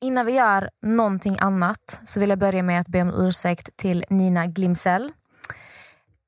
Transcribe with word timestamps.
Innan 0.00 0.26
vi 0.26 0.32
gör 0.32 0.70
någonting 0.82 1.36
annat 1.40 2.00
så 2.04 2.20
vill 2.20 2.28
jag 2.30 2.38
börja 2.38 2.62
med 2.62 2.80
att 2.80 2.88
be 2.88 3.02
om 3.02 3.14
ursäkt 3.14 3.76
till 3.76 4.04
Nina 4.10 4.46
Glimsell. 4.46 5.12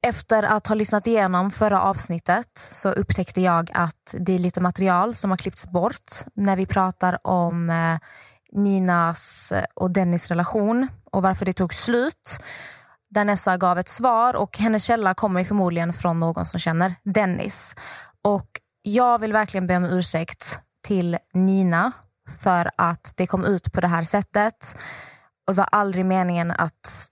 Efter 0.07 0.43
att 0.43 0.67
ha 0.67 0.75
lyssnat 0.75 1.07
igenom 1.07 1.50
förra 1.50 1.83
avsnittet 1.83 2.50
så 2.54 2.91
upptäckte 2.91 3.41
jag 3.41 3.70
att 3.75 4.14
det 4.18 4.33
är 4.33 4.38
lite 4.38 4.60
material 4.60 5.14
som 5.14 5.30
har 5.30 5.38
klippts 5.38 5.67
bort 5.67 6.12
när 6.34 6.56
vi 6.56 6.67
pratar 6.67 7.26
om 7.26 7.70
eh, 7.70 7.98
Ninas 8.52 9.53
eh, 9.53 9.64
och 9.75 9.91
Dennis 9.91 10.29
relation 10.29 10.89
och 11.05 11.23
varför 11.23 11.46
det 11.46 11.52
tog 11.52 11.75
slut. 11.75 12.39
Där 13.11 13.25
Nessa 13.25 13.57
gav 13.57 13.79
ett 13.79 13.89
svar 13.89 14.37
och 14.37 14.59
hennes 14.59 14.84
källa 14.84 15.14
kommer 15.14 15.45
förmodligen 15.45 15.93
från 15.93 16.21
någon 16.21 16.46
som 16.46 16.61
känner 16.61 16.95
Dennis. 17.05 17.77
Och 18.23 18.48
jag 18.82 19.18
vill 19.18 19.32
verkligen 19.32 19.66
be 19.66 19.77
om 19.77 19.84
ursäkt 19.84 20.61
till 20.82 21.18
Nina 21.34 21.93
för 22.39 22.71
att 22.77 23.12
det 23.17 23.27
kom 23.27 23.45
ut 23.45 23.73
på 23.73 23.81
det 23.81 23.89
här 23.89 24.05
sättet. 24.05 24.77
Och 25.46 25.54
det 25.54 25.59
var 25.59 25.68
aldrig 25.73 26.04
meningen 26.04 26.50
att 26.50 27.11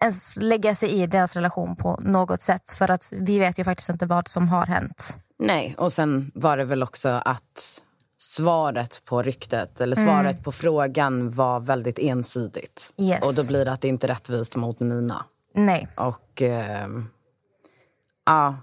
ens 0.00 0.36
lägga 0.36 0.74
sig 0.74 0.90
i 0.90 1.06
deras 1.06 1.36
relation 1.36 1.76
på 1.76 2.00
något 2.02 2.42
sätt. 2.42 2.72
För 2.72 2.90
att 2.90 3.12
vi 3.12 3.38
vet 3.38 3.58
ju 3.58 3.64
faktiskt 3.64 3.88
inte 3.88 4.06
vad 4.06 4.28
som 4.28 4.48
har 4.48 4.66
hänt. 4.66 5.16
Nej, 5.38 5.74
och 5.78 5.92
sen 5.92 6.32
var 6.34 6.56
det 6.56 6.64
väl 6.64 6.82
också 6.82 7.08
att 7.08 7.82
svaret 8.18 9.02
på 9.04 9.22
ryktet, 9.22 9.80
eller 9.80 9.96
svaret 9.96 10.32
mm. 10.32 10.42
på 10.42 10.52
frågan 10.52 11.30
var 11.30 11.60
väldigt 11.60 11.98
ensidigt. 11.98 12.92
Yes. 12.96 13.24
Och 13.24 13.34
då 13.34 13.46
blir 13.46 13.64
det 13.64 13.72
att 13.72 13.80
det 13.80 13.88
inte 13.88 14.06
är 14.06 14.08
rättvist 14.08 14.56
mot 14.56 14.80
Nina. 14.80 15.24
Nej. 15.54 15.88
Och 15.96 16.42
eh, 16.42 16.88
ja, 18.26 18.56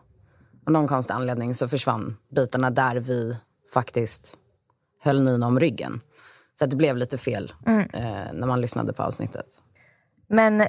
av 0.66 0.74
någon 0.74 0.88
konstig 0.88 1.13
anledning 1.13 1.55
så 1.55 1.68
försvann 1.68 2.18
bitarna 2.35 2.70
där 2.70 2.96
vi 2.96 3.38
faktiskt 3.74 4.38
höll 5.02 5.24
Nina 5.24 5.47
om 5.47 5.61
ryggen. 5.61 6.01
Så 6.59 6.66
det 6.66 6.77
blev 6.77 6.97
lite 6.97 7.19
fel 7.19 7.52
mm. 7.66 7.88
eh, 7.93 8.33
när 8.33 8.47
man 8.47 8.61
lyssnade 8.61 8.93
på 8.93 9.02
avsnittet. 9.02 9.47
Men 10.29 10.69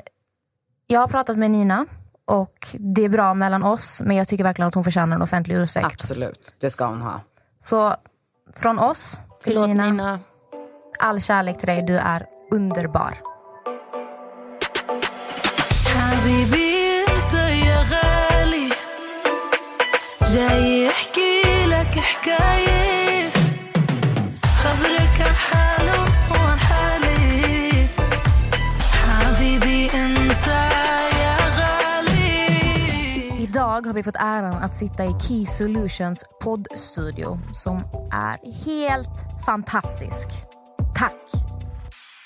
jag 0.88 0.99
har 0.99 1.08
pratat 1.08 1.38
med 1.38 1.52
Nina 1.52 1.85
och 2.26 2.68
det 2.74 3.05
är 3.05 3.10
bra 3.10 3.34
mellan 3.34 3.63
oss. 3.63 4.02
Men 4.05 4.18
jag 4.18 4.27
tycker 4.27 4.44
verkligen 4.44 4.68
att 4.68 4.76
hon 4.76 4.84
förtjänar 4.84 5.16
en 5.16 5.21
offentlig 5.21 5.55
ursäkt. 5.55 5.85
Absolut, 5.85 6.55
det 6.60 6.70
ska 6.70 6.85
hon 6.85 7.02
ha. 7.02 7.21
Så 7.60 7.96
från 8.54 8.80
oss 8.80 9.21
till 9.44 9.54
Förlåt, 9.54 9.68
Nina. 9.68 9.85
Nina. 9.85 10.20
All 10.99 11.21
kärlek 11.21 11.58
till 11.58 11.68
dig, 11.68 11.84
du 11.88 11.98
är 11.98 12.26
underbar. 12.52 13.18
جاي 20.35 20.69
har 33.91 33.95
vi 33.95 34.02
fått 34.02 34.16
äran 34.16 34.55
att 34.55 34.77
sitta 34.77 35.05
i 35.05 35.15
Key 35.21 35.46
Solutions 35.46 36.24
poddstudio 36.41 37.38
som 37.52 37.77
är 38.13 38.65
helt 38.65 39.45
fantastisk. 39.46 40.29
Tack! 40.99 41.16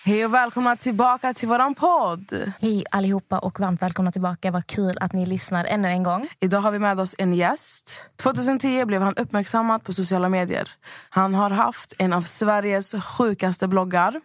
Hej 0.05 0.25
och 0.25 0.35
välkomna 0.35 0.77
tillbaka 0.77 1.35
till 1.35 1.49
våran 1.49 1.75
podd. 1.75 2.53
Hej 2.61 2.85
allihopa 2.91 3.39
och 3.39 3.61
varmt 3.61 3.83
välkomna 3.83 4.13
tillbaka. 4.13 4.51
Vad 4.51 4.67
kul 4.67 4.99
att 5.01 5.13
ni 5.13 5.27
lyssnar 5.27 5.65
ännu 5.65 5.89
en 5.89 6.03
gång. 6.03 6.29
Idag 6.41 6.61
har 6.61 6.71
vi 6.71 6.79
med 6.79 7.01
oss 7.01 7.15
en 7.19 7.35
gäst. 7.35 8.11
2010 8.23 8.85
blev 8.85 9.03
han 9.03 9.15
uppmärksammad 9.15 9.85
på 9.85 9.93
sociala 9.93 10.29
medier. 10.29 10.71
Han 11.09 11.35
har 11.35 11.51
haft 11.51 11.93
en 11.99 12.13
av 12.13 12.23
Sveriges 12.23 12.95
sjukaste 12.95 13.69
bloggar. 13.69 14.21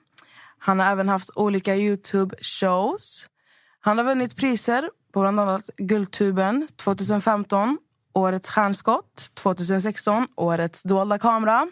Han 0.57 0.79
har 0.79 0.91
även 0.91 1.09
haft 1.09 1.29
olika 1.35 1.75
Youtube-shows. 1.75 3.25
Han 3.81 3.97
har 3.97 4.05
vunnit 4.05 4.35
priser 4.35 4.89
på 5.13 5.21
bland 5.21 5.39
annat 5.39 5.69
Guldtuben 5.77 6.67
2015 6.75 7.77
Årets 8.13 8.49
stjärnskott 8.49 9.31
2016, 9.33 10.27
Årets 10.35 10.83
dolda 10.83 11.19
kamera 11.19 11.67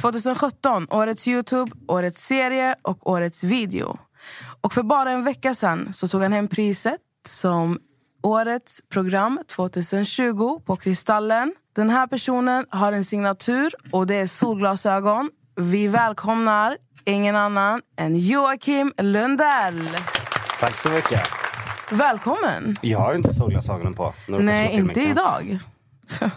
2017, 0.00 0.86
Årets 0.90 1.28
Youtube, 1.28 1.72
Årets 1.88 2.26
serie 2.26 2.74
och 2.82 3.10
Årets 3.10 3.44
video. 3.44 3.98
Och 4.60 4.72
för 4.72 4.82
bara 4.82 5.10
en 5.10 5.24
vecka 5.24 5.54
sen 5.54 5.92
så 5.92 6.08
tog 6.08 6.22
han 6.22 6.32
hem 6.32 6.48
priset 6.48 7.00
som 7.28 7.78
Årets 8.22 8.82
program 8.88 9.40
2020 9.46 10.60
på 10.66 10.76
Kristallen. 10.76 11.54
Den 11.72 11.90
här 11.90 12.06
personen 12.06 12.66
har 12.70 12.92
en 12.92 13.04
signatur 13.04 13.74
och 13.92 14.06
det 14.06 14.14
är 14.14 14.26
solglasögon. 14.26 15.30
Vi 15.56 15.88
välkomnar 15.88 16.76
ingen 17.04 17.36
annan 17.36 17.82
än 17.98 18.16
Joakim 18.16 18.92
Lundell. 18.98 19.88
Tack 20.60 20.78
så 20.78 20.90
mycket. 20.90 21.49
Välkommen! 21.90 22.76
Jag 22.80 22.98
har 22.98 23.14
inte 23.14 23.34
solglasögonen 23.34 23.94
på. 23.94 24.14
Nej, 24.26 24.72
inte 24.72 25.00
idag. 25.00 25.58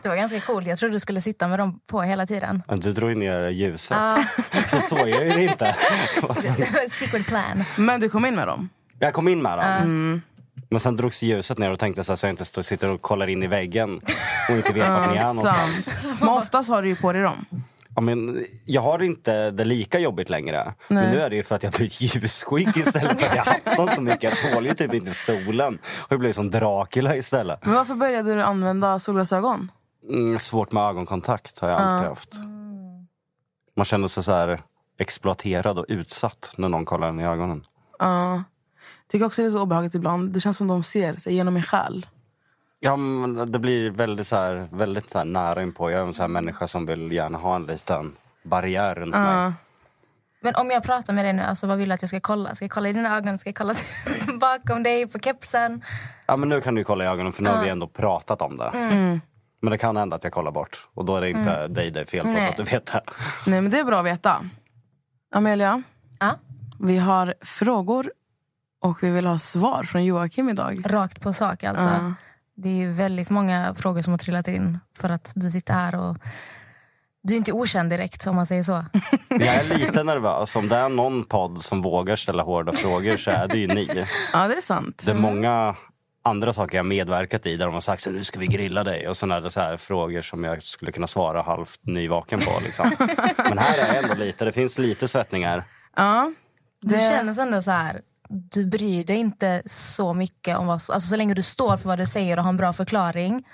Det 0.02 0.10
var 0.10 0.16
ganska 0.16 0.42
coolt. 0.42 0.68
Jag 0.68 0.78
trodde 0.80 0.96
du 0.96 1.00
skulle 1.00 1.22
sitta 1.22 1.48
med 1.48 1.60
dem 1.60 1.80
på 1.88 2.02
hela 2.02 2.26
tiden. 2.26 2.64
Du 2.68 2.92
drog 2.94 3.18
ner 3.18 3.50
ljuset. 3.50 3.98
Ah. 3.98 4.18
Så 4.68 4.80
såg 4.80 5.10
jag 5.10 5.26
ju 5.26 5.44
inte. 5.50 5.76
Secret 6.90 7.26
plan. 7.28 7.64
Men 7.78 8.00
du 8.00 8.10
kom 8.10 8.26
in 8.26 8.36
med 8.36 8.48
dem? 8.48 8.70
Jag 9.00 9.14
kom 9.14 9.28
in 9.28 9.42
med 9.42 9.58
dem. 9.58 9.66
Mm. 9.68 10.22
Men 10.70 10.80
sen 10.80 10.96
drogs 10.98 11.22
ljuset 11.22 11.58
ner 11.58 11.72
och 11.72 11.80
tänkte 11.80 12.04
så, 12.04 12.14
att 12.14 12.24
jag 12.24 12.30
inte 12.30 12.46
står, 12.46 12.62
sitter 12.62 12.92
och 12.92 13.02
kollar 13.02 13.28
in 13.28 13.44
i 13.44 13.48
väggen 13.48 14.02
och 14.50 14.56
inte 14.56 14.74
vet 14.74 14.90
vart 14.90 15.10
ni 15.12 15.18
är 15.18 15.34
någonstans. 15.34 15.90
Men 16.20 16.30
oftast 16.30 16.70
har 16.70 16.82
du 16.82 16.88
ju 16.88 16.96
på 16.96 17.14
dig 17.14 17.22
dem. 17.22 17.46
Ja, 17.96 18.02
men 18.02 18.46
jag 18.66 18.82
har 18.82 19.02
inte 19.02 19.52
det 19.52 19.66
lika 19.66 20.00
jobbigt 20.00 20.30
längre. 20.30 20.64
Nej. 20.66 21.04
Men 21.04 21.12
nu 21.12 21.22
är 21.22 21.30
det 21.30 21.36
ju 21.36 21.44
för 21.44 21.56
att 21.56 21.64
jag 21.64 21.72
blivit 21.72 22.02
ljussjuk 22.02 22.78
istället 22.78 23.22
för 23.22 23.30
att 23.30 23.36
jag 23.36 23.44
haft 23.44 23.78
dem 23.78 23.88
så 23.88 24.02
mycket. 24.02 24.24
Jag 24.44 24.54
tål 24.54 24.66
ju 24.66 24.74
typ 24.74 24.94
inte 24.94 25.14
solen. 25.14 25.80
Och 25.98 26.12
jag 26.12 26.20
blev 26.20 26.34
som 26.34 26.50
Dracula 26.52 27.16
istället. 27.16 27.66
Men 27.66 27.74
varför 27.74 27.96
började 27.96 28.36
du 28.36 28.42
använda 28.42 29.00
solglasögon? 29.00 29.72
Mm, 30.10 30.40
svårt 30.40 30.72
med 30.72 30.84
ögonkontakt 30.84 31.60
har 31.60 31.70
jag 31.70 31.80
uh. 31.80 31.88
alltid 31.88 32.10
haft. 32.10 32.36
Man 33.76 33.86
känner 33.86 34.08
sig 34.08 34.24
så 34.24 34.32
här 34.32 34.62
exploaterad 35.00 35.80
och 35.80 35.86
utsatt 35.88 36.54
när 36.58 36.70
någon 36.70 36.86
kollar 36.86 37.10
en 37.10 37.20
i 37.20 37.26
ögonen. 37.26 37.66
Ja. 38.00 38.34
Uh. 38.36 38.42
Tycker 39.08 39.26
också 39.26 39.42
det 39.42 39.48
är 39.48 39.50
så 39.50 39.62
obehagligt 39.62 39.96
ibland. 39.96 40.34
Det 40.34 40.40
känns 40.40 40.58
som 40.58 40.68
de 40.68 40.84
ser 40.84 41.16
sig 41.16 41.34
genom 41.34 41.54
min 41.54 41.64
själ. 41.64 42.06
Ja, 42.86 42.96
men 42.96 43.52
det 43.52 43.60
blir 43.60 43.92
väldigt, 43.92 44.28
så 44.28 44.36
här, 44.36 44.68
väldigt 44.72 45.12
så 45.12 45.18
här 45.18 45.26
nära 45.26 45.62
inpå. 45.62 45.92
Jag 45.92 46.02
är 46.02 46.06
en 46.06 46.14
sån 46.14 46.24
här 46.24 46.28
människa 46.28 46.68
som 46.68 46.86
vill 46.86 47.12
gärna 47.12 47.38
ha 47.38 47.56
en 47.56 47.66
liten 47.66 48.12
barriär 48.44 48.96
runt 48.96 49.16
uh. 49.16 49.22
mig. 49.22 49.54
Men 50.42 50.56
om 50.56 50.72
jag 50.72 50.84
pratar 50.84 51.14
med 51.14 51.26
dig 51.26 51.34
nu, 51.34 51.42
alltså, 51.42 51.68
vad 51.68 51.78
vill 51.78 51.90
du 51.90 51.94
att 51.94 52.02
jag 52.02 52.10
ska 52.10 52.20
kolla? 52.20 52.56
Ska 52.56 52.66
jag 52.66 52.72
kolla 52.72 52.90
i 52.90 52.94
dina 52.94 53.18
ögon? 53.18 53.38
Ska 53.38 53.50
jag 53.50 53.56
kolla 53.56 53.74
bakom 54.40 54.84
dig, 54.84 55.08
på 55.08 55.20
kepsen? 55.20 55.82
Ja, 56.26 56.38
men 56.38 56.50
nu 56.50 56.62
kan 56.62 56.76
du 56.76 56.84
kolla 56.84 57.04
i 57.04 57.08
ögonen 57.08 57.34
för 57.34 57.44
nu 57.44 57.50
uh. 57.50 57.56
har 57.56 57.64
vi 57.64 57.70
ändå 57.70 57.88
pratat 57.88 58.42
om 58.42 58.58
det. 58.58 58.72
Mm. 58.74 59.22
Men 59.62 59.72
det 59.72 59.78
kan 59.78 59.98
hända 59.98 60.16
att 60.16 60.24
jag 60.24 60.34
kollar 60.34 60.52
bort. 60.52 60.88
Och 60.94 61.06
då 61.06 61.16
är 61.16 61.22
det 61.22 61.30
inte 61.30 61.52
mm. 61.52 61.74
dig 61.74 61.92
det 61.92 62.00
är 62.00 62.06
fel 62.06 62.26
på, 62.26 62.32
Nej. 62.32 62.42
så 62.44 62.50
att 62.50 62.58
du 62.58 62.64
vet 62.64 62.86
det. 62.86 63.02
Nej, 63.46 63.62
men 63.62 63.72
det 63.72 63.80
är 63.80 63.84
bra 63.84 64.00
att 64.00 64.06
veta. 64.06 64.46
Amelia, 65.32 65.84
uh. 66.24 66.34
vi 66.80 66.98
har 66.98 67.34
frågor 67.42 68.12
och 68.82 69.04
vi 69.04 69.10
vill 69.10 69.26
ha 69.26 69.38
svar 69.38 69.84
från 69.84 70.06
Joakim 70.06 70.50
idag. 70.50 70.82
Rakt 70.86 71.22
på 71.22 71.34
sak 71.34 71.64
alltså. 71.64 72.14
Det 72.56 72.70
är 72.70 72.74
ju 72.74 72.92
väldigt 72.92 73.30
många 73.30 73.76
frågor 73.76 74.02
som 74.02 74.14
har 74.14 74.18
trillat 74.18 74.48
in 74.48 74.80
för 74.98 75.10
att 75.10 75.32
du 75.36 75.52
sitter 75.52 75.74
här 75.74 75.96
och 75.96 76.18
du 77.24 77.34
är 77.34 77.38
inte 77.38 77.52
okänd 77.52 77.90
direkt 77.90 78.28
om 78.28 78.36
man 78.36 78.46
säger 78.46 78.64
så. 78.64 78.72
Jag 79.30 79.56
är 79.56 79.78
lite 79.78 80.04
nervös. 80.04 80.56
Om 80.56 80.70
det 80.70 80.76
är 80.76 80.90
någon 80.90 81.24
podd 81.26 81.62
som 81.62 81.82
vågar 81.82 82.16
ställa 82.16 82.44
hårda 82.44 82.72
frågor 82.72 83.18
så 83.18 83.32
är 83.32 83.48
det 83.48 83.58
ju 83.58 83.68
ni. 83.68 84.06
Ja, 84.34 84.48
det 84.48 84.54
är 84.54 84.62
sant. 84.62 85.04
Det 85.06 85.12
är 85.12 85.16
många 85.16 85.76
andra 86.24 86.54
saker 86.54 86.78
jag 86.78 86.86
medverkat 86.86 87.46
i 87.46 87.58
där 87.58 87.66
de 87.66 87.74
har 87.74 87.82
sagt 87.82 88.08
att 88.08 88.14
nu 88.14 88.24
ska 88.24 88.40
vi 88.40 88.48
grilla 88.48 88.84
dig. 88.84 89.08
Och 89.08 89.18
sen 89.18 89.32
är 89.32 89.42
det 89.42 89.52
så 89.52 89.60
här 89.60 89.78
frågor 89.78 90.22
som 90.22 90.44
jag 90.44 90.64
skulle 90.64 90.92
kunna 90.92 91.08
svara 91.08 91.42
halvt 91.42 91.80
nyvaken 91.86 92.40
på. 92.40 92.60
Liksom. 92.64 92.92
Men 93.50 93.58
här 93.58 93.96
är 93.96 94.04
ändå 94.04 94.16
lite, 94.16 94.46
det 94.46 94.52
finns 94.52 94.78
lite 94.78 95.08
svettningar. 95.08 95.64
Ja. 95.96 96.32
Det... 96.82 96.96
Du 96.96 97.00
känner 97.00 97.42
ändå 97.42 97.62
så 97.62 97.72
här, 97.72 98.02
du 98.34 98.66
bryr 98.66 99.04
dig 99.04 99.18
inte 99.18 99.64
så 99.66 100.14
mycket 100.14 100.58
om 100.58 100.68
vad... 100.68 100.74
Alltså 100.74 101.00
så 101.00 101.16
länge 101.16 101.34
du 101.34 101.42
står 101.42 101.78
för 101.78 101.90
vad 101.90 102.00
du 102.00 102.06
säger 102.06 102.38
och 102.38 102.44
har 102.44 102.50
en 102.50 102.58
bra 102.58 102.74
förklaring 102.74 103.48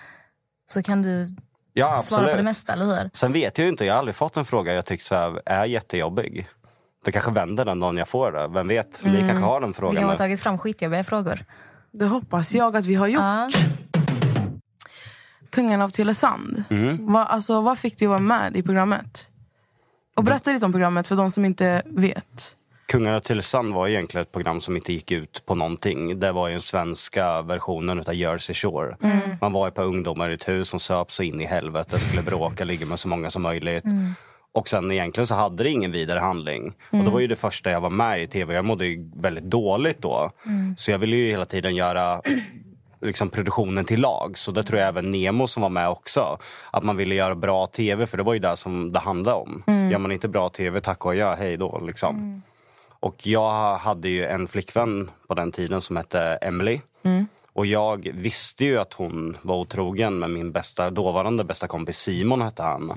så 0.66 0.84
kan 0.84 1.02
du 1.02 1.28
ja, 1.74 2.00
svara 2.00 2.28
på 2.28 2.38
det 2.38 2.44
mesta, 2.44 2.74
eller 2.74 2.86
hur? 2.86 3.10
Sen 3.14 3.34
vet 3.34 3.58
jag 3.58 3.66
ju 3.66 3.72
inte, 3.72 3.86
jag 3.86 3.94
har 3.94 4.00
aldrig 4.00 4.16
fått 4.16 4.38
en 4.38 4.46
fråga 4.46 4.74
jag 4.74 4.86
tyckt 4.86 5.04
så 5.04 5.16
här, 5.16 5.42
är 5.46 5.66
jättejobbig. 5.66 6.48
Det 7.06 7.12
kanske 7.12 7.32
vänder 7.32 7.66
den 7.66 7.80
dagen 7.80 7.98
jag 7.98 8.08
får 8.08 8.32
det. 8.32 8.48
Vem 8.48 8.68
vet? 8.68 9.04
Mm. 9.04 9.16
Ni 9.16 9.28
kanske 9.28 9.46
har 9.46 9.62
den 9.62 9.74
frågan. 9.74 9.96
Vi 9.96 10.02
har 10.02 10.18
tagit 10.18 10.42
fram 10.42 10.58
skitjobbiga 10.58 11.04
frågor. 11.04 11.40
Det 11.92 12.06
hoppas 12.06 12.54
jag 12.56 12.76
att 12.76 12.86
vi 12.86 12.96
har 12.96 13.08
gjort. 13.08 13.22
Uh. 13.22 13.48
Kungen 15.50 15.82
av 15.82 15.90
Tylösand. 15.90 16.64
Mm. 16.70 17.14
Vad, 17.14 17.28
alltså, 17.28 17.62
vad 17.62 17.80
fick 17.80 18.00
du 18.00 18.08
vara 18.08 18.20
med 18.20 18.58
i 18.58 18.64
programmet? 18.64 19.30
Och 20.16 20.24
berätta 20.24 20.52
lite 20.52 20.66
om 20.66 20.72
programmet 20.72 21.08
för 21.08 21.16
de 21.16 21.32
som 21.32 21.46
inte 21.46 21.82
vet. 21.86 22.56
Kungarna 22.92 23.20
till 23.20 23.28
Tylösand 23.28 23.74
var 23.74 23.88
egentligen 23.88 24.22
ett 24.22 24.32
program 24.32 24.62
som 24.62 24.76
inte 24.76 24.94
gick 24.94 25.12
ut 25.12 25.44
på 25.46 25.56
någonting. 25.56 26.20
Det 26.20 26.32
var 26.32 26.48
ju 26.48 26.54
den 26.54 26.62
svenska 26.62 27.42
versionen 27.42 28.00
av 28.00 28.14
Jersey 28.14 28.54
Shore. 28.54 28.98
Mm. 29.04 29.20
Man 29.42 29.54
var 29.54 29.68
ett 29.68 29.74
par 29.74 29.84
ungdomar 29.84 30.30
i 30.30 30.34
ett 30.34 30.48
hus 30.48 30.70
som 30.70 30.80
söp 30.80 31.12
så 31.12 31.24
in 31.24 31.42
i 31.42 31.46
helvete, 31.46 31.98
skulle 31.98 32.24
bråka, 32.24 32.66
ligga 32.66 32.86
med 32.86 33.00
så 33.00 33.08
många 33.08 33.30
som 33.30 33.42
möjligt. 33.42 33.86
Mm. 33.86 34.14
Och 34.54 34.68
sen 34.68 34.92
egentligen 34.92 35.28
så 35.28 35.36
hade 35.36 35.64
det 35.64 35.70
ingen 35.70 35.92
vidare 35.92 36.20
handling. 36.20 36.74
Och 36.92 37.04
då 37.04 37.12
var 37.12 37.20
ju 37.20 37.28
det 37.28 37.36
första 37.36 37.72
jag 37.72 37.82
var 37.82 37.90
med 37.90 38.24
i 38.24 38.28
tv. 38.28 38.54
Jag 38.54 38.66
mådde 38.66 38.86
väldigt 39.16 39.44
dåligt 39.44 40.02
då. 40.02 40.32
Så 40.78 40.92
jag 40.92 41.00
ville 41.00 41.16
ju 41.16 41.30
hela 41.30 41.46
tiden 41.46 41.76
göra 41.76 42.22
liksom 43.02 43.30
produktionen 43.30 43.86
till 43.86 44.02
lag. 44.02 44.38
Så 44.38 44.52
det 44.52 44.64
tror 44.64 44.80
jag 44.80 44.88
även 44.88 45.12
Nemo 45.12 45.48
som 45.48 45.62
var 45.62 45.70
med 45.70 45.90
också. 45.90 46.38
Att 46.72 46.84
man 46.84 46.98
ville 46.98 47.16
göra 47.16 47.36
bra 47.36 47.68
tv, 47.68 48.06
för 48.06 48.18
det 48.18 48.24
var 48.24 48.34
ju 48.34 48.40
det 48.40 48.58
som 48.58 48.92
det 48.92 49.00
handlade 49.00 49.38
om. 49.38 49.64
Gör 49.92 49.98
man 49.98 50.12
inte 50.12 50.28
bra 50.28 50.50
tv, 50.50 50.82
tack 50.82 51.06
och 51.06 51.16
ja, 51.16 51.36
hej 51.36 51.58
då. 51.58 51.82
Liksom. 51.88 52.42
Och 53.00 53.28
jag 53.28 53.78
hade 53.78 54.10
ju 54.10 54.26
en 54.26 54.48
flickvän 54.48 55.12
på 55.28 55.34
den 55.34 55.52
tiden 55.52 55.82
som 55.82 55.98
hette 55.98 56.22
Emily. 56.22 56.82
Och 57.54 57.66
jag 57.66 58.10
visste 58.14 58.66
ju 58.66 58.78
att 58.78 58.94
hon 58.94 59.38
var 59.42 59.56
otrogen 59.56 60.20
med 60.20 60.30
min 60.30 60.52
bästa, 60.52 60.90
dåvarande 60.90 61.44
bästa 61.44 61.68
kompis 61.68 61.98
Simon 61.98 62.42
hette 62.42 62.64
han. 62.64 62.92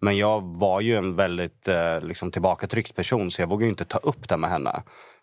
Men 0.00 0.16
jag 0.16 0.40
var 0.42 0.80
ju 0.80 0.96
en 0.96 1.14
väldigt 1.14 1.68
eh, 1.68 2.00
liksom, 2.00 2.30
tillbakatryckt 2.30 2.96
person 2.96 3.30
så 3.30 3.42
jag 3.42 3.48
vågade 3.48 3.68
inte 3.68 3.84
ta 3.84 3.98
upp 3.98 4.28
det 4.28 4.36
med 4.36 4.50
henne. 4.50 4.82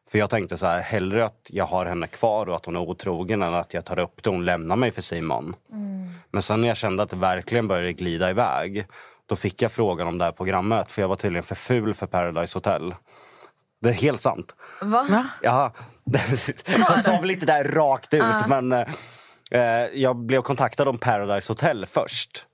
För 0.10 0.20
jag 0.20 0.30
tänkte 0.30 0.58
så 0.58 0.66
här, 0.66 0.82
hellre 0.82 1.26
att 1.26 1.50
jag 1.50 1.66
har 1.66 1.86
henne 1.86 2.08
kvar 2.08 2.50
och 2.50 2.56
att 2.56 2.66
hon 2.66 2.76
är 2.76 2.80
otrogen 2.80 3.44
än 3.44 3.54
att 3.54 3.74
jag 3.74 3.86
tar 3.86 4.00
upp 4.00 4.24
det 4.24 4.30
och 4.30 4.36
hon 4.36 4.46
lämnar 4.46 4.76
mig 4.76 4.92
för 4.92 5.02
Simon. 5.02 5.56
Men 6.32 6.42
sen 6.42 6.62
när 6.62 6.68
jag 6.68 6.78
kände 6.78 7.04
att 7.04 7.10
det 7.10 7.16
verkligen 7.16 7.68
började 7.68 7.94
glida 7.94 8.30
iväg 8.30 8.86
då 9.26 9.36
fick 9.36 9.62
jag 9.62 9.72
frågan 9.72 10.08
om 10.08 10.18
det 10.18 10.26
här 10.26 10.32
programmet 10.32 10.92
för 10.92 11.02
jag 11.02 11.10
var 11.10 11.16
tydligen 11.16 11.44
för 11.44 11.56
ful 11.56 11.94
för 11.94 12.08
Paradise 12.08 12.58
Hotel. 12.58 12.94
Det 13.82 13.90
är 13.90 13.94
helt 13.94 14.22
sant. 14.22 14.56
Va? 14.82 15.26
Ja, 15.42 15.74
jag 16.88 17.00
sa 17.00 17.22
väl 17.22 17.32
inte 17.32 17.46
det 17.46 17.52
där 17.52 17.64
rakt 17.64 18.14
ut 18.14 18.48
men 18.48 18.72
eh, 19.52 19.86
jag 19.94 20.16
blev 20.16 20.42
kontaktad 20.42 20.88
om 20.88 20.98
Paradise 20.98 21.52
Hotel 21.52 21.86
först. 21.86 22.46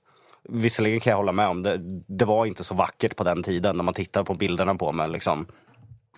Visserligen 0.48 1.00
kan 1.00 1.10
jag 1.10 1.16
hålla 1.16 1.32
med 1.32 1.48
om 1.48 1.62
det, 1.62 1.78
det 2.08 2.24
var 2.24 2.46
inte 2.46 2.64
så 2.64 2.74
vackert 2.74 3.16
på 3.16 3.24
den 3.24 3.42
tiden 3.42 3.76
när 3.76 3.84
man 3.84 3.94
tittar 3.94 4.24
på 4.24 4.34
bilderna 4.34 4.74
på 4.74 4.92
mig. 4.92 5.08
Liksom. 5.08 5.46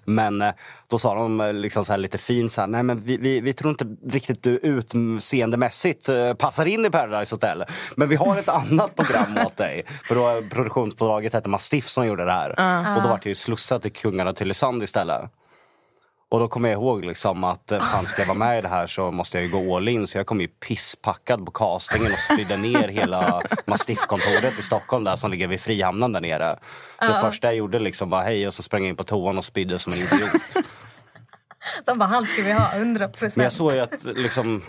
Men 0.06 0.42
eh, 0.42 0.52
då 0.88 0.98
sa 0.98 1.14
de 1.14 1.40
eh, 1.40 1.52
liksom 1.52 1.84
så 1.84 1.96
lite 1.96 2.18
fint 2.18 2.52
så 2.52 2.60
här, 2.60 2.68
nej 2.68 2.82
men 2.82 3.00
vi, 3.00 3.16
vi, 3.16 3.40
vi 3.40 3.52
tror 3.52 3.70
inte 3.70 3.96
riktigt 4.08 4.42
du 4.42 4.50
utseendemässigt 4.50 6.08
eh, 6.08 6.34
passar 6.34 6.66
in 6.66 6.86
i 6.86 6.90
Paradise 6.90 7.34
Hotel. 7.34 7.64
Men 7.96 8.08
vi 8.08 8.16
har 8.16 8.36
ett 8.36 8.48
annat 8.70 8.96
program 8.96 9.46
åt 9.46 9.56
dig. 9.56 9.82
För 10.08 10.14
då 10.14 10.48
produktionsbolaget 10.50 11.32
hette 11.32 11.48
Mastiff 11.48 11.88
som 11.88 12.06
gjorde 12.06 12.24
det 12.24 12.32
här. 12.32 12.50
Och 12.96 13.02
då 13.02 13.08
var 13.08 13.20
det 13.22 13.28
ju 13.28 13.34
slussat 13.34 13.82
till 13.82 13.92
Kungarna 13.92 14.32
Tylösand 14.32 14.82
istället. 14.82 15.30
Och 16.28 16.40
då 16.40 16.48
kommer 16.48 16.68
jag 16.68 16.76
ihåg 16.76 17.04
liksom 17.04 17.44
att 17.44 17.72
eh, 17.72 17.78
fan 17.78 18.04
ska 18.04 18.22
jag 18.22 18.26
vara 18.26 18.38
med 18.38 18.58
i 18.58 18.62
det 18.62 18.68
här 18.68 18.86
så 18.86 19.10
måste 19.10 19.38
jag 19.38 19.44
ju 19.44 19.50
gå 19.50 19.76
all 19.76 19.88
in. 19.88 20.06
Så 20.06 20.18
jag 20.18 20.26
kom 20.26 20.40
ju 20.40 20.48
pisspackad 20.48 21.46
på 21.46 21.50
castingen 21.50 22.12
och 22.12 22.18
spydde 22.18 22.56
ner 22.56 22.88
hela 22.88 23.42
Mastiff-kontoret 23.66 24.58
i 24.58 24.62
Stockholm 24.62 25.04
där 25.04 25.16
som 25.16 25.30
ligger 25.30 25.46
vid 25.46 25.60
Frihamnen 25.60 26.12
där 26.12 26.20
nere. 26.20 26.58
Så 27.00 27.06
det 27.06 27.20
första 27.20 27.46
jag 27.46 27.56
gjorde 27.56 27.78
liksom 27.78 28.10
var 28.10 28.22
hej 28.22 28.46
och 28.46 28.54
så 28.54 28.62
sprang 28.62 28.82
jag 28.82 28.88
in 28.88 28.96
på 28.96 29.04
toan 29.04 29.38
och 29.38 29.44
spydde 29.44 29.78
som 29.78 29.92
en 29.92 29.98
idiot. 30.18 30.66
De 31.86 31.98
bara, 31.98 32.08
han 32.08 32.26
ska 32.26 32.42
vi 32.42 32.52
ha, 32.52 32.72
100 32.72 33.08
procent. 33.08 33.36
Men 33.36 33.44
jag 33.44 33.52
såg 33.52 33.72
ju 33.72 33.78
att 33.78 34.04
liksom 34.04 34.62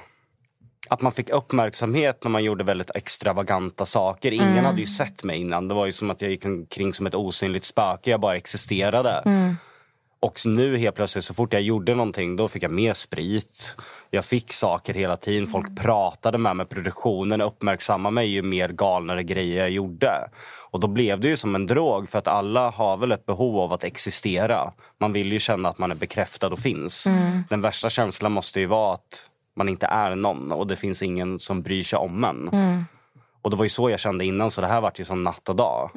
att 0.90 1.02
man 1.02 1.12
fick 1.12 1.30
uppmärksamhet 1.30 2.24
när 2.24 2.32
man 2.32 2.44
gjorde 2.44 2.64
väldigt 2.64 2.96
extravaganta 2.96 3.86
saker. 3.86 4.32
Ingen 4.32 4.66
hade 4.66 4.82
ju 4.82 4.88
sett 4.88 5.24
mig 5.24 5.40
innan. 5.40 5.68
Det 5.68 5.74
var 5.74 5.86
ju 5.86 5.92
som 5.92 6.10
att 6.10 6.22
jag 6.22 6.32
gick 6.32 6.46
omkring 6.46 6.94
som 6.94 7.08
ett 7.08 7.16
osynligt 7.16 7.66
spöke. 7.66 8.12
Jag 8.12 8.20
bara 8.20 8.36
existerade. 8.36 9.24
Och 10.20 10.40
nu 10.46 10.78
helt 10.78 10.96
plötsligt 10.96 11.24
så 11.24 11.34
fort 11.34 11.54
jag 11.54 11.62
gjorde 11.62 11.96
någonting 11.96 12.36
då 12.36 12.48
fick 12.48 12.64
jag 12.64 12.72
mer 12.72 12.94
sprit. 12.94 13.76
Jag 14.10 14.26
fick 14.26 14.54
saker 14.54 14.94
hela 14.94 15.18
tiden. 15.18 15.48
Folk 15.48 15.82
pratade 15.82 16.38
med 16.38 16.56
mig. 16.56 16.66
Produktionen 16.66 17.42
uppmärksammade 17.42 18.14
mig 18.14 18.28
ju 18.28 18.42
mer 18.42 18.70
galnare 18.70 19.24
grejer 19.24 19.60
jag 19.60 19.70
gjorde. 19.70 20.30
Och 20.72 20.80
då 20.80 20.88
blev 20.88 21.20
det 21.20 21.28
ju 21.28 21.38
som 21.38 21.56
en 21.56 21.68
drog 21.68 22.10
för 22.10 22.20
att 22.20 22.28
alla 22.28 22.70
har 22.70 22.98
väl 22.98 23.12
ett 23.12 23.26
behov 23.26 23.60
av 23.60 23.74
att 23.74 23.84
existera. 23.84 24.74
Man 25.00 25.14
vill 25.14 25.32
ju 25.32 25.40
känna 25.40 25.70
att 25.70 25.78
man 25.78 25.92
är 25.92 25.96
bekräftad 25.96 26.48
och 26.48 26.60
finns. 26.60 27.08
Den 27.50 27.62
värsta 27.62 27.90
känslan 27.90 28.32
måste 28.32 28.60
ju 28.60 28.66
vara 28.66 28.94
att 28.94 29.30
man 29.56 29.70
inte 29.70 29.86
är 29.86 30.16
någon 30.16 30.52
och 30.52 30.68
det 30.68 30.76
finns 30.76 31.04
ingen 31.04 31.40
som 31.40 31.62
bryr 31.62 31.84
sig 31.84 32.00
om 32.00 32.24
en. 32.24 32.50
Och 33.48 33.52
det 33.52 33.58
var 33.58 33.66
ju 33.66 33.70
så 33.70 33.90
jag 33.90 34.00
kände 34.00 34.26
innan 34.26 34.52
så 34.52 34.62
det 34.62 34.68
här 34.68 34.82
vart 34.82 35.00
ju 35.00 35.06
som 35.06 35.24
natt 35.24 35.50
och 35.50 35.56
dag. 35.56 35.92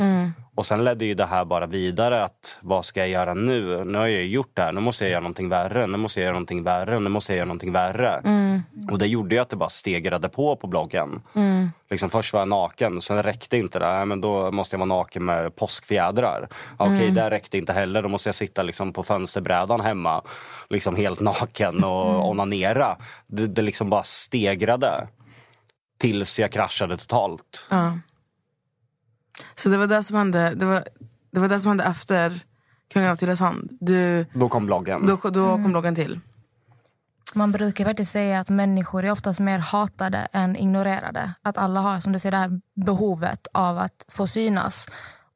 Och 0.55 0.67
sen 0.67 0.85
ledde 0.85 1.05
ju 1.05 1.15
det 1.15 1.27
här 1.27 1.45
bara 1.45 1.67
vidare 1.67 2.25
att 2.25 2.59
vad 2.63 2.85
ska 2.85 3.01
jag 3.01 3.09
göra 3.09 3.35
nu? 3.35 3.85
Nu 3.85 3.99
har 3.99 4.07
jag 4.07 4.23
ju 4.23 4.29
gjort 4.29 4.51
det 4.55 4.63
här, 4.63 4.73
nu 4.73 4.81
måste 4.81 5.05
jag 5.05 5.11
göra 5.11 5.21
någonting 5.21 5.49
värre, 5.49 5.87
nu 5.87 5.99
måste 5.99 6.21
jag 6.21 6.25
göra 6.25 6.33
någonting 6.33 6.63
värre, 6.63 7.01
nu 7.01 7.09
måste 7.11 7.33
jag 7.33 7.37
göra 7.37 7.47
någonting 7.47 7.73
värre. 7.73 8.23
Och 8.91 8.99
det 8.99 9.07
gjorde 9.07 9.35
ju 9.35 9.41
att 9.41 9.49
det 9.49 9.57
bara 9.57 9.69
stegrade 9.69 10.29
på 10.29 10.57
på 10.57 10.67
bloggen. 10.67 11.23
Liksom 11.91 12.11
först 12.11 12.33
var 12.33 12.41
jag 12.41 12.49
naken, 12.49 13.01
sen 13.01 13.23
räckte 13.23 13.57
inte 13.57 13.79
det. 13.79 14.05
Men 14.05 14.21
då 14.21 14.51
måste 14.51 14.75
jag 14.75 14.79
vara 14.79 14.99
naken 14.99 15.25
med 15.25 15.57
påskfjädrar. 15.57 16.49
Okej, 16.77 17.11
det 17.11 17.31
räckte 17.31 17.59
inte 17.59 17.73
heller. 17.73 18.03
Då 18.03 18.09
måste 18.09 18.29
jag 18.29 18.35
sitta 18.35 18.63
liksom 18.63 18.93
på 18.93 19.03
fönsterbrädan 19.03 19.81
hemma, 19.81 20.23
liksom 20.69 20.97
helt 20.97 21.21
naken 21.21 21.85
och 21.85 22.29
onanera. 22.29 22.97
Det, 23.27 23.47
det 23.47 23.63
liksom 23.63 23.91
bara 23.91 24.03
stegrade. 24.03 25.09
Tills 26.01 26.39
jag 26.39 26.53
kraschade 26.53 26.97
totalt. 26.97 27.67
Ja. 27.71 27.99
Så 29.55 29.69
det 29.69 29.77
var 29.77 29.87
det 29.87 30.03
som 30.03 30.17
hände, 30.17 30.55
det 30.55 30.67
var, 30.67 30.85
det 31.31 31.41
var 31.41 31.49
det 31.49 31.61
som 31.61 31.69
hände 31.69 31.85
efter 31.85 32.41
Kungen 32.93 33.11
av 33.11 33.17
Tylösand. 33.17 33.69
Du, 33.81 34.27
Då 34.35 34.49
kom 34.49 34.67
bloggen. 34.67 35.07
då, 35.07 35.31
då 35.31 35.47
kom 35.47 35.71
bloggen 35.71 35.95
till. 35.95 36.21
Man 37.35 37.53
brukar 37.53 37.85
faktiskt 37.85 38.13
säga 38.13 38.41
att 38.41 38.49
människor 38.51 39.05
är 39.05 39.11
oftast 39.11 39.41
mer 39.41 39.59
hatade 39.59 40.29
än 40.33 40.57
ignorerade. 40.57 41.35
Att 41.43 41.59
alla 41.59 41.81
har 41.81 42.01
som 42.01 42.13
du 42.13 42.19
säger, 42.19 42.31
det 42.31 42.37
här 42.37 42.61
behovet 42.75 43.47
av 43.53 43.79
att 43.79 44.05
få 44.09 44.27
synas. 44.27 44.89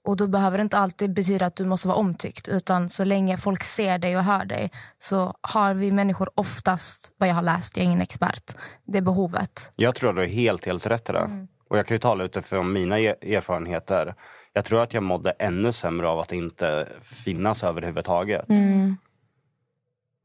Och 0.05 0.17
då 0.17 0.27
behöver 0.27 0.59
det 0.59 0.63
inte 0.63 0.79
alltid 0.79 1.15
betyda 1.15 1.47
att 1.47 1.57
du 1.57 1.65
måste 1.65 1.89
vara 1.89 1.99
omtyckt. 1.99 2.49
Utan 2.49 2.89
så 2.89 3.05
länge 3.05 3.37
folk 3.37 3.63
ser 3.63 3.99
dig 3.99 4.17
och 4.17 4.25
hör 4.25 4.45
dig 4.45 4.71
så 4.99 5.35
har 5.41 5.75
vi 5.75 5.91
människor 5.93 6.31
oftast, 6.35 7.15
vad 7.19 7.29
jag 7.29 7.35
har 7.35 7.43
läst, 7.43 7.77
jag 7.77 7.83
är 7.83 7.87
ingen 7.87 8.01
expert, 8.01 8.53
det 8.87 9.01
behovet. 9.03 9.71
Jag 9.77 9.95
tror 9.95 10.11
att 10.11 10.17
du 10.17 10.23
är 10.23 10.27
helt, 10.27 10.67
helt 10.67 10.87
rätt 10.87 11.09
i 11.09 11.13
det. 11.13 11.47
Och 11.71 11.79
jag 11.79 11.87
kan 11.87 11.95
ju 11.95 11.99
tala 11.99 12.25
utifrån 12.25 12.73
mina 12.73 13.01
e- 13.01 13.35
erfarenheter. 13.35 14.15
Jag 14.53 14.65
tror 14.65 14.83
att 14.83 14.95
jag 14.95 15.03
mådde 15.03 15.31
ännu 15.31 15.73
sämre 15.73 16.09
av 16.09 16.19
att 16.19 16.33
inte 16.33 16.89
finnas 17.03 17.65
överhuvudtaget. 17.65 18.47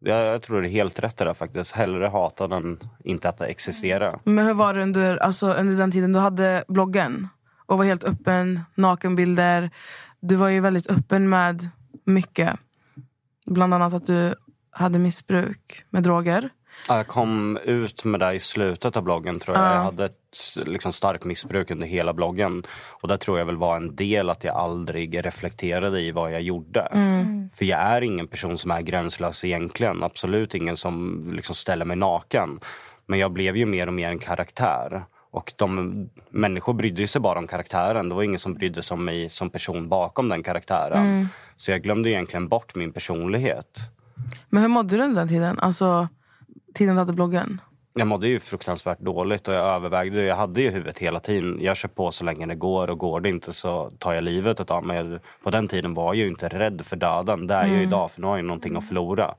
Jag, 0.01 0.25
jag 0.25 0.41
tror 0.41 0.61
det 0.61 0.67
är 0.67 0.71
helt 0.71 0.99
rätt 0.99 1.21
i 1.21 1.23
det 1.23 1.33
faktiskt. 1.33 1.71
Hellre 1.71 2.07
hata 2.07 2.55
än 2.55 2.79
inte 3.03 3.29
att 3.29 3.41
existera. 3.41 4.19
Men 4.23 4.45
hur 4.45 4.53
var 4.53 4.73
det 4.73 4.83
under, 4.83 5.17
alltså, 5.17 5.53
under 5.53 5.77
den 5.77 5.91
tiden 5.91 6.13
du 6.13 6.19
hade 6.19 6.63
bloggen? 6.67 7.27
Och 7.69 7.77
var 7.77 7.85
helt 7.85 8.03
öppen, 8.03 8.61
nakenbilder. 8.75 9.69
Du 10.19 10.35
var 10.35 10.49
ju 10.49 10.59
väldigt 10.59 10.89
öppen 10.89 11.29
med 11.29 11.69
mycket. 12.05 12.59
Bland 13.45 13.73
annat 13.73 13.93
att 13.93 14.05
du 14.05 14.35
hade 14.71 14.99
missbruk 14.99 15.83
med 15.89 16.03
droger. 16.03 16.49
Ja, 16.87 16.97
Jag 16.97 17.07
kom 17.07 17.57
ut 17.63 18.05
med 18.05 18.19
det 18.19 18.33
i 18.33 18.39
slutet 18.39 18.97
av 18.97 19.03
bloggen 19.03 19.39
tror 19.39 19.57
jag. 19.57 19.75
Jag 19.75 19.83
hade 19.83 20.05
ett 20.05 20.57
liksom, 20.65 20.93
starkt 20.93 21.25
missbruk 21.25 21.71
under 21.71 21.87
hela 21.87 22.13
bloggen. 22.13 22.63
Och 23.01 23.07
det 23.07 23.17
tror 23.17 23.39
jag 23.39 23.45
väl 23.45 23.57
var 23.57 23.75
en 23.75 23.95
del 23.95 24.29
att 24.29 24.43
jag 24.43 24.55
aldrig 24.55 25.25
reflekterade 25.25 26.01
i 26.01 26.11
vad 26.11 26.31
jag 26.31 26.41
gjorde. 26.41 26.89
För 27.53 27.65
jag 27.65 27.79
är 27.79 28.01
ingen 28.01 28.27
person 28.27 28.57
som 28.57 28.71
är 28.71 28.81
gränslös 28.81 29.45
egentligen. 29.45 30.03
Absolut 30.03 30.55
ingen 30.55 30.77
som 30.77 31.23
liksom, 31.33 31.55
ställer 31.55 31.85
mig 31.85 31.97
naken. 31.97 32.59
Men 33.05 33.19
jag 33.19 33.31
blev 33.33 33.57
ju 33.57 33.65
mer 33.65 33.87
och 33.87 33.93
mer 33.93 34.09
en 34.09 34.19
karaktär. 34.19 35.03
Och 35.31 35.53
de 35.55 36.09
människor 36.29 36.73
brydde 36.73 37.07
sig 37.07 37.21
bara 37.21 37.39
om 37.39 37.47
karaktären. 37.47 38.09
Det 38.09 38.15
var 38.15 38.23
ingen 38.23 38.39
som 38.39 38.53
brydde 38.53 38.81
sig 38.81 38.95
om 38.95 39.05
mig 39.05 39.29
som 39.29 39.49
person 39.49 39.89
bakom 39.89 40.29
den 40.29 40.43
karaktären. 40.43 41.27
Så 41.55 41.71
jag 41.71 41.81
glömde 41.81 42.09
egentligen 42.09 42.47
bort 42.47 42.75
min 42.75 42.93
personlighet. 42.93 43.79
Men 44.49 44.61
hur 44.61 44.69
mådde 44.69 44.97
du 44.97 45.03
under 45.03 45.21
den 45.21 45.27
tiden? 45.27 45.59
Alltså 45.59 46.07
tiden 46.73 46.95
du 46.95 46.99
hade 46.99 47.13
bloggen? 47.13 47.61
Jag 47.93 48.07
mådde 48.07 48.27
ju 48.27 48.39
fruktansvärt 48.39 48.99
dåligt 48.99 49.47
och 49.47 49.53
jag 49.53 49.75
övervägde. 49.75 50.23
Jag 50.23 50.35
hade 50.35 50.61
ju 50.61 50.69
huvudet 50.69 50.97
hela 50.97 51.19
tiden. 51.19 51.57
Jag 51.61 51.77
kör 51.77 51.89
på 51.89 52.11
så 52.11 52.23
länge 52.23 52.45
det 52.45 52.55
går 52.55 52.89
och 52.89 52.97
går 52.97 53.21
det 53.21 53.29
inte 53.29 53.53
så 53.53 53.91
tar 53.99 54.13
jag 54.13 54.23
livet 54.23 54.71
av 54.71 54.85
mig. 54.85 55.19
På 55.43 55.49
den 55.49 55.67
tiden 55.67 55.93
var 55.93 56.05
jag 56.05 56.15
ju 56.15 56.27
inte 56.27 56.47
rädd 56.47 56.81
för 56.85 56.95
döden. 56.95 57.47
Det 57.47 57.53
är 57.53 57.67
jag 57.67 57.83
idag 57.83 58.11
för 58.11 58.21
nu 58.21 58.27
har 58.27 58.37
jag 58.37 58.45
någonting 58.45 58.75
att 58.75 58.87
förlora. 58.87 59.35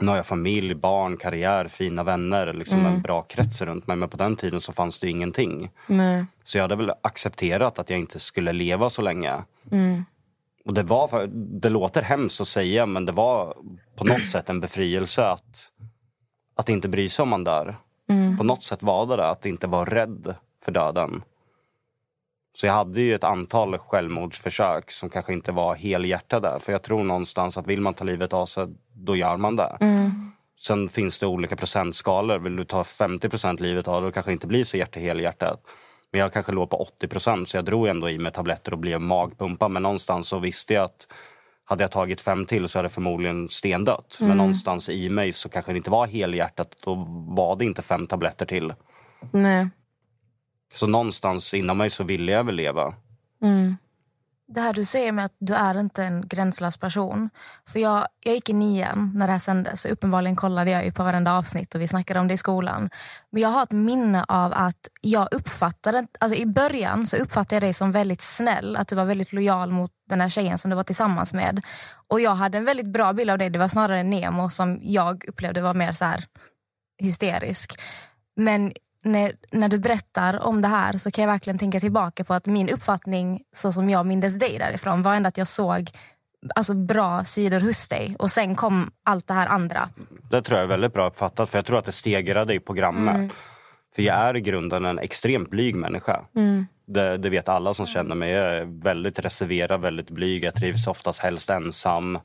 Nu 0.00 0.08
har 0.08 0.16
jag 0.16 0.26
familj, 0.26 0.74
barn, 0.74 1.16
karriär, 1.16 1.68
fina 1.68 2.02
vänner. 2.02 2.52
Liksom 2.52 2.86
en 2.86 3.02
bra 3.02 3.22
krets 3.22 3.62
runt 3.62 3.86
mig. 3.86 3.96
Men 3.96 4.08
på 4.08 4.16
den 4.16 4.36
tiden 4.36 4.60
så 4.60 4.72
fanns 4.72 5.00
det 5.00 5.10
ingenting. 5.10 5.70
Nej. 5.86 6.24
Så 6.44 6.58
jag 6.58 6.62
hade 6.62 6.76
väl 6.76 6.92
accepterat 7.02 7.78
att 7.78 7.90
jag 7.90 7.98
inte 7.98 8.18
skulle 8.18 8.52
leva 8.52 8.90
så 8.90 9.02
länge. 9.02 9.42
Och 10.64 10.74
det, 10.74 10.82
var, 10.82 11.26
det 11.60 11.68
låter 11.68 12.02
hemskt 12.02 12.40
att 12.40 12.46
säga 12.46 12.86
men 12.86 13.04
det 13.04 13.12
var 13.12 13.56
på 13.96 14.04
något 14.04 14.26
sätt 14.26 14.50
en 14.50 14.60
befrielse 14.60 15.26
att, 15.26 15.70
att 16.56 16.68
inte 16.68 16.88
bry 16.88 17.08
sig 17.08 17.22
om 17.22 17.28
man 17.28 17.44
dör. 17.44 17.76
På 18.38 18.44
något 18.44 18.62
sätt 18.62 18.82
var 18.82 19.06
det 19.06 19.16
det, 19.16 19.28
att 19.28 19.46
inte 19.46 19.66
vara 19.66 19.84
rädd 19.84 20.34
för 20.64 20.72
döden. 20.72 21.22
Så 22.56 22.66
jag 22.66 22.72
hade 22.72 23.00
ju 23.00 23.14
ett 23.14 23.24
antal 23.24 23.78
självmordsförsök 23.78 24.90
som 24.90 25.10
kanske 25.10 25.32
inte 25.32 25.52
var 25.52 25.74
helhjärtade. 25.74 26.60
För 26.60 26.72
jag 26.72 26.82
tror 26.82 27.04
någonstans 27.04 27.58
att 27.58 27.66
vill 27.66 27.80
man 27.80 27.94
ta 27.94 28.04
livet 28.04 28.32
av 28.32 28.46
sig, 28.46 28.66
då 28.92 29.16
gör 29.16 29.36
man 29.36 29.56
det. 29.56 29.76
Sen 30.60 30.88
finns 30.88 31.18
det 31.18 31.26
olika 31.26 31.56
procentskalor. 31.56 32.38
Vill 32.38 32.56
du 32.56 32.64
ta 32.64 32.82
50% 32.82 33.60
livet 33.60 33.88
av 33.88 34.02
det, 34.02 34.08
då 34.08 34.12
kanske 34.12 34.32
inte 34.32 34.46
blir 34.46 34.64
så 34.64 34.76
hjärte 34.76 35.00
helhjärtat. 35.00 35.60
Men 36.12 36.20
jag 36.20 36.32
kanske 36.32 36.52
låg 36.52 36.70
på 36.70 36.76
80 36.76 37.08
procent 37.08 37.48
så 37.48 37.56
jag 37.56 37.64
drog 37.64 37.86
ändå 37.86 38.10
i 38.10 38.18
mig 38.18 38.32
tabletter 38.32 38.72
och 38.72 38.78
blev 38.78 39.00
magpumpad. 39.00 39.70
Men 39.70 39.82
någonstans 39.82 40.28
så 40.28 40.38
visste 40.38 40.74
jag 40.74 40.84
att 40.84 41.08
hade 41.64 41.84
jag 41.84 41.90
tagit 41.90 42.20
fem 42.20 42.44
till 42.44 42.68
så 42.68 42.78
hade 42.78 42.86
jag 42.86 42.92
förmodligen 42.92 43.48
stendött. 43.48 44.18
Men 44.20 44.36
någonstans 44.36 44.88
i 44.88 45.10
mig 45.10 45.32
så 45.32 45.48
kanske 45.48 45.72
det 45.72 45.76
inte 45.76 45.90
var 45.90 46.06
helhjärtat. 46.06 46.68
Då 46.84 46.94
var 47.28 47.56
det 47.56 47.64
inte 47.64 47.82
fem 47.82 48.06
tabletter 48.06 48.46
till. 48.46 48.74
Nej. 49.32 49.68
Mm. 50.74 50.78
Så 50.78 50.86
någonstans 50.86 51.54
inom 51.54 51.78
mig 51.78 51.90
så 51.90 52.04
ville 52.04 52.32
jag 52.32 52.44
väl 52.44 52.54
leva. 52.54 52.94
Det 54.54 54.60
här 54.60 54.72
du 54.72 54.84
säger 54.84 55.12
med 55.12 55.24
att 55.24 55.36
du 55.38 55.54
är 55.54 55.80
inte 55.80 56.04
en 56.04 56.28
gränslös 56.28 56.78
person. 56.78 57.30
För 57.68 57.80
jag, 57.80 58.06
jag 58.20 58.34
gick 58.34 58.48
i 58.48 58.52
nian 58.52 59.12
när 59.14 59.26
det 59.26 59.32
här 59.32 59.38
sändes. 59.38 59.82
Så 59.82 59.88
uppenbarligen 59.88 60.36
kollade 60.36 60.70
jag 60.70 60.84
ju 60.84 60.92
på 60.92 61.04
varenda 61.04 61.32
avsnitt 61.32 61.74
och 61.74 61.80
vi 61.80 61.88
snackade 61.88 62.20
om 62.20 62.28
det 62.28 62.34
i 62.34 62.36
skolan. 62.36 62.90
Men 63.30 63.42
jag 63.42 63.48
har 63.48 63.62
ett 63.62 63.72
minne 63.72 64.24
av 64.28 64.52
att 64.52 64.88
jag 65.00 65.28
uppfattade, 65.34 66.06
alltså 66.20 66.38
i 66.38 66.46
början 66.46 67.06
så 67.06 67.16
uppfattade 67.16 67.54
jag 67.54 67.62
dig 67.62 67.72
som 67.72 67.92
väldigt 67.92 68.20
snäll. 68.20 68.76
Att 68.76 68.88
du 68.88 68.96
var 68.96 69.04
väldigt 69.04 69.32
lojal 69.32 69.70
mot 69.70 69.90
den 70.08 70.20
här 70.20 70.28
tjejen 70.28 70.58
som 70.58 70.70
du 70.70 70.76
var 70.76 70.84
tillsammans 70.84 71.32
med. 71.32 71.64
Och 72.08 72.20
jag 72.20 72.34
hade 72.34 72.58
en 72.58 72.64
väldigt 72.64 72.92
bra 72.92 73.12
bild 73.12 73.30
av 73.30 73.38
dig. 73.38 73.50
Det 73.50 73.58
var 73.58 73.68
snarare 73.68 74.02
Nemo 74.02 74.50
som 74.50 74.78
jag 74.82 75.24
upplevde 75.28 75.60
var 75.60 75.74
mer 75.74 75.92
så 75.92 76.04
här 76.04 76.24
hysterisk. 76.98 77.80
Men 78.36 78.72
när, 79.04 79.32
när 79.50 79.68
du 79.68 79.78
berättar 79.78 80.42
om 80.42 80.62
det 80.62 80.68
här 80.68 80.96
så 80.98 81.10
kan 81.10 81.24
jag 81.24 81.32
verkligen 81.32 81.58
tänka 81.58 81.80
tillbaka 81.80 82.24
på 82.24 82.34
att 82.34 82.46
min 82.46 82.68
uppfattning 82.68 83.42
så 83.52 83.72
som 83.72 83.90
jag 83.90 84.06
mindes 84.06 84.38
dig 84.38 84.58
därifrån 84.58 85.02
var 85.02 85.14
ändå 85.14 85.28
att 85.28 85.38
jag 85.38 85.46
såg 85.46 85.90
alltså, 86.54 86.74
bra 86.74 87.24
sidor 87.24 87.60
hos 87.60 87.88
dig 87.88 88.16
och 88.18 88.30
sen 88.30 88.54
kom 88.54 88.90
allt 89.04 89.26
det 89.26 89.34
här 89.34 89.46
andra. 89.46 89.88
Det 90.30 90.42
tror 90.42 90.58
jag 90.58 90.64
är 90.64 90.68
väldigt 90.68 90.92
bra 90.92 91.08
uppfattat. 91.08 91.50
För 91.50 91.58
jag 91.58 91.66
tror 91.66 91.78
att 91.78 91.84
det 91.84 91.92
stegrade 91.92 92.54
i 92.54 92.60
programmet. 92.60 93.32
För 93.94 94.02
jag 94.02 94.16
är 94.16 94.36
i 94.36 94.40
grunden 94.40 94.84
en 94.84 94.98
extremt 94.98 95.50
blyg 95.50 95.74
människa. 95.74 96.24
Det, 96.86 97.16
det 97.16 97.30
vet 97.30 97.48
alla 97.48 97.74
som 97.74 97.86
känner 97.86 98.14
mig. 98.14 98.30
Jag 98.30 98.54
är 98.54 98.82
väldigt 98.82 99.18
reserverad, 99.18 99.80
väldigt 99.80 100.10
blyg. 100.10 100.44
Jag 100.44 100.54
trivs 100.54 100.86
oftast 100.86 101.22
helst 101.22 101.50
ensam. 101.50 102.18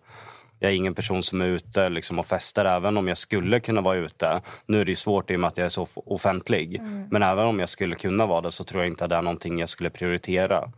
Jag 0.59 0.71
är 0.71 0.75
ingen 0.75 0.93
person 0.95 1.23
som 1.23 1.41
är 1.41 1.45
ute 1.45 1.89
liksom, 1.89 2.19
och 2.19 2.25
festar 2.25 2.65
även 2.65 2.97
om 2.97 3.07
jag 3.07 3.17
skulle 3.17 3.59
kunna 3.59 3.81
vara 3.81 3.95
ute. 3.95 4.41
Nu 4.65 4.81
är 4.81 4.85
det 4.85 4.95
svårt 4.95 5.31
i 5.31 5.35
och 5.35 5.39
med 5.39 5.47
att 5.47 5.57
jag 5.57 5.65
är 5.65 5.69
så 5.69 5.87
offentlig. 5.95 6.81
Men 7.11 7.23
även 7.23 7.45
om 7.45 7.59
jag 7.59 7.69
skulle 7.69 7.95
kunna 7.95 8.25
vara 8.25 8.41
det 8.41 8.51
så 8.51 8.63
tror 8.63 8.83
jag 8.83 8.91
inte 8.91 9.03
att 9.03 9.09
det 9.09 9.15
är 9.15 9.21
någonting 9.21 9.59
jag 9.59 9.69
skulle 9.69 9.89
prioritera. 9.89 10.71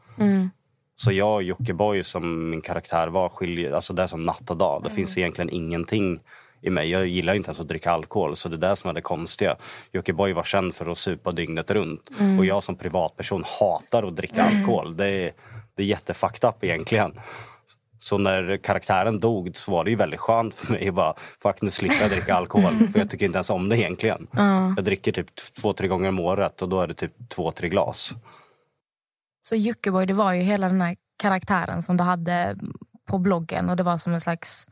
Så 0.96 1.12
jag 1.12 1.36
och 1.36 1.44
Jockiboi 1.44 2.04
som 2.04 2.50
min 2.50 2.62
karaktär 2.62 3.08
var 3.08 3.30
skiljer, 3.30 3.72
alltså 3.72 3.94
det 3.94 4.04
är 4.04 4.08
som 4.08 4.26
natt 4.26 4.50
och 4.52 4.58
dag. 4.58 4.84
Det 4.84 4.90
finns 4.90 5.18
egentligen 5.18 5.50
ingenting 5.50 6.20
i 6.62 6.70
mig. 6.70 6.90
Jag 6.90 7.08
gillar 7.08 7.34
inte 7.34 7.48
ens 7.48 7.60
att 7.60 7.68
dricka 7.68 7.92
alkohol 7.92 8.36
så 8.36 8.50
det 8.50 8.56
är 8.56 8.70
det 8.70 8.76
som 8.76 8.90
är 8.90 8.94
det 8.94 9.02
konstiga. 9.02 9.56
Jockiboi 9.92 10.34
var 10.34 10.44
känd 10.44 10.76
för 10.76 10.92
att 10.92 10.98
supa 10.98 11.32
dygnet 11.32 11.72
runt. 11.72 12.10
Och 12.40 12.46
jag 12.46 12.64
som 12.64 12.76
privatperson 12.76 13.44
hatar 13.60 14.04
att 14.08 14.16
dricka 14.16 14.44
alkohol. 14.44 14.98
Det 14.98 15.08
är, 15.08 15.32
det 15.76 15.84
är 15.84 15.88
jättefucked 15.88 16.50
up 16.50 16.64
egentligen. 16.64 17.14
Så 18.04 18.18
när 18.18 18.58
karaktären 18.58 19.20
dog 19.20 19.52
så 19.54 19.72
var 19.72 19.84
det 19.84 19.90
ju 19.90 19.96
väldigt 19.96 20.20
skönt 20.20 20.56
för 20.56 20.74
mig 20.74 20.88
att 20.88 20.96
bara, 20.96 21.14
fuck 21.44 21.62
nu 21.62 21.72
slipper 21.72 22.02
jag 22.02 22.12
dricka 22.12 22.36
alkohol. 22.36 22.72
För 22.92 23.00
jag 23.00 23.10
tycker 23.10 23.26
inte 23.26 23.38
ens 23.38 23.50
om 23.50 23.70
det 23.70 23.78
egentligen. 23.78 24.28
Jag 24.76 24.86
dricker 24.86 25.12
typ 25.12 25.36
två, 25.62 25.74
tre 25.74 25.88
gånger 25.88 26.10
om 26.10 26.20
året 26.20 26.62
och 26.62 26.70
då 26.70 26.82
är 26.82 26.88
det 26.88 26.94
typ 26.94 27.14
två, 27.30 27.52
tre 27.52 27.70
glas. 27.70 28.14
Så 29.42 29.56
Jockiboi, 29.56 30.06
det 30.06 30.14
var 30.14 30.34
ju 30.34 30.42
hela 30.42 30.68
den 30.68 30.82
här 30.82 30.96
karaktären 31.22 31.84
som 31.84 31.98
du 31.98 32.04
hade 32.04 32.58
på 33.10 33.18
bloggen 33.18 33.70
och 33.70 33.76
det 33.76 33.84
var 33.84 33.98
som 33.98 34.14
en 34.14 34.22
slags 34.22 34.68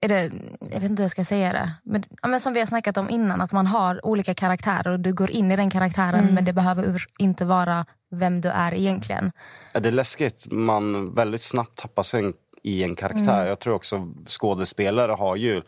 är 0.00 0.08
det, 0.08 0.30
jag 0.60 0.80
vet 0.80 0.90
inte 0.90 1.02
hur 1.02 1.04
jag 1.04 1.10
ska 1.10 1.24
säga 1.24 1.52
det. 1.52 1.70
Men, 1.82 2.02
ja, 2.22 2.28
men 2.28 2.40
som 2.40 2.52
vi 2.52 2.58
har 2.58 2.66
snackat 2.66 2.96
om 2.96 3.10
innan, 3.10 3.40
att 3.40 3.52
man 3.52 3.66
har 3.66 4.06
olika 4.06 4.34
karaktärer 4.34 4.88
och 4.88 5.00
du 5.00 5.14
går 5.14 5.30
in 5.30 5.52
i 5.52 5.56
den 5.56 5.70
karaktären 5.70 6.34
men 6.34 6.44
det 6.44 6.52
behöver 6.52 7.04
inte 7.18 7.44
vara 7.44 7.86
vem 8.10 8.40
du 8.40 8.48
är 8.48 8.74
egentligen. 8.74 9.32
Ja, 9.72 9.80
Det 9.80 9.88
är 9.88 9.92
läskigt. 9.92 10.46
Man 10.50 11.14
väldigt 11.14 11.42
snabbt 11.42 11.78
tappar 11.78 12.02
sig 12.02 12.32
i 12.66 12.82
en 12.82 12.94
karaktär. 12.94 13.46
Jag 13.46 13.58
tror 13.58 13.74
också 13.74 14.08
skådespelare 14.26 15.12
har 15.12 15.36
ju 15.36 15.62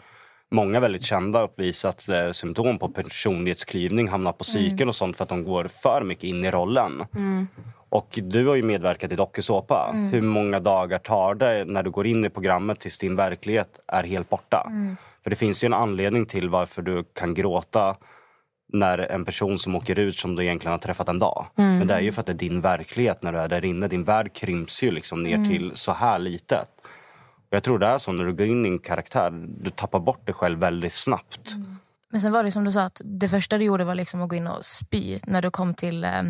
Många 0.50 0.80
väldigt 0.80 1.02
kända 1.02 1.42
uppvisat 1.42 2.08
eh, 2.08 2.30
symptom 2.30 2.78
på 2.78 2.88
personlighetsklyvning, 2.88 4.08
hamnat 4.08 4.38
på 4.38 4.44
psyken 4.44 4.88
och 4.88 4.94
sånt 4.94 5.16
för 5.16 5.22
att 5.22 5.28
de 5.28 5.44
går 5.44 5.64
för 5.64 6.02
mycket 6.02 6.24
in 6.24 6.44
i 6.44 6.50
rollen. 6.50 7.04
Och 7.90 8.18
du 8.22 8.46
har 8.46 8.54
ju 8.54 8.62
medverkat 8.62 9.12
i 9.12 9.16
dokusåpa. 9.16 9.94
Hur 10.12 10.22
många 10.22 10.60
dagar 10.60 10.98
tar 10.98 11.34
det 11.34 11.64
när 11.64 11.82
du 11.82 11.90
går 11.90 12.06
in 12.06 12.24
i 12.24 12.30
programmet 12.30 12.80
tills 12.80 12.98
din 12.98 13.16
verklighet 13.16 13.80
är 13.86 14.02
helt 14.04 14.28
borta? 14.28 14.72
För 15.22 15.30
det 15.30 15.36
finns 15.36 15.64
ju 15.64 15.66
en 15.66 15.74
anledning 15.74 16.26
till 16.26 16.48
varför 16.48 16.82
du 16.82 17.04
kan 17.14 17.34
gråta 17.34 17.96
när 18.72 18.98
en 18.98 19.24
person 19.24 19.58
som 19.58 19.74
åker 19.76 19.98
ut 19.98 20.16
som 20.16 20.36
du 20.36 20.44
egentligen 20.44 20.72
har 20.72 20.78
träffat 20.78 21.08
en 21.08 21.18
dag. 21.18 21.46
Men 21.54 21.86
det 21.86 21.94
är 21.94 22.00
ju 22.00 22.12
för 22.12 22.20
att 22.20 22.26
det 22.26 22.32
är 22.32 22.48
din 22.48 22.60
verklighet 22.60 23.22
när 23.22 23.32
du 23.32 23.38
är 23.38 23.48
där 23.48 23.64
inne. 23.64 23.88
Din 23.88 24.04
värld 24.04 24.32
krymps 24.32 24.82
ju 24.82 24.90
liksom 24.90 25.22
ner 25.22 25.46
till 25.48 25.72
så 25.74 25.92
här 25.92 26.18
litet. 26.18 26.70
Jag 27.50 27.62
tror 27.62 27.78
det 27.78 27.86
är 27.86 27.98
så 27.98 28.12
när 28.12 28.24
du 28.24 28.32
går 28.32 28.46
in 28.46 28.66
i 28.66 28.68
en 28.68 28.78
karaktär, 28.78 29.30
du 29.64 29.70
tappar 29.70 30.00
bort 30.00 30.26
dig 30.26 30.34
själv 30.34 30.58
väldigt 30.58 30.92
snabbt. 30.92 31.54
Mm. 31.54 31.76
Men 32.10 32.20
sen 32.20 32.32
var 32.32 32.44
det 32.44 32.50
som 32.50 32.64
du 32.64 32.72
sa, 32.72 32.82
att 32.82 33.00
det 33.04 33.28
första 33.28 33.58
du 33.58 33.64
gjorde 33.64 33.84
var 33.84 33.94
liksom 33.94 34.22
att 34.22 34.28
gå 34.28 34.36
in 34.36 34.46
och 34.46 34.64
spy 34.64 35.18
när 35.24 35.42
du 35.42 35.50
kom 35.50 35.74
till 35.74 36.04
eh, 36.04 36.22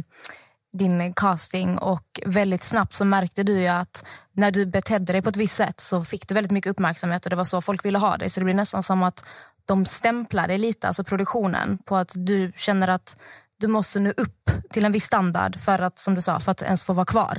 din 0.72 1.14
casting 1.14 1.78
och 1.78 2.20
väldigt 2.26 2.62
snabbt 2.62 2.94
så 2.94 3.04
märkte 3.04 3.42
du 3.42 3.60
ju 3.60 3.66
att 3.66 4.04
när 4.32 4.50
du 4.50 4.66
betedde 4.66 5.12
dig 5.12 5.22
på 5.22 5.28
ett 5.28 5.36
visst 5.36 5.56
sätt 5.56 5.80
så 5.80 6.04
fick 6.04 6.28
du 6.28 6.34
väldigt 6.34 6.52
mycket 6.52 6.70
uppmärksamhet 6.70 7.26
och 7.26 7.30
det 7.30 7.36
var 7.36 7.44
så 7.44 7.60
folk 7.60 7.84
ville 7.84 7.98
ha 7.98 8.16
dig. 8.16 8.30
Så 8.30 8.40
det 8.40 8.44
blir 8.44 8.54
nästan 8.54 8.82
som 8.82 9.02
att 9.02 9.28
de 9.64 9.84
stämplar 9.84 10.48
dig 10.48 10.58
lite, 10.58 10.86
alltså 10.86 11.04
produktionen, 11.04 11.78
på 11.78 11.96
att 11.96 12.12
du 12.14 12.52
känner 12.56 12.88
att 12.88 13.16
du 13.60 13.66
måste 13.68 14.00
nu 14.00 14.14
upp 14.16 14.50
till 14.70 14.84
en 14.84 14.92
viss 14.92 15.04
standard 15.04 15.60
för 15.60 15.78
att, 15.78 15.98
som 15.98 16.14
du 16.14 16.22
sa, 16.22 16.40
för 16.40 16.52
att 16.52 16.62
ens 16.62 16.84
få 16.84 16.92
vara 16.92 17.06
kvar. 17.06 17.38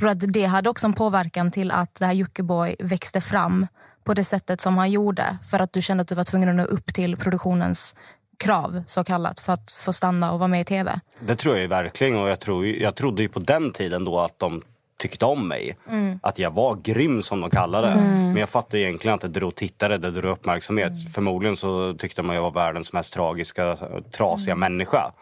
Tror 0.00 0.10
att 0.10 0.32
det 0.32 0.44
hade 0.44 0.70
också 0.70 0.86
en 0.86 0.92
påverkan 0.92 1.50
till 1.50 1.70
att 1.70 1.94
det 1.94 2.06
här 2.06 2.12
Jockiboi 2.12 2.76
växte 2.78 3.20
fram 3.20 3.66
på 4.04 4.14
det 4.14 4.24
sättet 4.24 4.60
som 4.60 4.78
han 4.78 4.90
gjorde 4.90 5.38
för 5.50 5.60
att 5.60 5.72
du 5.72 5.82
kände 5.82 6.00
att 6.00 6.08
du 6.08 6.14
var 6.14 6.24
tvungen 6.24 6.48
att 6.48 6.54
nå 6.54 6.64
upp 6.64 6.94
till 6.94 7.16
produktionens 7.16 7.96
krav 8.44 8.82
så 8.86 9.04
kallat 9.04 9.40
för 9.40 9.52
att 9.52 9.72
få 9.72 9.92
stanna 9.92 10.32
och 10.32 10.38
vara 10.38 10.48
med 10.48 10.60
i 10.60 10.64
tv? 10.64 11.00
Det 11.20 11.36
tror 11.36 11.58
jag 11.58 11.68
verkligen 11.68 12.16
och 12.16 12.28
jag, 12.28 12.40
tror, 12.40 12.66
jag 12.66 12.94
trodde 12.94 13.22
ju 13.22 13.28
på 13.28 13.38
den 13.38 13.72
tiden 13.72 14.04
då 14.04 14.20
att 14.20 14.38
de 14.38 14.62
tyckte 14.98 15.24
om 15.24 15.48
mig. 15.48 15.76
Att 16.22 16.38
jag 16.38 16.50
var 16.50 16.76
grym 16.76 17.22
som 17.22 17.40
de 17.40 17.50
kallade 17.50 17.88
det. 17.88 17.96
Men 18.00 18.36
jag 18.36 18.48
fattade 18.48 18.78
egentligen 18.78 19.14
att 19.14 19.20
det 19.20 19.28
drog 19.28 19.54
tittare, 19.54 19.98
det 19.98 20.10
drog 20.10 20.32
uppmärksamhet. 20.32 20.92
Förmodligen 21.14 21.56
så 21.56 21.94
tyckte 21.98 22.22
man 22.22 22.36
jag 22.36 22.42
var 22.42 22.50
världens 22.50 22.92
mest 22.92 23.14
tragiska, 23.14 23.76
trasiga 24.16 24.56
människa. 24.56 25.12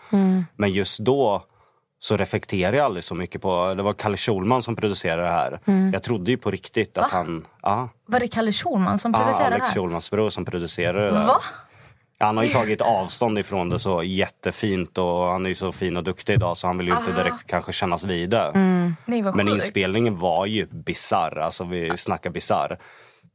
Men 0.57 0.71
just 0.71 1.01
då 1.01 1.45
så 1.99 2.17
reflekterade 2.17 2.77
jag 2.77 2.85
aldrig 2.85 3.05
så 3.05 3.15
mycket 3.15 3.43
på... 3.43 3.75
Det 3.75 3.83
var 3.83 3.93
Kalle 3.93 4.17
Schulman 4.17 4.63
som 4.63 4.77
producerade 4.77 5.23
det 5.23 5.29
här. 5.29 5.61
Jag 5.93 6.03
trodde 6.03 6.31
ju 6.31 6.37
på 6.37 6.51
riktigt 6.51 6.99
att 6.99 7.11
han... 7.11 7.47
Ja, 7.63 7.89
Var 8.07 8.21
det 8.21 8.29
Kalle 8.29 8.53
Schulman 8.53 8.99
som 8.99 9.13
ja, 9.13 9.19
producerade 9.19 9.55
Alex 9.55 9.67
det 9.67 9.75
här? 9.75 9.81
Schulmans 9.83 10.11
bror 10.11 10.29
som 10.29 10.45
producerade 10.45 11.01
det 11.01 11.11
där. 11.11 11.27
Va? 11.27 11.37
Han 12.21 12.37
har 12.37 12.45
ju 12.45 12.51
tagit 12.51 12.81
avstånd 12.81 13.39
ifrån 13.39 13.69
det 13.69 13.79
så 13.79 14.03
jättefint 14.03 14.99
och 14.99 15.27
han 15.27 15.45
är 15.45 15.49
ju 15.49 15.55
så 15.55 15.73
fin 15.73 15.97
och 15.97 16.05
duktig 16.05 16.33
idag 16.33 16.57
så 16.57 16.67
han 16.67 16.79
vill 16.79 16.89
ju 16.89 16.97
inte 16.97 17.13
direkt 17.13 17.47
kanske 17.47 17.73
kännas 17.73 18.05
vid 18.05 18.31
det. 18.31 18.53
Nej, 19.07 19.23
vad 19.23 19.37
Men 19.37 19.49
inspelningen 19.49 20.19
var 20.19 20.47
ju 20.47 20.67
bizarr, 20.67 21.39
alltså 21.39 21.65
vi 21.65 21.97
snackar 21.97 22.31
bizarr. 22.31 22.79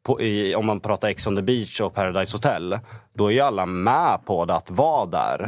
På, 0.03 0.21
i, 0.21 0.55
om 0.55 0.65
man 0.65 0.79
pratar 0.79 1.07
Ex 1.07 1.27
on 1.27 1.35
the 1.35 1.41
beach 1.41 1.81
och 1.81 1.93
Paradise 1.93 2.37
Hotel, 2.37 2.79
då 3.13 3.27
är 3.27 3.31
ju 3.31 3.39
alla 3.39 3.65
med 3.65 4.25
på 4.25 4.45
det 4.45 4.55
att 4.55 4.71
vara 4.71 5.05
där. 5.05 5.47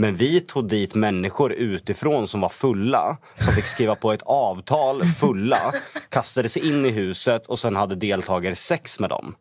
Men 0.00 0.14
vi 0.14 0.40
tog 0.40 0.68
dit 0.68 0.94
människor 0.94 1.52
utifrån 1.52 2.28
som 2.28 2.40
var 2.40 2.48
fulla, 2.48 3.16
som 3.34 3.52
fick 3.52 3.66
skriva 3.66 3.94
på 3.94 4.12
ett 4.12 4.22
avtal 4.22 5.04
fulla, 5.04 5.72
kastade 6.08 6.48
sig 6.48 6.68
in 6.68 6.84
i 6.84 6.90
huset 6.90 7.46
och 7.46 7.58
sen 7.58 7.76
hade 7.76 7.94
deltagare 7.94 8.54
sex 8.54 9.00
med 9.00 9.10
dem. 9.10 9.34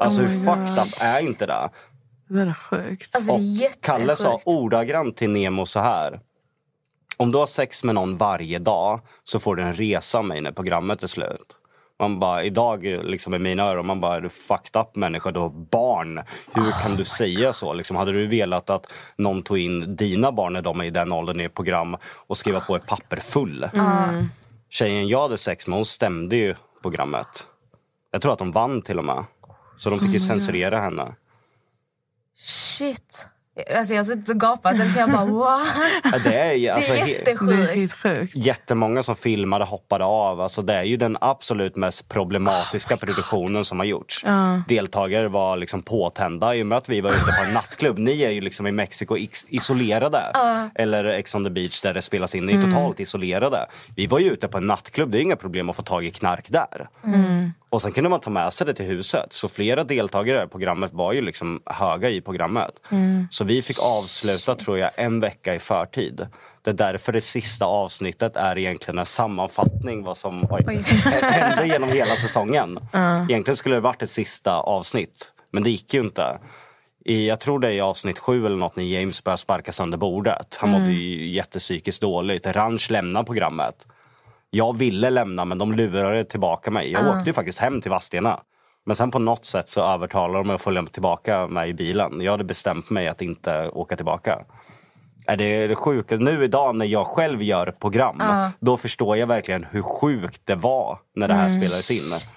Alltså 0.00 0.20
hur 0.20 0.44
fucked 0.44 0.78
up 0.78 1.02
är 1.02 1.26
inte 1.26 1.46
det? 1.46 1.70
Det 2.28 2.34
där 2.34 2.46
är 2.46 2.54
sjukt. 2.54 3.16
Alltså, 3.16 3.32
det 3.32 3.34
Och 3.34 3.40
är 3.40 3.44
jättesjukt. 3.44 3.84
Kalle 3.86 4.16
sa 4.16 4.40
ordagrant 4.44 5.16
till 5.16 5.30
Nemo 5.30 5.66
så 5.66 5.80
här. 5.80 6.20
Om 7.16 7.32
du 7.32 7.38
har 7.38 7.46
sex 7.46 7.84
med 7.84 7.94
någon 7.94 8.16
varje 8.16 8.58
dag 8.58 9.00
så 9.24 9.40
får 9.40 9.56
du 9.56 9.62
en 9.62 9.74
resa 9.74 10.18
av 10.18 10.24
mig 10.24 10.40
när 10.40 10.52
programmet 10.52 11.02
är 11.02 11.06
slut. 11.06 11.56
Man 12.02 12.20
bara, 12.20 12.44
idag 12.44 12.84
liksom 12.84 13.34
i 13.34 13.38
mina 13.38 13.62
öron, 13.62 13.86
man 13.86 14.00
bara, 14.00 14.16
är 14.16 14.20
du 14.20 14.28
fucked 14.28 14.80
up 14.80 14.96
människa, 14.96 15.30
du 15.30 15.40
har 15.40 15.48
barn. 15.48 16.20
Hur 16.54 16.82
kan 16.82 16.96
du 16.96 17.04
säga 17.04 17.52
så? 17.52 17.72
Liksom, 17.72 17.96
hade 17.96 18.12
du 18.12 18.26
velat 18.26 18.70
att 18.70 18.92
någon 19.16 19.42
tog 19.42 19.58
in 19.58 19.96
dina 19.96 20.32
barn 20.32 20.52
när 20.52 20.62
de 20.62 20.80
är 20.80 20.84
i 20.84 20.90
den 20.90 21.12
åldern 21.12 21.40
i 21.40 21.44
ett 21.44 21.54
program 21.54 21.96
och 22.26 22.36
skriva 22.36 22.60
på 22.60 22.76
ett 22.76 22.86
papper 22.86 23.16
full? 23.16 23.70
Tjejen 24.70 25.08
jag 25.08 25.22
hade 25.22 25.38
sex 25.38 25.66
med, 25.66 25.76
hon 25.76 25.84
stämde 25.84 26.36
ju 26.36 26.54
programmet. 26.82 27.46
Jag 28.10 28.22
tror 28.22 28.32
att 28.32 28.38
de 28.38 28.50
vann 28.50 28.82
till 28.82 28.98
och 28.98 29.04
med. 29.04 29.24
Så 29.76 29.90
de 29.90 29.98
fick 29.98 30.12
ju 30.12 30.20
censurera 30.20 30.80
henne. 30.80 31.14
Shit. 32.36 33.26
Alltså 33.78 33.92
jag 33.94 33.98
har 34.00 34.04
suttit 34.04 34.28
och 34.28 34.40
gapat. 34.40 34.80
Alltså 34.80 34.98
jag 35.00 35.10
bara 35.12 35.24
wow. 35.24 35.60
Ja, 36.04 36.18
Det 36.24 36.34
är, 36.66 36.72
alltså, 36.72 36.92
det 36.92 37.00
är 37.00 37.06
Det 37.06 37.12
är 37.12 37.18
jättesjukt. 37.18 37.74
helt 37.74 37.92
sjukt. 37.92 38.36
jättemånga 38.36 39.02
som 39.02 39.16
filmade 39.16 39.64
hoppade 39.64 40.04
av. 40.04 40.40
Alltså 40.40 40.62
det 40.62 40.74
är 40.74 40.82
ju 40.82 40.96
den 40.96 41.16
absolut 41.20 41.76
mest 41.76 42.08
problematiska 42.08 42.96
produktionen 42.96 43.64
som 43.64 43.78
har 43.78 43.86
gjorts. 43.86 44.24
Deltagare 44.68 45.28
var 45.28 45.56
liksom 45.56 45.82
påtända 45.82 46.54
i 46.54 46.62
och 46.62 46.66
med 46.66 46.78
att 46.78 46.88
vi 46.88 47.00
var 47.00 47.10
ute 47.10 47.20
på 47.40 47.44
en 47.48 47.54
nattklubb. 47.54 47.98
Ni 47.98 48.22
är 48.22 48.30
ju 48.30 48.40
liksom 48.40 48.66
i 48.66 48.72
Mexiko 48.72 49.16
ex- 49.16 49.46
isolerade. 49.48 50.22
Eller 50.74 51.04
Ex 51.04 51.34
on 51.34 51.44
the 51.44 51.50
beach 51.50 51.80
där 51.80 51.94
det 51.94 52.02
spelas 52.02 52.34
in. 52.34 52.46
Ni 52.46 52.52
är 52.52 52.62
totalt 52.62 53.00
isolerade. 53.00 53.66
Vi 53.96 54.06
var 54.06 54.18
ju 54.18 54.30
ute 54.32 54.48
på 54.48 54.58
en 54.58 54.66
nattklubb. 54.66 55.10
Det 55.10 55.18
är 55.18 55.22
inga 55.22 55.36
problem 55.36 55.70
att 55.70 55.76
få 55.76 55.82
tag 55.82 56.04
i 56.04 56.10
knark 56.10 56.46
där. 56.50 56.88
Och 57.72 57.82
sen 57.82 57.92
kunde 57.92 58.10
man 58.10 58.20
ta 58.20 58.30
med 58.30 58.52
sig 58.52 58.66
det 58.66 58.74
till 58.74 58.86
huset. 58.86 59.32
Så 59.32 59.48
flera 59.48 59.84
deltagare 59.84 60.44
i 60.44 60.46
programmet 60.46 60.92
var 60.92 61.12
ju 61.12 61.20
liksom 61.20 61.62
höga 61.66 62.10
i 62.10 62.20
programmet. 62.20 62.70
Så 63.30 63.44
vi 63.44 63.62
fick 63.62 63.78
avsluta 63.78 64.54
tror 64.64 64.78
jag 64.78 64.90
en 64.96 65.20
vecka 65.20 65.54
i 65.54 65.58
förtid. 65.58 66.26
Det 66.62 66.70
är 66.70 66.74
därför 66.74 67.12
det 67.12 67.20
sista 67.20 67.64
avsnittet 67.64 68.36
är 68.36 68.58
egentligen 68.58 68.98
en 68.98 69.06
sammanfattning 69.06 70.04
vad 70.04 70.16
som 70.16 70.46
oj, 70.50 70.82
hände 71.22 71.66
genom 71.66 71.88
hela 71.88 72.16
säsongen. 72.16 72.78
Egentligen 73.28 73.56
skulle 73.56 73.74
det 73.74 73.80
varit 73.80 74.02
ett 74.02 74.10
sista 74.10 74.56
avsnitt. 74.56 75.32
Men 75.50 75.62
det 75.62 75.70
gick 75.70 75.94
ju 75.94 76.00
inte. 76.00 76.38
I, 77.04 77.28
jag 77.28 77.40
tror 77.40 77.58
det 77.58 77.68
är 77.68 77.72
i 77.72 77.80
avsnitt 77.80 78.18
sju 78.18 78.46
eller 78.46 78.56
något 78.56 78.76
när 78.76 78.84
James 78.84 79.24
börjar 79.24 79.36
sparka 79.36 79.72
sönder 79.72 79.98
bordet. 79.98 80.56
Han 80.60 80.70
mådde 80.70 80.92
ju 80.92 81.28
jättepsykiskt 81.28 82.02
dåligt. 82.02 82.46
Ranch 82.46 82.90
lämnar 82.90 83.22
programmet. 83.22 83.86
Jag 84.54 84.76
ville 84.76 85.10
lämna 85.10 85.44
men 85.44 85.58
de 85.58 85.72
lurade 85.72 86.24
tillbaka 86.24 86.70
mig. 86.70 86.92
Jag 86.92 87.16
åkte 87.16 87.30
ju 87.30 87.34
faktiskt 87.34 87.58
hem 87.58 87.80
till 87.80 87.90
Vadstena. 87.90 88.40
Men 88.84 88.96
sen 88.96 89.10
på 89.10 89.18
något 89.18 89.44
sätt 89.44 89.68
så 89.68 89.80
övertalade 89.80 90.38
de 90.38 90.46
mig 90.46 90.54
att 90.54 90.62
följa 90.62 90.86
tillbaka 90.86 91.46
mig 91.46 91.70
i 91.70 91.74
bilen. 91.74 92.20
Jag 92.20 92.32
hade 92.32 92.44
bestämt 92.44 92.90
mig 92.90 93.08
att 93.08 93.22
inte 93.22 93.68
åka 93.68 93.96
tillbaka. 93.96 94.44
Är 95.26 95.36
det 95.36 95.74
sjuka? 95.74 96.16
Nu 96.16 96.44
idag 96.44 96.76
när 96.76 96.86
jag 96.86 97.06
själv 97.06 97.42
gör 97.42 97.74
program, 97.80 98.22
då 98.60 98.76
förstår 98.76 99.16
jag 99.16 99.26
verkligen 99.26 99.66
hur 99.70 99.82
sjukt 99.82 100.40
det 100.44 100.54
var 100.54 100.98
när 101.14 101.28
det 101.28 101.34
här 101.34 101.48
spelades 101.48 101.90
in. 101.90 102.28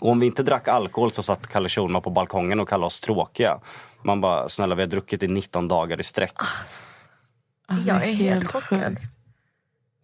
Och 0.00 0.10
om 0.10 0.20
vi 0.20 0.26
inte 0.26 0.42
drack 0.42 0.68
alkohol 0.68 1.10
så 1.10 1.22
satt 1.22 1.46
Kalle 1.46 1.68
Schulman 1.68 2.02
på 2.02 2.10
balkongen 2.10 2.60
och 2.60 2.68
kallade 2.68 2.86
oss 2.86 3.00
tråkiga. 3.00 3.60
Man 4.02 4.20
bara, 4.20 4.48
snälla 4.48 4.74
vi 4.74 4.82
har 4.82 4.86
druckit 4.88 5.22
i 5.22 5.28
19 5.28 5.68
dagar 5.68 6.00
i 6.00 6.02
sträck. 6.02 6.34
Alltså, 7.68 7.88
Jag 7.88 8.08
är 8.08 8.12
helt 8.12 8.52
chockad. 8.52 8.96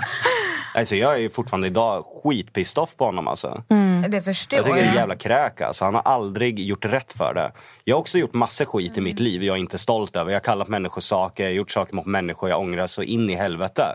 alltså, 0.74 0.96
jag 0.96 1.14
är 1.14 1.18
ju 1.18 1.30
fortfarande 1.30 1.66
idag 1.66 2.04
skitpissed 2.22 2.82
off 2.82 2.96
på 2.96 3.04
honom 3.04 3.28
alltså. 3.28 3.62
Det 4.08 4.22
förstår 4.22 4.56
Jag 4.56 4.64
tycker 4.66 4.76
det 4.78 4.84
är 4.84 4.88
en 4.88 4.94
jävla 4.94 5.16
kräk 5.16 5.60
alltså. 5.60 5.84
Han 5.84 5.94
har 5.94 6.02
aldrig 6.02 6.58
gjort 6.58 6.84
rätt 6.84 7.12
för 7.12 7.34
det. 7.34 7.52
Jag 7.84 7.96
har 7.96 8.00
också 8.00 8.18
gjort 8.18 8.34
massor 8.34 8.64
skit 8.64 8.98
i 8.98 9.00
mitt 9.00 9.20
liv 9.20 9.42
jag 9.42 9.56
är 9.56 9.60
inte 9.60 9.78
stolt 9.78 10.16
över. 10.16 10.30
Jag 10.30 10.36
har 10.36 10.44
kallat 10.44 10.68
människor 10.68 11.00
saker, 11.00 11.42
jag 11.44 11.50
har 11.50 11.54
gjort 11.54 11.70
saker 11.70 11.94
mot 11.94 12.06
människor 12.06 12.48
jag 12.48 12.60
ångrar 12.60 12.86
så 12.86 13.02
in 13.02 13.30
i 13.30 13.34
helvete. 13.34 13.94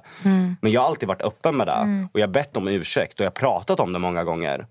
Men 0.61 0.71
jag 0.71 0.81
har 0.81 0.87
alltid 0.87 1.07
varit 1.07 1.21
öppen 1.21 1.57
med 1.57 1.67
det. 1.67 2.07
Och 2.13 2.19
jag 2.19 2.27
har 2.27 2.33
bett 2.33 2.57
om 2.57 2.67
ursäkt 2.67 3.13
och 3.19 3.25
jag 3.25 3.31
har 3.31 3.31
pratat 3.31 3.79
om 3.79 3.93
det 3.93 3.99
många 3.99 4.23
gånger. 4.23 4.65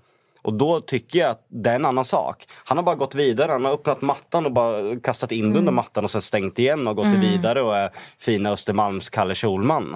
Och 0.47 0.55
då 0.55 0.81
tycker 0.81 1.19
jag 1.19 1.31
att 1.31 1.47
det 1.49 1.71
är 1.71 1.75
en 1.75 1.85
annan 1.85 2.05
sak. 2.05 2.49
Han 2.65 2.77
har 2.79 2.85
bara 2.85 2.95
gått 2.95 3.15
vidare. 3.15 3.53
Han 3.53 3.65
har 3.65 3.73
öppnat 3.73 4.03
mattan 4.03 4.47
och 4.47 4.53
bara 4.53 5.01
kastat 5.01 5.33
in 5.33 5.53
det 5.53 5.59
under 5.59 5.73
mattan 5.73 6.05
och 6.05 6.11
sen 6.11 6.23
stängt 6.23 6.59
igen 6.59 6.89
och 6.89 6.97
gått 6.97 7.07
vidare 7.07 7.63
och 7.63 7.77
är 7.77 7.91
fina 8.19 8.51
Östermalms 8.51 9.09
Kalle 9.09 9.35
Schulman. 9.35 9.95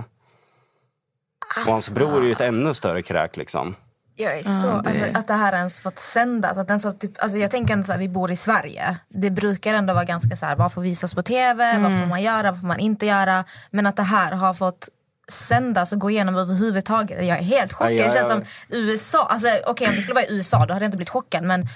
Och 1.66 1.72
hans 1.72 1.90
bror 1.90 2.22
är 2.22 2.26
ju 2.26 2.32
ett 2.32 2.40
ännu 2.40 2.74
större 2.74 3.02
kräk 3.02 3.36
liksom. 3.36 3.74
Jag 4.16 4.38
är 4.38 4.42
så, 4.42 4.70
alltså, 4.70 5.04
att 5.14 5.26
det 5.26 5.34
här 5.34 5.52
ens 5.52 5.80
fått 5.80 5.98
sändas. 5.98 6.58
Att 6.58 6.68
den 6.68 6.80
så, 6.80 6.92
typ, 6.92 7.12
alltså, 7.18 7.38
jag 7.38 7.50
tänker 7.50 7.92
här, 7.92 7.98
vi 7.98 8.08
bor 8.08 8.30
i 8.30 8.36
Sverige. 8.36 8.96
Det 9.08 9.30
brukar 9.30 9.74
ändå 9.74 9.94
vara 9.94 10.04
ganska 10.04 10.36
så 10.36 10.46
här, 10.46 10.56
vad 10.56 10.72
får 10.72 10.82
visas 10.82 11.14
på 11.14 11.22
tv, 11.22 11.78
vad 11.78 12.00
får 12.00 12.06
man 12.06 12.22
göra, 12.22 12.50
vad 12.50 12.60
får 12.60 12.68
man 12.68 12.78
inte 12.78 13.06
göra. 13.06 13.44
Men 13.70 13.86
att 13.86 13.96
det 13.96 14.02
här 14.02 14.32
har 14.32 14.54
fått 14.54 14.88
sändas 15.30 15.92
och 15.92 15.98
gå 15.98 16.10
igenom 16.10 16.36
överhuvudtaget. 16.36 17.26
Jag 17.26 17.38
är 17.38 17.42
helt 17.42 17.72
chockad. 17.72 17.96
Det 17.96 18.12
känns 18.12 18.28
som 18.28 18.42
USA. 18.68 19.26
Alltså, 19.26 19.48
Okej 19.66 19.88
om 19.88 19.94
det 19.94 20.00
skulle 20.00 20.14
vara 20.14 20.24
i 20.24 20.36
USA 20.36 20.66
då 20.66 20.72
hade 20.72 20.84
jag 20.84 20.88
inte 20.88 20.96
blivit 20.96 21.10
chockad. 21.10 21.44
Men 21.44 21.68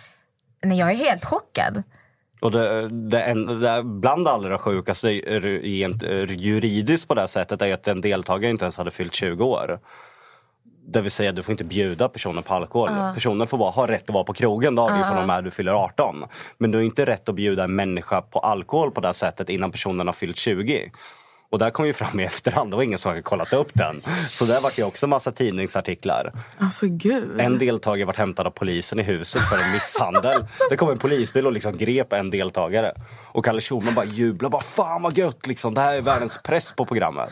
nej, 0.65 0.79
jag 0.79 0.91
är 0.91 0.95
helt 0.95 1.25
chockad. 1.25 1.83
Och 2.41 2.51
det, 2.51 2.89
det, 2.89 3.21
en, 3.21 3.61
det 3.61 3.83
bland 3.85 4.25
det 4.25 4.31
allra 4.31 4.59
sjukaste 4.59 5.09
rent 5.09 6.03
juridiskt 6.29 7.09
på 7.09 7.15
det 7.15 7.21
här 7.21 7.29
sättet 7.29 7.63
är 7.63 7.75
att 7.75 7.89
en 7.89 8.01
deltagare 8.01 8.51
inte 8.51 8.65
ens 8.65 8.77
hade 8.77 8.91
fyllt 8.91 9.15
20 9.15 9.45
år. 9.45 9.79
Det 10.87 11.01
vill 11.01 11.11
säga 11.11 11.33
du 11.33 11.43
får 11.43 11.53
inte 11.53 11.65
bjuda 11.65 12.09
personen 12.09 12.43
på 12.43 12.55
alkohol. 12.55 12.89
Personen 13.15 13.47
får 13.47 13.59
ha 13.59 13.87
rätt 13.89 14.03
att 14.03 14.15
vara 14.15 14.25
på 14.25 14.33
krogen 14.33 14.75
dagen 14.75 14.99
uh. 14.99 15.09
från 15.09 15.19
och 15.19 15.27
med 15.27 15.45
du 15.45 15.51
fyller 15.51 15.73
18. 15.73 16.25
Men 16.59 16.71
du 16.71 16.79
har 16.79 16.83
inte 16.83 17.07
rätt 17.07 17.29
att 17.29 17.35
bjuda 17.35 17.65
en 17.65 17.77
människa 17.77 18.23
på 18.23 18.39
alkohol 18.39 18.91
på 18.91 19.01
det 19.01 19.09
här 19.09 19.13
sättet 19.13 19.49
innan 19.49 19.71
personen 19.71 20.07
har 20.07 20.15
fyllt 20.15 20.37
20. 20.37 20.91
Och 21.55 21.59
det 21.59 21.65
här 21.65 21.73
kom 21.73 21.87
ju 21.87 21.93
fram 21.93 22.21
i 22.21 22.25
efterhand, 22.25 22.71
det 22.71 22.77
var 22.77 22.83
ingen 22.83 22.99
som 22.99 23.09
hade 23.09 23.23
kollat 23.23 23.53
upp 23.53 23.71
den. 23.75 24.01
Så 24.29 24.45
där 24.45 24.63
var 24.63 24.71
ju 24.79 24.85
också 24.85 25.07
massa 25.07 25.33
tidningsartiklar. 25.33 26.33
Alltså 26.59 26.87
gud. 26.89 27.41
En 27.41 27.59
deltagare 27.59 28.07
vart 28.07 28.17
hämtad 28.17 28.47
av 28.47 28.51
polisen 28.51 28.99
i 28.99 29.03
huset 29.03 29.43
för 29.43 29.59
en 29.59 29.73
misshandel. 29.73 30.45
Det 30.71 30.77
kom 30.77 30.91
en 30.91 30.99
polisbil 30.99 31.47
och 31.47 31.53
liksom 31.53 31.77
grep 31.79 32.13
en 32.13 32.31
deltagare. 32.31 32.93
Och 33.27 33.45
Kalle 33.45 33.61
Schulman 33.61 33.95
bara 33.95 34.05
jublade. 34.05 34.51
Bara, 34.53 34.63
Fan 34.63 35.03
vad 35.03 35.19
gött! 35.19 35.47
Liksom. 35.47 35.75
Det 35.75 35.81
här 35.81 35.97
är 35.97 36.01
världens 36.01 36.41
press 36.43 36.73
på 36.73 36.87
programmet. 36.87 37.31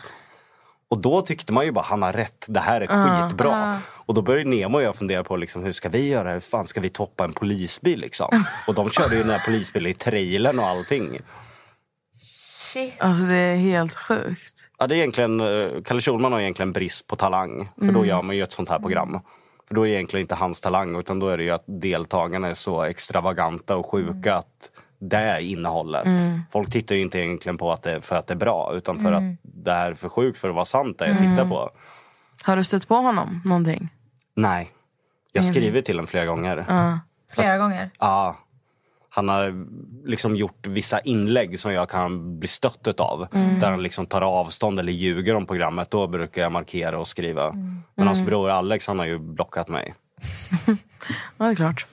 Och 0.89 0.97
då 0.97 1.21
tyckte 1.21 1.53
man 1.53 1.65
ju 1.65 1.71
bara 1.71 1.85
han 1.85 2.01
har 2.01 2.13
rätt, 2.13 2.45
det 2.47 2.59
här 2.59 2.81
är 2.81 2.87
skitbra. 2.87 3.79
Och 3.89 4.13
då 4.13 4.21
började 4.21 4.49
Nemo 4.49 4.77
och 4.77 4.83
jag 4.83 4.95
fundera 4.95 5.23
på 5.23 5.37
liksom, 5.37 5.63
hur 5.63 5.71
ska 5.71 5.89
vi 5.89 6.09
göra? 6.09 6.31
Hur 6.31 6.39
fan 6.39 6.67
ska 6.67 6.81
vi 6.81 6.89
toppa 6.89 7.23
en 7.23 7.33
polisbil? 7.33 7.99
Liksom? 7.99 8.45
Och 8.67 8.75
de 8.75 8.89
körde 8.89 9.15
ju 9.15 9.21
den 9.21 9.31
här 9.31 9.45
polisbilen 9.45 9.91
i 9.91 9.93
trailern 9.93 10.59
och 10.59 10.67
allting. 10.67 11.19
Shit. 12.73 13.01
Alltså 13.01 13.25
det 13.25 13.35
är 13.35 13.55
helt 13.55 13.95
sjukt. 13.95 14.69
Ja, 14.79 14.87
det 14.87 14.95
är 14.95 14.97
egentligen, 14.97 15.39
eh, 15.39 15.81
Kalle 15.85 16.01
Schulman 16.01 16.31
har 16.31 16.39
egentligen 16.39 16.71
brist 16.71 17.07
på 17.07 17.15
talang. 17.15 17.69
För 17.79 17.91
då 17.91 18.05
gör 18.05 18.21
man 18.21 18.35
ju 18.35 18.43
ett 18.43 18.51
sånt 18.51 18.69
här 18.69 18.79
program. 18.79 19.19
För 19.67 19.75
då 19.75 19.81
är 19.81 19.87
det 19.87 19.93
egentligen 19.93 20.21
inte 20.21 20.35
hans 20.35 20.61
talang 20.61 20.95
utan 20.95 21.19
då 21.19 21.27
är 21.27 21.37
det 21.37 21.43
ju 21.43 21.49
att 21.49 21.63
deltagarna 21.67 22.47
är 22.47 22.53
så 22.53 22.83
extravaganta 22.83 23.77
och 23.77 23.91
sjuka 23.91 24.35
att 24.35 24.71
det 24.99 25.17
är 25.17 25.39
innehållet. 25.39 26.07
Folk 26.51 26.71
tittar 26.71 26.95
ju 26.95 27.01
inte 27.01 27.19
egentligen 27.19 27.57
på 27.57 27.71
att 27.71 27.83
det, 27.83 28.01
för 28.01 28.15
att 28.15 28.27
det 28.27 28.33
är 28.33 28.37
bra 28.37 28.73
utan 28.75 28.99
för 28.99 29.11
att 29.11 29.23
det 29.41 29.71
här 29.71 29.91
är 29.91 29.95
för 29.95 30.09
sjukt 30.09 30.39
för 30.39 30.49
att 30.49 30.55
vara 30.55 30.65
sant 30.65 30.99
det 30.99 31.07
jag 31.07 31.17
tittar 31.17 31.49
på. 31.49 31.69
Har 32.43 32.55
du 32.55 32.63
stött 32.63 32.87
på 32.87 32.95
honom 32.95 33.41
någonting? 33.45 33.89
Nej. 34.35 34.71
Jag 35.31 35.43
har 35.43 35.49
skrivit 35.49 35.85
till 35.85 35.95
honom 35.95 36.07
flera 36.07 36.25
gånger. 36.25 36.65
Flera 37.35 37.57
gånger. 37.57 37.89
Ja. 37.99 38.37
Han 39.15 39.29
har 39.29 39.65
liksom 40.07 40.35
gjort 40.35 40.67
vissa 40.67 40.99
inlägg 40.99 41.59
som 41.59 41.73
jag 41.73 41.89
kan 41.89 42.39
bli 42.39 42.47
stött 42.47 42.99
av. 42.99 43.27
Där 43.59 43.71
han 43.71 43.83
liksom 43.83 44.05
tar 44.05 44.21
avstånd 44.21 44.79
eller 44.79 44.93
ljuger 44.93 45.35
om 45.35 45.45
programmet. 45.45 45.91
Då 45.91 46.07
brukar 46.07 46.41
jag 46.41 46.51
markera 46.51 46.99
och 46.99 47.07
skriva. 47.07 47.51
Men 47.95 48.07
hans 48.07 48.21
bror 48.21 48.49
Alex 48.49 48.87
han 48.87 48.99
har 48.99 49.05
ju 49.05 49.19
blockat 49.19 49.67
mig. 49.67 49.95
Ja, 51.37 51.45
det 51.45 51.51
är 51.51 51.55
klart. 51.55 51.85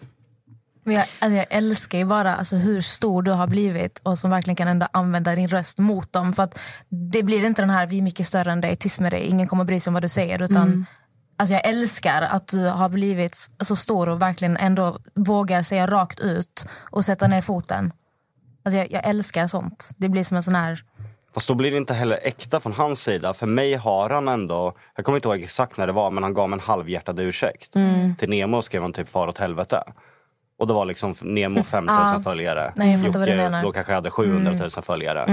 Men 0.84 0.94
jag, 0.94 1.04
alltså 1.18 1.36
jag 1.36 1.46
älskar 1.50 1.98
ju 1.98 2.04
bara 2.04 2.36
alltså, 2.36 2.56
hur 2.56 2.80
stor 2.80 3.22
du 3.22 3.30
har 3.30 3.46
blivit 3.46 4.00
och 4.02 4.18
som 4.18 4.30
verkligen 4.30 4.56
kan 4.56 4.68
ändå 4.68 4.88
använda 4.92 5.34
din 5.34 5.48
röst 5.48 5.78
mot 5.78 6.12
dem. 6.12 6.32
För 6.32 6.42
att 6.42 6.58
Det 6.88 7.22
blir 7.22 7.46
inte 7.46 7.62
den 7.62 7.70
här 7.70 7.86
vi 7.86 7.98
är 7.98 8.02
mycket 8.02 8.26
större 8.26 8.52
än 8.52 8.60
dig, 8.60 8.76
tyst 8.76 9.00
med 9.00 9.12
dig, 9.12 9.26
ingen 9.26 9.46
kommer 9.46 9.64
bry 9.64 9.80
sig 9.80 9.90
om 9.90 9.94
vad 9.94 10.02
du 10.02 10.08
säger. 10.08 10.42
Utan, 10.42 10.86
alltså 11.40 11.54
jag 11.54 11.66
älskar 11.66 12.22
att 12.22 12.48
du 12.48 12.68
har 12.68 12.88
blivit 12.88 13.50
så 13.60 13.76
stor 13.76 14.08
och 14.08 14.22
verkligen 14.22 14.56
ändå 14.56 14.98
vågar 15.14 15.62
säga 15.62 15.86
rakt 15.86 16.20
ut 16.20 16.66
och 16.90 17.04
sätta 17.04 17.26
ner 17.26 17.40
foten. 17.40 17.92
Alltså 18.64 18.78
jag, 18.78 18.92
jag 18.92 19.08
älskar 19.08 19.46
sånt. 19.46 19.90
Det 19.96 20.08
blir 20.08 20.24
som 20.24 20.36
en 20.36 20.42
sån 20.42 20.54
här... 20.54 20.80
Fast 21.34 21.48
då 21.48 21.54
blir 21.54 21.70
det 21.70 21.76
inte 21.76 21.94
heller 21.94 22.18
äkta 22.22 22.60
från 22.60 22.72
hans 22.72 23.02
sida. 23.02 23.34
För 23.34 23.46
mig 23.46 23.74
har 23.74 24.10
han 24.10 24.28
ändå, 24.28 24.72
jag 24.96 25.04
kommer 25.04 25.18
inte 25.18 25.28
ihåg 25.28 25.42
exakt 25.42 25.76
när 25.76 25.86
det 25.86 25.92
var, 25.92 26.10
men 26.10 26.22
han 26.22 26.34
gav 26.34 26.48
mig 26.50 26.56
en 26.56 26.60
halvhjärtad 26.60 27.20
ursäkt. 27.20 27.72
Till 28.18 28.30
Nemo 28.30 28.62
skrev 28.62 28.82
han 28.82 28.92
typ 28.92 29.08
far 29.08 29.28
åt 29.28 29.38
helvete. 29.38 29.82
Och 30.58 30.66
det 30.66 30.74
var 30.74 30.84
liksom 30.84 31.14
Nemo 31.20 31.62
5000 31.64 32.22
följare. 32.22 32.72
Nej, 32.76 32.92
jag 32.92 33.06
Jocke 33.06 33.60
då 33.62 33.72
kanske 33.72 33.92
hade 33.92 34.10
700 34.10 34.52
000 34.52 34.70
följare. 34.70 35.26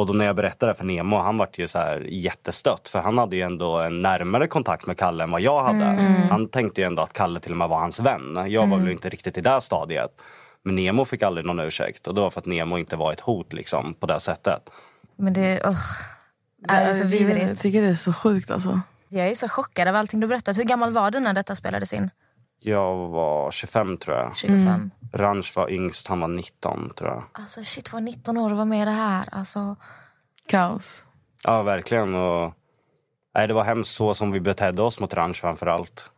Och 0.00 0.06
då 0.06 0.12
när 0.12 0.24
jag 0.24 0.36
berättade 0.36 0.72
det 0.72 0.76
för 0.76 0.84
Nemo, 0.84 1.16
han 1.16 1.38
vart 1.38 1.58
ju 1.58 1.68
så 1.68 1.78
här 1.78 2.06
jättestött. 2.08 2.88
För 2.88 2.98
han 2.98 3.18
hade 3.18 3.36
ju 3.36 3.42
ändå 3.42 3.78
en 3.78 4.00
närmare 4.00 4.46
kontakt 4.46 4.86
med 4.86 4.98
Kalle 4.98 5.24
än 5.24 5.30
vad 5.30 5.40
jag 5.40 5.62
hade. 5.62 5.84
Han 6.30 6.48
tänkte 6.48 6.80
ju 6.80 6.86
ändå 6.86 7.02
att 7.02 7.12
Kalle 7.12 7.40
till 7.40 7.50
och 7.52 7.58
med 7.58 7.68
var 7.68 7.78
hans 7.78 8.00
vän. 8.00 8.44
Jag 8.48 8.66
var 8.66 8.78
väl 8.78 8.88
inte 8.88 9.08
riktigt 9.08 9.38
i 9.38 9.40
det 9.40 9.60
stadiet. 9.60 10.10
Men 10.62 10.74
Nemo 10.74 11.04
fick 11.04 11.22
aldrig 11.22 11.46
någon 11.46 11.60
ursäkt. 11.60 12.06
Och 12.06 12.14
det 12.14 12.20
var 12.20 12.30
för 12.30 12.40
att 12.40 12.46
Nemo 12.46 12.78
inte 12.78 12.96
var 12.96 13.12
ett 13.12 13.20
hot 13.20 13.52
liksom, 13.52 13.94
på 13.94 14.06
det 14.06 14.20
sättet. 14.20 14.70
Men 15.16 15.32
det, 15.32 15.60
oh, 15.64 15.78
är 16.68 16.84
det 16.84 16.90
är 16.90 16.94
så 16.94 17.02
jag, 17.02 17.08
vidrigt. 17.08 17.48
jag 17.48 17.58
tycker 17.58 17.82
det 17.82 17.88
är 17.88 17.94
så 17.94 18.12
sjukt 18.12 18.50
alltså. 18.50 18.80
Jag 19.08 19.28
är 19.28 19.34
så 19.34 19.48
chockad 19.48 19.88
av 19.88 19.96
allting 19.96 20.20
du 20.20 20.26
berättat. 20.26 20.58
Hur 20.58 20.64
gammal 20.64 20.92
var 20.92 21.10
du 21.10 21.20
när 21.20 21.32
detta 21.32 21.54
spelades 21.54 21.92
in? 21.92 22.10
Jag 22.60 22.96
var 22.96 23.50
25 23.50 23.96
tror 23.96 24.16
jag. 24.16 24.36
25? 24.36 24.90
Ranch 25.12 25.56
var 25.56 25.70
yngst, 25.70 26.06
han 26.06 26.20
var 26.20 26.28
19 26.28 26.92
tror 26.96 27.10
jag. 27.10 27.24
Alltså 27.32 27.62
shit, 27.62 27.92
var 27.92 28.00
19 28.00 28.36
år 28.36 28.50
och 28.50 28.56
var 28.56 28.64
med 28.64 28.82
i 28.82 28.84
det 28.84 28.90
här. 28.90 29.24
Alltså, 29.32 29.76
Kaos. 30.48 31.04
Ja, 31.44 31.62
verkligen. 31.62 32.14
Och, 32.14 32.52
nej, 33.34 33.48
det 33.48 33.54
var 33.54 33.64
hemskt 33.64 33.94
så 33.94 34.14
som 34.14 34.32
vi 34.32 34.40
betedde 34.40 34.82
oss 34.82 35.00
mot 35.00 35.14
Ranch 35.14 35.36
framför 35.36 35.66
allt. 35.66 36.10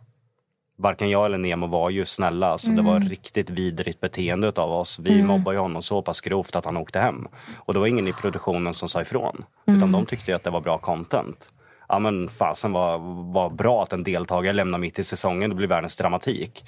varken 0.79 1.11
jag 1.11 1.27
eller 1.27 1.39
Nemo 1.39 1.67
var 1.67 1.91
ju 1.91 2.05
snälla. 2.05 2.59
Så 2.59 2.71
det 2.71 2.83
var 2.83 3.01
riktigt 3.01 3.51
vidrigt 3.51 4.01
beteende 4.01 4.53
av 4.57 4.73
oss. 4.73 4.99
Vi 4.99 5.15
mm. 5.15 5.27
mobbade 5.27 5.59
honom 5.59 5.83
så 5.83 6.03
pass 6.03 6.21
grovt 6.21 6.57
att 6.57 6.65
han 6.65 6.77
åkte 6.77 7.01
hem. 7.01 7.29
Och 7.57 7.75
det 7.75 7.81
var 7.81 7.87
ingen 7.87 8.09
i 8.09 8.13
produktionen 8.13 8.75
som 8.75 8.89
sa 8.89 9.03
ifrån. 9.03 9.45
Utan 9.67 9.93
de 9.93 10.07
tyckte 10.07 10.37
att 10.37 10.45
det 10.45 10.51
var 10.51 10.61
bra 10.61 10.79
content. 10.79 11.53
Ja 11.89 11.99
men 11.99 12.29
fasen 12.29 12.73
var, 12.73 12.99
var 13.33 13.51
bra 13.51 13.83
att 13.83 13.93
en 13.93 14.03
deltagare 14.03 14.53
lämnar 14.53 14.79
mitt 14.79 14.99
i 14.99 15.05
säsongen. 15.05 15.51
Det 15.51 15.57
blir 15.57 15.69
världens 15.69 15.97
dramatik. 15.97 16.65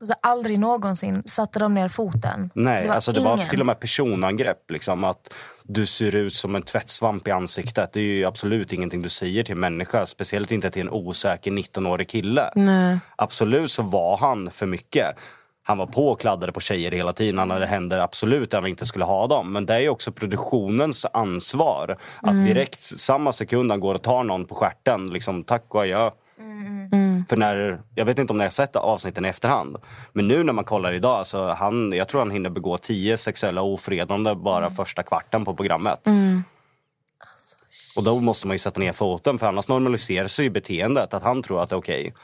Alltså, 0.00 0.14
aldrig 0.22 0.58
någonsin 0.58 1.22
satte 1.26 1.58
de 1.58 1.74
ner 1.74 1.88
foten. 1.88 2.50
Nej, 2.54 2.82
det 2.82 2.88
var, 2.88 2.94
alltså 2.94 3.12
det 3.12 3.20
ingen. 3.20 3.38
var 3.38 3.44
till 3.44 3.60
och 3.60 3.66
med 3.66 3.80
personangrepp. 3.80 4.70
Liksom, 4.70 5.04
att 5.04 5.34
du 5.62 5.86
ser 5.86 6.14
ut 6.14 6.34
som 6.34 6.56
en 6.56 6.62
tvättsvamp 6.62 7.28
i 7.28 7.30
ansiktet. 7.30 7.92
Det 7.92 8.00
är 8.00 8.04
ju 8.04 8.24
absolut 8.24 8.72
ingenting 8.72 9.02
du 9.02 9.08
säger 9.08 9.44
till 9.44 9.52
en 9.52 9.60
människa. 9.60 10.06
Speciellt 10.06 10.52
inte 10.52 10.70
till 10.70 10.82
en 10.82 10.90
osäker 10.90 11.50
19-årig 11.50 12.08
kille. 12.08 12.50
Nej. 12.54 12.98
Absolut 13.16 13.70
så 13.70 13.82
var 13.82 14.16
han 14.16 14.50
för 14.50 14.66
mycket. 14.66 15.16
Han 15.62 15.78
var 15.78 15.86
på 15.86 16.08
och 16.08 16.20
kladdade 16.20 16.52
på 16.52 16.60
tjejer 16.60 16.90
hela 16.90 17.12
tiden. 17.12 17.38
Han 17.38 17.50
hade 17.50 17.66
händer 17.66 17.98
absolut 17.98 18.50
där 18.50 18.60
han 18.60 18.70
inte 18.70 18.86
skulle 18.86 19.04
ha 19.04 19.26
dem. 19.26 19.52
Men 19.52 19.66
det 19.66 19.74
är 19.74 19.80
ju 19.80 19.88
också 19.88 20.12
produktionens 20.12 21.06
ansvar. 21.12 21.96
Att 22.22 22.44
direkt 22.44 22.82
samma 22.82 23.32
sekund 23.32 23.70
han 23.70 23.80
går 23.80 23.94
och 23.94 24.02
tar 24.02 24.24
någon 24.24 24.46
på 24.46 24.54
stjärten. 24.54 25.06
Liksom, 25.10 25.42
tack 25.42 25.64
och 25.68 25.82
adjö. 25.82 26.10
För 27.28 27.36
när, 27.36 27.80
jag 27.94 28.04
vet 28.04 28.18
inte 28.18 28.32
om 28.32 28.38
ni 28.38 28.44
har 28.44 28.50
sett 28.50 28.76
avsnitten 28.76 29.24
i 29.24 29.28
efterhand. 29.28 29.76
Men 30.12 30.28
nu 30.28 30.44
när 30.44 30.52
man 30.52 30.64
kollar 30.64 30.92
idag, 30.92 31.18
alltså 31.18 31.48
han, 31.48 31.92
jag 31.92 32.08
tror 32.08 32.20
han 32.20 32.30
hinner 32.30 32.50
begå 32.50 32.78
tio 32.78 33.16
sexuella 33.16 33.62
ofredande 33.62 34.34
bara 34.34 34.70
första 34.70 35.02
kvarten 35.02 35.44
på 35.44 35.54
programmet. 35.54 36.08
Och 37.96 38.04
då 38.04 38.20
måste 38.20 38.46
man 38.46 38.54
ju 38.54 38.58
sätta 38.58 38.80
ner 38.80 38.92
foten 38.92 39.38
för 39.38 39.46
annars 39.46 39.68
normaliseras 39.68 40.40
ju 40.40 40.50
beteendet. 40.50 41.14
Att 41.14 41.22
han 41.22 41.42
tror 41.42 41.62
att 41.62 41.68
det 41.68 41.74
är 41.74 41.78
okej. 41.78 42.14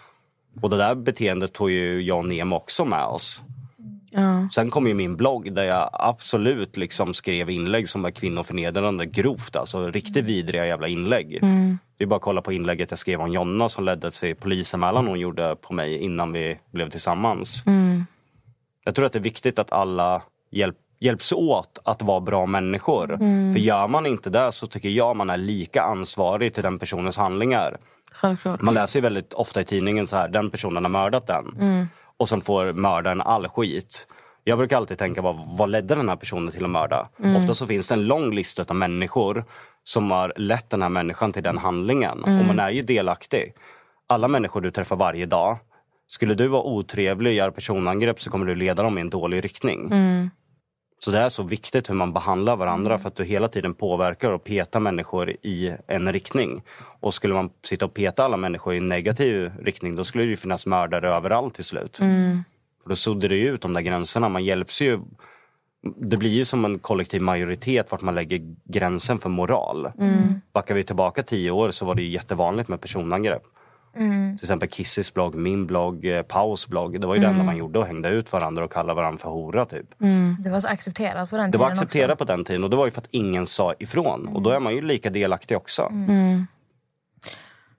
Och 0.63 0.71
det 0.71 0.77
där 0.77 0.95
beteendet 0.95 1.53
tog 1.53 1.71
ju 1.71 2.03
jag 2.03 2.19
och 2.19 2.29
Nemo 2.29 2.57
också 2.57 2.85
med 2.85 3.05
oss. 3.05 3.43
Ja. 4.11 4.49
Sen 4.53 4.71
kom 4.71 4.87
ju 4.87 4.95
min 4.95 5.17
blogg 5.17 5.53
där 5.53 5.65
jag 5.65 5.91
absolut 5.93 6.77
liksom 6.77 7.15
skrev 7.15 7.51
inlägg 7.51 7.89
som 7.89 8.03
var 8.03 8.11
kvinnoförnedrande 8.11 9.07
grovt. 9.07 9.57
Alltså 9.57 9.91
riktigt 9.91 10.25
vidriga 10.25 10.67
jävla 10.67 10.89
inlägg. 10.89 11.41
Det 11.99 12.05
är 12.05 12.09
bara 12.09 12.17
att 12.17 12.23
kolla 12.23 12.43
på 12.43 12.53
inlägget 12.53 12.91
jag 12.91 12.99
skrev 12.99 13.21
om 13.21 13.33
Jonna 13.33 13.69
som 13.69 13.85
ledde 13.85 14.11
till 14.11 14.37
polisanmälan 14.37 15.07
hon 15.07 15.21
gjorde 15.21 15.57
på 15.57 15.73
mig 15.73 15.99
innan 15.99 16.33
vi 16.33 16.59
blev 16.71 16.91
tillsammans. 16.91 17.65
Jag 18.85 18.95
tror 18.95 19.07
att 19.07 19.13
det 19.13 19.19
är 19.19 19.23
viktigt 19.23 19.59
att 19.59 19.73
alla 19.73 20.23
hjälp, 20.51 20.77
hjälps 21.01 21.33
åt 21.33 21.79
att 21.85 22.03
vara 22.03 22.21
bra 22.21 22.47
människor. 22.47 23.07
För 23.53 23.59
gör 23.59 23.89
man 23.89 24.07
inte 24.07 24.31
det 24.31 24.53
så 24.53 24.67
tycker 24.67 24.89
jag 24.89 25.17
man 25.17 25.31
är 25.31 25.37
lika 25.37 25.83
ansvarig 25.83 26.55
till 26.55 26.63
den 26.63 26.79
personens 26.79 27.17
handlingar. 27.17 27.77
Självklart. 28.13 28.63
Man 28.63 28.75
läser 28.75 28.99
ju 28.99 29.03
väldigt 29.03 29.33
ofta 29.33 29.61
i 29.61 29.65
tidningen 29.65 30.07
så 30.07 30.17
här, 30.17 30.29
den 30.29 30.51
personen 30.51 30.85
har 30.85 30.91
mördat 30.91 31.27
den. 31.27 31.47
Och 32.17 32.29
sen 32.29 32.41
får 32.41 32.73
mördaren 32.73 33.21
all 33.21 33.49
skit. 33.49 34.09
Jag 34.49 34.59
brukar 34.59 34.77
alltid 34.77 34.99
tänka, 34.99 35.23
vad, 35.23 35.37
vad 35.59 35.71
ledde 35.71 35.95
den 35.95 36.09
här 36.09 36.17
personen 36.17 36.53
till 36.53 36.65
att 36.65 36.71
mörda? 36.71 37.09
Ofta 37.37 37.55
så 37.55 37.67
finns 37.67 37.89
det 37.89 37.95
en 37.95 38.07
lång 38.07 38.35
lista 38.35 38.65
av 38.69 38.77
människor 38.77 39.45
som 39.85 40.11
har 40.11 40.33
lett 40.37 40.71
den 40.71 40.83
här 40.83 40.89
människan 40.89 41.33
till 41.33 41.43
den 41.43 41.59
handlingen. 41.59 42.25
Och 42.25 42.45
man 42.45 42.59
är 42.59 42.71
ju 42.71 42.83
delaktig. 42.83 43.53
Alla 44.07 44.29
människor 44.29 44.61
du 44.61 44.71
träffar 44.71 44.97
varje 44.97 45.27
dag. 45.27 45.59
Skulle 46.09 46.35
du 46.35 46.49
vara 46.49 46.63
otrevlig 46.63 47.31
och 47.31 47.35
göra 47.35 47.51
personangrepp 47.53 48.21
så 48.21 48.31
kommer 48.31 48.47
du 48.47 48.55
leda 48.55 48.83
dem 48.83 48.99
i 48.99 49.01
en 49.01 49.11
dålig 49.11 49.45
riktning. 49.45 49.89
Så 50.99 51.11
det 51.11 51.19
är 51.19 51.29
så 51.29 51.43
viktigt 51.43 51.91
hur 51.91 51.95
man 51.95 52.13
behandlar 52.13 52.57
varandra 52.57 52.99
för 52.99 53.09
att 53.09 53.17
du 53.17 53.25
hela 53.25 53.49
tiden 53.49 53.75
påverkar 53.75 54.31
och 54.31 54.45
petar 54.45 54.81
människor 54.81 55.31
i 55.31 55.77
en 55.87 56.13
riktning. 56.13 56.63
Och 57.01 57.15
skulle 57.15 57.35
man 57.35 57.51
sitta 57.65 57.85
och 57.85 57.95
peta 57.95 58.25
alla 58.25 58.37
människor 58.37 58.75
i 58.75 58.77
en 58.77 58.87
negativ 58.87 59.53
riktning 59.63 59.97
då 59.97 60.05
skulle 60.05 60.25
det 60.25 60.37
finnas 60.37 60.67
mördare 60.67 61.09
överallt 61.09 61.55
till 61.55 61.65
slut. 61.65 62.01
För 62.87 62.91
då 62.91 62.97
suddar 62.97 63.29
det 63.29 63.39
ut 63.39 63.61
de 63.63 63.73
där 63.73 63.81
gränserna. 63.81 64.29
Man 64.29 64.45
hjälps 64.45 64.81
ju. 64.83 65.01
Det 65.97 66.17
blir 66.17 66.31
ju 66.31 66.45
som 66.45 66.65
en 66.65 66.79
kollektiv 66.79 67.23
majoritet 67.23 67.91
vart 67.91 68.01
man 68.03 68.15
lägger 68.15 68.41
gränsen 68.65 69.19
för 69.19 69.29
moral. 69.29 69.91
Mm. 69.99 70.41
Backar 70.53 70.75
vi 70.75 70.85
tillbaka 70.85 71.23
tio 71.23 71.51
år 71.51 71.71
så 71.71 71.85
var 71.87 71.95
det 71.95 72.03
ju 72.03 72.09
jättevanligt 72.09 72.69
med 72.69 72.81
personangrepp. 72.81 73.43
Till 74.39 74.45
exempel 74.45 74.69
Kissis 74.69 75.15
blogg, 75.15 75.35
min 75.35 75.67
blogg, 75.67 76.05
eh, 76.05 76.23
Paus 76.23 76.69
blogg. 76.69 77.01
Det 77.01 77.07
var 77.07 77.15
ju 77.15 77.21
det 77.21 77.27
enda 77.27 77.45
man 77.45 77.57
gjorde 77.57 77.79
och 77.79 77.87
hängde 77.87 78.09
ut 78.09 78.33
varandra 78.33 78.65
och 78.65 78.73
kallade 78.73 78.95
varandra 78.95 79.19
för 79.19 79.29
hora 79.31 79.67
typ. 79.67 79.87
Det 80.39 80.51
var 80.51 80.61
så 80.61 80.69
accepterat 80.69 81.31
på 81.31 81.37
den 81.37 81.47
Det 81.47 81.53
tiden 81.53 81.61
var 81.61 81.71
accepterat 81.71 82.11
också. 82.11 82.25
på 82.27 82.33
den 82.33 82.45
tiden 82.45 82.65
och 82.65 82.71
det 82.71 82.77
var 82.77 82.85
ju 82.85 82.91
för 82.91 83.01
att 83.01 83.09
ingen 83.11 83.47
sa 83.47 83.75
ifrån. 83.79 84.27
Och 84.27 84.43
då 84.43 84.51
är 84.51 84.61
man 84.61 84.75
ju 84.75 84.81
lika 84.81 85.11
delaktig 85.11 85.57
också. 85.57 85.93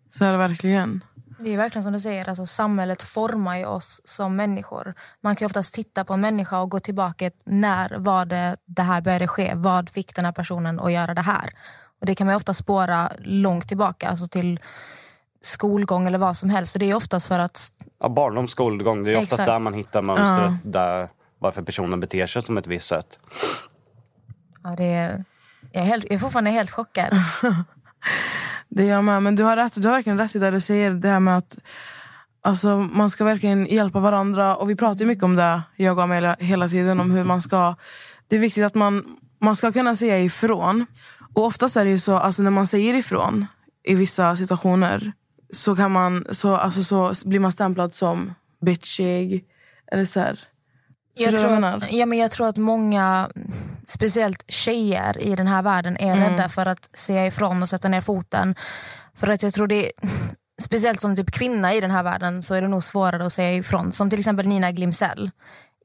Så 0.09 0.25
är 0.25 0.31
det 0.31 0.37
verkligen. 0.37 1.01
Det 1.39 1.53
är 1.53 1.57
verkligen 1.57 1.83
som 1.83 1.93
du 1.93 1.99
säger, 1.99 2.29
alltså, 2.29 2.45
samhället 2.45 3.01
formar 3.01 3.57
ju 3.57 3.65
oss 3.65 4.01
som 4.05 4.35
människor. 4.35 4.93
Man 5.21 5.35
kan 5.35 5.45
ju 5.45 5.47
oftast 5.47 5.73
titta 5.73 6.05
på 6.05 6.13
en 6.13 6.21
människa 6.21 6.59
och 6.59 6.69
gå 6.69 6.79
tillbaka. 6.79 7.31
När 7.45 7.97
var 7.97 8.25
det 8.25 8.57
det 8.65 8.81
här 8.81 9.01
började 9.01 9.27
ske? 9.27 9.53
Vad 9.55 9.89
fick 9.89 10.15
den 10.15 10.25
här 10.25 10.31
personen 10.31 10.79
att 10.79 10.91
göra 10.91 11.13
det 11.13 11.21
här? 11.21 11.53
Och 11.99 12.05
Det 12.05 12.15
kan 12.15 12.27
man 12.27 12.33
ju 12.33 12.37
ofta 12.37 12.53
spåra 12.53 13.11
långt 13.19 13.67
tillbaka, 13.67 14.09
alltså 14.09 14.27
till 14.27 14.59
skolgång 15.41 16.07
eller 16.07 16.17
vad 16.17 16.37
som 16.37 16.49
helst. 16.49 16.71
Så 16.71 16.79
det 16.79 16.89
är 16.89 16.95
oftast 16.95 17.27
för 17.27 17.39
att... 17.39 17.69
Ja, 17.99 18.09
barndom, 18.09 18.47
skolgång, 18.47 19.03
det 19.03 19.11
är 19.11 19.15
oftast 19.15 19.31
Exakt. 19.33 19.47
där 19.47 19.59
man 19.59 19.73
hittar 19.73 20.01
mönstret. 20.01 20.51
Där, 20.63 21.09
varför 21.39 21.61
personen 21.61 21.99
beter 21.99 22.27
sig 22.27 22.41
som 22.41 22.57
ett 22.57 22.67
visst 22.67 22.87
sätt. 22.87 23.19
Ja, 24.63 24.69
det 24.77 24.83
är, 24.83 25.23
jag, 25.71 25.83
är 25.83 25.87
helt, 25.87 26.03
jag 26.03 26.13
är 26.13 26.19
fortfarande 26.19 26.49
helt 26.49 26.71
chockad. 26.71 27.13
Det 28.77 28.83
gör 28.83 28.95
jag 28.95 29.03
med. 29.03 29.23
Men 29.23 29.35
du 29.35 29.43
har, 29.43 29.55
rätt, 29.55 29.81
du 29.81 29.87
har 29.87 29.95
verkligen 29.95 30.17
rätt 30.17 30.35
i 30.35 30.39
det 30.39 30.51
du 30.51 30.59
säger. 30.59 30.91
Det 30.91 31.07
här 31.07 31.19
med 31.19 31.37
att 31.37 31.57
alltså, 32.41 32.77
man 32.77 33.09
ska 33.09 33.23
verkligen 33.23 33.65
hjälpa 33.65 33.99
varandra. 33.99 34.55
Och 34.55 34.69
Vi 34.69 34.75
pratar 34.75 34.99
ju 34.99 35.05
mycket 35.05 35.23
om 35.23 35.35
det, 35.35 35.61
jag 35.75 35.97
och 35.97 36.03
Amelia, 36.03 36.35
hela 36.39 36.67
tiden. 36.67 36.99
Om 36.99 37.11
hur 37.11 37.23
man 37.23 37.41
ska... 37.41 37.75
Det 38.27 38.35
är 38.35 38.39
viktigt 38.39 38.65
att 38.65 38.75
man, 38.75 39.05
man 39.41 39.55
ska 39.55 39.71
kunna 39.71 39.95
säga 39.95 40.19
ifrån. 40.19 40.85
Och 41.33 41.45
oftast 41.45 41.77
är 41.77 41.85
det 41.85 41.91
ju 41.91 41.99
så, 41.99 42.15
alltså, 42.15 42.43
när 42.43 42.51
man 42.51 42.67
säger 42.67 42.93
ifrån 42.93 43.45
i 43.83 43.95
vissa 43.95 44.35
situationer 44.35 45.11
så, 45.53 45.75
kan 45.75 45.91
man, 45.91 46.25
så, 46.31 46.55
alltså, 46.55 46.83
så 47.13 47.29
blir 47.29 47.39
man 47.39 47.51
stämplad 47.51 47.93
som 47.93 48.33
bitchig. 48.65 49.45
Eller 49.91 50.05
så 50.05 50.19
här. 50.19 50.39
Jag 51.17 51.35
tror, 51.35 51.63
att, 51.63 51.91
ja, 51.91 52.05
men 52.05 52.17
jag 52.17 52.31
tror 52.31 52.47
att 52.47 52.57
många, 52.57 53.29
speciellt 53.83 54.51
tjejer 54.51 55.21
i 55.21 55.35
den 55.35 55.47
här 55.47 55.61
världen, 55.61 55.97
är 55.97 56.15
rädda 56.15 56.49
för 56.49 56.65
att 56.65 56.97
säga 56.97 57.27
ifrån 57.27 57.61
och 57.61 57.69
sätta 57.69 57.89
ner 57.89 58.01
foten. 58.01 58.55
För 59.15 59.27
att 59.27 59.43
jag 59.43 59.53
tror 59.53 59.67
det 59.67 59.91
Speciellt 60.61 61.01
som 61.01 61.15
typ 61.15 61.31
kvinna 61.31 61.73
i 61.73 61.81
den 61.81 61.91
här 61.91 62.03
världen 62.03 62.43
så 62.43 62.55
är 62.55 62.61
det 62.61 62.67
nog 62.67 62.83
svårare 62.83 63.25
att 63.25 63.33
säga 63.33 63.53
ifrån. 63.53 63.91
Som 63.91 64.09
till 64.09 64.19
exempel 64.19 64.47
Nina 64.47 64.71
Glimsell 64.71 65.31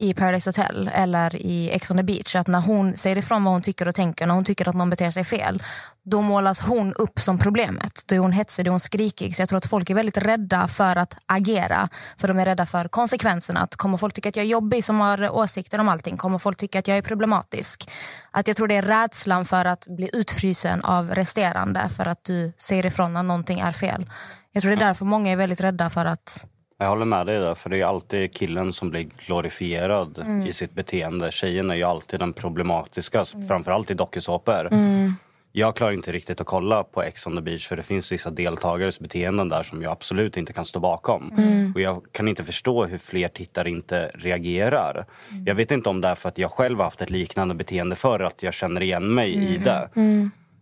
i 0.02 0.14
Paradise 0.14 0.48
Hotel 0.48 0.90
eller 0.94 1.36
i 1.36 1.70
Ex 1.70 1.90
on 1.90 1.96
the 1.96 2.02
beach. 2.02 2.36
Att 2.36 2.46
när 2.46 2.60
hon 2.60 2.96
säger 2.96 3.18
ifrån 3.18 3.44
vad 3.44 3.52
hon 3.52 3.62
tycker 3.62 3.88
och 3.88 3.94
tänker, 3.94 4.26
när 4.26 4.34
hon 4.34 4.44
tycker 4.44 4.68
att 4.68 4.74
någon 4.74 4.90
beter 4.90 5.10
sig 5.10 5.24
fel, 5.24 5.62
då 6.04 6.20
målas 6.20 6.60
hon 6.60 6.92
upp 6.92 7.20
som 7.20 7.38
problemet. 7.38 8.02
Då 8.06 8.14
är 8.14 8.18
hon 8.18 8.32
hetsig, 8.32 8.64
då 8.64 8.68
är 8.68 8.70
hon 8.70 8.80
skrikig. 8.80 9.36
Så 9.36 9.42
jag 9.42 9.48
tror 9.48 9.56
att 9.56 9.66
folk 9.66 9.90
är 9.90 9.94
väldigt 9.94 10.16
rädda 10.16 10.68
för 10.68 10.96
att 10.96 11.16
agera. 11.26 11.88
För 12.16 12.28
de 12.28 12.38
är 12.38 12.44
rädda 12.44 12.66
för 12.66 12.88
konsekvenserna. 12.88 13.60
Att 13.60 13.76
kommer 13.76 13.98
folk 13.98 14.14
tycka 14.14 14.28
att 14.28 14.36
jag 14.36 14.44
är 14.44 14.50
jobbig 14.50 14.84
som 14.84 15.00
har 15.00 15.30
åsikter 15.30 15.78
om 15.78 15.88
allting? 15.88 16.16
Kommer 16.16 16.38
folk 16.38 16.56
tycka 16.56 16.78
att 16.78 16.88
jag 16.88 16.98
är 16.98 17.02
problematisk? 17.02 17.90
Att 18.30 18.48
jag 18.48 18.56
tror 18.56 18.68
det 18.68 18.74
är 18.74 18.82
rädslan 18.82 19.44
för 19.44 19.64
att 19.64 19.86
bli 19.88 20.10
utfrysen 20.12 20.84
av 20.84 21.10
resterande 21.10 21.88
för 21.88 22.06
att 22.06 22.24
du 22.24 22.52
säger 22.56 22.86
ifrån 22.86 23.12
när 23.12 23.22
någonting 23.22 23.60
är 23.60 23.72
fel. 23.72 24.06
Jag 24.52 24.62
tror 24.62 24.76
det 24.76 24.82
är 24.82 24.86
därför 24.86 25.04
många 25.04 25.32
är 25.32 25.36
väldigt 25.36 25.60
rädda 25.60 25.90
för 25.90 26.06
att 26.06 26.46
Jag 26.82 26.88
håller 26.88 27.04
med 27.04 27.26
dig 27.26 27.38
där, 27.40 27.54
för 27.54 27.70
det 27.70 27.80
är 27.80 27.84
alltid 27.84 28.34
killen 28.34 28.72
som 28.72 28.90
blir 28.90 29.06
glorifierad 29.26 30.18
Mm. 30.18 30.46
i 30.46 30.52
sitt 30.52 30.74
beteende. 30.74 31.30
Tjejen 31.32 31.70
är 31.70 31.74
ju 31.74 31.82
alltid 31.82 32.20
den 32.20 32.32
problematiska, 32.32 33.24
Mm. 33.34 33.48
framförallt 33.48 33.90
i 33.90 33.94
dokusåpor. 33.94 34.68
Jag 35.52 35.76
klarar 35.76 35.92
inte 35.92 36.12
riktigt 36.12 36.40
att 36.40 36.46
kolla 36.46 36.84
på 36.84 37.02
Ex 37.02 37.26
on 37.26 37.36
the 37.36 37.40
beach 37.42 37.68
för 37.68 37.76
det 37.76 37.82
finns 37.82 38.12
vissa 38.12 38.30
deltagares 38.30 39.00
beteenden 39.00 39.48
där 39.48 39.62
som 39.62 39.82
jag 39.82 39.92
absolut 39.92 40.36
inte 40.36 40.52
kan 40.52 40.64
stå 40.64 40.80
bakom. 40.80 41.32
Mm. 41.38 41.72
Och 41.74 41.80
jag 41.80 42.02
kan 42.12 42.28
inte 42.28 42.44
förstå 42.44 42.84
hur 42.86 42.98
fler 42.98 43.28
tittare 43.28 43.70
inte 43.70 44.10
reagerar. 44.14 45.06
Jag 45.46 45.54
vet 45.54 45.70
inte 45.70 45.88
om 45.88 46.00
det 46.00 46.08
är 46.08 46.14
för 46.14 46.28
att 46.28 46.38
jag 46.38 46.50
själv 46.50 46.76
har 46.78 46.84
haft 46.84 47.02
ett 47.02 47.10
liknande 47.10 47.54
beteende 47.54 47.96
förr, 47.96 48.20
att 48.20 48.42
jag 48.42 48.54
känner 48.54 48.80
igen 48.82 49.14
mig 49.14 49.54
i 49.54 49.58
det. 49.58 49.88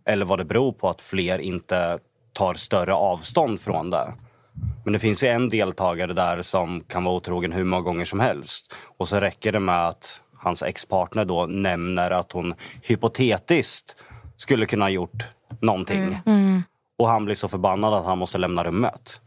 Eller 0.05 0.25
vad 0.25 0.39
det 0.39 0.45
beror 0.45 0.71
på 0.71 0.89
att 0.89 1.01
fler 1.01 1.39
inte 1.39 1.99
tar 2.33 2.53
större 2.53 2.93
avstånd 2.93 3.59
från 3.61 3.89
det. 3.89 4.13
Men 4.83 4.93
det 4.93 4.99
finns 4.99 5.23
ju 5.23 5.27
en 5.27 5.49
deltagare 5.49 6.13
där 6.13 6.41
som 6.41 6.81
kan 6.81 7.03
vara 7.03 7.15
otrogen 7.15 7.51
hur 7.51 7.63
många 7.63 7.81
gånger 7.81 8.05
som 8.05 8.19
helst. 8.19 8.73
Och 8.97 9.07
så 9.07 9.19
räcker 9.19 9.51
det 9.51 9.59
med 9.59 9.87
att 9.87 10.21
hans 10.37 10.63
ex-partner 10.63 11.25
då 11.25 11.45
nämner 11.45 12.11
att 12.11 12.31
hon 12.31 12.53
hypotetiskt 12.81 13.95
skulle 14.37 14.65
kunna 14.65 14.85
ha 14.85 14.89
gjort 14.89 15.23
någonting. 15.61 16.17
Och 16.97 17.07
han 17.07 17.25
blir 17.25 17.35
så 17.35 17.47
förbannad 17.47 17.93
att 17.93 18.05
han 18.05 18.17
måste 18.17 18.37
lämna 18.37 18.63
rummet. 18.63 19.21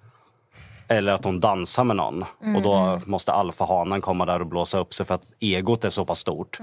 Eller 0.89 1.13
att 1.13 1.25
hon 1.25 1.41
dansar 1.41 1.85
med 1.85 1.97
någon. 1.97 2.25
Och 2.57 2.63
då 2.63 3.01
måste 3.07 3.33
alfahanen 3.33 4.01
komma 4.01 4.27
där 4.27 4.41
och 4.41 4.47
blåsa 4.47 4.79
upp 4.79 4.95
sig 4.95 5.07
för 5.07 5.15
att 5.15 5.33
egot 5.41 5.85
är 5.85 5.91
så 5.91 6.05
pass 6.05 6.19
stort. 6.19 6.59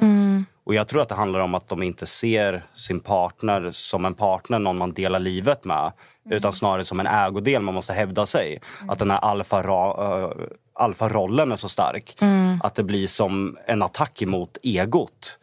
Och 0.64 0.74
jag 0.74 0.88
tror 0.88 1.02
att 1.02 1.10
det 1.10 1.16
handlar 1.16 1.40
om 1.40 1.56
att 1.56 1.70
de 1.70 1.84
inte 1.84 2.06
ser 2.06 2.66
sin 2.74 3.00
partner 3.00 3.72
som 3.72 4.06
en 4.06 4.14
partner, 4.14 4.60
någon 4.60 4.78
man 4.78 4.94
delar 4.94 5.20
livet 5.20 5.66
med. 5.66 5.92
Utan 6.30 6.54
snarare 6.54 6.84
som 6.84 7.00
en 7.00 7.08
ägodel 7.08 7.62
man 7.62 7.74
måste 7.74 7.94
hävda 7.94 8.26
sig. 8.26 8.62
Att 8.88 9.00
den 9.00 9.12
här 9.12 9.18
alfa, 9.18 9.64
ra, 9.64 10.24
äh, 10.24 10.32
alfarollen 10.74 11.52
är 11.52 11.56
så 11.56 11.70
stark. 11.70 12.18
Att 12.64 12.76
det 12.76 12.84
blir 12.84 13.08
som 13.08 13.58
en 13.66 13.82
attack 13.82 14.22
mot 14.26 14.58
egot. 14.64 15.40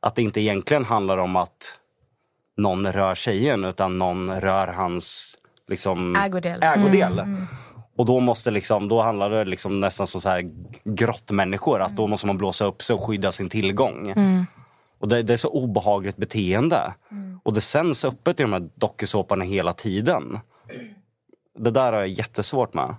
Att 0.00 0.14
det 0.14 0.22
inte 0.22 0.40
egentligen 0.40 0.84
handlar 0.84 1.18
om 1.18 1.36
att 1.36 1.78
någon 2.56 2.92
rör 2.92 3.14
tjejen 3.14 3.64
utan 3.64 3.98
någon 3.98 4.40
rör 4.40 4.66
hans 4.66 5.36
liksom, 5.68 6.16
Ägodel. 6.16 6.62
ägodel. 6.62 7.22
Och 7.96 8.06
då, 8.06 8.20
måste 8.20 8.50
liksom, 8.50 8.88
då 8.88 9.02
handlar 9.02 9.30
det 9.30 9.44
liksom 9.44 9.80
nästan 9.80 10.06
som 10.06 10.20
så 10.20 10.28
här 10.28 10.50
grottmänniskor. 10.84 11.80
Att 11.80 11.96
då 11.96 12.06
måste 12.06 12.26
man 12.26 12.38
blåsa 12.38 12.64
upp 12.64 12.82
sig 12.82 12.94
och 12.94 13.04
skydda 13.04 13.32
sin 13.32 13.48
tillgång. 13.48 14.14
Och 15.02 15.08
det, 15.08 15.22
det 15.22 15.32
är 15.32 15.36
så 15.36 15.48
obehagligt 15.48 16.16
beteende. 16.16 16.94
Och 17.42 17.52
det 17.52 17.60
sänds 17.60 18.04
öppet 18.04 18.40
i 18.40 18.42
de 18.42 18.52
här 18.52 18.68
dokusåporna 18.74 19.44
hela 19.44 19.72
tiden. 19.72 20.38
Det 21.58 21.70
där 21.70 21.92
har 21.92 21.98
jag 21.98 22.08
jättesvårt 22.08 22.74
med. 22.74 22.94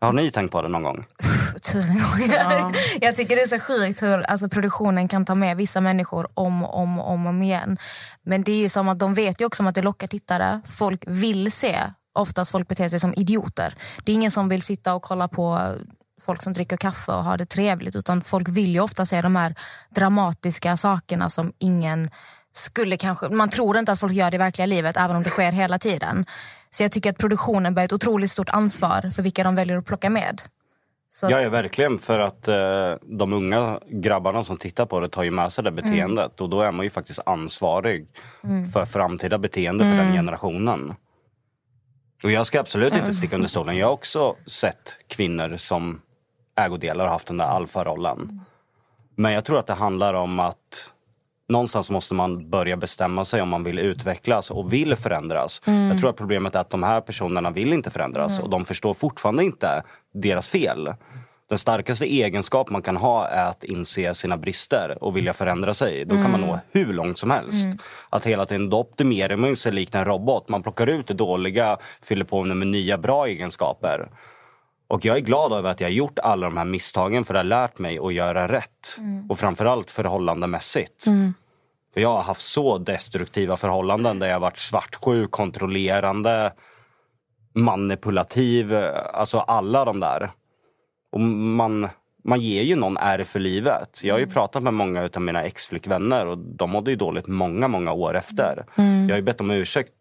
Har 0.00 0.12
ni 0.12 0.30
tänkt 0.30 0.52
på 0.52 0.62
det 0.62 0.68
någon 0.68 0.82
gång? 0.82 1.04
tusen 1.72 1.96
gånger. 1.96 2.76
Jag 3.00 3.16
tycker 3.16 3.36
det 3.36 3.42
är 3.42 3.46
så 3.46 3.58
sjukt 3.58 4.02
hur 4.02 4.22
alltså, 4.22 4.48
produktionen 4.48 5.08
kan 5.08 5.24
ta 5.24 5.34
med 5.34 5.56
vissa 5.56 5.80
människor 5.80 6.28
om 6.34 6.64
och 6.64 6.78
om, 6.78 7.00
om, 7.00 7.26
om 7.26 7.42
igen. 7.42 7.78
Men 8.22 8.42
det 8.42 8.52
är 8.52 8.58
ju 8.58 8.68
som 8.68 8.88
att 8.88 8.98
de 8.98 9.14
vet 9.14 9.40
ju 9.40 9.44
också 9.44 9.62
om 9.62 9.66
att 9.66 9.74
det 9.74 9.82
lockar 9.82 10.06
tittare. 10.06 10.60
Folk 10.64 11.04
vill 11.06 11.52
se. 11.52 11.78
Oftast 12.14 12.50
folk 12.50 12.68
beter 12.68 12.88
sig 12.88 13.00
som 13.00 13.14
idioter. 13.14 13.74
Det 14.04 14.12
är 14.12 14.14
ingen 14.16 14.30
som 14.30 14.48
vill 14.48 14.62
sitta 14.62 14.94
och 14.94 15.02
kolla 15.02 15.28
på 15.28 15.74
folk 16.20 16.42
som 16.42 16.52
dricker 16.52 16.76
kaffe 16.76 17.12
och 17.12 17.24
har 17.24 17.38
det 17.38 17.46
trevligt. 17.46 17.96
Utan 17.96 18.22
folk 18.22 18.48
vill 18.48 18.74
ju 18.74 18.80
ofta 18.80 19.06
se 19.06 19.22
de 19.22 19.36
här 19.36 19.54
dramatiska 19.90 20.76
sakerna 20.76 21.30
som 21.30 21.52
ingen 21.58 22.10
skulle 22.52 22.96
kanske... 22.96 23.28
Man 23.28 23.48
tror 23.48 23.78
inte 23.78 23.92
att 23.92 24.00
folk 24.00 24.12
gör 24.12 24.30
det 24.30 24.34
i 24.34 24.38
verkliga 24.38 24.66
livet 24.66 24.96
även 24.96 25.16
om 25.16 25.22
det 25.22 25.28
sker 25.28 25.52
hela 25.52 25.78
tiden. 25.78 26.26
Så 26.70 26.82
jag 26.82 26.92
tycker 26.92 27.10
att 27.10 27.18
produktionen 27.18 27.74
bär 27.74 27.84
ett 27.84 27.92
otroligt 27.92 28.30
stort 28.30 28.48
ansvar 28.48 29.10
för 29.10 29.22
vilka 29.22 29.44
de 29.44 29.54
väljer 29.54 29.76
att 29.76 29.86
plocka 29.86 30.10
med. 30.10 30.42
Så, 31.08 31.26
Ja, 31.30 31.40
ja, 31.40 31.48
verkligen. 31.48 31.98
För 31.98 32.18
att 32.18 32.48
eh, 32.48 32.94
de 33.02 33.32
unga 33.32 33.80
grabbarna 33.86 34.44
som 34.44 34.56
tittar 34.56 34.86
på 34.86 35.00
det 35.00 35.08
tar 35.08 35.22
ju 35.22 35.30
med 35.30 35.52
sig 35.52 35.64
det 35.64 35.70
beteendet. 35.70 36.40
Och 36.40 36.50
då 36.50 36.60
är 36.60 36.72
man 36.72 36.84
ju 36.84 36.90
faktiskt 36.90 37.20
ansvarig 37.26 38.06
för 38.72 38.84
framtida 38.84 39.38
beteende 39.38 39.84
för 39.84 39.96
den 39.96 40.12
generationen. 40.12 40.94
Och 42.22 42.30
jag 42.30 42.46
ska 42.46 42.60
absolut 42.60 42.94
inte 42.94 43.14
sticka 43.14 43.36
under 43.36 43.48
stolen. 43.48 43.76
Jag 43.76 43.86
har 43.86 43.92
också 43.92 44.36
sett 44.46 44.98
kvinnor 45.08 45.56
som 45.56 46.00
ägodelar 46.56 47.04
och 47.04 47.10
haft 47.10 47.28
den 47.28 47.36
där 47.36 47.46
alfarollen. 47.46 48.40
Men 49.14 49.32
jag 49.32 49.44
tror 49.44 49.58
att 49.58 49.66
det 49.66 49.74
handlar 49.74 50.14
om 50.14 50.40
att 50.40 50.92
någonstans 51.48 51.90
måste 51.90 52.14
man 52.14 52.50
börja 52.50 52.76
bestämma 52.76 53.24
sig 53.24 53.42
om 53.42 53.48
man 53.48 53.64
vill 53.64 53.78
utvecklas 53.78 54.50
och 54.50 54.72
vill 54.72 54.96
förändras. 54.96 55.62
Jag 55.64 55.98
tror 55.98 56.10
att 56.10 56.16
problemet 56.16 56.54
är 56.54 56.58
att 56.58 56.70
de 56.70 56.82
här 56.82 57.00
personerna 57.00 57.50
vill 57.50 57.72
inte 57.72 57.90
förändras 57.90 58.40
och 58.40 58.50
de 58.50 58.64
förstår 58.64 58.94
fortfarande 58.94 59.44
inte 59.44 59.82
deras 60.14 60.48
fel. 60.48 60.94
Den 61.48 61.58
starkaste 61.58 62.06
egenskap 62.06 62.70
man 62.70 62.82
kan 62.82 62.96
ha 62.96 63.26
är 63.26 63.44
att 63.44 63.64
inse 63.64 64.14
sina 64.14 64.36
brister 64.36 64.98
och 65.00 65.16
vilja 65.16 65.32
förändra 65.32 65.74
sig. 65.74 66.04
Då 66.04 66.14
kan 66.14 66.30
man 66.30 66.40
nå 66.40 66.58
hur 66.70 66.92
långt 66.92 67.18
som 67.18 67.30
helst. 67.30 67.66
Att 68.10 68.26
hela 68.26 68.46
tiden 68.46 68.70
då 68.70 68.80
optimerar 68.80 69.36
man 69.36 69.56
sig 69.56 69.72
likt 69.72 69.94
en 69.94 70.04
robot. 70.04 70.48
Man 70.48 70.62
plockar 70.62 70.86
ut 70.86 71.06
det 71.06 71.14
dåliga, 71.14 71.78
fyller 72.02 72.24
på 72.24 72.44
med 72.44 72.68
nya 72.68 72.98
bra 72.98 73.26
egenskaper. 73.26 74.08
Och 74.88 75.04
jag 75.04 75.16
är 75.16 75.20
glad 75.20 75.52
över 75.52 75.70
att 75.70 75.80
jag 75.80 75.88
har 75.88 75.92
gjort 75.92 76.18
alla 76.18 76.46
de 76.46 76.56
här 76.56 76.64
misstagen 76.64 77.24
för 77.24 77.34
det 77.34 77.40
har 77.40 77.44
lärt 77.44 77.78
mig 77.78 77.98
att 77.98 78.14
göra 78.14 78.48
rätt. 78.48 78.96
Och 79.28 79.38
framförallt 79.38 79.90
förhållandemässigt. 79.90 81.04
För 81.94 82.00
jag 82.00 82.08
har 82.08 82.22
haft 82.22 82.40
så 82.42 82.78
destruktiva 82.78 83.56
förhållanden 83.56 84.18
där 84.18 84.26
jag 84.26 84.34
har 84.34 84.40
varit 84.40 84.58
svartsjuk, 84.58 85.30
kontrollerande, 85.30 86.52
manipulativ. 87.54 88.74
Alltså 89.12 89.38
alla 89.38 89.84
de 89.84 90.00
där. 90.00 90.30
Och 91.12 91.20
man, 91.20 91.88
man 92.24 92.40
ger 92.40 92.62
ju 92.62 92.76
någon 92.76 92.96
ärr 92.96 93.24
för 93.24 93.40
livet. 93.40 94.00
Jag 94.04 94.14
har 94.14 94.18
ju 94.18 94.26
pratat 94.26 94.62
med 94.62 94.74
många 94.74 95.10
av 95.14 95.22
mina 95.22 95.42
exflickvänner 95.42 96.26
och 96.26 96.38
de 96.38 96.70
mådde 96.70 96.90
ju 96.90 96.96
dåligt 96.96 97.26
många, 97.26 97.68
många 97.68 97.92
år 97.92 98.16
efter. 98.16 98.64
Jag 98.76 99.10
har 99.10 99.16
ju 99.16 99.22
bett 99.22 99.40
om 99.40 99.50
ursäkt 99.50 99.92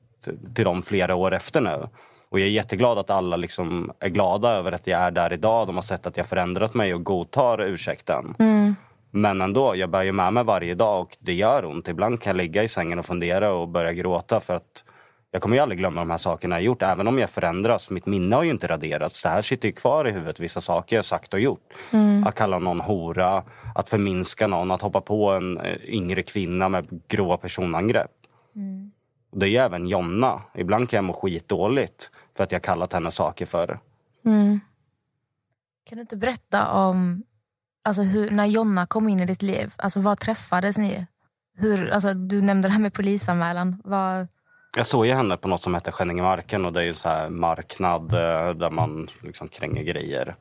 till 0.56 0.66
dem 0.66 0.82
flera 0.82 1.16
år 1.16 1.34
efter 1.34 1.62
nu. 1.62 1.88
Och 2.36 2.40
jag 2.40 2.48
är 2.48 2.52
jätteglad 2.52 2.98
att 2.98 3.10
alla 3.10 3.36
liksom 3.36 3.92
är 4.00 4.10
glada 4.10 4.50
över 4.50 4.72
att 4.72 4.88
jag 4.88 5.02
är 5.02 5.12
där 5.12 5.34
idag. 5.34 5.68
De 5.68 5.76
har 5.76 5.82
sett 5.82 6.06
att 6.06 6.18
jag 6.18 6.28
förändrat 6.28 6.74
mig 6.74 6.94
och 6.94 7.04
godtar 7.04 7.62
ursäkten. 7.62 8.36
Men 9.12 9.42
ändå, 9.42 9.76
jag 9.76 9.90
bär 9.90 10.04
ju 10.04 10.12
med 10.12 10.34
mig 10.34 10.44
varje 10.44 10.76
dag 10.76 11.02
och 11.02 11.18
det 11.20 11.34
gör 11.34 11.66
ont. 11.66 11.88
Ibland 11.88 12.22
kan 12.22 12.30
jag 12.30 12.38
ligga 12.38 12.64
i 12.64 12.68
sängen 12.68 13.00
och 13.00 13.06
fundera 13.06 13.54
och 13.54 13.68
börja 13.68 13.94
gråta 13.94 14.40
för 14.40 14.56
att 14.56 14.84
jag 15.32 15.42
kommer 15.42 15.56
ju 15.56 15.62
aldrig 15.62 15.80
glömma 15.80 16.02
de 16.02 16.10
här 16.10 16.18
sakerna 16.18 16.56
jag 16.56 16.64
gjort. 16.64 16.82
Även 16.82 17.08
om 17.08 17.20
jag 17.20 17.30
förändras. 17.30 17.90
Mitt 17.90 18.06
minne 18.06 18.36
har 18.36 18.44
ju 18.44 18.52
inte 18.52 18.68
raderats. 18.68 19.24
Det 19.24 19.30
här 19.30 19.42
sitter 19.42 19.68
ju 19.68 19.74
kvar 19.74 20.08
i 20.08 20.12
huvudet. 20.12 20.40
Vissa 20.40 20.62
saker 20.62 20.96
jag 20.96 21.06
sagt 21.06 21.34
och 21.34 21.40
gjort. 21.40 21.74
Att 22.26 22.36
kalla 22.36 22.60
någon 22.60 22.82
hora, 22.82 23.44
att 23.76 23.90
förminska 23.90 24.48
någon, 24.48 24.72
att 24.72 24.82
hoppa 24.82 25.02
på 25.02 25.30
en 25.30 25.58
eh, 25.58 25.76
yngre 25.86 26.24
kvinna 26.24 26.70
med 26.70 27.02
grova 27.08 27.38
personangrepp. 27.38 28.12
Och 29.32 29.40
det 29.40 29.46
är 29.46 29.50
ju 29.50 29.58
även 29.58 29.88
Jonna. 29.88 30.42
Ibland 30.56 30.90
kan 30.90 30.98
jag 30.98 31.04
må 31.04 31.14
skitdåligt 31.14 32.12
för 32.36 32.44
att 32.44 32.52
jag 32.52 32.64
kallat 32.64 32.94
henne 32.94 33.12
saker 33.12 33.46
för. 33.46 33.80
Mm. 34.26 34.60
Kan 35.86 35.96
du 35.96 36.02
inte 36.02 36.18
berätta 36.18 36.72
om 36.72 37.24
alltså, 37.84 38.04
hur, 38.04 38.32
när 38.32 38.46
Jonna 38.46 38.86
kom 38.86 39.10
in 39.10 39.20
i 39.20 39.26
ditt 39.26 39.42
liv? 39.42 39.74
Alltså, 39.78 40.00
var 40.00 40.16
träffades 40.16 40.78
ni? 40.78 41.08
Hur, 41.58 41.92
alltså, 41.92 42.14
du 42.14 42.42
nämnde 42.42 42.68
det 42.68 42.72
här 42.72 42.82
med 42.82 42.94
polisanmälan. 42.94 43.82
Vad, 43.84 44.28
jag 44.78 44.88
såg 44.88 45.06
ju 45.06 45.14
henne 45.14 45.38
på 45.38 45.48
något 45.48 45.64
som 45.64 45.74
heter 45.74 45.92
Skänningemarken 45.92 46.66
och 46.66 46.74
det 46.74 46.80
är 46.80 46.84
ju 46.84 46.90
en 46.90 46.96
så 46.96 47.10
här 47.10 47.30
marknad 47.30 48.14
eh, 48.14 48.50
där 48.50 48.70
man 48.70 49.10
liksom 49.22 49.48
kränger 49.48 49.84
grejer. 49.84 50.36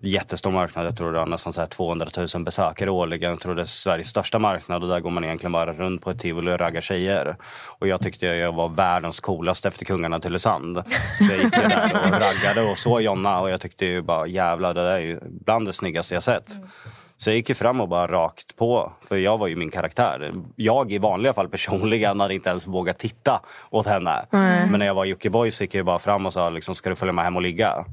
Jättestor 0.00 0.50
marknad, 0.50 0.86
jag 0.86 0.96
tror 0.96 1.12
det 1.12 1.18
har 1.18 1.26
nästan 1.26 1.52
så 1.52 1.60
här 1.60 1.68
200 1.68 2.06
000 2.34 2.44
besökare 2.44 2.90
årligen. 2.90 3.30
Jag 3.30 3.40
tror 3.40 3.54
det 3.54 3.62
är 3.62 3.66
Sveriges 3.66 4.08
största 4.08 4.38
marknad 4.38 4.82
och 4.82 4.88
där 4.88 5.00
går 5.00 5.10
man 5.10 5.24
egentligen 5.24 5.52
bara 5.52 5.72
runt 5.72 6.02
på 6.02 6.10
ett 6.10 6.20
tivoli 6.20 6.52
och 6.52 6.58
raggar 6.58 6.80
tjejer. 6.80 7.36
Och 7.78 7.88
jag 7.88 8.02
tyckte 8.02 8.26
jag 8.26 8.52
var 8.52 8.68
världens 8.68 9.20
coolaste 9.20 9.68
efter 9.68 9.84
kungarna 9.84 10.20
till 10.20 10.28
Tylösand. 10.28 10.82
Så 11.18 11.32
jag 11.32 11.42
gick 11.42 11.52
där 11.52 11.92
och 12.04 12.10
raggade 12.10 12.70
och 12.70 12.78
såg 12.78 13.02
Jonna 13.02 13.40
och 13.40 13.50
jag 13.50 13.60
tyckte 13.60 13.86
ju 13.86 14.02
bara 14.02 14.26
jävlar 14.26 14.74
det 14.74 14.82
där 14.84 14.90
är 14.90 15.00
ju 15.00 15.20
bland 15.22 15.66
det 15.66 15.72
snyggaste 15.72 16.14
jag 16.14 16.22
sett. 16.22 16.46
Så 17.18 17.30
jag 17.30 17.36
gick 17.36 17.48
ju 17.48 17.54
fram 17.54 17.80
och 17.80 17.88
bara 17.88 18.06
rakt 18.06 18.56
på, 18.56 18.92
för 19.08 19.16
jag 19.16 19.38
var 19.38 19.46
ju 19.46 19.56
min 19.56 19.70
karaktär. 19.70 20.32
Jag 20.56 20.92
i 20.92 20.98
vanliga 20.98 21.34
fall 21.34 21.48
personligen 21.48 22.20
hade 22.20 22.34
inte 22.34 22.48
ens 22.48 22.66
vågat 22.66 22.98
titta 22.98 23.40
åt 23.70 23.86
henne. 23.86 24.24
Men 24.30 24.78
när 24.78 24.86
jag 24.86 24.94
var 24.94 25.04
Jockiboi 25.04 25.50
så 25.50 25.64
gick 25.64 25.74
jag 25.74 25.86
bara 25.86 25.98
fram 25.98 26.26
och 26.26 26.32
sa 26.32 26.50
liksom, 26.50 26.74
ska 26.74 26.90
du 26.90 26.96
följa 26.96 27.12
med 27.12 27.24
hem 27.24 27.36
och 27.36 27.42
ligga? 27.42 27.84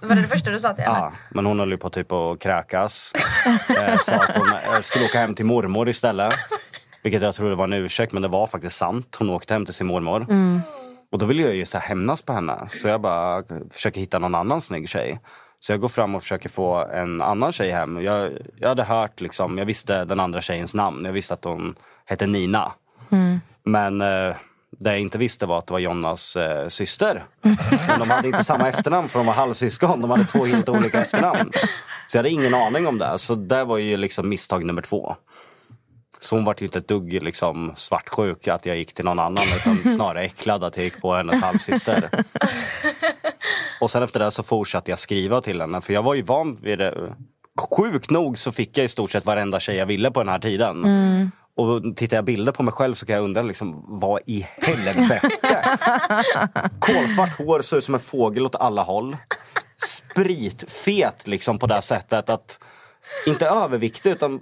var 0.00 0.14
det 0.16 0.22
det 0.22 0.28
första 0.28 0.50
du 0.50 0.58
sa 0.58 0.74
till 0.74 0.84
henne? 0.84 0.96
Ja, 0.98 1.12
men 1.30 1.46
hon 1.46 1.58
höll 1.58 1.70
ju 1.70 1.78
på 1.78 1.90
typ 1.90 2.12
att 2.12 2.38
kräkas. 2.38 3.12
eh, 3.68 3.96
sa 3.96 4.14
att 4.14 4.36
hon 4.36 4.48
eh, 4.48 4.80
skulle 4.80 5.04
åka 5.04 5.18
hem 5.18 5.34
till 5.34 5.46
mormor 5.46 5.88
istället. 5.88 6.34
Vilket 7.02 7.22
jag 7.22 7.34
trodde 7.34 7.54
var 7.54 7.64
en 7.64 7.72
ursäkt, 7.72 8.12
men 8.12 8.22
det 8.22 8.28
var 8.28 8.46
faktiskt 8.46 8.76
sant. 8.76 9.16
Hon 9.18 9.30
åkte 9.30 9.54
hem 9.54 9.64
till 9.64 9.74
sin 9.74 9.86
mormor. 9.86 10.26
Och 11.12 11.18
då 11.18 11.26
ville 11.26 11.42
jag 11.42 11.54
ju 11.54 11.66
så 11.66 11.78
hämnas 11.78 12.22
på 12.22 12.32
henne. 12.32 12.68
Så 12.70 12.88
jag 12.88 13.00
bara 13.00 13.42
försöker 13.70 14.00
hitta 14.00 14.18
någon 14.18 14.34
annan 14.34 14.60
snygg 14.60 14.88
tjej. 14.88 15.20
Så 15.66 15.72
jag 15.72 15.80
går 15.80 15.88
fram 15.88 16.14
och 16.14 16.22
försöker 16.22 16.48
få 16.48 16.74
en 16.74 17.22
annan 17.22 17.52
tjej 17.52 17.70
hem. 17.70 18.02
Jag, 18.02 18.32
jag 18.56 18.68
hade 18.68 18.82
hört, 18.82 19.20
liksom, 19.20 19.58
jag 19.58 19.66
visste 19.66 20.04
den 20.04 20.20
andra 20.20 20.40
tjejens 20.40 20.74
namn. 20.74 21.04
Jag 21.04 21.12
visste 21.12 21.34
att 21.34 21.44
hon 21.44 21.74
hette 22.04 22.26
Nina. 22.26 22.72
Men 23.64 24.00
eh, 24.00 24.36
det 24.70 24.90
jag 24.90 25.00
inte 25.00 25.18
visste 25.18 25.46
var 25.46 25.58
att 25.58 25.66
det 25.66 25.72
var 25.72 25.78
Jonnas 25.78 26.36
eh, 26.36 26.68
syster. 26.68 27.24
Men 27.88 27.98
de 28.00 28.10
hade 28.10 28.28
inte 28.28 28.44
samma 28.44 28.68
efternamn 28.68 29.08
för 29.08 29.18
de 29.18 29.26
var 29.26 29.34
halvsyskon. 29.34 30.00
De 30.00 30.10
hade 30.10 30.24
två 30.24 30.44
helt 30.44 30.68
olika 30.68 31.00
efternamn. 31.00 31.52
Så 32.06 32.16
jag 32.16 32.18
hade 32.18 32.30
ingen 32.30 32.54
aning 32.54 32.86
om 32.86 32.98
det. 32.98 33.18
Så 33.18 33.34
det 33.34 33.64
var 33.64 33.78
ju 33.78 33.96
liksom 33.96 34.28
misstag 34.28 34.64
nummer 34.64 34.82
två. 34.82 35.16
Så 36.20 36.36
hon 36.36 36.44
var 36.44 36.54
ju 36.58 36.66
inte 36.66 36.78
ett 36.78 36.88
dugg 36.88 37.22
liksom 37.22 37.72
svartsjuk 37.76 38.48
att 38.48 38.66
jag 38.66 38.76
gick 38.76 38.94
till 38.94 39.04
någon 39.04 39.18
annan 39.18 39.44
utan 39.56 39.76
snarare 39.76 40.22
äcklad 40.22 40.64
att 40.64 40.76
jag 40.76 40.84
gick 40.84 41.00
på 41.00 41.14
hennes 41.14 41.42
halvsyster. 41.42 42.10
Och 43.80 43.90
sen 43.90 44.02
efter 44.02 44.20
det 44.20 44.30
så 44.30 44.42
fortsatte 44.42 44.90
jag 44.90 44.98
skriva 44.98 45.40
till 45.40 45.60
henne 45.60 45.80
för 45.80 45.92
jag 45.92 46.02
var 46.02 46.14
ju 46.14 46.22
van 46.22 46.56
vid 46.62 46.78
det. 46.78 47.16
Sjukt 47.76 48.10
nog 48.10 48.38
så 48.38 48.52
fick 48.52 48.78
jag 48.78 48.84
i 48.84 48.88
stort 48.88 49.10
sett 49.10 49.26
varenda 49.26 49.60
tjej 49.60 49.76
jag 49.76 49.86
ville 49.86 50.10
på 50.10 50.20
den 50.20 50.28
här 50.28 50.38
tiden. 50.38 50.84
Och 51.56 51.96
tittar 51.96 52.16
jag 52.16 52.24
bilder 52.24 52.52
på 52.52 52.62
mig 52.62 52.72
själv 52.72 52.94
så 52.94 53.06
kan 53.06 53.16
jag 53.16 53.24
undra 53.24 53.42
liksom, 53.42 53.84
vad 53.88 54.20
i 54.26 54.46
helvete? 54.56 55.20
Kolsvart 56.80 57.38
hår, 57.38 57.60
ser 57.60 57.76
ut 57.76 57.84
som 57.84 57.94
en 57.94 58.00
fågel 58.00 58.46
åt 58.46 58.54
alla 58.54 58.82
håll. 58.82 59.16
Spritfet 59.76 61.26
liksom 61.26 61.58
på 61.58 61.66
det 61.66 61.74
här 61.74 61.80
sättet 61.80 62.30
att 62.30 62.60
inte 63.26 63.46
överviktig 63.46 64.10
utan 64.10 64.40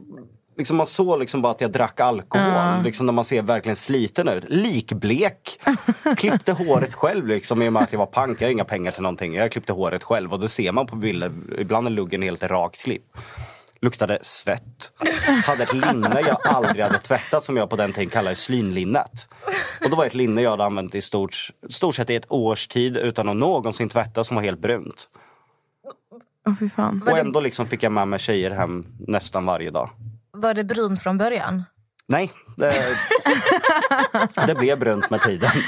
liksom 0.57 0.77
man 0.77 0.87
såg 0.87 1.19
liksom 1.21 1.43
bara 1.43 1.53
att 1.53 1.61
jag 1.61 1.73
drack 1.73 2.01
alkohol. 2.01 2.83
Liksom 2.85 3.07
när 3.07 3.13
man 3.13 3.25
ser 3.25 3.43
verkligen 3.43 3.77
sliten 3.77 4.29
ut. 4.29 4.45
Likblek. 4.49 5.61
Klippte 6.17 6.53
håret 6.53 6.95
själv 6.95 7.27
liksom 7.27 7.63
i 7.63 7.69
och 7.69 7.73
med 7.73 7.83
att 7.83 7.93
jag 7.93 7.99
var 7.99 8.07
pank. 8.07 8.41
Jag 8.41 8.47
har 8.47 8.53
inga 8.53 8.65
pengar 8.65 8.91
till 8.91 9.03
någonting. 9.03 9.35
Jag 9.35 9.53
klippte 9.53 9.73
håret 9.73 10.03
själv 10.03 10.33
och 10.33 10.41
det 10.41 10.49
ser 10.49 10.73
man 10.73 10.87
på 10.87 10.97
bilder. 10.97 11.33
Ibland 11.59 11.87
är 11.87 11.91
luggen 11.91 12.23
helt 12.23 12.43
rakt 12.43 12.83
klipp. 12.83 13.17
Luktade 13.81 14.19
svett. 14.23 14.93
Hade 15.47 15.63
ett 15.63 15.73
linne 15.73 16.21
jag 16.27 16.39
aldrig 16.45 16.85
hade 16.85 16.99
tvättat 16.99 17.45
som 17.45 17.57
jag 17.57 17.71
på 17.71 17.77
den 17.77 17.93
tiden 17.93 18.11
kallade 18.11 18.37
slynlinnet. 18.37 19.29
Och 19.85 19.91
det 19.91 19.97
var 19.97 20.07
ett 20.07 20.15
linne 20.15 20.43
jag 20.43 20.51
hade 20.51 20.65
använt 20.65 20.95
i 20.95 21.03
stort, 21.03 21.51
stort 21.69 21.95
sett 21.95 22.11
i 22.11 22.15
ett 22.15 22.33
års 22.33 22.67
tid 22.67 22.97
utan 22.97 23.29
att 23.29 23.37
någonsin 23.37 23.89
tvätta 23.89 24.25
som 24.25 24.37
var 24.37 24.43
helt 24.43 24.61
brunt. 24.61 25.09
Fan. 26.75 27.03
Och 27.07 27.19
ändå 27.19 27.41
liksom 27.41 27.67
fick 27.67 27.83
jag 27.83 27.93
med 27.93 28.09
mig 28.09 28.19
tjejer 28.19 28.51
hem 28.51 28.87
nästan 28.99 29.47
varje 29.47 29.71
dag. 29.71 29.91
Var 30.35 30.55
det 30.55 30.65
brunt 30.65 31.03
från 31.03 31.19
början? 31.19 31.65
Nej, 32.09 32.33
det, 32.57 32.73
det 34.47 34.55
blev 34.55 34.79
brunt 34.79 35.11
med 35.11 35.21
tiden. 35.21 35.51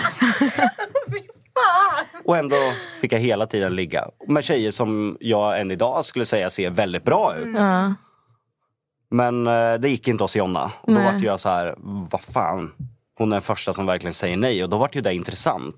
Och 2.24 2.36
ändå 2.36 2.56
fick 3.00 3.12
jag 3.12 3.18
hela 3.18 3.46
tiden 3.46 3.74
ligga 3.76 4.08
med 4.28 4.44
tjejer 4.44 4.70
som 4.70 5.16
jag 5.20 5.60
än 5.60 5.70
idag 5.70 6.04
skulle 6.04 6.26
säga 6.26 6.50
ser 6.50 6.70
väldigt 6.70 7.04
bra 7.04 7.36
ut. 7.36 7.58
Ja. 7.58 7.94
Men 9.10 9.46
eh, 9.46 9.74
det 9.74 9.88
gick 9.88 10.08
inte 10.08 10.24
hos 10.24 10.36
Jonna. 10.36 10.70
Och 10.80 10.92
då 10.92 11.00
vart 11.00 11.22
jag 11.22 11.40
så 11.40 11.48
här, 11.48 11.74
vad 12.10 12.20
fan. 12.20 12.72
Hon 13.18 13.28
är 13.32 13.36
den 13.36 13.42
första 13.42 13.72
som 13.72 13.86
verkligen 13.86 14.14
säger 14.14 14.36
nej. 14.36 14.62
Och 14.64 14.70
då 14.70 14.78
vart 14.78 14.96
ju 14.96 15.00
det 15.00 15.14
intressant. 15.14 15.76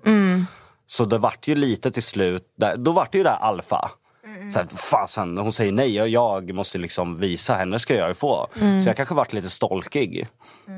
Så 0.85 1.05
det 1.05 1.17
vart 1.17 1.47
ju 1.47 1.55
lite 1.55 1.91
till 1.91 2.03
slut, 2.03 2.53
där- 2.57 2.77
då 2.77 2.91
vart 2.91 3.11
det 3.11 3.17
ju 3.17 3.23
det 3.23 3.29
här 3.29 3.39
alfa. 3.39 3.91
Så 4.51 4.59
här, 4.59 4.67
fasen, 4.91 5.37
hon 5.37 5.53
säger 5.53 5.71
nej 5.71 6.01
och 6.01 6.09
jag 6.09 6.53
måste 6.53 6.77
liksom 6.77 7.19
visa 7.19 7.53
henne 7.55 7.79
ska 7.79 7.95
jag 7.95 8.07
ju 8.07 8.13
få. 8.13 8.47
Så 8.83 8.89
jag 8.89 8.97
kanske 8.97 9.15
vart 9.15 9.33
lite 9.33 9.49
stolkig. 9.49 10.27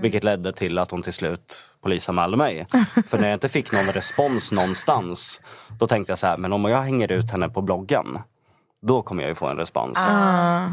Vilket 0.01 0.23
ledde 0.23 0.53
till 0.53 0.77
att 0.77 0.91
hon 0.91 1.01
till 1.01 1.13
slut 1.13 1.73
polisanmälde 1.83 2.37
mig. 2.37 2.67
För 3.07 3.17
när 3.17 3.27
jag 3.27 3.35
inte 3.35 3.49
fick 3.49 3.71
någon 3.71 3.93
respons 3.93 4.51
någonstans. 4.51 5.41
Då 5.79 5.87
tänkte 5.87 6.11
jag 6.11 6.19
så 6.19 6.27
här, 6.27 6.37
men 6.37 6.53
om 6.53 6.65
jag 6.65 6.81
hänger 6.81 7.11
ut 7.11 7.31
henne 7.31 7.49
på 7.49 7.61
bloggen. 7.61 8.17
Då 8.81 9.01
kommer 9.01 9.23
jag 9.23 9.29
ju 9.29 9.35
få 9.35 9.47
en 9.47 9.57
respons. 9.57 9.97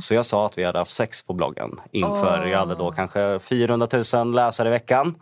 Så 0.01 0.15
jag 0.15 0.27
sa 0.27 0.47
att 0.47 0.59
vi 0.59 0.65
hade 0.65 0.79
haft 0.79 0.91
sex 0.91 1.23
på 1.23 1.33
bloggen 1.35 1.81
inför, 1.93 2.47
jag 2.47 2.59
hade 2.59 2.75
då 2.75 2.91
kanske 2.93 3.39
400 3.39 3.89
000 4.15 4.35
läsare 4.35 4.69
i 4.69 4.71
veckan. 4.71 5.15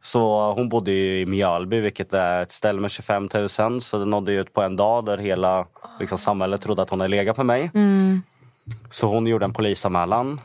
Så 0.00 0.52
hon 0.52 0.68
bodde 0.68 0.92
ju 0.92 1.20
i 1.20 1.26
Mjölby 1.26 1.80
vilket 1.80 2.14
är 2.14 2.42
ett 2.42 2.52
ställe 2.52 2.80
med 2.80 2.90
25 2.90 3.28
000. 3.34 3.80
Så 3.80 3.98
det 3.98 4.04
nådde 4.04 4.32
ju 4.32 4.40
ut 4.40 4.52
på 4.52 4.62
en 4.62 4.76
dag 4.76 5.04
där 5.04 5.18
hela 5.18 5.66
liksom, 6.00 6.18
samhället 6.18 6.60
trodde 6.60 6.82
att 6.82 6.90
hon 6.90 7.00
hade 7.00 7.10
legat 7.10 7.36
med 7.36 7.46
mig. 7.46 7.70
Så 8.90 9.06
hon 9.06 9.26
gjorde 9.26 9.44
en 9.44 9.52
polisanmälan 9.52 10.40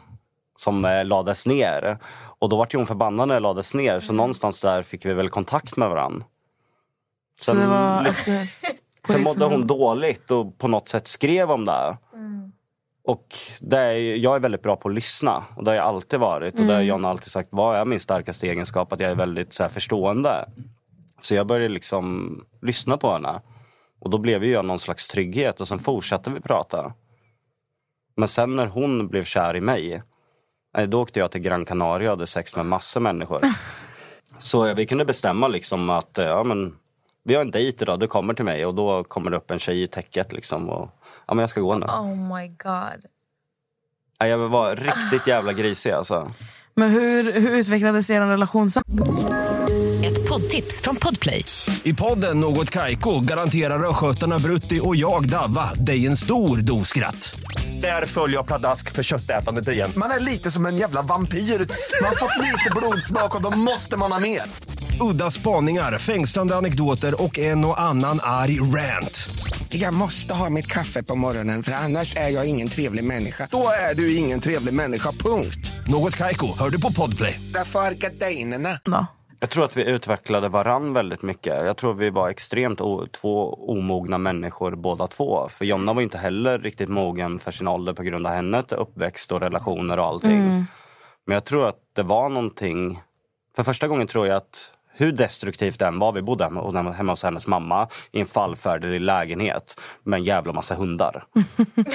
som 0.55 0.85
eh, 0.85 1.05
lades 1.05 1.47
ner. 1.47 1.97
Och 2.39 2.49
då 2.49 2.57
vart 2.57 2.73
ju 2.73 2.77
hon 2.77 2.87
förbannad 2.87 3.27
när 3.27 3.35
det 3.35 3.39
lades 3.39 3.73
ner. 3.73 3.99
Så 3.99 4.13
någonstans 4.13 4.61
där 4.61 4.83
fick 4.83 5.05
vi 5.05 5.13
väl 5.13 5.29
kontakt 5.29 5.77
med 5.77 5.89
varandra. 5.89 6.25
Så 7.41 7.53
det 7.53 7.65
var 7.65 8.05
efter 8.07 8.47
Sen 9.07 9.23
mådde 9.23 9.45
hon 9.45 9.67
dåligt 9.67 10.31
och 10.31 10.57
på 10.57 10.67
något 10.67 10.89
sätt 10.89 11.07
skrev 11.07 11.51
om 11.51 11.65
det. 11.65 11.97
Och 13.03 13.35
det 13.61 13.77
är, 13.77 14.15
jag 14.15 14.35
är 14.35 14.39
väldigt 14.39 14.61
bra 14.61 14.75
på 14.75 14.89
att 14.89 14.95
lyssna. 14.95 15.43
Och 15.55 15.63
det 15.63 15.71
har 15.71 15.75
jag 15.75 15.85
alltid 15.85 16.19
varit. 16.19 16.59
Och 16.59 16.65
det 16.65 16.73
har 16.73 16.81
John 16.81 17.05
alltid 17.05 17.31
sagt, 17.31 17.49
vad 17.51 17.77
är 17.77 17.85
min 17.85 17.99
starkaste 17.99 18.47
egenskap? 18.47 18.93
Att 18.93 18.99
jag 18.99 19.11
är 19.11 19.15
väldigt 19.15 19.53
så 19.53 19.63
här, 19.63 19.69
förstående. 19.69 20.49
Så 21.21 21.35
jag 21.35 21.47
började 21.47 21.73
liksom 21.73 22.35
lyssna 22.61 22.97
på 22.97 23.11
henne. 23.11 23.41
Och 23.99 24.09
då 24.09 24.17
blev 24.17 24.43
ju 24.43 24.51
jag 24.51 24.65
någon 24.65 24.79
slags 24.79 25.07
trygghet 25.07 25.61
och 25.61 25.67
sen 25.67 25.79
fortsatte 25.79 26.29
vi 26.29 26.39
prata. 26.39 26.93
Men 28.17 28.27
sen 28.27 28.55
när 28.55 28.67
hon 28.67 29.07
blev 29.07 29.23
kär 29.23 29.55
i 29.55 29.61
mig, 29.61 30.03
eh, 30.77 30.89
då 30.89 31.01
åkte 31.01 31.19
jag 31.19 31.31
till 31.31 31.41
Gran 31.41 31.65
Canaria 31.65 32.11
och 32.11 32.17
hade 32.17 32.27
sex 32.27 32.55
med 32.55 32.65
massor 32.65 33.01
människor. 33.01 33.41
Så 34.39 34.73
vi 34.73 34.85
kunde 34.85 35.05
bestämma 35.05 35.47
liksom 35.47 35.89
att 35.89 36.17
eh, 36.17 36.25
ja, 36.25 36.43
men, 36.43 36.75
vi 37.23 37.35
har 37.35 37.41
en 37.41 37.51
dejt 37.51 37.83
idag, 37.83 37.99
du 37.99 38.07
kommer 38.07 38.33
till 38.33 38.45
mig 38.45 38.65
och 38.65 38.75
då 38.75 39.03
kommer 39.03 39.31
det 39.31 39.37
upp 39.37 39.51
en 39.51 39.59
tjej 39.59 39.83
i 39.83 39.87
täcket 39.87 40.31
liksom. 40.31 40.69
Och, 40.69 40.89
ja 41.27 41.33
men 41.33 41.39
jag 41.39 41.49
ska 41.49 41.61
gå 41.61 41.75
nu. 41.75 41.85
Oh 41.85 42.37
my 42.37 42.47
god. 42.47 43.05
Nej, 44.19 44.29
Jag 44.29 44.37
var 44.37 44.75
riktigt 44.75 45.27
jävla 45.27 45.53
grisig 45.53 45.91
alltså. 45.91 46.31
Men 46.75 46.89
hur, 46.91 47.41
hur 47.41 47.51
utvecklades 47.59 48.09
er 48.09 48.21
relation 48.21 48.71
sen? 48.71 48.83
Ett 50.05 50.29
poddtips 50.29 50.81
från 50.81 50.95
Podplay. 50.95 51.45
I 51.83 51.93
podden 51.93 52.39
Något 52.39 52.69
Kaiko 52.69 53.19
garanterar 53.19 53.89
östgötarna 53.89 54.39
Brutti 54.39 54.79
och 54.83 54.95
jag, 54.95 55.29
Davva, 55.29 55.73
dig 55.73 56.07
en 56.07 56.17
stor 56.17 56.57
dos 56.57 56.87
skratt. 56.87 57.39
Där 57.81 58.05
följer 58.05 58.37
jag 58.37 58.47
pladask 58.47 58.91
för 58.91 59.03
köttätandet 59.03 59.67
igen. 59.67 59.91
Man 59.95 60.11
är 60.11 60.19
lite 60.19 60.51
som 60.51 60.65
en 60.65 60.77
jävla 60.77 61.01
vampyr. 61.01 61.37
Man 61.37 62.09
har 62.09 62.15
fått 62.15 62.37
lite 62.45 62.71
blodsmak 62.75 63.35
och 63.35 63.41
då 63.41 63.57
måste 63.57 63.97
man 63.97 64.11
ha 64.11 64.19
mer. 64.19 64.41
Udda 65.01 65.31
spaningar, 65.31 65.97
fängslande 65.99 66.55
anekdoter 66.55 67.23
och 67.23 67.39
en 67.39 67.65
och 67.65 67.81
annan 67.81 68.19
arg 68.23 68.59
rant. 68.61 69.29
Jag 69.69 69.93
måste 69.93 70.33
ha 70.33 70.49
mitt 70.49 70.67
kaffe 70.67 71.03
på 71.03 71.15
morgonen 71.15 71.63
för 71.63 71.71
annars 71.71 72.15
är 72.15 72.29
jag 72.29 72.49
ingen 72.49 72.69
trevlig 72.69 73.03
människa. 73.03 73.47
Då 73.51 73.67
är 73.91 73.95
du 73.95 74.15
ingen 74.15 74.39
trevlig 74.39 74.73
människa, 74.73 75.11
punkt. 75.11 75.71
Något 75.87 76.17
Kaiko, 76.17 76.57
hör 76.59 76.69
du 76.69 76.81
på 76.81 76.91
Podplay. 76.91 77.39
Därför 77.53 77.79
är 77.79 77.91
gardinerna. 77.91 78.69
Då? 78.85 79.05
Jag 79.39 79.49
tror 79.49 79.65
att 79.65 79.77
vi 79.77 79.83
utvecklade 79.83 80.49
varann 80.49 80.93
väldigt 80.93 81.21
mycket. 81.21 81.65
Jag 81.65 81.77
tror 81.77 81.93
vi 81.93 82.09
var 82.09 82.29
extremt 82.29 82.81
o- 82.81 83.07
två 83.21 83.53
omogna 83.53 84.17
människor 84.17 84.75
båda 84.75 85.07
två. 85.07 85.49
För 85.49 85.65
Jonna 85.65 85.93
var 85.93 86.01
inte 86.01 86.17
heller 86.17 86.59
riktigt 86.59 86.89
mogen 86.89 87.39
för 87.39 87.51
sin 87.51 87.67
ålder 87.67 87.93
på 87.93 88.03
grund 88.03 88.27
av 88.27 88.33
hennes 88.33 88.71
uppväxt 88.71 89.31
och 89.31 89.39
relationer 89.39 89.99
och 89.99 90.05
allting. 90.05 90.65
Men 91.27 91.33
jag 91.33 91.45
tror 91.45 91.67
att 91.67 91.79
det 91.95 92.03
var 92.03 92.29
någonting... 92.29 93.01
För 93.55 93.63
första 93.63 93.87
gången 93.87 94.07
tror 94.07 94.27
jag 94.27 94.37
att 94.37 94.73
hur 95.01 95.11
destruktivt 95.11 95.79
den 95.79 95.99
var, 95.99 96.11
vi 96.11 96.21
bodde 96.21 96.43
hemma, 96.43 96.91
hemma 96.91 97.11
hos 97.11 97.23
hennes 97.23 97.47
mamma 97.47 97.87
i 98.11 98.19
en 98.19 98.25
fallfärdig 98.25 99.01
lägenhet 99.01 99.81
med 100.03 100.17
en 100.17 100.23
jävla 100.23 100.53
massa 100.53 100.75
hundar. 100.75 101.23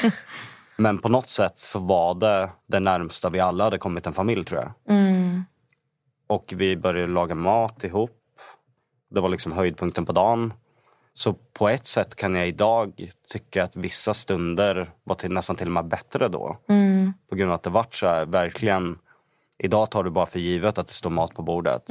Men 0.77 0.99
på 0.99 1.09
något 1.09 1.29
sätt 1.29 1.53
så 1.57 1.79
var 1.79 2.15
det 2.15 2.51
det 2.67 2.81
närmsta 2.81 3.31
vi 3.31 3.41
alla 3.41 3.65
hade 3.65 3.79
kommit 3.79 4.07
en 4.07 4.13
familj 4.13 4.45
tror 4.45 4.61
jag. 4.61 4.73
Och 6.27 6.53
vi 6.57 6.77
började 6.77 7.13
laga 7.13 7.35
mat 7.35 7.85
ihop. 7.85 8.11
Det 9.11 9.21
var 9.21 9.29
liksom 9.29 9.53
höjdpunkten 9.53 10.07
på 10.07 10.13
dagen. 10.13 10.53
Så 11.15 11.33
på 11.33 11.69
ett 11.69 11.87
sätt 11.87 12.15
kan 12.15 12.35
jag 12.35 12.49
idag 12.49 13.11
tycka 13.33 13.65
att 13.65 13.77
vissa 13.77 14.15
stunder 14.15 14.91
var 15.05 15.17
till, 15.17 15.33
nästan 15.33 15.57
till 15.57 15.67
och 15.67 15.73
med 15.73 15.89
bättre 15.89 16.29
då. 16.29 16.57
På 17.31 17.37
grund 17.37 17.51
av 17.51 17.55
att 17.55 17.63
det 17.63 17.71
vart 17.71 17.95
så 17.95 18.07
här, 18.07 18.27
verkligen... 18.27 18.99
Idag 19.59 19.91
tar 19.91 20.05
du 20.05 20.11
bara 20.11 20.27
för 20.27 20.39
givet 20.39 20.79
att 20.79 20.87
det 20.87 20.93
står 20.93 21.11
mat 21.11 21.35
på 21.35 21.43
bordet. 21.43 21.87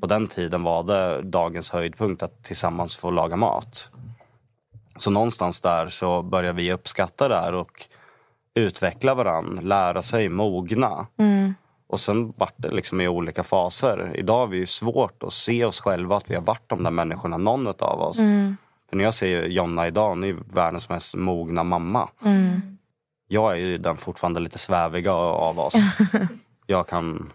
På 0.00 0.06
den 0.06 0.26
tiden 0.26 0.62
var 0.62 0.82
det 0.82 1.22
dagens 1.22 1.70
höjdpunkt 1.70 2.22
att 2.22 2.44
tillsammans 2.44 2.96
få 2.96 3.10
laga 3.10 3.36
mat. 3.36 3.90
Så 4.96 5.10
någonstans 5.10 5.60
där 5.60 5.88
så 5.88 6.22
börjar 6.22 6.52
vi 6.52 6.72
uppskatta 6.72 7.28
det 7.28 7.40
här 7.40 7.54
och 7.54 7.86
utveckla 8.54 9.14
varann, 9.14 9.60
lära 9.62 10.02
sig, 10.02 10.28
mogna. 10.28 11.06
Och 11.88 12.00
sen 12.00 12.32
vart 12.36 12.54
det 12.56 12.70
liksom 12.70 13.00
i 13.00 13.08
olika 13.08 13.42
faser. 13.42 14.12
Idag 14.14 14.38
har 14.38 14.46
vi 14.46 14.56
ju 14.56 14.66
svårt 14.66 15.22
att 15.22 15.32
se 15.32 15.64
oss 15.64 15.80
själva 15.80 16.16
att 16.16 16.30
vi 16.30 16.34
har 16.34 16.42
varit 16.42 16.68
de 16.68 16.82
där 16.82 16.90
människorna, 16.90 17.36
någon 17.36 17.66
av 17.66 18.00
oss. 18.00 18.16
För 18.90 18.96
när 18.96 19.04
jag 19.04 19.14
ser 19.14 19.42
Jonna 19.46 19.86
idag, 19.86 20.08
hon 20.08 20.22
är 20.22 20.26
ju 20.26 20.38
världens 20.52 20.88
mest 20.88 21.14
mogna 21.14 21.62
mamma. 21.62 22.08
Jag 23.28 23.52
är 23.52 23.56
ju 23.56 23.78
den 23.78 23.96
fortfarande 23.96 24.40
lite 24.40 24.58
sväviga 24.58 25.12
av 25.12 25.58
oss. 25.58 25.74
jag 26.72 26.88
kan... 26.88 27.32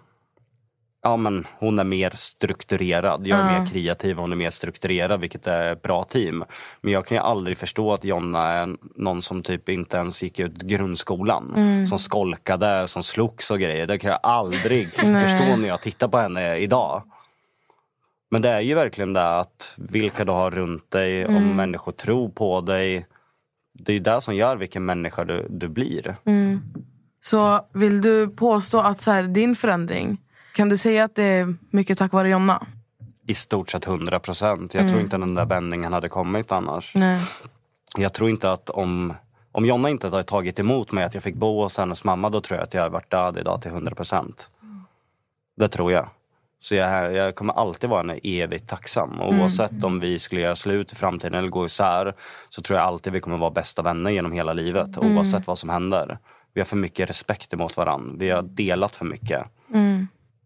Ja 1.03 1.17
men 1.17 1.47
hon 1.59 1.79
är 1.79 1.83
mer 1.83 2.09
strukturerad. 2.15 3.27
Jag 3.27 3.39
är 3.39 3.59
mer 3.59 3.67
kreativ 3.67 4.17
och 4.17 4.21
hon 4.21 4.31
är 4.31 4.35
mer 4.35 4.49
strukturerad 4.49 5.19
vilket 5.21 5.47
är 5.47 5.71
ett 5.71 5.81
bra 5.81 6.03
team. 6.03 6.43
Men 6.81 6.93
jag 6.93 7.05
kan 7.05 7.17
ju 7.17 7.23
aldrig 7.23 7.57
förstå 7.57 7.93
att 7.93 8.03
Jonna 8.03 8.43
är 8.53 8.77
någon 8.95 9.21
som 9.21 9.43
typ 9.43 9.69
inte 9.69 9.97
ens 9.97 10.23
gick 10.23 10.39
ut 10.39 10.61
grundskolan. 10.61 11.53
Som 11.87 11.99
skolkade, 11.99 12.87
som 12.87 13.03
slogs 13.03 13.51
och 13.51 13.59
grejer. 13.59 13.87
Det 13.87 13.99
kan 13.99 14.11
jag 14.11 14.19
aldrig 14.23 14.87
förstå 14.93 15.55
när 15.57 15.67
jag 15.67 15.81
tittar 15.81 16.07
på 16.07 16.17
henne 16.17 16.57
idag. 16.57 17.03
Men 18.31 18.41
det 18.41 18.49
är 18.49 18.61
ju 18.61 18.75
verkligen 18.75 19.13
det 19.13 19.39
att 19.39 19.75
vilka 19.77 20.25
du 20.25 20.31
har 20.31 20.51
runt 20.51 20.91
dig, 20.91 21.25
om 21.25 21.55
människor 21.55 21.91
tror 21.91 22.29
på 22.29 22.61
dig. 22.61 23.05
Det 23.73 23.91
är 23.91 23.93
ju 23.93 23.99
det 23.99 24.21
som 24.21 24.35
gör 24.35 24.55
vilken 24.55 24.85
människa 24.85 25.25
du, 25.25 25.47
du 25.49 25.67
blir. 25.67 26.15
Så 27.29 27.61
vill 27.73 28.01
du 28.01 28.27
påstå 28.27 28.79
att 28.79 29.01
så 29.01 29.11
här, 29.11 29.23
din 29.23 29.55
förändring, 29.55 30.17
kan 30.53 30.69
du 30.69 30.77
säga 30.77 31.03
att 31.03 31.15
det 31.15 31.23
är 31.23 31.55
mycket 31.69 31.97
tack 31.97 32.11
vare 32.11 32.29
Jonna? 32.29 32.67
I 33.27 33.33
stort 33.33 33.69
sett 33.69 33.87
100 33.87 34.19
procent. 34.19 34.73
Jag 34.73 34.89
tror 34.89 35.01
inte 35.01 35.17
den 35.17 35.35
där 35.35 35.45
vändningen 35.45 35.93
hade 35.93 36.09
kommit 36.09 36.51
annars. 36.51 36.95
Nej. 36.95 37.19
Jag 37.97 38.13
tror 38.13 38.29
inte 38.29 38.51
att 38.51 38.69
om, 38.69 39.13
om 39.51 39.65
Jonna 39.65 39.89
inte 39.89 40.07
hade 40.07 40.23
tagit 40.23 40.59
emot 40.59 40.91
mig 40.91 41.03
att 41.03 41.13
jag 41.13 41.23
fick 41.23 41.35
bo 41.35 41.63
hos 41.63 41.77
hennes 41.77 42.03
mamma 42.03 42.29
då 42.29 42.41
tror 42.41 42.57
jag 42.57 42.63
att 42.63 42.73
jag 42.73 42.81
hade 42.81 42.93
varit 42.93 43.11
död 43.11 43.37
idag 43.37 43.61
till 43.61 43.71
100 43.71 43.95
procent. 43.95 44.51
Det 45.57 45.67
tror 45.67 45.91
jag. 45.91 46.09
Så 46.59 46.75
jag, 46.75 47.13
jag 47.13 47.35
kommer 47.35 47.53
alltid 47.53 47.89
vara 47.89 47.99
henne 47.99 48.19
evigt 48.23 48.69
tacksam. 48.69 49.21
Och 49.21 49.33
Oavsett 49.33 49.83
om 49.83 49.99
vi 49.99 50.19
skulle 50.19 50.41
göra 50.41 50.55
slut 50.55 50.91
i 50.91 50.95
framtiden 50.95 51.33
eller 51.33 51.49
gå 51.49 51.65
isär 51.65 52.13
så 52.49 52.61
tror 52.61 52.79
jag 52.79 52.87
alltid 52.87 53.13
vi 53.13 53.19
kommer 53.19 53.37
vara 53.37 53.51
bästa 53.51 53.81
vänner 53.81 54.11
genom 54.11 54.31
hela 54.31 54.53
livet. 54.53 54.97
Oavsett 54.97 55.47
vad 55.47 55.59
som 55.59 55.69
händer. 55.69 56.17
Vi 56.53 56.61
har 56.61 56.65
för 56.65 56.77
mycket 56.77 57.09
respekt 57.09 57.53
emot 57.53 57.77
varandra. 57.77 58.15
Vi 58.19 58.29
har 58.29 58.41
delat 58.41 58.95
för 58.95 59.05
mycket. 59.05 59.43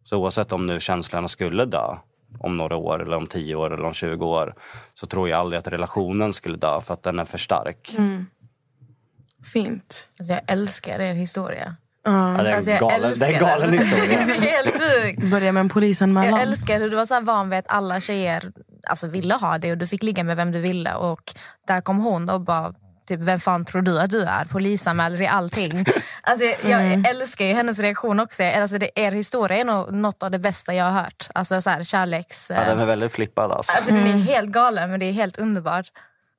Så 0.04 0.18
oavsett 0.18 0.52
om 0.52 0.66
nu 0.68 0.80
känslorna 0.80 1.28
skulle 1.28 1.66
dö 1.66 1.96
om 2.40 2.58
några 2.58 2.76
år 2.76 3.02
eller 3.02 3.18
om 3.18 3.28
10 3.28 3.56
år 3.56 3.74
eller 3.74 3.86
om 3.86 3.94
20 3.94 4.26
år 4.26 4.56
så 4.94 5.06
tror 5.06 5.30
jag 5.30 5.40
aldrig 5.40 5.60
att 5.60 5.68
relationen 5.68 6.34
skulle 6.34 6.58
dö 6.58 6.82
för 6.82 6.94
att 6.94 7.04
den 7.04 7.20
är 7.20 7.26
för 7.26 7.38
stark. 7.38 7.96
Fint. 9.54 10.10
Alltså 10.20 10.34
jag 10.34 10.42
älskar 10.48 11.00
er 11.00 11.14
historia. 11.14 11.76
Ja, 12.04 12.12
det, 12.12 12.50
är 12.50 12.56
Alltså, 12.56 12.72
jag 12.72 12.80
galen, 12.80 13.14
det 13.20 13.26
är 13.26 13.30
en 13.30 13.36
älskar 13.36 13.40
galen 13.40 13.74
historia. 13.74 14.26
Det 14.26 14.34
är 14.34 14.42
helt 14.42 14.82
sjukt. 14.82 15.32
Börja 15.32 15.52
med 15.52 15.62
en 15.62 15.70
polisanmälan. 15.70 16.30
Jag 16.30 16.42
älskar 16.42 16.80
hur 16.80 16.90
du 16.90 16.96
var 16.96 17.06
så 17.06 17.14
här 17.14 17.22
van 17.22 17.50
vid 17.50 17.60
att 17.60 17.68
alla 17.68 18.00
tjejer 18.00 18.52
alltså, 18.88 19.08
ville 19.08 19.34
ha 19.34 19.58
det 19.58 19.72
och 19.72 19.78
du 19.78 19.88
fick 19.88 20.04
ligga 20.04 20.24
med 20.24 20.38
vem 20.38 20.52
du 20.52 20.60
ville. 20.60 20.96
Och 20.96 21.22
där 21.68 21.82
kom 21.82 22.00
hon 22.00 22.30
och 22.30 22.42
bara 22.42 22.74
typ, 23.18 23.20
vem 23.28 23.40
fan 23.40 23.66
tror 23.66 23.82
du 23.82 24.00
att 24.00 24.10
du 24.10 24.22
är? 24.24 24.46
Polisanmäler 24.46 25.22
i 25.22 25.28
allting. 25.28 25.86
Alltså, 26.24 26.46
jag 26.46 26.82
Mm. 26.86 27.06
älskar 27.06 27.46
ju 27.46 27.54
hennes 27.54 27.80
reaktion 27.80 28.20
också. 28.20 28.44
Alltså, 28.44 28.78
det, 28.78 28.90
er 28.96 29.12
historia 29.12 29.58
är 29.58 29.66
nog 29.66 29.94
något 29.94 30.24
av 30.24 30.32
det 30.32 30.40
bästa 30.40 30.74
jag 30.74 30.86
har 30.86 30.92
hört. 31.02 31.28
Alltså 31.36 31.62
så 31.62 31.70
här, 31.70 31.84
kärleks... 31.84 32.52
Ja, 32.56 32.66
den 32.66 32.80
är 32.80 32.86
väldigt 32.86 33.12
flippad 33.12 33.52
alltså. 33.52 33.74
Alltså 33.76 33.94
den 33.94 34.08
är 34.08 34.12
helt 34.12 34.50
galen 34.50 34.92
men 34.92 35.00
det 35.00 35.06
är 35.06 35.12
helt 35.14 35.38
underbart. 35.40 35.86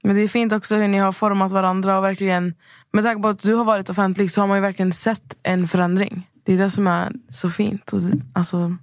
Men 0.03 0.16
det 0.16 0.23
är 0.23 0.29
fint 0.29 0.53
också 0.53 0.77
hur 0.77 0.89
ni 0.89 0.99
har 0.99 1.12
format 1.12 1.53
varandra 1.53 1.99
och 1.99 2.05
verkligen, 2.05 2.55
med 2.93 3.05
tanke 3.05 3.23
på 3.23 3.29
att 3.29 3.43
du 3.43 3.55
har 3.55 3.64
varit 3.64 3.91
offentlig 3.91 4.31
så 4.31 4.41
har 4.41 4.49
man 4.49 4.57
ju 4.57 4.61
verkligen 4.62 4.93
sett 4.93 5.37
en 5.43 5.68
förändring. 5.68 6.29
Det 6.45 6.53
är 6.53 6.57
det 6.59 6.70
som 6.70 6.87
är 6.87 7.12
så 7.31 7.51
fint. 7.51 7.93
Och 7.93 8.01
det, 8.01 8.18
alltså, 8.35 8.77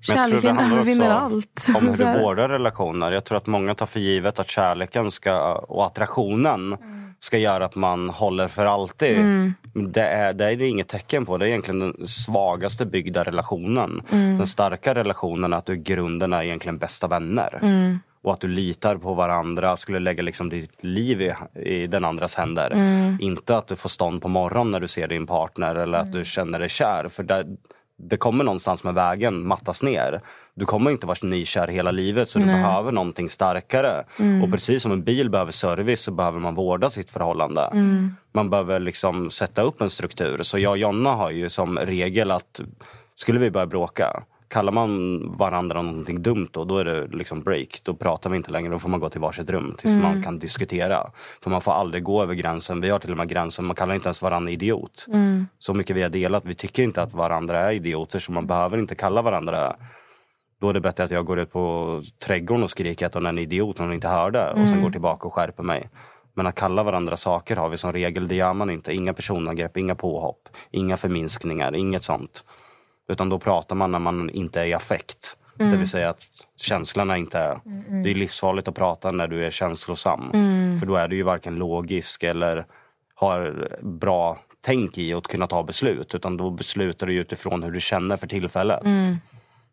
kärleken 0.00 0.58
övervinner 0.58 1.10
allt. 1.24 1.66
Om 1.76 1.86
hur 1.88 1.96
du 2.12 2.18
vårdar 2.18 2.48
relationer. 2.48 3.12
Jag 3.12 3.24
tror 3.24 3.38
att 3.38 3.46
många 3.46 3.74
tar 3.74 3.86
för 3.86 4.00
givet 4.00 4.38
att 4.38 4.50
kärleken 4.50 5.10
ska, 5.10 5.54
och 5.54 5.86
attraktionen 5.86 6.76
ska 7.26 7.38
göra 7.38 7.64
att 7.64 7.74
man 7.74 8.10
håller 8.10 8.48
för 8.48 8.66
alltid. 8.66 9.18
Det, 9.74 10.02
är, 10.02 10.32
det 10.32 10.44
är 10.44 10.56
det 10.56 10.68
inget 10.68 10.88
tecken 10.88 11.26
på. 11.26 11.38
Det 11.38 11.44
är 11.44 11.48
egentligen 11.48 11.80
den 11.80 12.06
svagaste 12.06 12.86
byggda 12.86 13.24
relationen. 13.24 14.02
Den 14.10 14.46
starka 14.46 14.94
relationen 14.94 15.52
är 15.52 15.56
att 15.56 15.66
du 15.66 15.74
i 15.74 15.76
grunden 15.76 16.32
är 16.32 16.42
egentligen 16.42 16.78
bästa 16.78 17.06
vänner. 17.06 17.60
Och 18.22 18.32
att 18.32 18.40
du 18.40 18.48
litar 18.48 18.96
på 18.96 19.14
varandra, 19.14 19.76
skulle 19.76 19.98
lägga 19.98 20.22
liksom 20.22 20.48
ditt 20.48 20.84
liv 20.84 21.22
i, 21.22 21.34
i 21.54 21.86
den 21.86 22.04
andras 22.04 22.34
händer. 22.34 22.72
Inte 23.20 23.56
att 23.56 23.68
du 23.68 23.76
får 23.76 23.88
stånd 23.88 24.22
på 24.22 24.28
morgonen 24.28 24.70
när 24.70 24.80
du 24.80 24.88
ser 24.88 25.08
din 25.08 25.26
partner 25.26 25.74
eller 25.74 25.98
att 25.98 26.12
du 26.12 26.24
känner 26.24 26.58
dig 26.58 26.68
kär. 26.68 27.08
För 27.08 27.22
där, 27.22 27.46
det 27.98 28.16
kommer 28.16 28.44
någonstans 28.44 28.84
med 28.84 28.94
vägen 28.94 29.46
mattas 29.46 29.82
ner. 29.82 30.20
Du 30.54 30.64
kommer 30.64 30.90
inte 30.90 31.06
vara 31.06 31.18
nykär 31.22 31.68
hela 31.68 31.90
livet 31.90 32.28
så 32.28 32.38
du 32.38 32.44
behöver 32.44 32.92
någonting 32.92 33.30
starkare. 33.30 34.04
Och 34.42 34.50
precis 34.50 34.82
som 34.82 34.92
en 34.92 35.02
bil 35.02 35.30
behöver 35.30 35.52
service 35.52 36.00
så 36.00 36.12
behöver 36.12 36.40
man 36.40 36.54
vårda 36.54 36.90
sitt 36.90 37.10
förhållande. 37.10 37.70
Man 38.34 38.50
behöver 38.50 38.80
liksom 38.80 39.30
sätta 39.30 39.62
upp 39.62 39.80
en 39.80 39.90
struktur. 39.90 40.42
Så 40.42 40.58
jag 40.58 40.70
och 40.70 40.78
Jonna 40.78 41.10
har 41.10 41.30
ju 41.30 41.48
som 41.48 41.78
regel 41.78 42.30
att 42.30 42.60
skulle 43.14 43.38
vi 43.38 43.50
börja 43.50 43.66
bråka 43.66 44.22
Kallar 44.48 44.72
man 44.72 45.20
varandra 45.36 45.82
någonting 45.82 46.22
dumt 46.22 46.48
då, 46.50 46.64
då 46.64 46.78
är 46.78 46.84
det 46.84 47.06
liksom 47.06 47.40
break. 47.40 47.80
Då 47.82 47.94
pratar 47.94 48.30
vi 48.30 48.36
inte 48.36 48.50
längre. 48.50 48.72
Då 48.72 48.78
får 48.78 48.88
man 48.88 49.00
gå 49.00 49.08
till 49.08 49.20
varsitt 49.20 49.50
rum 49.50 49.74
tills 49.78 49.96
man 49.96 50.22
kan 50.22 50.38
diskutera. 50.38 51.10
För 51.42 51.50
man 51.50 51.60
får 51.60 51.72
aldrig 51.72 52.02
gå 52.02 52.22
över 52.22 52.34
gränsen. 52.34 52.80
Vi 52.80 52.90
har 52.90 52.98
till 52.98 53.10
och 53.10 53.16
med 53.16 53.28
gränsen, 53.28 53.64
man 53.64 53.76
kallar 53.76 53.94
inte 53.94 54.06
ens 54.06 54.22
varandra 54.22 54.52
idiot. 54.52 55.06
Så 55.58 55.74
mycket 55.74 55.96
vi 55.96 56.02
har 56.02 56.08
delat. 56.08 56.44
Vi 56.44 56.54
tycker 56.54 56.82
inte 56.82 57.02
att 57.02 57.14
varandra 57.14 57.58
är 57.58 57.72
idioter 57.72 58.18
så 58.18 58.32
man 58.32 58.46
behöver 58.46 58.78
inte 58.78 58.94
kalla 58.94 59.22
varandra. 59.22 59.76
Då 60.60 60.68
är 60.68 60.72
det 60.72 60.80
bättre 60.80 61.04
att 61.04 61.10
jag 61.10 61.26
går 61.26 61.38
ut 61.38 61.52
på 61.52 62.02
trädgården 62.26 62.62
och 62.62 62.70
skriker 62.70 63.06
att 63.06 63.14
hon 63.14 63.26
är 63.26 63.30
en 63.30 63.38
idiot 63.38 63.78
när 63.78 63.86
hon 63.86 63.94
inte 63.94 64.08
hör 64.08 64.30
det. 64.30 64.52
Och 64.52 64.68
sen 64.68 64.82
går 64.82 64.90
tillbaka 64.90 65.26
och 65.26 65.34
skärper 65.34 65.62
mig. 65.62 65.90
Men 66.34 66.46
att 66.46 66.54
kalla 66.54 66.82
varandra 66.82 67.16
saker 67.16 67.56
har 67.56 67.68
vi 67.68 67.76
som 67.76 67.92
regel, 67.92 68.28
det 68.28 68.34
gör 68.34 68.54
man 68.54 68.70
inte. 68.70 68.94
Inga 68.94 69.12
personangrepp, 69.12 69.76
inga 69.76 69.94
påhopp, 69.94 70.48
inga 70.70 70.96
förminskningar, 70.96 71.74
inget 71.74 72.04
sånt. 72.04 72.44
Utan 73.08 73.28
då 73.28 73.38
pratar 73.38 73.76
man 73.76 73.92
när 73.92 73.98
man 73.98 74.30
inte 74.30 74.60
är 74.60 74.66
i 74.66 74.74
affekt. 74.74 75.36
Det 75.58 75.76
vill 75.76 75.88
säga 75.88 76.10
att 76.10 76.20
känslorna 76.56 77.16
inte 77.16 77.38
är... 77.38 77.60
Det 78.02 78.10
är 78.10 78.14
livsfarligt 78.14 78.68
att 78.68 78.74
prata 78.74 79.12
när 79.12 79.28
du 79.28 79.46
är 79.46 79.50
känslosam. 79.50 80.30
För 80.80 80.86
då 80.86 80.96
är 80.96 81.08
du 81.08 81.16
ju 81.16 81.22
varken 81.22 81.54
logisk 81.54 82.22
eller 82.22 82.66
har 83.14 83.68
bra 83.82 84.38
tänk 84.60 84.98
i 84.98 85.12
att 85.14 85.26
kunna 85.26 85.46
ta 85.46 85.62
beslut. 85.62 86.14
Utan 86.14 86.36
då 86.36 86.50
beslutar 86.50 87.06
du 87.06 87.14
utifrån 87.14 87.62
hur 87.62 87.72
du 87.72 87.80
känner 87.80 88.16
för 88.16 88.26
tillfället. 88.26 88.80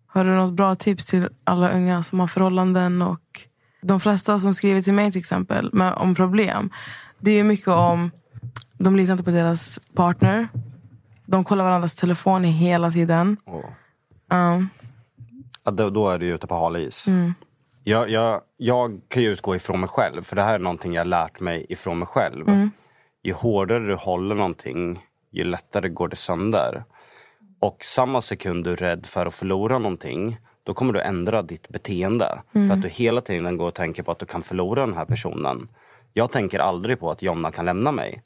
Har 0.08 0.26
du 0.26 0.32
något 0.32 0.54
bra 0.54 0.76
tips 0.76 1.06
till 1.06 1.30
alla 1.44 1.72
unga 1.72 2.04
som 2.04 2.20
har 2.20 2.28
förhållanden? 2.28 3.02
och 3.02 3.42
De 3.82 4.00
flesta 4.00 4.40
som 4.40 4.54
skriver 4.54 4.82
till 4.82 4.94
mig 4.94 5.12
till 5.12 5.20
exempel 5.20 5.70
med, 5.74 5.94
om 5.94 6.16
problem. 6.16 6.70
Det 7.20 7.32
är 7.32 7.44
mycket 7.44 7.68
om 7.68 8.12
de 8.78 8.96
litar 8.96 9.12
inte 9.12 9.24
på 9.24 9.32
deras 9.32 9.80
partner. 9.96 10.48
De 11.26 11.44
kollar 11.44 11.64
varandras 11.64 11.96
telefon 11.96 12.44
hela 12.44 12.92
tiden. 12.92 13.38
Och, 13.46 13.64
Um, 14.34 14.70
ja, 15.64 15.72
då, 15.72 15.90
då 15.90 16.10
är 16.10 16.20
du 16.20 16.28
ute 16.28 16.48
på 16.48 16.56
hal 16.56 16.78
is. 16.78 17.08
Jag, 17.84 18.10
jag, 18.10 18.42
jag 18.58 19.02
kan 19.08 19.24
ju 19.24 19.30
utgå 19.30 19.56
ifrån 19.56 19.80
mig 19.80 19.90
själv. 19.90 20.22
För 20.24 20.36
det 20.36 20.44
här 20.44 20.56
är 20.56 20.60
någonting 20.60 20.94
jag 20.94 21.08
lärt 21.08 21.40
mig 21.40 21.66
ifrån 21.70 22.00
mig 22.00 22.08
själv. 22.08 22.70
Ju 23.24 23.34
hårdare 23.34 23.88
du 23.88 23.96
håller 23.96 24.36
någonting, 24.36 25.06
ju 25.32 25.44
lättare 25.44 25.90
går 25.90 26.08
det 26.08 26.16
sönder. 26.16 26.84
Och 27.60 27.78
samma 27.84 28.22
sekund 28.22 28.64
du 28.64 28.72
är 28.72 28.76
rädd 28.76 29.06
för 29.06 29.26
att 29.26 29.34
förlora 29.34 29.78
någonting, 29.80 30.38
då 30.64 30.74
kommer 30.74 30.94
du 30.94 31.02
ändra 31.02 31.42
ditt 31.42 31.70
beteende. 31.70 32.42
För 32.52 32.74
att 32.74 32.82
du 32.82 32.88
hela 32.88 33.22
tiden 33.22 33.58
går 33.58 33.68
och 33.68 33.74
tänker 33.76 34.04
på 34.04 34.12
att 34.12 34.20
du 34.20 34.26
kan 34.26 34.44
förlora 34.44 34.86
den 34.86 34.96
här 34.96 35.06
personen. 35.06 35.68
Jag 36.14 36.32
tänker 36.32 36.60
aldrig 36.60 37.00
på 37.00 37.12
att 37.12 37.22
Jonna 37.22 37.52
kan 37.52 37.66
lämna 37.66 37.92
mig. 37.92 38.24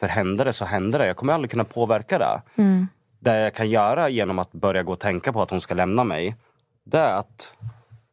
För 0.00 0.06
händer 0.06 0.44
det 0.44 0.52
så 0.52 0.64
händer 0.64 0.98
det. 0.98 1.06
Jag 1.06 1.16
kommer 1.16 1.32
aldrig 1.32 1.50
kunna 1.50 1.64
påverka 1.64 2.18
det. 2.18 2.42
Det 3.20 3.38
jag 3.40 3.54
kan 3.54 3.70
göra 3.70 4.08
genom 4.08 4.38
att 4.38 4.52
börja 4.52 4.82
gå 4.82 4.92
och 4.92 5.00
tänka 5.00 5.32
på 5.32 5.42
att 5.42 5.50
hon 5.50 5.60
ska 5.60 5.74
lämna 5.74 6.04
mig, 6.04 6.36
det 6.84 6.98
är 6.98 7.18
att 7.18 7.56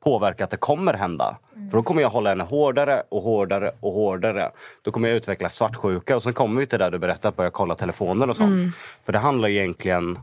påverka 0.03 0.43
att 0.43 0.49
det 0.49 0.57
kommer 0.57 0.93
hända. 0.93 1.37
För 1.71 1.77
då 1.77 1.83
kommer 1.83 2.01
jag 2.01 2.09
hålla 2.09 2.29
henne 2.29 2.43
hårdare 2.43 3.03
och 3.09 3.21
hårdare 3.21 3.71
och 3.79 3.93
hårdare. 3.93 4.51
Då 4.81 4.91
kommer 4.91 5.09
jag 5.09 5.17
utveckla 5.17 5.49
svartsjuka 5.49 6.15
och 6.15 6.23
sen 6.23 6.33
kommer 6.33 6.59
vi 6.59 6.65
till 6.65 6.79
det 6.79 6.89
du 6.89 6.99
berättade, 6.99 7.27
att 7.27 7.35
börja 7.35 7.51
kolla 7.51 7.75
telefoner 7.75 8.29
och 8.29 8.35
sånt. 8.35 8.75
För 9.03 9.13
det 9.13 9.19
handlar 9.19 9.49
egentligen 9.49 10.19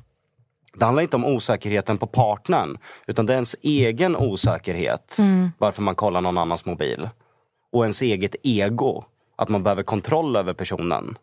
det 0.74 0.84
handlar 0.84 1.02
inte 1.02 1.16
om 1.16 1.24
osäkerheten 1.24 1.98
på 1.98 2.06
partnern, 2.06 2.78
utan 3.06 3.26
det 3.26 3.32
är 3.32 3.34
ens 3.34 3.56
egen 3.62 4.16
osäkerhet 4.16 5.16
varför 5.58 5.82
man 5.82 5.94
kollar 5.94 6.20
någon 6.20 6.38
annans 6.38 6.64
mobil. 6.64 7.08
Och 7.72 7.84
ens 7.84 8.02
eget 8.02 8.36
ego, 8.42 9.04
att 9.40 9.48
man 9.48 9.62
behöver 9.62 9.82
kontroll 9.82 10.36
över 10.36 10.52
personen. 10.54 11.18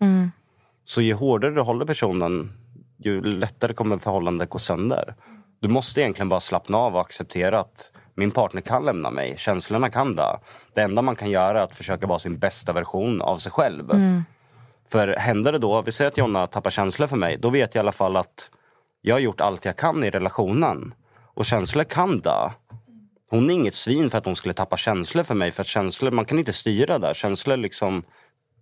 Så 0.86 1.02
ju 1.02 1.14
hårdare 1.14 1.52
du 1.52 1.62
håller 1.62 1.86
personen, 1.86 2.52
ju 2.98 3.22
lättare 3.22 3.74
kommer 3.74 3.98
förhållandet 3.98 4.50
gå 4.50 4.60
sönder. 4.60 5.16
Du 5.60 5.68
måste 5.68 6.02
egentligen 6.02 6.30
bara 6.30 6.40
slappna 6.40 6.78
av 6.78 6.96
och 6.96 7.02
acceptera 7.02 7.60
att 7.60 7.92
min 8.16 8.32
partner 8.32 8.62
kan 8.62 8.86
lämna 8.86 9.12
mig. 9.12 9.36
Känslorna 9.38 9.90
kan 9.90 10.16
dö. 10.16 10.38
Det 10.74 10.82
enda 10.82 11.02
man 11.02 11.16
kan 11.16 11.30
göra 11.30 11.60
är 11.60 11.64
att 11.64 11.76
försöka 11.76 12.08
vara 12.08 12.20
sin 12.20 12.40
bästa 12.40 12.74
version 12.74 13.22
av 13.22 13.38
sig 13.38 13.52
själv. 13.52 13.92
För 14.90 15.08
händer 15.08 15.52
det 15.52 15.60
då, 15.60 15.82
vi 15.82 15.92
säger 15.92 16.12
att 16.12 16.18
Jonna 16.18 16.48
tappar 16.48 16.70
känslor 16.70 17.08
för 17.08 17.18
mig, 17.18 17.38
då 17.38 17.50
vet 17.50 17.76
jag 17.76 17.80
i 17.80 17.84
alla 17.84 17.92
fall 17.92 18.18
att 18.18 18.52
jag 19.02 19.16
har 19.16 19.20
gjort 19.20 19.42
allt 19.42 19.66
jag 19.66 19.76
kan 19.78 20.04
i 20.04 20.10
relationen. 20.10 20.94
Och 21.34 21.46
känslor 21.46 21.84
kan 21.84 22.20
dö. 22.20 22.50
Hon 23.30 23.50
är 23.50 23.54
inget 23.54 23.74
svin 23.74 24.10
för 24.10 24.18
att 24.18 24.26
hon 24.26 24.36
skulle 24.36 24.54
tappa 24.54 24.78
känslor 24.78 25.24
för 25.24 25.36
mig. 25.36 25.52
För 25.52 25.62
att 25.62 25.68
känslor, 25.68 26.12
man 26.12 26.26
kan 26.26 26.40
inte 26.40 26.54
styra 26.54 27.00
det. 27.00 27.16
Känslor 27.16 27.58
liksom, 27.58 28.04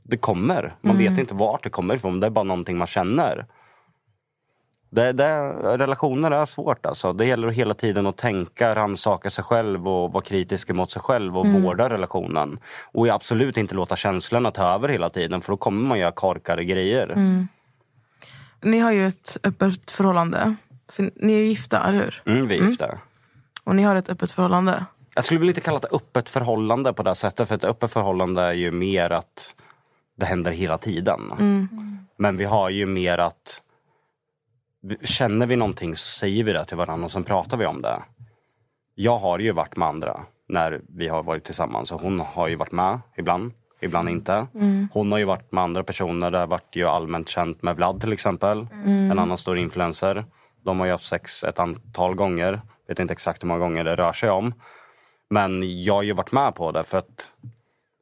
det 0.03 0.17
kommer. 0.17 0.75
Man 0.81 0.97
vet 0.97 1.17
inte 1.17 1.33
vart 1.33 1.63
det 1.63 1.69
kommer 1.69 1.95
ifrån. 1.95 2.19
Det 2.19 2.27
är 2.27 2.31
bara 2.31 2.43
någonting 2.43 2.77
man 2.77 2.87
känner. 2.87 3.45
Det, 4.89 5.11
det, 5.11 5.53
relationer 5.77 6.31
är 6.31 6.45
svårt 6.45 6.85
alltså. 6.85 7.13
Det 7.13 7.25
gäller 7.25 7.47
hela 7.47 7.73
tiden 7.73 8.07
att 8.07 8.17
tänka, 8.17 8.75
rannsaka 8.75 9.29
sig 9.29 9.43
själv 9.43 9.87
och 9.87 10.13
vara 10.13 10.23
kritisk 10.23 10.69
mot 10.69 10.91
sig 10.91 11.01
själv 11.01 11.37
och 11.37 11.47
vårda 11.47 11.89
relationen. 11.89 12.59
Och 12.93 13.07
absolut 13.07 13.57
inte 13.57 13.75
låta 13.75 13.95
känslorna 13.95 14.51
ta 14.51 14.75
över 14.75 14.89
hela 14.89 15.09
tiden 15.09 15.41
för 15.41 15.53
då 15.53 15.57
kommer 15.57 15.87
man 15.87 15.99
göra 15.99 16.11
korkade 16.11 16.63
grejer. 16.63 17.15
ni 18.61 18.79
har 18.79 18.91
ju 18.91 19.07
ett 19.07 19.37
öppet 19.43 19.91
förhållande. 19.91 20.55
För 20.91 21.11
ni 21.15 21.33
är 21.33 21.43
gifta, 21.43 21.83
eller 21.87 22.03
hur? 22.03 22.23
Mm, 22.25 22.47
vi 22.47 22.57
är 22.57 22.67
gifta. 22.67 22.99
Och 23.65 23.75
ni 23.75 23.83
har 23.83 23.95
ett 23.95 24.09
öppet 24.09 24.31
förhållande. 24.31 24.85
Jag 25.15 25.23
skulle 25.23 25.39
väl 25.39 25.49
inte 25.49 25.61
kalla 25.61 25.79
det 25.79 25.87
öppet 25.91 26.29
förhållande 26.29 26.93
på 26.93 27.03
det 27.03 27.15
sättet. 27.15 27.47
För 27.47 27.55
ett 27.55 27.63
öppet 27.63 27.91
förhållande 27.91 28.41
är 28.41 28.53
ju 28.53 28.71
mer 28.71 29.09
att 29.09 29.55
det 30.17 30.25
händer 30.25 30.51
hela 30.51 30.77
tiden. 30.77 31.21
Men 32.17 32.37
vi 32.37 32.45
har 32.45 32.69
ju 32.69 32.85
mer 32.85 33.17
att 33.17 33.61
känner 35.03 35.47
vi 35.47 35.55
någonting 35.55 35.95
så 35.95 36.07
säger 36.07 36.43
vi 36.43 36.53
det 36.53 36.65
till 36.65 36.77
varandra 36.77 37.05
och 37.05 37.11
sen 37.11 37.23
pratar 37.23 37.57
vi 37.57 37.65
om 37.65 37.81
det. 37.81 38.03
Jag 38.95 39.17
har 39.17 39.39
ju 39.39 39.51
varit 39.51 39.77
med 39.77 39.87
andra 39.87 40.21
när 40.49 40.81
vi 40.87 41.07
har 41.07 41.23
varit 41.23 41.43
tillsammans 41.43 41.91
och 41.91 42.01
hon 42.01 42.19
har 42.19 42.47
ju 42.47 42.55
varit 42.55 42.71
med 42.71 42.99
ibland, 43.17 43.51
ibland 43.81 44.09
inte. 44.09 44.47
Hon 44.91 45.11
har 45.11 45.19
ju 45.19 45.25
varit 45.25 45.51
med 45.51 45.63
andra 45.63 45.83
personer. 45.83 46.31
Det 46.31 46.37
har 46.37 46.47
varit 46.47 46.75
ju 46.75 46.87
allmänt 46.87 47.29
känt 47.29 47.61
med 47.61 47.75
Vlad 47.75 48.01
till 48.01 48.13
exempel. 48.13 48.67
En 48.85 49.19
annan 49.19 49.37
stor 49.37 49.57
influencer. 49.57 50.25
De 50.63 50.79
har 50.79 50.85
ju 50.85 50.91
haft 50.91 51.05
sex 51.05 51.43
ett 51.43 51.59
antal 51.59 52.15
gånger. 52.15 52.61
Vet 52.87 52.99
inte 52.99 53.13
exakt 53.13 53.43
hur 53.43 53.47
många 53.47 53.59
gånger 53.59 53.83
det 53.83 53.95
rör 53.95 54.13
sig 54.13 54.29
om. 54.29 54.53
Men 55.29 55.83
jag 55.83 55.93
har 55.93 56.03
ju 56.03 56.13
varit 56.13 56.31
med 56.31 56.55
på 56.55 56.71
det 56.71 56.83
för 56.83 56.97
att 56.97 57.33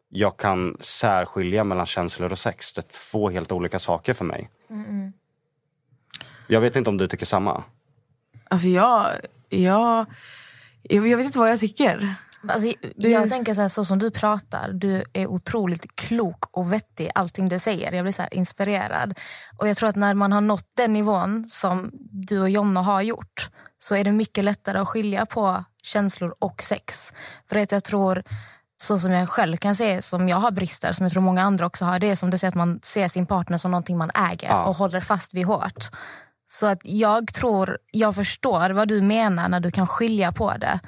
jag 0.09 0.37
kan 0.37 0.77
särskilja 0.79 1.63
mellan 1.63 1.85
känslor 1.85 2.31
och 2.31 2.39
sex. 2.39 2.73
Det 2.73 2.81
är 2.81 3.11
två 3.11 3.29
helt 3.29 3.51
olika 3.51 3.79
saker 3.79 4.13
för 4.13 4.25
mig. 4.25 4.49
Jag 6.47 6.61
vet 6.61 6.75
inte 6.75 6.89
om 6.89 6.97
du 6.97 7.07
tycker 7.07 7.25
samma. 7.25 7.63
Alltså 8.49 8.67
jag, 8.67 9.07
jag, 9.49 10.05
jag 10.81 11.17
vet 11.17 11.25
inte 11.25 11.39
vad 11.39 11.49
jag 11.49 11.59
tycker. 11.59 12.15
Alltså, 12.47 12.73
jag 12.95 13.29
tänker 13.29 13.53
så, 13.53 13.61
här, 13.61 13.69
så 13.69 13.85
som 13.85 13.99
du 13.99 14.11
pratar, 14.11 14.71
du 14.73 15.03
är 15.13 15.27
otroligt 15.27 15.95
klok 15.95 16.45
och 16.51 16.73
vettig 16.73 17.09
allting 17.15 17.49
du 17.49 17.59
säger. 17.59 17.91
Jag 17.91 18.05
blir 18.05 18.13
så 18.13 18.21
här 18.21 18.33
inspirerad. 18.33 19.19
Och 19.57 19.67
jag 19.67 19.77
tror 19.77 19.89
att 19.89 19.95
när 19.95 20.13
man 20.13 20.31
har 20.31 20.41
nått 20.41 20.67
den 20.75 20.93
nivån 20.93 21.45
som 21.49 21.91
du 22.11 22.41
och 22.41 22.49
Jonna 22.49 22.81
har 22.81 23.01
gjort 23.01 23.49
så 23.83 23.95
är 23.95 24.03
det 24.03 24.11
mycket 24.11 24.43
lättare 24.43 24.79
att 24.79 24.87
skilja 24.87 25.25
på 25.25 25.63
känslor 25.81 26.35
och 26.39 26.63
sex. 26.63 27.13
För 27.49 27.55
att 27.55 27.71
jag 27.71 27.83
tror 27.83 28.23
så 28.77 28.99
som 28.99 29.11
jag 29.11 29.29
själv 29.29 29.57
kan 29.57 29.75
se, 29.75 30.01
som 30.01 30.29
jag 30.29 30.37
har 30.37 30.51
brister, 30.51 30.91
som 30.91 31.05
jag 31.05 31.11
tror 31.11 31.21
många 31.21 31.41
andra 31.41 31.65
också 31.65 31.85
har, 31.85 31.99
det 31.99 32.09
är 32.09 32.15
som 32.15 32.29
du 32.29 32.37
säger 32.37 32.49
att 32.49 32.55
man 32.55 32.79
ser 32.81 33.07
sin 33.07 33.25
partner 33.25 33.57
som 33.57 33.71
någonting 33.71 33.97
man 33.97 34.11
äger 34.31 34.63
och 34.65 34.75
håller 34.75 35.01
fast 35.01 35.33
vid 35.33 35.45
hårt. 35.45 35.89
Så 36.47 36.67
att 36.67 36.79
jag 36.83 37.33
tror, 37.33 37.77
jag 37.91 38.15
förstår 38.15 38.69
vad 38.69 38.87
du 38.87 39.01
menar 39.01 39.49
när 39.49 39.59
du 39.59 39.71
kan 39.71 39.87
skilja 39.87 40.31
på 40.31 40.53
det. 40.57 40.79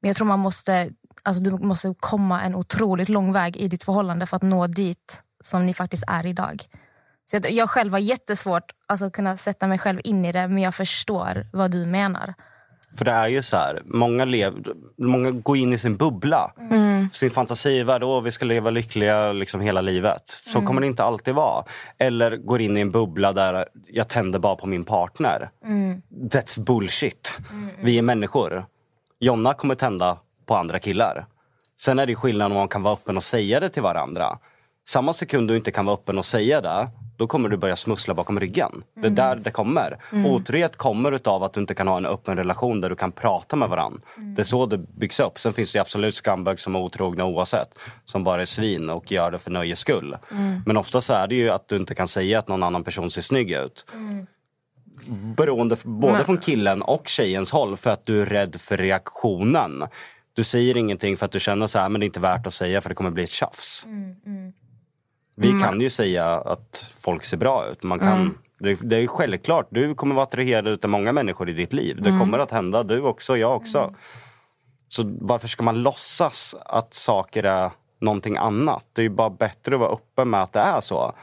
Men 0.00 0.08
jag 0.08 0.16
tror 0.16 0.26
man 0.26 0.40
måste, 0.40 0.90
alltså 1.22 1.42
du 1.42 1.50
måste 1.50 1.94
komma 2.00 2.42
en 2.42 2.54
otroligt 2.54 3.08
lång 3.08 3.32
väg 3.32 3.56
i 3.56 3.68
ditt 3.68 3.84
förhållande 3.84 4.26
för 4.26 4.36
att 4.36 4.42
nå 4.42 4.66
dit 4.66 5.22
som 5.40 5.66
ni 5.66 5.74
faktiskt 5.74 6.04
är 6.06 6.26
idag. 6.26 6.62
Så 7.24 7.36
jag, 7.36 7.50
jag 7.50 7.70
själv 7.70 7.92
har 7.92 7.98
jättesvårt 7.98 8.72
alltså, 8.86 9.04
att 9.04 9.12
kunna 9.12 9.36
sätta 9.36 9.66
mig 9.66 9.78
själv 9.78 10.00
in 10.04 10.24
i 10.24 10.32
det 10.32 10.48
men 10.48 10.62
jag 10.62 10.74
förstår 10.74 11.46
vad 11.52 11.70
du 11.70 11.84
menar. 11.84 12.34
För 12.98 13.04
det 13.04 13.10
är 13.10 13.28
ju 13.28 13.42
så 13.42 13.56
här, 13.56 13.82
många, 13.84 14.24
lev, 14.24 14.52
många 14.98 15.30
går 15.30 15.56
in 15.56 15.72
i 15.72 15.78
sin 15.78 15.96
bubbla. 15.96 16.52
Sin 17.12 17.30
fantasivärld, 17.30 18.02
åh 18.02 18.22
vi 18.22 18.32
ska 18.32 18.44
leva 18.44 18.70
lyckliga 18.70 19.32
liksom 19.32 19.60
hela 19.60 19.80
livet. 19.80 20.22
Så 20.26 20.62
kommer 20.62 20.80
det 20.80 20.86
inte 20.86 21.04
alltid 21.04 21.34
vara. 21.34 21.64
Eller 21.98 22.36
går 22.36 22.60
in 22.60 22.76
i 22.76 22.80
en 22.80 22.90
bubbla 22.90 23.32
där 23.32 23.68
jag 23.86 24.08
tänder 24.08 24.38
bara 24.38 24.56
på 24.56 24.66
min 24.66 24.84
partner. 24.84 25.50
That's 26.30 26.60
bullshit. 26.60 27.38
Vi 27.82 27.98
är 27.98 28.02
människor. 28.02 28.66
Jonna 29.20 29.54
kommer 29.54 29.74
tända 29.74 30.18
på 30.46 30.54
andra 30.54 30.78
killar. 30.78 31.26
Sen 31.80 31.98
är 31.98 32.06
det 32.06 32.14
skillnad 32.14 32.52
om 32.52 32.58
man 32.58 32.68
kan 32.68 32.82
vara 32.82 32.94
öppen 32.94 33.16
och 33.16 33.24
säga 33.24 33.60
det 33.60 33.68
till 33.68 33.82
varandra. 33.82 34.38
Samma 34.86 35.12
sekund 35.12 35.48
du 35.48 35.56
inte 35.56 35.70
kan 35.70 35.86
vara 35.86 35.94
öppen 35.94 36.18
och 36.18 36.24
säga 36.24 36.60
det, 36.60 36.88
då 37.16 37.26
kommer 37.26 37.48
du 37.48 37.56
börja 37.56 37.76
smussla 37.76 38.14
bakom 38.14 38.40
ryggen. 38.40 38.82
Det 38.94 39.06
är 39.06 39.10
där 39.10 39.36
det 39.36 39.50
kommer. 39.50 39.98
Otrohet 40.26 40.76
kommer 40.76 41.28
av 41.28 41.42
att 41.42 41.52
du 41.52 41.60
inte 41.60 41.74
kan 41.74 41.88
ha 41.88 41.96
en 41.96 42.06
öppen 42.06 42.36
relation 42.36 42.80
där 42.80 42.90
du 42.90 42.96
kan 42.96 43.12
prata 43.12 43.56
med 43.56 43.68
varandra. 43.68 44.00
Det 44.36 44.42
är 44.42 44.44
så 44.44 44.66
det 44.66 44.78
byggs 44.78 45.20
upp. 45.20 45.38
Sen 45.38 45.52
finns 45.52 45.72
det 45.72 45.78
absolut 45.78 46.14
scumbag 46.14 46.58
som 46.58 46.74
är 46.74 46.78
otrogna 46.78 47.24
oavsett. 47.24 47.78
Som 48.04 48.24
bara 48.24 48.42
är 48.42 48.46
svin 48.46 48.90
och 48.90 49.12
gör 49.12 49.30
det 49.30 49.38
för 49.38 49.50
nöjes 49.50 49.78
skull. 49.78 50.16
Men 50.66 50.76
oftast 50.76 51.10
är 51.10 51.26
det 51.26 51.34
ju 51.34 51.50
att 51.50 51.68
du 51.68 51.76
inte 51.76 51.94
kan 51.94 52.08
säga 52.08 52.38
att 52.38 52.48
någon 52.48 52.62
annan 52.62 52.84
person 52.84 53.10
ser 53.10 53.22
snygg 53.22 53.50
ut. 53.50 53.86
Beroende 55.36 55.76
både 55.84 56.24
från 56.24 56.38
killen 56.38 56.82
och 56.82 57.08
tjejens 57.08 57.52
håll 57.52 57.76
för 57.76 57.90
att 57.90 58.06
du 58.06 58.22
är 58.22 58.26
rädd 58.26 58.60
för 58.60 58.76
reaktionen. 58.76 59.84
Du 60.32 60.44
säger 60.44 60.76
ingenting 60.76 61.16
för 61.16 61.26
att 61.26 61.32
du 61.32 61.40
känner 61.40 61.66
så 61.66 61.78
här, 61.78 61.88
men 61.88 62.00
det 62.00 62.04
är 62.04 62.06
inte 62.06 62.20
värt 62.20 62.46
att 62.46 62.54
säga 62.54 62.80
för 62.80 62.88
det 62.88 62.94
kommer 62.94 63.10
bli 63.10 63.24
ett 63.24 63.30
tjafs. 63.30 63.86
Vi 65.34 65.60
kan 65.60 65.80
ju 65.80 65.90
säga 65.90 66.26
att 66.26 66.94
folk 67.00 67.24
ser 67.24 67.36
bra 67.36 67.66
ut. 67.70 67.82
Man 67.82 67.98
kan, 67.98 68.38
det, 68.58 68.78
det 68.82 68.96
är 68.96 69.06
självklart, 69.06 69.66
du 69.70 69.94
kommer 69.94 70.14
vara 70.14 70.22
attraherad 70.22 70.84
av 70.84 70.90
många 70.90 71.12
människor 71.12 71.50
i 71.50 71.52
ditt 71.52 71.72
liv. 71.72 72.02
Det 72.02 72.18
kommer 72.18 72.38
att 72.38 72.50
hända, 72.50 72.82
du 72.82 73.00
också, 73.00 73.36
jag 73.36 73.56
också. 73.56 73.94
Så 74.88 75.16
varför 75.20 75.48
ska 75.48 75.62
man 75.62 75.82
låtsas 75.82 76.56
att 76.64 76.94
saker 76.94 77.44
är 77.44 77.70
någonting 78.00 78.36
annat? 78.36 78.86
Det 78.92 79.00
är 79.00 79.04
ju 79.04 79.10
bara 79.10 79.30
bättre 79.30 79.74
att 79.74 79.80
vara 79.80 79.92
öppen 79.92 80.30
med 80.30 80.42
att 80.42 80.52
det 80.52 80.60
är 80.60 80.80
så. 80.80 81.14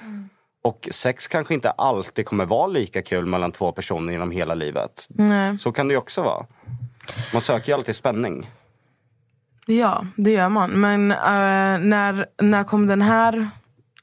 Och 0.63 0.87
sex 0.91 1.27
kanske 1.27 1.53
inte 1.53 1.71
alltid 1.71 2.25
kommer 2.25 2.45
vara 2.45 2.67
lika 2.67 3.01
kul 3.01 3.25
mellan 3.25 3.51
två 3.51 3.71
personer 3.71 4.13
genom 4.13 4.31
hela 4.31 4.53
livet. 4.55 5.07
Nej. 5.09 5.57
Så 5.57 5.71
kan 5.71 5.87
det 5.87 5.91
ju 5.91 5.97
också 5.97 6.21
vara. 6.21 6.45
Man 7.33 7.41
söker 7.41 7.67
ju 7.67 7.73
alltid 7.73 7.95
spänning. 7.95 8.49
Ja, 9.65 10.05
det 10.15 10.31
gör 10.31 10.49
man. 10.49 10.69
Men 10.69 11.11
eh, 11.11 11.87
när, 11.87 12.25
när 12.41 12.63
kom 12.63 12.87
den 12.87 13.01
här 13.01 13.49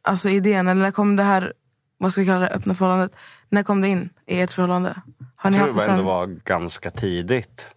alltså 0.09 0.29
idén, 0.29 0.69
eller 0.69 0.83
när 0.83 0.91
kom 0.91 1.17
det 1.17 1.23
här, 1.23 1.53
vad 1.99 2.13
ska 2.13 2.21
vi 2.21 2.27
kalla 2.27 2.41
det, 2.41 2.49
öppna 2.49 2.75
förhållandet? 2.75 3.13
När 3.49 3.63
kom 3.63 3.81
det 3.81 3.89
in 3.89 4.11
i 4.27 4.41
ert 4.41 4.53
förhållande? 4.53 4.95
Har 5.37 5.51
Jag 5.51 5.53
ni 5.53 5.57
tror 5.59 5.67
haft 5.67 5.87
det 5.87 5.93
ändå 5.93 5.99
sen? 5.99 6.07
var 6.07 6.27
ganska 6.27 6.91
tidigt. 6.91 7.75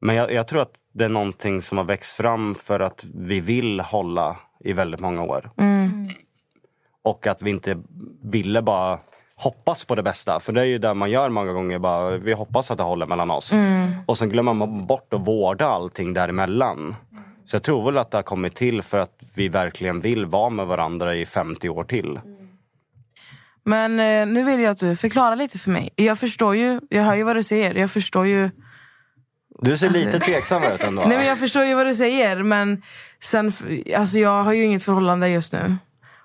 Men 0.00 0.16
jag, 0.16 0.32
jag 0.32 0.48
tror 0.48 0.62
att 0.62 0.72
det 0.94 1.04
är 1.04 1.08
någonting 1.08 1.62
som 1.62 1.78
har 1.78 1.84
växt 1.84 2.16
fram 2.16 2.54
för 2.54 2.80
att 2.80 3.04
vi 3.14 3.40
vill 3.40 3.80
hålla 3.80 4.36
i 4.60 4.72
väldigt 4.72 5.00
många 5.00 5.22
år. 5.22 5.50
Mm. 5.56 6.08
Och 7.04 7.26
att 7.26 7.42
vi 7.42 7.50
inte 7.50 7.78
ville 8.22 8.62
bara 8.62 8.98
hoppas 9.36 9.84
på 9.84 9.94
det 9.94 10.02
bästa. 10.02 10.40
För 10.40 10.52
det 10.52 10.60
är 10.60 10.64
ju 10.64 10.78
det 10.78 10.94
man 10.94 11.10
gör 11.10 11.28
många 11.28 11.52
gånger. 11.52 11.78
Bara, 11.78 12.10
vi 12.16 12.32
hoppas 12.32 12.70
att 12.70 12.78
det 12.78 12.84
håller 12.84 13.06
mellan 13.06 13.30
oss. 13.30 13.52
Mm. 13.52 13.90
Och 14.06 14.18
sen 14.18 14.28
glömmer 14.28 14.54
man 14.54 14.86
bort 14.86 15.14
att 15.14 15.20
vårda 15.26 15.66
allting 15.66 16.14
däremellan. 16.14 16.96
Så 17.50 17.56
jag 17.56 17.62
tror 17.62 17.84
väl 17.84 17.98
att 17.98 18.10
det 18.10 18.18
har 18.18 18.22
kommit 18.22 18.56
till 18.56 18.82
för 18.82 18.98
att 18.98 19.22
vi 19.34 19.48
verkligen 19.48 20.00
vill 20.00 20.26
vara 20.26 20.50
med 20.50 20.66
varandra 20.66 21.16
i 21.16 21.26
50 21.26 21.68
år 21.68 21.84
till. 21.84 22.20
Men 23.64 24.00
eh, 24.00 24.26
nu 24.26 24.44
vill 24.44 24.60
jag 24.60 24.70
att 24.70 24.78
du 24.78 24.96
förklarar 24.96 25.36
lite 25.36 25.58
för 25.58 25.70
mig. 25.70 25.90
Jag 25.96 26.18
förstår 26.18 26.56
ju, 26.56 26.80
jag 26.88 27.02
hör 27.02 27.14
ju 27.14 27.22
vad 27.22 27.36
du 27.36 27.42
säger. 27.42 27.74
Jag 27.74 27.90
förstår 27.90 28.26
ju 28.26 28.50
Du 29.62 29.78
ser 29.78 29.90
lite 29.90 30.20
tveksam 30.20 30.62
ut 30.62 30.84
ändå. 30.84 31.02
Nej 31.08 31.16
men 31.16 31.26
jag 31.26 31.38
förstår 31.38 31.64
ju 31.64 31.74
vad 31.74 31.86
du 31.86 31.94
säger 31.94 32.42
men 32.42 32.82
sen, 33.20 33.52
alltså 33.96 34.18
jag 34.18 34.42
har 34.42 34.52
ju 34.52 34.64
inget 34.64 34.82
förhållande 34.82 35.28
just 35.28 35.52
nu. 35.52 35.76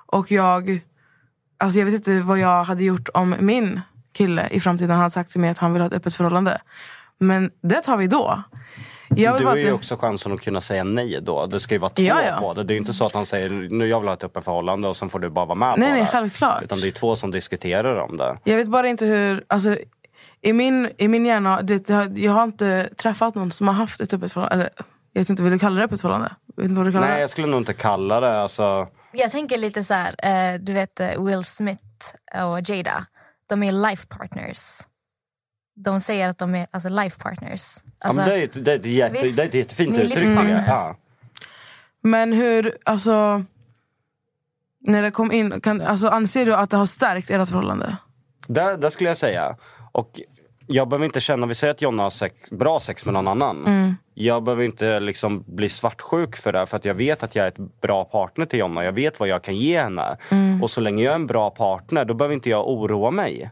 Och 0.05 0.31
jag, 0.31 0.79
alltså 1.59 1.79
jag 1.79 1.85
vet 1.85 1.95
inte 1.95 2.19
vad 2.19 2.39
jag 2.39 2.63
hade 2.63 2.83
gjort 2.83 3.09
om 3.13 3.35
min 3.39 3.81
kille 4.13 4.47
i 4.51 4.59
framtiden 4.59 4.97
hade 4.97 5.11
sagt 5.11 5.31
till 5.31 5.41
mig 5.41 5.49
att 5.49 5.57
han 5.57 5.73
vill 5.73 5.81
ha 5.81 5.87
ett 5.87 5.93
öppet 5.93 6.15
förhållande. 6.15 6.61
Men 7.19 7.51
det 7.61 7.81
tar 7.81 7.97
vi 7.97 8.07
då. 8.07 8.43
Jag 9.15 9.33
vill 9.33 9.41
Du 9.41 9.47
har 9.47 9.55
ju 9.55 9.71
också 9.71 9.95
chansen 9.97 10.33
att 10.33 10.41
kunna 10.41 10.61
säga 10.61 10.83
nej 10.83 11.19
då. 11.21 11.45
Det 11.45 11.59
ska 11.59 11.75
ju 11.75 11.79
vara 11.79 11.89
två 11.89 12.03
Ja, 12.03 12.23
ja. 12.23 12.37
på 12.39 12.53
det. 12.53 12.63
Det 12.63 12.71
är 12.73 12.75
ju 12.75 12.79
inte 12.79 12.93
så 12.93 13.05
att 13.05 13.13
han 13.13 13.25
säger 13.25 13.49
nu 13.49 13.87
jag 13.87 13.99
vill 13.99 14.07
ha 14.09 14.13
ett 14.15 14.23
öppet 14.23 14.45
förhållande 14.45 14.87
och 14.87 14.97
sen 14.97 15.09
får 15.09 15.19
du 15.19 15.29
bara 15.29 15.45
vara 15.45 15.55
med 15.55 15.73
Nej, 15.77 15.89
på 15.89 15.93
nej, 15.93 16.01
det. 16.03 16.07
självklart. 16.07 16.63
Utan 16.63 16.79
det 16.79 16.87
är 16.87 16.91
två 16.91 17.15
som 17.15 17.31
diskuterar 17.31 17.95
om 17.99 18.17
det. 18.17 18.37
Jag 18.43 18.57
vet 18.57 18.67
bara 18.67 18.87
inte 18.87 19.05
hur, 19.05 19.43
alltså 19.47 19.77
i 20.41 20.53
min, 20.53 20.89
i 20.97 21.07
min 21.07 21.25
hjärna, 21.25 21.61
du 21.61 21.77
vet, 21.77 21.89
jag, 22.17 22.31
har 22.31 22.43
inte 22.43 22.89
träffat 22.97 23.35
någon 23.35 23.51
som 23.51 23.67
har 23.67 23.75
haft 23.75 24.01
ett 24.01 24.13
öppet 24.13 24.33
förhållande. 24.33 24.55
Eller, 24.63 24.69
jag 25.13 25.21
vet 25.21 25.29
inte, 25.29 25.43
vill 25.43 25.51
du 25.51 25.59
kalla 25.59 25.75
det 25.75 25.83
öppet 25.85 26.01
förhållande? 26.01 26.35
Vet 26.57 26.65
inte 26.65 26.77
vad 26.77 26.87
du 26.87 26.91
kallar 26.91 27.07
Nej, 27.07 27.15
det. 27.15 27.21
jag 27.21 27.29
skulle 27.29 27.47
nog 27.47 27.59
inte 27.61 27.73
kalla 27.73 28.19
det. 28.19 28.41
Alltså, 28.41 28.87
Jag 29.11 29.31
tänker 29.31 29.57
lite 29.57 29.83
så 29.83 29.93
här, 29.93 30.15
eh, 30.53 30.59
du 30.59 30.73
vet 30.73 30.99
eh, 30.99 31.23
Will 31.25 31.43
Smith 31.43 31.83
och 32.49 32.69
Jada. 32.69 33.05
De 33.49 33.63
är 33.63 33.71
life 33.71 34.07
partners. 34.07 34.79
De 35.75 36.01
säger 36.01 36.29
att 36.29 36.37
de 36.37 36.55
är 36.55 36.67
alltså, 36.71 36.89
life 36.89 37.23
partners. 37.23 37.77
ja, 37.85 37.91
Alltså, 38.07 38.21
men 38.21 38.29
det, 38.29 38.35
är 38.35 38.43
ett, 38.43 38.65
det, 38.65 38.71
är 38.71 38.75
ett 38.75 38.85
jätte, 38.85 39.21
visst, 39.23 39.37
det 39.37 39.43
är 39.43 39.47
ett 39.47 39.53
jättefint 39.53 39.99
uttryck. 39.99 40.29
Ja. 40.67 40.95
Men 42.03 42.33
hur, 42.33 42.77
alltså... 42.85 43.43
När 44.85 45.01
det 45.01 45.11
kom 45.11 45.31
in, 45.31 45.61
kan, 45.61 45.81
alltså, 45.81 46.07
anser 46.07 46.45
du 46.45 46.55
att 46.55 46.69
det 46.69 46.77
har 46.77 46.85
stärkt 46.85 47.29
ert 47.29 47.49
förhållande? 47.49 47.97
Det, 48.47 48.77
det 48.77 48.91
skulle 48.91 49.09
jag 49.09 49.17
säga. 49.17 49.57
Och 49.91 50.21
jag 50.67 50.89
behöver 50.89 51.05
inte 51.05 51.19
känna, 51.19 51.45
vi 51.45 51.55
säger 51.55 51.73
att 51.73 51.81
Jonna 51.81 52.03
har 52.03 52.09
sex, 52.09 52.49
bra 52.49 52.79
sex 52.79 53.05
med 53.05 53.13
någon 53.13 53.27
annan. 53.27 53.95
Jag 54.13 54.43
behöver 54.43 54.63
inte 54.63 54.99
liksom 54.99 55.43
bli 55.47 55.69
svartsjuk 55.69 56.35
för 56.35 56.53
det. 56.53 56.65
För 56.65 56.77
att 56.77 56.85
jag 56.85 56.93
vet 56.93 57.23
att 57.23 57.35
jag 57.35 57.45
är 57.45 57.49
ett 57.51 57.81
bra 57.81 58.03
partner 58.03 58.45
till 58.45 58.59
Jonna. 58.59 58.83
Jag 58.83 58.91
vet 58.93 59.19
vad 59.19 59.29
jag 59.29 59.43
kan 59.43 59.55
ge 59.55 59.79
henne. 59.81 60.17
Och 60.61 60.69
så 60.69 60.81
länge 60.81 61.03
jag 61.03 61.11
är 61.11 61.15
en 61.15 61.27
bra 61.27 61.49
partner, 61.49 62.05
då 62.05 62.13
behöver 62.13 62.33
inte 62.35 62.49
jag 62.49 62.67
oroa 62.69 63.11
mig. 63.11 63.51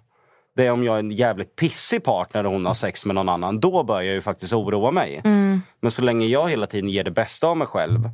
Det 0.56 0.66
är 0.66 0.72
om 0.72 0.84
jag 0.84 0.96
är 0.96 1.00
en 1.00 1.12
jävligt 1.12 1.56
pissig 1.56 2.04
partner 2.04 2.46
och 2.46 2.52
hon 2.52 2.66
har 2.66 2.74
sex 2.74 3.06
med 3.06 3.16
någon 3.16 3.30
annan. 3.30 3.60
Då 3.60 3.84
börjar 3.84 4.02
jag 4.02 4.14
ju 4.14 4.22
faktiskt 4.22 4.54
oroa 4.54 4.92
mig. 4.92 5.22
Men 5.80 5.92
så 5.92 6.02
länge 6.02 6.26
jag 6.26 6.50
hela 6.50 6.68
tiden 6.68 6.90
ger 6.90 7.04
det 7.04 7.12
bästa 7.12 7.48
av 7.48 7.58
mig 7.58 7.68
själv. 7.68 8.10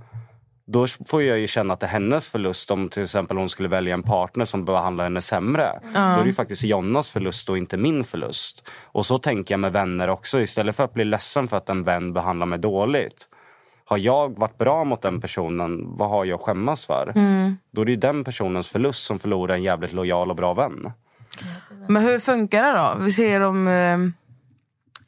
Då 0.69 0.87
får 1.07 1.23
jag 1.23 1.39
ju 1.39 1.47
känna 1.47 1.73
att 1.73 1.79
det 1.79 1.85
är 1.85 1.89
hennes 1.89 2.29
förlust 2.29 2.71
om 2.71 2.89
till 2.89 3.03
exempel 3.03 3.37
hon 3.37 3.49
skulle 3.49 3.69
välja 3.69 3.93
en 3.93 4.03
partner 4.03 4.45
som 4.45 4.65
behandlar 4.65 5.03
henne 5.03 5.21
sämre. 5.21 5.79
Då 5.93 5.99
är 5.99 6.21
det 6.21 6.27
ju 6.27 6.33
faktiskt 6.33 6.63
Jonnas 6.63 7.09
förlust 7.09 7.49
och 7.49 7.57
inte 7.57 7.77
min 7.77 8.03
förlust. 8.03 8.67
Och 8.83 9.05
så 9.05 9.17
tänker 9.17 9.53
jag 9.53 9.59
med 9.59 9.73
vänner 9.73 10.07
också. 10.07 10.39
Istället 10.39 10.75
för 10.75 10.83
att 10.83 10.93
bli 10.93 11.05
ledsen 11.05 11.47
för 11.47 11.57
att 11.57 11.69
en 11.69 11.83
vän 11.83 12.13
behandlar 12.13 12.45
mig 12.45 12.59
dåligt. 12.59 13.29
Har 13.85 13.97
jag 13.97 14.39
varit 14.39 14.57
bra 14.57 14.83
mot 14.83 15.01
den 15.01 15.21
personen, 15.21 15.97
vad 15.97 16.09
har 16.09 16.25
jag 16.25 16.35
att 16.35 16.41
skämmas 16.45 16.85
för? 16.85 17.13
Då 17.71 17.81
är 17.81 17.85
det 17.85 17.91
ju 17.91 17.97
den 17.97 18.23
personens 18.23 18.67
förlust 18.67 19.03
som 19.03 19.19
förlorar 19.19 19.55
en 19.55 19.63
jävligt 19.63 19.93
lojal 19.93 20.29
och 20.29 20.35
bra 20.35 20.53
vän. 20.53 20.91
Men 21.87 22.03
hur 22.03 22.19
funkar 22.19 22.63
det 22.63 22.71
då? 22.79 22.95
Vi 23.05 23.11
ser 23.11 23.41
om 23.41 23.67
eh, 23.67 23.97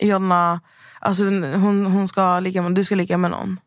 Jonna, 0.07 0.59
alltså 0.99 1.23
hon, 1.23 1.85
hon 1.85 2.07
ska 2.07 2.39
ligga 2.39 2.61
med, 2.61 2.75
du 2.75 2.83
ska 2.83 2.95
ligga 2.95 3.17
med 3.17 3.31
någon. 3.31 3.59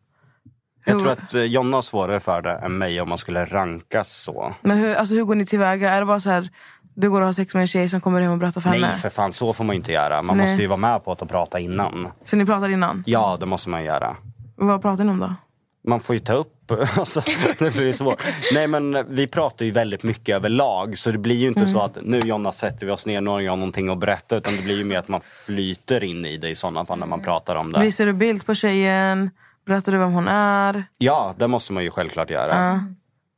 Jag 0.85 0.99
tror 0.99 1.11
att 1.11 1.33
eh, 1.33 1.43
Jonna 1.43 1.77
har 1.77 1.81
svårare 1.81 2.19
för 2.19 2.41
det 2.41 2.51
än 2.53 2.77
mig 2.77 3.01
om 3.01 3.09
man 3.09 3.17
skulle 3.17 3.45
rankas 3.45 4.13
så. 4.13 4.53
Men 4.61 4.77
hur, 4.77 4.95
alltså, 4.95 5.15
hur 5.15 5.23
går 5.23 5.35
ni 5.35 5.45
tillväga? 5.45 5.89
Är 5.89 5.99
det 5.99 6.05
bara 6.05 6.19
så 6.19 6.29
här, 6.29 6.49
du 6.95 7.09
går 7.09 7.21
och 7.21 7.25
har 7.25 7.33
sex 7.33 7.53
med 7.53 7.61
en 7.61 7.67
tjej 7.67 7.89
som 7.89 8.01
kommer 8.01 8.21
hem 8.21 8.31
och 8.31 8.37
berättar 8.37 8.61
för 8.61 8.69
henne? 8.69 8.87
Nej 8.87 8.99
för 8.99 9.09
fan, 9.09 9.33
så 9.33 9.53
får 9.53 9.63
man 9.63 9.75
ju 9.75 9.77
inte 9.77 9.91
göra. 9.91 10.21
Man 10.21 10.37
Nej. 10.37 10.45
måste 10.47 10.61
ju 10.61 10.67
vara 10.67 10.77
med 10.77 11.03
på 11.03 11.11
att 11.11 11.29
prata 11.29 11.59
innan. 11.59 12.07
Så 12.23 12.35
ni 12.35 12.45
pratar 12.45 12.69
innan? 12.69 13.03
Ja, 13.05 13.37
det 13.39 13.45
måste 13.45 13.69
man 13.69 13.83
göra. 13.83 14.15
Vad 14.55 14.81
pratar 14.81 15.03
ni 15.03 15.11
om 15.11 15.19
då? 15.19 15.35
Man 15.83 15.99
får 15.99 16.15
ju 16.15 16.19
ta 16.19 16.33
upp, 16.33 16.71
alltså, 16.97 17.21
det 17.59 17.73
blir 17.73 17.93
svårt. 17.93 18.23
Nej 18.53 18.67
men 18.67 19.15
vi 19.15 19.27
pratar 19.27 19.65
ju 19.65 19.71
väldigt 19.71 20.03
mycket 20.03 20.35
överlag 20.35 20.97
så 20.97 21.11
det 21.11 21.17
blir 21.17 21.35
ju 21.35 21.47
inte 21.47 21.67
så 21.67 21.79
att 21.79 21.97
nu 22.01 22.19
Jonna 22.19 22.51
sätter 22.51 22.85
vi 22.85 22.91
oss 22.91 23.05
ner, 23.05 23.21
nu 23.21 23.29
har 23.29 23.41
jag 23.41 23.57
någonting 23.57 23.89
att 23.89 23.97
berätta 23.97 24.37
utan 24.37 24.55
det 24.55 24.61
blir 24.61 24.77
ju 24.77 24.83
mer 24.83 24.97
att 24.97 25.07
man 25.07 25.21
flyter 25.21 26.03
in 26.03 26.25
i 26.25 26.37
det 26.37 26.49
i 26.49 26.55
sådana 26.55 26.85
fall 26.85 26.99
när 26.99 27.07
man 27.07 27.21
pratar 27.21 27.55
om 27.55 27.71
det. 27.71 27.79
Visar 27.79 28.05
du 28.05 28.13
bild 28.13 28.45
på 28.45 28.55
tjejen? 28.55 29.29
Berättar 29.65 29.91
du 29.91 29.97
vem 29.97 30.11
hon 30.13 30.27
är? 30.27 30.85
Ja, 30.97 31.33
det 31.37 31.47
måste 31.47 31.73
man 31.73 31.83
ju 31.83 31.91
självklart 31.91 32.29
göra. 32.29 32.85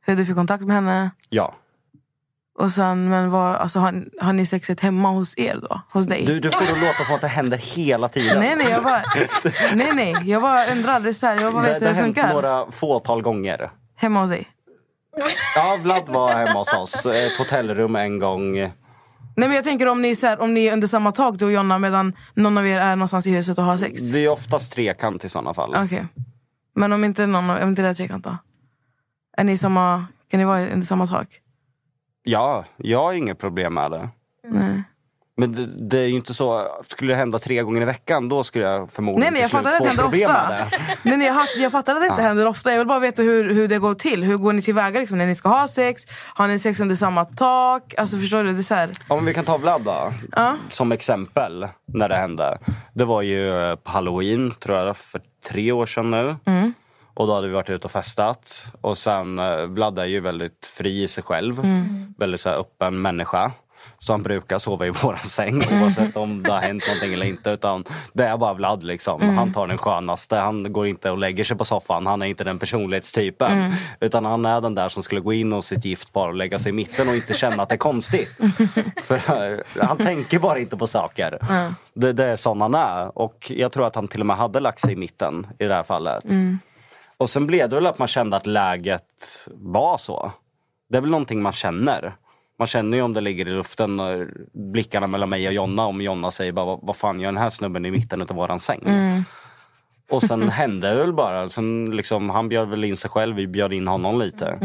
Hur 0.06 0.16
du 0.16 0.24
fick 0.24 0.34
kontakt 0.34 0.64
med 0.64 0.76
henne? 0.76 1.10
Ja. 1.28 1.54
Och 2.58 2.70
sen, 2.70 3.08
men 3.08 3.30
vad, 3.30 3.56
alltså, 3.56 3.78
har, 3.78 4.04
har 4.20 4.32
ni 4.32 4.46
sexet 4.46 4.80
hemma 4.80 5.10
hos 5.10 5.38
er 5.38 5.58
då? 5.62 5.80
Hos 5.92 6.06
dig? 6.06 6.24
Du, 6.26 6.40
du 6.40 6.50
får 6.50 6.74
det 6.74 6.80
låta 6.80 7.04
som 7.04 7.14
att 7.14 7.20
det 7.20 7.28
händer 7.28 7.58
hela 7.58 8.08
tiden. 8.08 8.38
Nej, 8.40 8.56
nej, 8.56 8.70
jag 8.70 8.82
bara, 8.84 9.02
nej, 9.74 9.90
nej, 9.94 10.16
jag 10.24 10.42
bara 10.42 10.66
undrar. 10.66 11.00
Det 11.00 11.08
är 11.08 11.12
så 11.12 11.26
här, 11.26 11.40
jag 11.40 11.52
bara 11.52 11.62
det, 11.62 11.68
vet 11.72 11.80
det 11.80 11.86
hur 11.86 11.94
har 11.94 12.00
det 12.00 12.04
hänt 12.04 12.16
funkar. 12.16 12.32
några 12.34 12.70
fåtal 12.70 13.22
gånger. 13.22 13.70
Hemma 13.96 14.20
hos 14.20 14.30
dig? 14.30 14.48
Ja, 15.56 15.78
Vlad 15.82 16.08
var 16.08 16.32
hemma 16.32 16.58
hos 16.58 16.74
oss. 16.74 17.06
Ett 17.06 17.38
hotellrum 17.38 17.96
en 17.96 18.18
gång. 18.18 18.52
Nej, 18.52 18.72
men 19.48 19.52
jag 19.52 19.64
tänker 19.64 19.88
om 19.88 20.02
ni, 20.02 20.10
är 20.10 20.26
här, 20.26 20.40
om 20.40 20.54
ni 20.54 20.66
är 20.66 20.72
under 20.72 20.86
samma 20.86 21.12
tak 21.12 21.38
du 21.38 21.44
och 21.44 21.52
Jonna 21.52 21.78
medan 21.78 22.12
någon 22.34 22.58
av 22.58 22.66
er 22.66 22.78
är 22.80 22.96
någonstans 22.96 23.26
i 23.26 23.30
huset 23.30 23.58
och 23.58 23.64
har 23.64 23.76
sex. 23.76 24.00
Det 24.00 24.24
är 24.24 24.28
oftast 24.28 24.72
trekant 24.72 25.24
i 25.24 25.28
sådana 25.28 25.54
fall. 25.54 25.76
Okej. 25.84 26.06
Men 26.74 26.92
om 26.92 27.04
inte 27.04 27.26
någon 27.26 27.50
om 27.50 27.68
inte 27.68 27.82
det 27.82 27.88
är 27.88 27.94
trekant 27.94 28.24
då? 28.24 28.36
Är 29.36 29.44
ni 29.44 29.58
samma, 29.58 30.06
kan 30.30 30.40
ni 30.40 30.46
vara 30.46 30.66
under 30.66 30.86
samma 30.86 31.06
tak? 31.06 31.28
Ja, 32.28 32.64
jag 32.76 33.02
har 33.02 33.12
inget 33.12 33.38
problem 33.38 33.74
med 33.74 33.90
det. 33.90 34.08
Nej. 34.48 34.82
Men 35.36 35.52
det, 35.52 35.66
det 35.66 35.98
är 35.98 36.06
ju 36.06 36.16
inte 36.16 36.34
så, 36.34 36.66
skulle 36.82 37.12
det 37.12 37.16
hända 37.16 37.38
tre 37.38 37.62
gånger 37.62 37.80
i 37.82 37.84
veckan 37.84 38.28
då 38.28 38.44
skulle 38.44 38.64
jag 38.64 38.92
förmodligen 38.92 39.32
Nej, 39.34 39.42
nej, 39.42 39.42
jag 39.42 39.50
fattar 39.50 39.76
att 39.76 39.82
det 39.82 39.88
händer 39.88 40.04
ofta. 40.04 40.48
Nej, 41.02 41.16
nej, 41.16 41.26
jag, 41.26 41.36
jag 41.56 41.72
fattar 41.72 41.94
att 41.94 42.00
det 42.00 42.06
inte 42.06 42.22
händer 42.22 42.46
ofta. 42.46 42.70
Jag 42.70 42.78
vill 42.78 42.86
bara 42.86 42.98
veta 42.98 43.22
hur, 43.22 43.54
hur 43.54 43.68
det 43.68 43.78
går 43.78 43.94
till. 43.94 44.24
Hur 44.24 44.36
går 44.36 44.52
ni 44.52 44.62
tillväga 44.62 45.00
liksom, 45.00 45.18
när 45.18 45.26
ni 45.26 45.34
ska 45.34 45.48
ha 45.48 45.68
sex? 45.68 46.02
Har 46.34 46.48
ni 46.48 46.58
sex 46.58 46.80
under 46.80 46.94
samma 46.94 47.24
tak? 47.24 47.94
Alltså 47.98 48.18
förstår 48.18 48.42
du? 48.42 48.52
Det 48.52 48.62
så 48.62 48.74
här. 48.74 48.90
Om 49.08 49.24
vi 49.24 49.34
kan 49.34 49.44
ta 49.44 49.58
Vlad 49.58 49.82
då, 49.82 50.12
som 50.70 50.92
exempel 50.92 51.68
när 51.92 52.08
det 52.08 52.16
hände. 52.16 52.58
Det 52.94 53.04
var 53.04 53.22
ju 53.22 53.70
eh, 53.70 53.76
på 53.76 53.90
halloween, 53.90 54.54
tror 54.60 54.78
jag, 54.78 54.96
för 54.96 55.20
tre 55.50 55.72
år 55.72 55.86
sedan 55.86 56.10
nu. 56.10 56.36
Mm. 56.44 56.74
Och 57.16 57.26
då 57.26 57.34
hade 57.34 57.46
vi 57.48 57.54
varit 57.54 57.70
ute 57.70 57.84
och 57.84 57.90
festat. 57.92 58.72
Och 58.80 58.98
sen, 58.98 59.38
eh, 59.38 59.56
Vlad 59.62 59.98
är 59.98 60.04
ju 60.04 60.20
väldigt 60.20 60.66
fri 60.76 61.02
i 61.02 61.08
sig 61.08 61.24
själv. 61.24 61.58
Mm. 61.58 62.14
Väldigt 62.18 62.40
så 62.40 62.50
öppen 62.50 63.02
människa. 63.02 63.52
Så 63.98 64.12
han 64.12 64.22
brukar 64.22 64.58
sova 64.58 64.86
i 64.86 64.90
våran 65.02 65.18
säng 65.18 65.62
Mm. 65.62 65.82
oavsett 65.82 66.16
om 66.16 66.42
det 66.42 66.52
har 66.52 66.58
hänt 66.60 66.86
någonting 66.88 67.12
eller 67.12 67.26
inte. 67.26 67.50
Utan 67.50 67.84
det 68.12 68.24
är 68.24 68.36
bara 68.36 68.54
Vlad 68.54 68.82
liksom. 68.82 69.22
Mm. 69.22 69.36
Han 69.36 69.52
tar 69.52 69.66
den 69.66 69.78
skönaste. 69.78 70.36
Han 70.36 70.72
går 70.72 70.86
inte 70.86 71.10
och 71.10 71.18
lägger 71.18 71.44
sig 71.44 71.56
på 71.56 71.64
soffan. 71.64 72.06
Han 72.06 72.22
är 72.22 72.26
inte 72.26 72.44
den 72.44 72.58
personlighetstypen. 72.58 73.52
Mm. 73.52 73.72
Utan 74.00 74.24
han 74.24 74.44
är 74.44 74.60
den 74.60 74.74
där 74.74 74.88
som 74.88 75.02
skulle 75.02 75.20
gå 75.20 75.32
in 75.32 75.52
hos 75.52 75.66
sitt 75.66 75.84
gift 75.84 76.12
par 76.12 76.28
och 76.28 76.34
lägga 76.34 76.58
sig 76.58 76.68
i 76.70 76.72
mitten 76.72 77.08
och 77.08 77.14
inte 77.14 77.34
känna 77.34 77.62
att 77.62 77.68
det 77.68 77.74
är 77.74 77.76
konstigt. 77.76 78.38
För 79.02 79.14
eh, 79.16 79.58
han 79.86 79.96
tänker 79.96 80.38
bara 80.38 80.58
inte 80.58 80.76
på 80.76 80.86
saker. 80.86 81.38
Det, 81.94 82.12
det 82.12 82.24
är 82.24 82.36
sån 82.36 82.60
han 82.60 82.74
är. 82.74 83.18
Och 83.18 83.52
jag 83.56 83.72
tror 83.72 83.86
att 83.86 83.94
han 83.94 84.08
till 84.08 84.20
och 84.20 84.26
med 84.26 84.36
hade 84.36 84.60
lagt 84.60 84.80
sig 84.80 84.92
i 84.92 84.96
mitten 84.96 85.46
i 85.58 85.64
det 85.64 85.74
här 85.74 85.82
fallet. 85.82 86.24
Och 87.18 87.30
sen 87.30 87.46
blev 87.46 87.68
det 87.68 87.76
väl 87.76 87.86
att 87.86 87.98
man 87.98 88.08
kände 88.08 88.36
att 88.36 88.46
läget 88.46 89.48
var 89.50 89.98
så. 89.98 90.32
Det 90.88 90.96
är 90.96 91.00
väl 91.00 91.10
någonting 91.10 91.42
man 91.42 91.52
känner. 91.52 92.16
Man 92.58 92.68
känner 92.68 92.96
ju 92.96 93.02
om 93.02 93.12
det 93.12 93.20
ligger 93.20 93.48
i 93.48 93.50
luften, 93.50 94.00
och 94.00 94.26
blickarna 94.52 95.06
mellan 95.06 95.28
mig 95.28 95.48
och 95.48 95.54
Jonna. 95.54 95.86
Om 95.86 96.00
Jonna 96.00 96.30
säger 96.30 96.52
bara, 96.52 96.78
vad, 96.82 96.96
fan 96.96 97.20
gör 97.20 97.28
den 97.28 97.36
här 97.36 97.50
snubben 97.50 97.86
i 97.86 97.90
mitten 97.90 98.22
av 98.22 98.28
våran 98.28 98.60
säng? 98.60 98.82
Och 100.10 100.22
sen 100.22 100.48
hände 100.48 100.88
det 100.88 100.94
väl 100.94 101.12
bara. 101.12 101.50
Sen 101.50 101.96
liksom, 101.96 102.30
han 102.30 102.48
bjöd 102.48 102.68
väl 102.68 102.84
in 102.84 102.96
sig 102.96 103.10
själv, 103.10 103.36
vi 103.36 103.46
bjöd 103.46 103.72
in 103.72 103.88
honom 103.88 104.18
lite. 104.18 104.58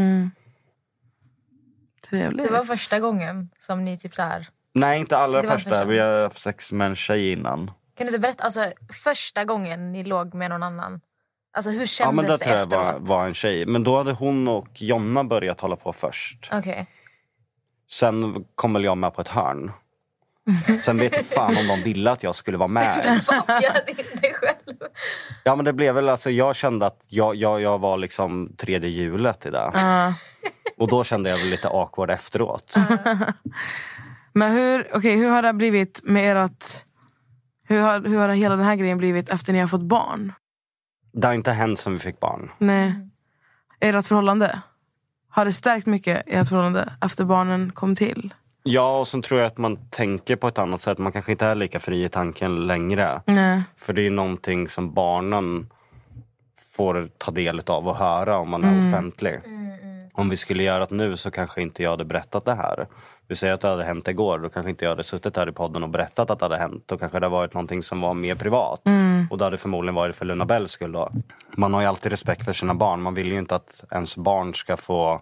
Trevligt. 2.10 2.46
Det 2.46 2.52
var 2.52 2.64
första 2.64 3.00
gången 3.00 3.50
som 3.58 3.84
ni 3.84 3.98
typ 3.98 4.14
så 4.14 4.22
här... 4.22 4.48
Nej, 4.74 5.00
inte 5.00 5.16
allra 5.16 5.42
första. 5.42 5.70
första. 5.70 5.84
Vi 5.84 5.98
har 5.98 6.22
haft 6.22 6.40
sex 6.40 6.72
med 6.72 6.86
en 6.86 6.96
tjej 6.96 7.32
innan. 7.32 7.66
Kan 7.66 8.06
du 8.06 8.10
inte 8.10 8.18
berätta, 8.18 8.44
alltså 8.44 8.72
första 9.04 9.44
gången 9.44 9.92
ni 9.92 10.04
låg 10.04 10.34
med 10.34 10.50
någon 10.50 10.62
annan? 10.62 11.00
Alltså 11.54 11.70
hur 11.70 11.80
Ja, 11.80 11.86
kändes 11.86 12.16
men 12.16 12.24
det 12.24 12.32
det 12.32 12.38
tror 12.38 12.56
jag 12.56 12.66
var, 12.66 12.88
efteråt? 12.90 13.08
var 13.08 13.26
en 13.26 13.34
tjej. 13.34 13.66
Men 13.66 13.82
då 13.84 13.96
hade 13.96 14.12
hon 14.12 14.48
och 14.48 14.68
Jonna 14.82 15.24
börjat 15.24 15.60
hålla 15.60 15.76
på 15.76 15.92
först. 15.92 16.48
Okej. 16.52 16.86
Sen 17.90 18.44
kom 18.54 18.72
väl 18.72 18.84
jag 18.84 18.98
med 18.98 19.14
på 19.14 19.20
ett 19.20 19.28
hörn. 19.28 19.72
Sen 20.84 20.98
vet 20.98 21.16
jag 21.16 21.24
fan 21.24 21.56
om 21.58 21.66
de 21.68 21.82
ville 21.82 22.10
att 22.10 22.22
jag 22.22 22.34
skulle 22.34 22.56
vara 22.58 22.68
med. 22.68 22.94
Själv. 24.34 24.76
Ja 25.44 25.56
men 25.56 25.64
det 25.64 25.72
blev 25.72 25.94
väl 25.94 26.08
alltså, 26.08 26.30
jag 26.30 26.56
kände 26.56 26.86
att 26.86 27.04
jag, 27.08 27.34
jag, 27.36 27.60
jag 27.60 27.78
var 27.78 27.96
liksom 27.96 28.54
tredje 28.58 28.90
hjulet 28.90 29.46
i 29.46 29.50
det. 29.50 29.72
Och 30.78 30.88
då 30.88 31.04
kände 31.04 31.30
jag 31.30 31.36
väl 31.36 31.46
lite 31.48 31.68
awkward 31.68 32.10
efteråt. 32.10 32.76
Men 34.32 34.52
hur, 34.52 34.96
okay, 34.96 35.16
hur 35.16 35.30
har 35.30 35.42
det 35.42 35.52
blivit 35.52 36.00
med 36.04 36.36
ert... 36.44 36.64
Hur 37.68 37.80
har, 37.80 38.00
hur 38.00 38.18
har 38.18 38.28
hela 38.28 38.56
den 38.56 38.64
här 38.66 38.76
grejen 38.76 38.98
blivit 38.98 39.28
efter 39.30 39.52
ni 39.52 39.58
har 39.58 39.66
fått 39.66 39.82
barn? 39.82 40.32
Det 41.12 41.26
har 41.26 41.34
inte 41.34 41.52
hänt 41.52 41.78
sen 41.78 41.92
vi 41.92 41.98
fick 41.98 42.20
barn. 42.20 42.50
Nej. 42.58 42.94
Ert 43.80 44.06
förhållande? 44.06 44.62
Har 45.28 45.44
det 45.44 45.52
stärkt 45.52 45.86
mycket 45.86 46.22
ert 46.26 46.48
förhållande 46.48 46.92
efter 47.00 47.24
barnen 47.24 47.72
kom 47.72 47.94
till? 47.94 48.34
Ja 48.62 48.98
och 48.98 49.08
sen 49.08 49.22
tror 49.22 49.40
jag 49.40 49.46
att 49.46 49.58
man 49.58 49.78
tänker 49.90 50.36
på 50.36 50.48
ett 50.48 50.58
annat 50.58 50.80
sätt. 50.80 50.98
Man 50.98 51.12
kanske 51.12 51.32
inte 51.32 51.46
är 51.46 51.54
lika 51.54 51.80
fri 51.80 52.04
i 52.04 52.08
tanken 52.08 52.66
längre. 52.66 53.22
Nej. 53.26 53.62
För 53.76 53.92
det 53.92 54.06
är 54.06 54.10
någonting 54.10 54.68
som 54.68 54.94
barnen 54.94 55.70
får 56.76 57.08
ta 57.18 57.30
del 57.30 57.62
av 57.66 57.88
och 57.88 57.96
höra 57.96 58.38
om 58.38 58.50
man 58.50 58.64
är 58.64 58.88
offentlig. 58.88 59.40
Om 60.12 60.28
vi 60.28 60.36
skulle 60.36 60.62
göra 60.62 60.86
det 60.86 60.94
nu 60.94 61.16
så 61.16 61.30
kanske 61.30 61.62
inte 61.62 61.82
jag 61.82 61.90
hade 61.90 62.04
berättat 62.04 62.44
det 62.44 62.54
här. 62.54 62.86
Vi 63.28 63.34
säger 63.34 63.54
att 63.54 63.60
det 63.60 63.68
hade 63.68 63.84
hänt 63.84 64.08
igår, 64.08 64.38
då 64.38 64.48
kanske 64.48 64.70
inte 64.70 64.84
jag 64.84 64.90
hade 64.90 65.02
suttit 65.02 65.36
här 65.36 65.48
i 65.48 65.52
podden 65.52 65.82
och 65.82 65.88
berättat 65.88 66.30
att 66.30 66.38
det 66.38 66.44
hade 66.44 66.58
hänt. 66.58 66.82
Då 66.86 66.98
kanske 66.98 67.20
det 67.20 67.26
hade 67.26 67.36
varit 67.36 67.54
någonting 67.54 67.82
som 67.82 68.00
var 68.00 68.14
mer 68.14 68.34
privat. 68.34 68.82
Och 69.30 69.38
det 69.38 69.44
hade 69.44 69.58
förmodligen 69.58 69.94
varit 69.94 70.16
för 70.16 70.24
Luna 70.24 70.44
Bells 70.44 70.70
skull 70.70 70.92
då. 70.92 71.12
Man 71.56 71.74
har 71.74 71.80
ju 71.80 71.86
alltid 71.86 72.10
respekt 72.12 72.44
för 72.44 72.52
sina 72.52 72.74
barn. 72.74 73.02
Man 73.02 73.14
vill 73.14 73.32
ju 73.32 73.38
inte 73.38 73.54
att 73.54 73.84
ens 73.90 74.16
barn 74.16 74.54
ska 74.54 74.76
få 74.76 75.20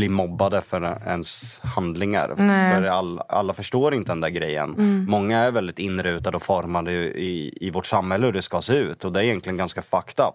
bli 0.00 0.08
mobbade 0.08 0.60
för 0.60 0.98
ens 1.06 1.60
handlingar. 1.64 2.28
För 2.74 2.82
all, 2.84 3.20
alla 3.28 3.52
förstår 3.54 3.94
inte 3.94 4.10
den 4.10 4.20
där 4.20 4.28
grejen. 4.28 4.74
Många 5.08 5.38
är 5.38 5.50
väldigt 5.52 5.78
inrutade 5.78 6.36
och 6.36 6.42
formade 6.42 6.92
i, 6.92 7.58
i 7.60 7.70
vårt 7.70 7.86
samhälle 7.86 8.26
hur 8.26 8.32
det 8.32 8.42
ska 8.42 8.60
se 8.62 8.74
ut. 8.74 9.04
Och 9.04 9.12
det 9.12 9.20
är 9.20 9.24
egentligen 9.24 9.56
ganska 9.56 9.82
fucked 9.82 10.24
up. 10.24 10.34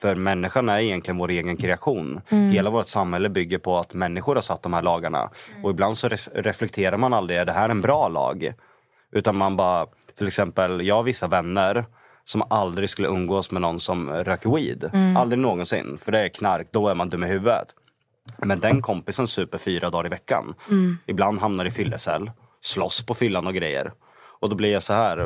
För 0.00 0.14
människan 0.14 0.68
är 0.68 0.78
egentligen 0.78 1.18
vår 1.18 1.30
egen 1.30 1.56
kreation. 1.56 2.20
Hela 2.28 2.70
vårt 2.70 2.86
samhälle 2.88 3.28
bygger 3.28 3.58
på 3.58 3.78
att 3.78 3.94
människor 3.94 4.34
har 4.34 4.42
satt 4.42 4.62
de 4.62 4.72
här 4.72 4.82
lagarna. 4.82 5.30
Och 5.64 5.70
ibland 5.70 5.98
så 5.98 6.08
res- 6.08 6.28
reflekterar 6.34 6.96
man 6.96 7.12
aldrig, 7.12 7.38
är 7.38 7.44
det 7.44 7.52
här 7.52 7.68
en 7.68 7.80
bra 7.80 8.08
lag? 8.08 8.52
Utan 9.12 9.36
man 9.36 9.56
bara, 9.56 9.86
till 10.18 10.26
exempel, 10.26 10.86
jag 10.86 10.94
har 10.94 11.02
vissa 11.02 11.28
vänner 11.28 11.84
som 12.24 12.42
aldrig 12.50 12.88
skulle 12.90 13.08
umgås 13.08 13.50
med 13.50 13.62
någon 13.62 13.80
som 13.80 14.10
röker 14.10 14.50
weed. 14.56 14.90
Aldrig 15.16 15.38
någonsin. 15.38 15.98
För 16.02 16.12
det 16.12 16.18
är 16.20 16.28
knark, 16.28 16.66
då 16.70 16.88
är 16.88 16.94
man 16.94 17.08
dum 17.08 17.24
i 17.24 17.26
huvudet. 17.26 17.68
Men 18.38 18.60
den 18.60 18.82
kompisen 18.82 19.28
super 19.28 19.58
fyra 19.58 19.90
dagar 19.90 20.06
i 20.06 20.08
veckan. 20.08 20.54
Ibland 21.06 21.40
hamnar 21.40 21.64
i 21.64 21.70
fyllecell, 21.70 22.30
slåss 22.60 23.06
på 23.06 23.14
fyllan 23.14 23.46
och 23.46 23.54
grejer. 23.54 23.92
Och 24.40 24.48
då 24.48 24.56
blir 24.56 24.72
jag 24.72 24.82
så 24.82 24.92
här, 24.92 25.16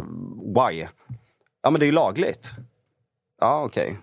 why? 0.54 0.86
Ja 1.62 1.70
men 1.70 1.80
det 1.80 1.84
är 1.84 1.88
ju 1.88 1.92
lagligt. 1.92 2.50
Ja 3.40 3.62
okej. 3.62 3.98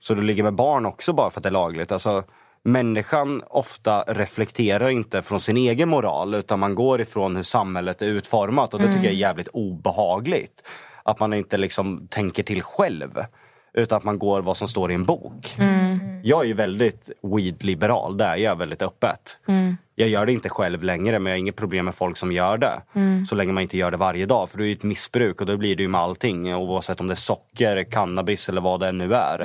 Så 0.00 0.14
du 0.14 0.22
ligger 0.22 0.42
med 0.42 0.54
barn 0.54 0.86
också 0.86 1.12
bara 1.12 1.30
för 1.30 1.38
att 1.38 1.42
det 1.42 1.48
är 1.48 1.52
lagligt. 1.52 1.92
Alltså, 1.92 2.24
människan 2.62 3.42
ofta 3.48 4.02
reflekterar 4.02 4.88
inte 4.88 5.22
från 5.22 5.40
sin 5.40 5.56
egen 5.56 5.88
moral 5.88 6.34
utan 6.34 6.60
man 6.60 6.74
går 6.74 7.00
ifrån 7.00 7.36
hur 7.36 7.42
samhället 7.42 8.02
är 8.02 8.06
utformat 8.06 8.74
och 8.74 8.80
det 8.80 8.86
tycker 8.86 9.04
jag 9.04 9.12
är 9.12 9.18
jävligt 9.18 9.48
obehagligt. 9.48 10.68
Att 11.02 11.20
man 11.20 11.34
inte 11.34 11.56
liksom 11.56 12.08
tänker 12.08 12.42
till 12.42 12.62
själv 12.62 13.20
utan 13.76 13.96
att 13.96 14.04
man 14.04 14.18
går 14.18 14.42
vad 14.42 14.56
som 14.56 14.68
står 14.68 14.90
i 14.90 14.94
en 14.94 15.04
bok. 15.04 15.56
Jag 16.22 16.40
är 16.42 16.44
ju 16.44 16.52
väldigt 16.52 17.10
weed-liberal, 17.22 18.16
det 18.16 18.24
är 18.24 18.36
jag 18.36 18.56
väldigt 18.56 18.82
öppet. 18.82 19.38
Jag 19.94 20.08
gör 20.08 20.26
det 20.26 20.32
inte 20.32 20.48
själv 20.48 20.82
längre 20.82 21.18
men 21.18 21.30
jag 21.30 21.36
har 21.36 21.40
inget 21.40 21.56
problem 21.56 21.84
med 21.84 21.94
folk 21.94 22.16
som 22.16 22.32
gör 22.32 22.58
det. 22.58 22.82
Så 23.28 23.34
länge 23.34 23.52
man 23.52 23.62
inte 23.62 23.76
gör 23.78 23.90
det 23.90 23.96
varje 23.96 24.26
dag 24.26 24.50
för 24.50 24.58
det 24.58 24.64
är 24.64 24.66
ju 24.66 24.72
ett 24.72 24.82
missbruk 24.82 25.40
och 25.40 25.46
då 25.46 25.56
blir 25.56 25.76
det 25.76 25.82
ju 25.82 25.88
med 25.88 26.00
allting 26.00 26.54
oavsett 26.54 27.00
om 27.00 27.06
det 27.06 27.12
är 27.12 27.14
socker, 27.14 27.84
cannabis 27.84 28.48
eller 28.48 28.60
vad 28.60 28.80
det 28.80 28.92
nu 28.92 29.14
är. 29.14 29.40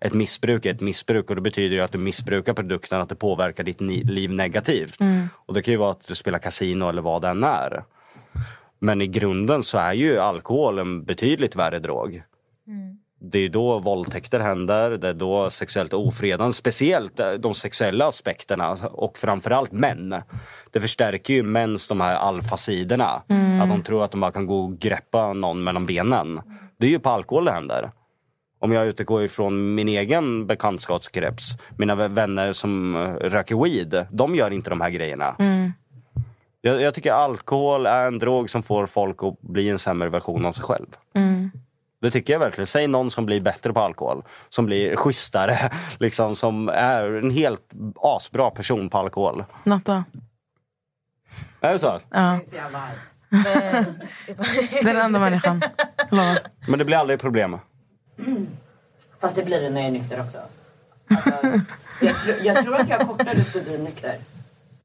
Ett 0.00 0.14
missbruk 0.14 0.66
är 0.66 0.70
ett 0.70 0.80
missbruk 0.80 1.30
och 1.30 1.36
det 1.36 1.42
betyder 1.42 1.76
ju 1.76 1.82
att 1.82 1.92
du 1.92 1.98
missbrukar 1.98 2.54
produkten, 2.54 3.00
att 3.00 3.08
det 3.08 3.14
påverkar 3.14 3.64
ditt 3.64 3.80
liv 3.80 4.30
negativt. 4.30 4.98
Och 5.46 5.54
det 5.54 5.62
kan 5.62 5.72
ju 5.72 5.78
vara 5.78 5.90
att 5.90 6.06
du 6.06 6.14
spelar 6.14 6.38
kasino 6.38 6.88
eller 6.88 7.02
vad 7.02 7.22
det 7.22 7.28
än 7.28 7.44
är. 7.44 7.82
Men 8.78 9.02
i 9.02 9.06
grunden 9.06 9.62
så 9.62 9.78
är 9.78 9.92
ju 9.92 10.18
alkohol 10.18 10.78
en 10.78 11.04
betydligt 11.04 11.56
värre 11.56 11.78
drog. 11.78 12.22
Det 13.20 13.38
är 13.38 13.48
då 13.48 13.78
våldtäkter 13.78 14.40
händer, 14.40 14.90
det 14.90 15.08
är 15.08 15.14
då 15.14 15.50
sexuellt 15.50 15.92
ofredande, 15.94 16.52
speciellt 16.52 17.20
eh, 17.20 17.32
de 17.32 17.54
sexuella 17.54 18.06
aspekterna 18.08 18.70
och 18.92 19.18
framförallt 19.18 19.72
män. 19.72 20.14
Det 20.70 20.80
förstärker 20.80 21.34
ju 21.34 21.42
mäns 21.42 21.88
de 21.88 22.00
här 22.00 22.14
alfasidorna. 22.16 23.22
Att 23.62 23.68
de 23.68 23.82
tror 23.82 24.04
att 24.04 24.10
de 24.10 24.20
bara 24.20 24.32
kan 24.32 24.46
gå 24.46 24.60
och 24.60 24.78
greppa 24.78 25.32
någon 25.32 25.64
mellan 25.64 25.86
benen. 25.86 26.40
Det 26.78 26.86
är 26.86 26.90
ju 26.90 26.98
på 26.98 27.08
alkohol 27.10 27.44
det 27.44 27.52
händer. 27.52 27.90
Om 28.60 28.72
jag 28.72 28.86
utgår 28.86 29.24
ifrån 29.24 29.74
min 29.74 29.88
egen 29.88 30.46
bekantskapskrets, 30.46 31.50
mina 31.78 31.94
vä- 31.94 32.08
vänner 32.14 32.52
som 32.52 32.96
eh, 32.96 33.00
röker 33.12 33.64
weed, 33.64 34.06
de 34.10 34.34
gör 34.34 34.50
inte 34.50 34.70
de 34.70 34.80
här 34.80 34.90
grejerna. 34.90 35.36
Jag, 36.60 36.80
jag 36.82 36.94
tycker 36.94 37.12
alkohol 37.12 37.86
är 37.86 38.06
en 38.06 38.18
drog 38.18 38.50
som 38.50 38.62
får 38.62 38.86
folk 38.86 39.22
att 39.22 39.40
bli 39.40 39.68
en 39.68 39.78
sämre 39.78 40.08
version 40.08 40.46
av 40.46 40.52
sig 40.52 40.64
själv. 40.64 40.86
Det 42.00 42.10
tycker 42.10 42.32
jag 42.32 42.40
verkligen. 42.40 42.66
Säg 42.66 42.86
någon 42.86 43.10
som 43.10 43.26
blir 43.26 43.40
bättre 43.40 43.72
på 43.72 43.80
alkohol. 43.80 44.22
Som 44.48 44.66
blir 44.66 44.96
schysstare. 44.96 45.70
Liksom, 45.98 46.36
som 46.36 46.68
är 46.68 47.04
en 47.04 47.30
helt 47.30 47.70
asbra 47.96 48.50
person 48.50 48.90
på 48.90 48.98
alkohol. 48.98 49.44
Natta. 49.64 50.04
Är 51.60 51.72
det 51.72 51.78
så? 51.78 52.00
Ja. 52.10 52.40
Den 54.82 54.96
enda 54.96 55.18
människan. 55.18 55.62
Men 56.68 56.78
det 56.78 56.84
blir 56.84 56.96
aldrig 56.96 57.20
problem. 57.20 57.58
Fast 59.20 59.36
det 59.36 59.44
blir 59.44 59.60
det 59.60 59.70
när 59.70 59.80
jag 59.80 59.88
är 59.88 59.92
nykter 59.92 60.20
också. 60.20 60.38
Alltså, 61.10 61.60
jag, 62.00 62.16
tror, 62.16 62.36
jag 62.42 62.64
tror 62.64 62.76
att 62.76 62.88
jag 62.88 62.98
har 62.98 63.04
kortare 63.04 63.62
bli 63.64 63.78
nykter. 63.78 64.14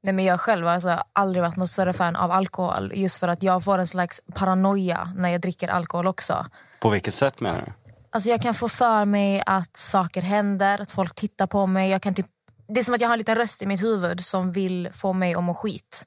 Nej, 0.02 0.14
men 0.14 0.26
jag 0.26 0.40
själv 0.40 0.66
har 0.66 0.74
alltså 0.74 1.04
aldrig 1.14 1.44
varit 1.44 1.56
något 1.56 1.70
större 1.70 1.94
fan 1.94 2.16
av 2.16 2.32
alkohol. 2.32 2.92
Just 2.96 3.20
för 3.20 3.28
att 3.28 3.44
jag 3.44 3.64
får 3.64 3.78
en 3.78 3.88
slags 3.88 4.22
paranoia 4.34 5.14
när 5.16 5.30
jag 5.30 5.42
dricker 5.42 5.68
alkohol 5.68 6.08
också. 6.08 6.46
På 6.84 6.90
vilket 6.90 7.14
sätt 7.14 7.40
menar 7.40 7.62
du? 7.66 7.72
Alltså 8.10 8.30
jag 8.30 8.42
kan 8.42 8.54
få 8.54 8.70
för 8.70 9.06
mig 9.06 9.44
att 9.46 9.78
saker 9.78 10.22
händer, 10.22 10.82
att 10.82 10.92
folk 10.92 11.16
tittar 11.16 11.48
på 11.48 11.68
mig. 11.68 11.90
Jag 11.90 12.02
kan 12.02 12.14
typ, 12.14 12.26
det 12.68 12.80
är 12.80 12.84
som 12.84 12.96
att 12.96 13.02
jag 13.02 13.08
har 13.08 13.14
en 13.14 13.18
liten 13.18 13.36
röst 13.36 13.62
i 13.62 13.66
mitt 13.66 13.84
huvud 13.84 14.24
som 14.24 14.52
vill 14.52 14.90
få 14.94 15.14
mig 15.14 15.36
att 15.36 15.44
må 15.44 15.54
skit. 15.54 16.06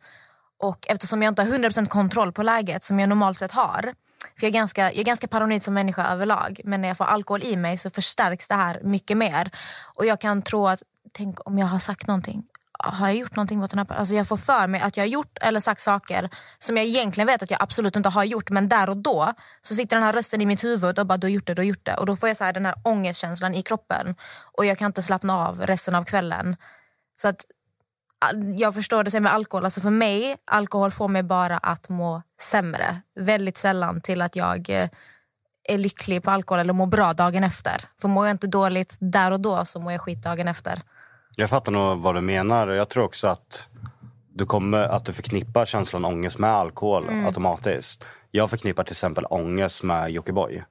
Och 0.58 0.86
eftersom 0.88 1.22
jag 1.22 1.30
inte 1.30 1.42
har 1.42 1.48
100% 1.48 1.86
kontroll 1.86 2.32
på 2.32 2.42
läget 2.42 2.84
som 2.84 3.00
jag 3.00 3.08
normalt 3.08 3.38
sett 3.38 3.52
har. 3.52 3.80
För 4.38 4.46
jag 4.46 4.48
är, 4.48 4.52
ganska, 4.52 4.82
jag 4.82 4.98
är 4.98 5.04
ganska 5.04 5.28
paranoid 5.28 5.62
som 5.62 5.74
människa 5.74 6.06
överlag. 6.12 6.60
Men 6.64 6.80
när 6.80 6.88
jag 6.88 6.96
får 6.96 7.04
alkohol 7.04 7.42
i 7.42 7.56
mig 7.56 7.76
så 7.76 7.90
förstärks 7.90 8.48
det 8.48 8.54
här 8.54 8.80
mycket 8.82 9.16
mer. 9.16 9.50
Och 9.94 10.06
jag 10.06 10.20
kan 10.20 10.42
tro 10.42 10.68
att, 10.68 10.82
tänk 11.12 11.48
om 11.48 11.58
jag 11.58 11.66
har 11.66 11.78
sagt 11.78 12.06
någonting. 12.06 12.44
Har 12.78 13.06
jag 13.06 13.16
gjort 13.16 13.36
någonting 13.36 13.58
mot 13.58 13.70
den 13.70 13.78
här 13.78 13.84
personen? 13.84 13.98
Alltså 13.98 14.14
jag 14.14 14.28
får 14.28 14.36
för 14.36 14.66
mig 14.66 14.80
att 14.80 14.96
jag 14.96 15.04
har 15.04 15.08
gjort 15.08 15.38
eller 15.40 15.60
sagt 15.60 15.80
saker 15.80 16.30
som 16.58 16.76
jag 16.76 16.86
egentligen 16.86 17.26
vet 17.26 17.42
att 17.42 17.50
jag 17.50 17.62
absolut 17.62 17.96
inte 17.96 18.08
har 18.08 18.24
gjort. 18.24 18.50
Men 18.50 18.68
där 18.68 18.90
och 18.90 18.96
då 18.96 19.32
så 19.62 19.74
sitter 19.74 19.96
den 19.96 20.02
här 20.02 20.12
rösten 20.12 20.40
i 20.40 20.46
mitt 20.46 20.64
huvud 20.64 20.98
och 20.98 21.06
bara 21.06 21.18
du 21.18 21.26
har 21.26 21.32
gjort 21.32 21.46
det, 21.46 21.54
du 21.54 21.62
har 21.62 21.66
gjort 21.66 21.84
det. 21.84 21.94
Och 21.94 22.06
då 22.06 22.16
får 22.16 22.28
jag 22.28 22.36
så 22.36 22.44
här, 22.44 22.52
den 22.52 22.66
här 22.66 22.74
ångestkänslan 22.82 23.54
i 23.54 23.62
kroppen. 23.62 24.14
Och 24.52 24.66
jag 24.66 24.78
kan 24.78 24.86
inte 24.86 25.02
slappna 25.02 25.46
av 25.46 25.62
resten 25.62 25.94
av 25.94 26.04
kvällen. 26.04 26.56
Så 27.16 27.28
att 27.28 27.44
jag 28.56 28.74
förstår 28.74 29.04
det 29.04 29.20
med 29.20 29.32
alkohol. 29.32 29.64
Alltså 29.64 29.80
för 29.80 29.90
mig, 29.90 30.36
alkohol 30.44 30.90
får 30.90 31.08
mig 31.08 31.22
bara 31.22 31.58
att 31.58 31.88
må 31.88 32.22
sämre. 32.40 33.00
Väldigt 33.20 33.56
sällan 33.56 34.00
till 34.00 34.22
att 34.22 34.36
jag 34.36 34.70
eh, 34.70 34.88
är 35.68 35.78
lycklig 35.78 36.22
på 36.22 36.30
alkohol 36.30 36.60
eller 36.60 36.72
mår 36.72 36.86
bra 36.86 37.12
dagen 37.12 37.44
efter. 37.44 37.84
För 38.00 38.08
mår 38.08 38.26
jag 38.26 38.34
inte 38.34 38.46
dåligt 38.46 38.96
där 39.00 39.30
och 39.30 39.40
då 39.40 39.64
så 39.64 39.80
mår 39.80 39.92
jag 39.92 40.00
skit 40.00 40.22
dagen 40.22 40.48
efter. 40.48 40.82
Jag 41.38 41.50
fattar 41.50 41.72
nog 41.72 41.98
vad 41.98 42.14
du 42.14 42.20
menar. 42.20 42.68
Jag 42.68 42.88
tror 42.88 43.04
också 43.04 43.28
att 43.28 43.70
du, 44.34 44.46
kommer, 44.46 44.82
att 44.82 45.04
du 45.04 45.12
förknippar 45.12 45.64
känslan 45.64 46.04
ångest 46.04 46.38
med 46.38 46.50
alkohol 46.50 47.04
automatiskt. 47.26 48.04
Jag 48.30 48.50
förknippar 48.50 48.84
till 48.84 48.92
exempel 48.92 49.24
ångest 49.30 49.82
med 49.82 50.10
Jockiboi. 50.10 50.62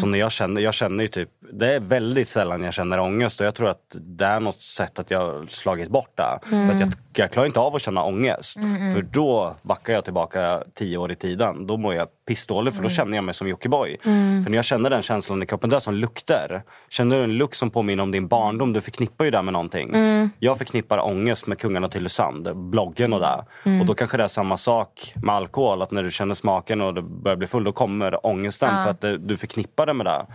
Så 0.00 0.06
när 0.06 0.18
jag 0.18 0.32
känner, 0.32 0.60
jag 0.60 0.74
känner 0.74 1.04
ju 1.04 1.08
typ, 1.08 1.28
det 1.52 1.74
är 1.74 1.80
väldigt 1.80 2.28
sällan 2.28 2.62
jag 2.62 2.74
känner 2.74 3.00
ångest 3.00 3.40
och 3.40 3.46
jag 3.46 3.54
tror 3.54 3.68
att 3.68 3.96
det 4.00 4.24
är 4.24 4.40
något 4.40 4.62
sätt 4.62 4.98
att 4.98 5.10
jag 5.10 5.50
slagit 5.50 5.88
bort 5.88 6.16
det. 6.16 6.38
För 6.48 6.74
att 6.74 6.80
jag, 6.80 6.92
jag 7.16 7.30
klarar 7.30 7.46
inte 7.46 7.60
av 7.60 7.74
att 7.74 7.82
känna 7.82 8.04
ångest. 8.04 8.58
För 8.94 9.02
då 9.02 9.56
backar 9.62 9.92
jag 9.92 10.04
tillbaka 10.04 10.62
tio 10.74 10.96
år 10.96 11.12
i 11.12 11.16
tiden. 11.16 11.66
Då 11.66 11.76
mår 11.76 11.94
jag 11.94 12.08
pissdåligt 12.26 12.76
för 12.76 12.82
då 12.82 12.88
känner 12.88 13.16
jag 13.16 13.24
mig 13.24 13.34
som 13.34 13.48
Jockiboi. 13.48 13.96
För 14.02 14.50
när 14.50 14.56
jag 14.56 14.64
känner 14.64 14.90
den 14.90 15.02
känslan 15.02 15.42
i 15.42 15.46
kroppen, 15.46 15.70
det 15.70 15.76
är 15.76 15.80
som 15.80 15.94
lukter. 15.94 16.62
Känner 16.88 17.16
du 17.16 17.24
en 17.24 17.32
lukt 17.32 17.56
som 17.56 17.70
påminner 17.70 18.02
om 18.02 18.10
din 18.10 18.28
barndom, 18.28 18.72
du 18.72 18.80
förknippar 18.80 19.24
ju 19.24 19.30
det 19.30 19.42
med 19.42 19.52
någonting. 19.52 19.94
Jag 20.38 20.58
förknippar 20.58 20.98
ångest 20.98 21.46
med 21.46 21.58
Kungarna 21.58 21.88
till 21.88 21.98
Tylösand, 21.98 22.56
bloggen 22.56 23.12
och 23.12 23.20
det. 23.20 23.44
Och 23.80 23.86
då 23.86 23.94
kanske 23.94 24.16
det 24.16 24.24
är 24.24 24.28
samma 24.28 24.56
sak 24.56 25.12
med 25.16 25.34
alkohol, 25.34 25.82
att 25.82 25.90
när 25.90 26.02
du 26.02 26.10
känner 26.10 26.34
smaken 26.34 26.80
och 26.80 26.94
du 26.94 27.02
börjar 27.02 27.36
bli 27.36 27.46
full, 27.46 27.64
då 27.64 27.72
kommer 27.72 28.26
ångesten 28.26 28.84
för 28.84 28.90
att 28.90 29.00
det, 29.00 29.18
du 29.18 29.36
förknippar 29.36 29.86
det 29.86 29.94
med 29.94 30.06
det. 30.06 30.26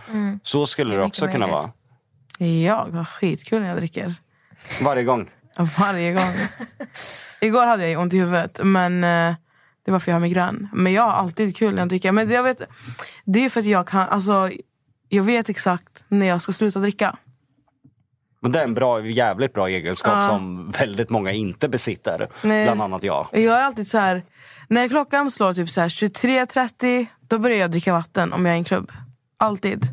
Så 0.42 0.66
skulle 0.66 0.96
Det 0.96 1.02
också 1.02 1.28
kunna 1.28 1.46
vara. 1.46 1.70
Jag 2.38 2.74
har 2.74 3.04
skitkul 3.04 3.62
när 3.62 3.68
jag 3.68 3.76
dricker. 3.78 4.14
Varje 4.84 5.02
gång. 5.04 5.28
Varje 5.80 6.12
gång. 6.12 6.32
Igår 7.40 7.66
hade 7.66 7.88
jag 7.88 8.02
ont 8.02 8.14
i 8.14 8.18
huvudet, 8.18 8.60
men 8.62 9.04
det 9.90 9.92
var 9.92 10.00
för 10.00 10.10
jag 10.10 10.14
har 10.16 10.20
migrän. 10.20 10.68
Men 10.72 10.92
jag 10.92 11.02
har 11.02 11.12
alltid 11.12 11.56
kul 11.56 11.74
när 11.74 11.82
jag 11.82 11.88
dricker. 11.88 12.12
Men 12.12 12.28
det, 12.28 12.34
jag 12.34 12.42
vet, 12.42 12.62
det 13.24 13.44
är 13.44 13.48
för 13.50 13.60
att 13.60 13.66
jag 13.66 13.86
kan, 13.86 14.08
alltså, 14.08 14.50
jag 15.08 15.22
vet 15.22 15.48
exakt 15.48 16.04
när 16.08 16.26
jag 16.26 16.40
ska 16.40 16.52
sluta 16.52 16.78
dricka. 16.78 17.16
Men 18.42 18.52
det 18.52 18.60
är 18.60 18.64
en 18.64 18.74
bra, 18.74 19.06
jävligt 19.06 19.52
bra 19.52 19.68
egenskap 19.68 20.12
Ja. 20.16 20.28
som 20.28 20.70
väldigt 20.70 21.10
många 21.10 21.32
inte 21.32 21.68
besitter. 21.68 22.28
Nej. 22.42 22.64
Bland 22.64 22.82
annat 22.82 23.02
jag. 23.02 23.28
Jag 23.32 23.58
är 23.58 23.64
alltid 23.64 23.86
så 23.86 23.98
här, 23.98 24.24
när 24.68 24.88
klockan 24.88 25.30
slår 25.30 25.54
typ 25.54 25.68
så 25.70 25.80
här 25.80 25.88
23.30, 25.88 27.06
då 27.28 27.38
börjar 27.38 27.58
jag 27.58 27.70
dricka 27.70 27.92
vatten 27.92 28.32
om 28.32 28.46
jag 28.46 28.52
är 28.52 28.56
i 28.56 28.58
en 28.58 28.64
klubb. 28.64 28.92
Alltid. 29.38 29.86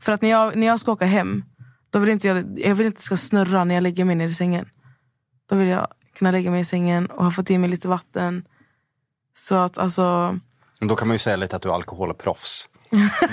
För 0.00 0.12
att 0.12 0.22
när 0.22 0.30
jag, 0.30 0.56
när 0.56 0.66
jag 0.66 0.80
ska 0.80 0.92
åka 0.92 1.04
hem, 1.04 1.44
då 1.90 1.98
vill 1.98 2.08
inte 2.10 2.28
jag, 2.28 2.58
jag 2.58 2.74
vill 2.74 2.86
inte 2.86 2.98
det 2.98 3.04
ska 3.04 3.16
snurra 3.16 3.64
när 3.64 3.74
jag 3.74 3.82
lägger 3.82 4.04
mig 4.04 4.16
ner 4.16 4.28
i 4.28 4.34
sängen. 4.34 4.66
Då 5.50 5.56
vill 5.56 5.68
jag 5.68 5.86
kunna 6.18 6.30
lägga 6.30 6.50
mig 6.50 6.60
i 6.60 6.64
sängen 6.64 7.06
och 7.06 7.24
ha 7.24 7.30
fått 7.30 7.50
i 7.50 7.58
mig 7.58 7.70
lite 7.70 7.88
vatten. 7.88 8.44
Så 9.34 9.54
att 9.54 9.78
alltså, 9.78 10.38
Men 10.78 10.88
Då 10.88 10.96
kan 10.96 11.08
man 11.08 11.14
ju 11.14 11.18
säga 11.18 11.36
lite 11.36 11.56
att 11.56 11.62
du 11.62 11.68
är 11.68 11.72
alkoholproffs. 11.74 12.68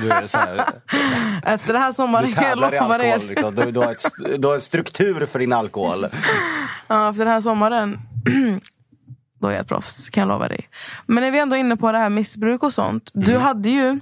Du, 0.01 0.11
är 0.11 0.27
så 0.27 0.37
här, 0.37 0.65
efter 1.43 1.73
den 1.73 1.81
här 1.81 1.91
sommaren 1.91 2.29
jag 2.29 2.37
tävlar 2.37 2.73
i 2.73 2.79
lova 2.81 2.97
dig. 2.97 3.11
alkohol. 3.11 3.29
Liksom. 3.29 3.55
Du, 3.55 3.71
du, 3.71 3.79
har 3.79 3.91
ett, 3.91 4.41
du 4.41 4.47
har 4.47 4.55
en 4.55 4.61
struktur 4.61 5.25
för 5.25 5.39
din 5.39 5.53
alkohol. 5.53 6.05
Ja, 6.87 7.09
efter 7.09 7.25
den 7.25 7.33
här 7.33 7.41
sommaren, 7.41 7.99
då 9.39 9.47
är 9.47 9.51
jag 9.51 9.59
ett 9.61 9.67
proffs, 9.67 10.09
kan 10.09 10.21
jag 10.21 10.27
lova 10.27 10.47
dig. 10.47 10.69
Men 11.05 11.23
när 11.23 11.31
vi 11.31 11.39
ändå 11.39 11.55
är 11.55 11.59
inne 11.59 11.77
på 11.77 11.91
det 11.91 11.97
här 11.97 12.09
missbruk 12.09 12.63
och 12.63 12.73
sånt. 12.73 13.11
Du 13.13 13.37
hade 13.37 13.69
ju 13.69 13.99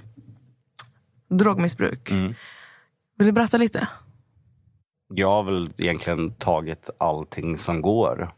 drogmissbruk. 1.30 2.10
Vill 3.18 3.26
du 3.26 3.32
berätta 3.32 3.56
lite? 3.56 3.88
Jag 5.14 5.28
har 5.28 5.42
väl 5.42 5.70
egentligen 5.76 6.34
tagit 6.34 6.90
allting 6.98 7.58
som 7.58 7.82
går. 7.82 8.32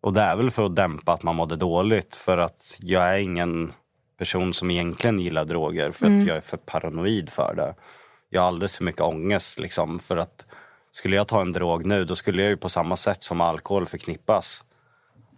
Och 0.00 0.12
det 0.12 0.20
är 0.20 0.36
väl 0.36 0.50
för 0.50 0.66
att 0.66 0.76
dämpa 0.76 1.12
att 1.12 1.22
man 1.22 1.36
mådde 1.36 1.56
dåligt. 1.56 2.16
För 2.16 2.38
att 2.38 2.78
jag 2.80 3.14
är 3.14 3.18
ingen 3.18 3.72
person 4.18 4.54
som 4.54 4.70
egentligen 4.70 5.18
gillar 5.18 5.44
droger. 5.44 5.92
För 5.92 6.06
att 6.06 6.26
jag 6.26 6.36
är 6.36 6.40
för 6.40 6.56
paranoid 6.56 7.30
för 7.30 7.54
det. 7.54 7.74
Jag 8.28 8.40
har 8.40 8.48
alldeles 8.48 8.76
för 8.76 8.84
mycket 8.84 9.00
ångest. 9.00 9.58
Liksom, 9.58 9.98
för 9.98 10.16
att 10.16 10.46
skulle 10.90 11.16
jag 11.16 11.28
ta 11.28 11.40
en 11.40 11.52
drog 11.52 11.86
nu 11.86 12.04
då 12.04 12.14
skulle 12.14 12.42
jag 12.42 12.50
ju 12.50 12.56
på 12.56 12.68
samma 12.68 12.96
sätt 12.96 13.22
som 13.22 13.40
alkohol 13.40 13.86
förknippas 13.86 14.64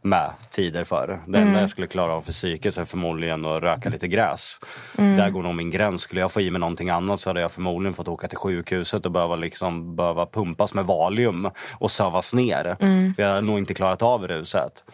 med 0.02 0.30
tider 0.50 0.84
för. 0.84 1.20
Det 1.26 1.38
enda 1.38 1.60
jag 1.60 1.70
skulle 1.70 1.86
klara 1.86 2.12
av 2.12 2.22
för 2.22 2.32
psyket 2.32 2.78
är 2.78 2.84
förmodligen 2.84 3.44
att 3.44 3.62
röka 3.62 3.88
lite 3.88 4.08
gräs. 4.08 4.60
Där 4.96 5.30
går 5.30 5.42
nog 5.42 5.54
min 5.54 5.70
gräns. 5.70 6.02
Skulle 6.02 6.20
jag 6.20 6.32
få 6.32 6.40
i 6.40 6.50
mig 6.50 6.60
någonting 6.60 6.90
annat 6.90 7.20
så 7.20 7.30
hade 7.30 7.40
jag 7.40 7.52
förmodligen 7.52 7.94
fått 7.94 8.08
åka 8.08 8.28
till 8.28 8.38
sjukhuset 8.38 9.06
och 9.06 9.12
behöva, 9.12 9.36
liksom, 9.36 9.96
behöva 9.96 10.26
pumpas 10.26 10.74
med 10.74 10.84
Valium 10.84 11.50
och 11.78 11.90
sövas 11.90 12.34
ner. 12.34 12.76
För 13.14 13.22
jag 13.22 13.28
hade 13.28 13.40
nog 13.40 13.58
inte 13.58 13.74
klarat 13.74 14.02
av 14.02 14.28
ruset. 14.28 14.84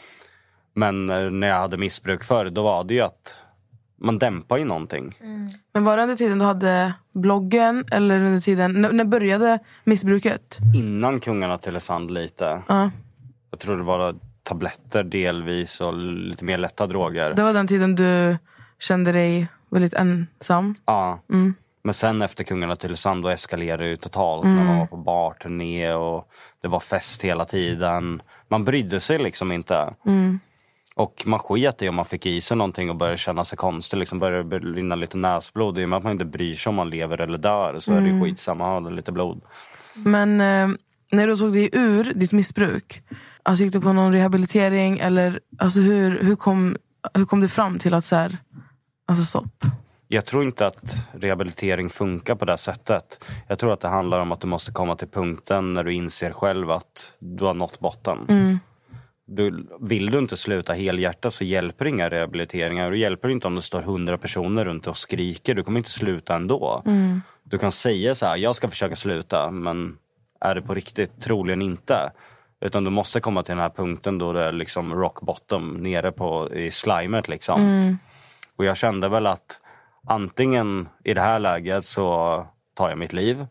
Men 0.74 1.10
eh, 1.10 1.30
när 1.30 1.48
jag 1.48 1.56
hade 1.56 1.76
missbruk 1.76 2.24
förr, 2.24 2.50
då 2.50 2.62
var 2.62 2.84
det 2.84 2.94
ju 2.94 3.00
att 3.00 3.42
man 4.00 4.18
dämpar 4.18 4.56
ju 4.56 4.64
någonting. 4.64 5.14
Men 5.72 5.84
var 5.84 5.96
det 5.96 6.02
under 6.02 6.16
tiden 6.16 6.38
du 6.38 6.44
hade 6.44 6.92
bloggen 7.12 7.84
eller 7.92 8.16
under 8.16 8.40
tiden, 8.40 8.82
när, 8.82 8.92
när 8.92 9.04
började 9.04 9.58
missbruket? 9.84 10.58
Innan 10.76 11.20
Kungarna 11.20 11.58
till 11.58 11.80
Sand 11.80 12.10
lite. 12.10 12.62
Ja. 12.68 12.90
Jag 13.50 13.60
tror 13.60 13.76
det 13.76 13.82
var 13.82 14.14
tabletter 14.48 15.04
delvis 15.04 15.80
och 15.80 15.94
lite 15.94 16.44
mer 16.44 16.58
lätta 16.58 16.86
droger. 16.86 17.34
Det 17.34 17.42
var 17.42 17.52
den 17.52 17.66
tiden 17.66 17.94
du 17.94 18.36
kände 18.78 19.12
dig 19.12 19.48
väldigt 19.70 19.94
ensam. 19.94 20.74
Ja. 20.84 21.20
Men 21.82 21.94
sen 21.94 22.22
efter 22.22 22.44
Kungarna 22.44 22.76
till 22.76 22.96
Sand 22.96 23.22
då 23.22 23.28
eskalerade 23.28 23.82
det 23.82 23.88
ju 23.88 23.96
totalt. 23.96 24.44
När 24.44 24.64
man 24.64 24.78
var 24.78 24.86
på 24.86 24.96
barturné 24.96 25.92
och 25.92 26.28
det 26.62 26.68
var 26.68 26.80
fest 26.80 27.24
hela 27.24 27.44
tiden. 27.44 28.22
Man 28.48 28.64
brydde 28.64 29.00
sig 29.00 29.18
liksom 29.18 29.52
inte. 29.52 29.94
Och 30.94 31.22
man 31.26 31.38
sket 31.38 31.82
i 31.82 31.88
om 31.88 31.94
man 31.94 32.04
fick 32.04 32.26
i 32.26 32.40
sig 32.40 32.56
någonting 32.56 32.90
och 32.90 32.96
började 32.96 33.18
känna 33.18 33.44
sig 33.44 33.58
konstig. 33.58 33.98
Liksom 33.98 34.18
började 34.18 34.58
rinna 34.58 34.94
lite 34.94 35.16
näsblod. 35.16 35.78
I 35.78 35.84
och 35.84 35.88
med 35.88 35.96
att 35.96 36.02
man 36.02 36.12
inte 36.12 36.24
bryr 36.24 36.54
sig 36.54 36.70
om 36.70 36.76
man 36.76 36.90
lever 36.90 37.20
eller 37.20 37.38
dör 37.38 37.78
så 37.78 37.92
är 37.92 38.00
det 38.00 38.08
ju 38.08 38.22
skitsamma. 38.22 38.64
Ha 38.64 38.80
lite 38.80 39.12
blod. 39.12 39.40
Men 39.94 40.40
eh, 40.40 40.68
när 41.10 41.26
du 41.26 41.36
tog 41.36 41.52
dig 41.52 41.70
ur 41.72 42.12
ditt 42.14 42.32
missbruk, 42.32 43.02
alltså 43.42 43.64
gick 43.64 43.72
du 43.72 43.80
på 43.80 43.92
någon 43.92 44.12
rehabilitering? 44.12 44.98
Eller 44.98 45.40
alltså 45.58 45.80
hur, 45.80 46.22
hur, 46.22 46.36
kom, 46.36 46.76
hur 47.14 47.24
kom 47.24 47.40
du 47.40 47.48
fram 47.48 47.78
till 47.78 47.94
att 47.94 48.04
så 48.04 48.16
här, 48.16 48.36
alltså 49.06 49.24
stopp? 49.24 49.64
Jag 50.08 50.24
tror 50.24 50.42
inte 50.42 50.66
att 50.66 51.08
rehabilitering 51.12 51.90
funkar 51.90 52.34
på 52.34 52.44
det 52.44 52.52
här 52.52 52.56
sättet. 52.56 53.30
Jag 53.48 53.58
tror 53.58 53.72
att 53.72 53.80
det 53.80 53.88
handlar 53.88 54.20
om 54.20 54.32
att 54.32 54.40
du 54.40 54.46
måste 54.46 54.72
komma 54.72 54.96
till 54.96 55.08
punkten 55.08 55.72
när 55.72 55.84
du 55.84 55.92
inser 55.92 56.32
själv 56.32 56.70
att 56.70 57.12
du 57.18 57.44
har 57.44 57.54
nått 57.54 57.80
botten. 57.80 58.18
Du, 59.26 59.68
vill 59.80 60.10
du 60.10 60.18
inte 60.18 60.36
sluta 60.36 60.72
helhjärtat 60.72 61.34
så 61.34 61.44
hjälper 61.44 61.84
inga 61.84 62.10
rehabiliteringar. 62.10 62.90
Det 62.90 62.98
hjälper 62.98 63.28
inte 63.28 63.46
om 63.46 63.54
det 63.54 63.62
står 63.62 63.82
hundra 63.82 64.18
personer 64.18 64.64
runt 64.64 64.86
och 64.86 64.96
skriker. 64.96 65.54
Du 65.54 65.64
kommer 65.64 65.78
inte 65.78 65.90
sluta 65.90 66.34
ändå. 66.34 66.82
Du 67.42 67.58
kan 67.58 67.72
säga 67.72 68.14
så 68.14 68.26
här, 68.26 68.36
jag 68.36 68.56
ska 68.56 68.68
försöka 68.68 68.96
sluta. 68.96 69.50
Men 69.50 69.96
är 70.40 70.54
det 70.54 70.62
på 70.62 70.74
riktigt? 70.74 71.20
Troligen 71.20 71.62
inte. 71.62 72.12
Utan 72.60 72.84
du 72.84 72.90
måste 72.90 73.20
komma 73.20 73.42
till 73.42 73.52
den 73.52 73.62
här 73.62 73.70
punkten 73.70 74.18
då 74.18 74.32
det 74.32 74.44
är 74.44 74.52
liksom 74.52 74.94
rock 74.94 75.20
bottom 75.20 75.74
nere 75.74 76.12
på, 76.12 76.54
i 76.54 76.70
slimet. 76.70 77.28
Liksom. 77.28 77.98
Och 78.56 78.64
jag 78.64 78.76
kände 78.76 79.08
väl 79.08 79.26
att 79.26 79.60
antingen 80.06 80.88
i 81.04 81.14
det 81.14 81.20
här 81.20 81.38
läget 81.38 81.84
så 81.84 82.46
tar 82.74 82.88
jag 82.88 82.98
mitt 82.98 83.12
liv. 83.12 83.46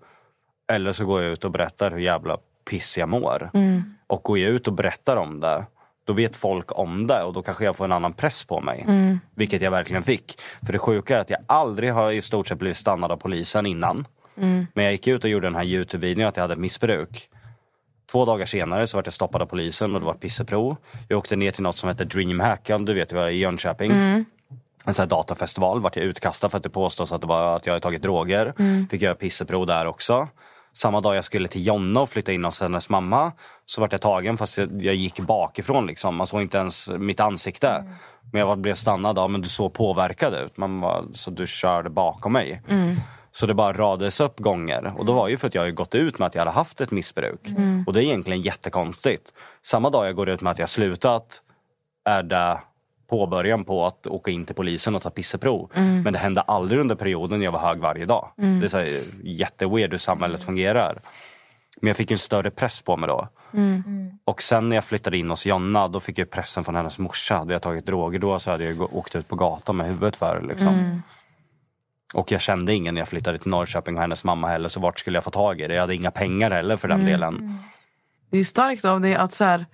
Eller 0.72 0.92
så 0.92 1.06
går 1.06 1.22
jag 1.22 1.32
ut 1.32 1.46
och 1.46 1.52
berättar 1.52 1.92
hur 1.92 2.00
jävla 2.00 2.38
piss 2.70 2.98
jag 2.98 3.10
mår. 3.10 3.50
Och 4.08 4.24
går 4.24 4.38
jag 4.38 4.50
ut 4.50 4.68
och 4.68 4.74
berättar 4.74 5.18
om 5.18 5.40
det 5.40 5.66
då 6.08 6.14
vet 6.14 6.36
folk 6.36 6.80
om 6.80 7.08
det 7.08 7.24
och 7.24 7.34
då 7.34 7.42
kanske 7.42 7.66
jag 7.66 7.76
får 7.76 7.86
en 7.86 7.92
annan 7.92 8.14
press 8.14 8.46
på 8.46 8.62
mig. 8.62 8.86
Vilket 9.36 9.62
jag 9.62 9.72
verkligen 9.72 10.04
fick. 10.04 10.42
För 10.66 10.74
det 10.74 10.80
sjuka 10.80 11.18
är 11.18 11.22
att 11.22 11.30
jag 11.30 11.40
aldrig 11.48 11.94
har 11.94 12.12
i 12.12 12.22
stort 12.22 12.48
sett 12.48 12.60
blivit 12.60 12.78
stannad 12.78 13.12
av 13.12 13.18
polisen 13.18 13.66
innan. 13.66 14.06
Men 14.74 14.84
jag 14.84 14.92
gick 14.92 15.08
ut 15.08 15.24
och 15.24 15.30
gjorde 15.30 15.48
den 15.48 15.56
här 15.56 15.64
Youtube-videon 15.64 16.28
att 16.28 16.36
jag 16.38 16.42
hade 16.44 16.56
missbruk. 16.56 17.30
Två 18.12 18.26
dagar 18.26 18.46
senare 18.46 18.88
så 18.88 18.98
var 18.98 19.04
jag 19.06 19.14
stoppad 19.14 19.42
av 19.42 19.46
polisen 19.46 19.94
och 19.96 20.00
det 20.02 20.06
var 20.06 20.14
ett 20.14 20.20
pisseprov. 20.20 20.76
Jag 21.08 21.18
åkte 21.18 21.36
ner 21.36 21.52
till 21.52 21.64
något 21.64 21.78
som 21.78 21.90
heter 21.90 22.06
Dreamhack, 22.06 22.70
du 22.80 22.94
vet 22.94 23.14
vad 23.14 23.24
det 23.24 23.28
är, 23.30 23.32
i 23.32 23.38
Jönköping. 23.38 23.92
En 24.86 24.94
sån 24.94 25.04
här 25.04 25.10
datafestival 25.10 25.82
vart 25.82 25.96
jag 25.96 26.06
utkastad 26.06 26.50
för 26.50 26.58
att 26.58 26.64
det 26.64 26.70
påstås 26.70 27.12
att, 27.12 27.22
det 27.22 27.28
var 27.28 27.56
att 27.56 27.66
jag 27.66 27.74
hade 27.74 27.84
tagit 27.84 28.02
droger. 28.02 28.54
Fick 28.92 29.02
göra 29.02 29.16
pisseprov 29.16 29.66
där 29.68 29.86
också. 29.86 30.28
Samma 30.74 31.02
dag 31.02 31.16
jag 31.16 31.24
skulle 31.26 31.48
till 31.48 31.68
Jonna 31.68 32.02
och 32.02 32.10
flytta 32.10 32.32
in 32.34 32.46
hos 32.46 32.62
hennes 32.62 32.90
mamma 32.90 33.32
så 33.66 33.82
vart 33.82 33.92
jag 33.92 34.02
tagen 34.02 34.38
fast 34.38 34.58
jag, 34.58 34.84
jag 34.86 34.96
gick 34.96 35.20
bakifrån. 35.20 35.88
Liksom. 35.88 36.16
Man 36.16 36.28
såg 36.28 36.42
inte 36.42 36.58
ens 36.58 36.90
mitt 36.90 37.20
ansikte. 37.20 37.84
Men 38.32 38.40
jag 38.40 38.48
var- 38.48 38.56
blev 38.56 38.76
stannad 38.76 39.20
av 39.20 39.30
men 39.32 39.42
du 39.42 39.48
såg 39.50 39.74
påverkad 39.74 40.34
ut. 40.34 40.58
Man 40.58 40.80
var, 40.80 41.06
så 41.14 41.32
du 41.32 41.48
körde 41.48 41.90
bakom 41.90 42.34
mig. 42.34 42.62
Så 43.40 43.46
det 43.46 43.54
bara 43.54 43.74
radades 43.74 44.20
upp 44.20 44.40
gånger. 44.40 44.94
Och 44.98 45.06
då 45.06 45.14
var 45.14 45.28
ju 45.28 45.38
för 45.38 45.48
att 45.48 45.56
jag 45.56 45.76
gått 45.76 45.96
ut 45.96 46.20
med 46.20 46.26
att 46.26 46.36
jag 46.36 46.42
hade 46.42 46.52
haft 46.52 46.82
ett 46.82 46.92
missbruk. 46.92 47.40
Och 47.88 47.94
det 47.94 48.00
är 48.00 48.04
egentligen 48.04 48.42
jättekonstigt. 48.42 49.34
Samma 49.62 49.90
dag 49.90 50.08
jag 50.08 50.16
går 50.16 50.30
ut 50.30 50.42
med 50.42 50.52
att 50.52 50.60
jag 50.60 50.70
slutat 50.70 51.42
är 52.06 52.24
det 52.24 52.60
påbörjan 53.10 53.66
på 53.66 53.86
att 53.86 54.08
åka 54.08 54.32
in 54.32 54.46
till 54.46 54.56
polisen 54.56 54.96
och 54.96 55.02
ta 55.02 55.10
pisseprov. 55.10 55.72
Men 56.04 56.14
det 56.14 56.20
hände 56.20 56.42
aldrig 56.42 56.82
under 56.82 56.96
perioden 56.96 57.42
jag 57.42 57.52
var 57.52 57.60
hög 57.60 57.78
varje 57.78 58.06
dag. 58.06 58.32
Det 58.36 58.66
är 58.66 58.68
så 58.68 58.78
här 58.78 58.88
jätteweird 59.24 59.92
hur 59.92 59.98
samhället 59.98 60.44
fungerar. 60.44 61.02
Men 61.82 61.88
jag 61.88 61.98
fick 61.98 62.12
en 62.12 62.18
större 62.18 62.52
press 62.52 62.82
på 62.82 62.98
mig 62.98 63.08
då. 63.08 63.28
Och 64.26 64.42
sen 64.42 64.70
när 64.70 64.78
jag 64.78 64.86
flyttade 64.86 65.18
in 65.18 65.30
hos 65.30 65.46
Jonna 65.46 65.88
då 65.88 66.00
fick 66.00 66.18
jag 66.18 66.30
pressen 66.30 66.64
från 66.64 66.76
hennes 66.76 67.00
morsa. 67.00 67.38
Hade 67.38 67.54
jag 67.54 67.62
tagit 67.62 67.86
droger 67.86 68.20
då 68.20 68.40
så 68.40 68.52
hade 68.52 68.66
jag 68.66 68.96
åkt 68.96 69.16
ut 69.16 69.28
på 69.28 69.36
gatan 69.36 69.78
med 69.78 69.88
huvudet 69.88 70.16
för 70.16 70.42
liksom. 70.42 71.02
Och 72.14 72.32
jag 72.32 72.42
kände 72.42 72.74
ingen 72.74 72.94
när 72.94 73.02
jag 73.02 73.08
flyttade 73.08 73.38
till 73.38 73.52
Norrköping 73.52 73.96
och 73.96 74.02
hennes 74.02 74.24
mamma 74.24 74.48
heller. 74.48 74.70
Så 74.70 74.80
vart 74.80 75.00
skulle 75.00 75.18
jag 75.18 75.24
få 75.24 75.32
tag 75.32 75.62
i 75.62 75.68
det? 75.68 75.74
Jag 75.74 75.82
hade 75.82 75.96
inga 75.96 76.12
pengar 76.12 76.52
heller 76.52 76.78
för 76.78 76.88
den 76.88 77.06
delen. 77.06 77.60
Det 78.30 78.38
är 78.38 78.44
starkt 78.44 78.86
av 78.86 79.02
dig 79.02 79.16
att 79.16 79.32
så 79.32 79.44
här, 79.44 79.66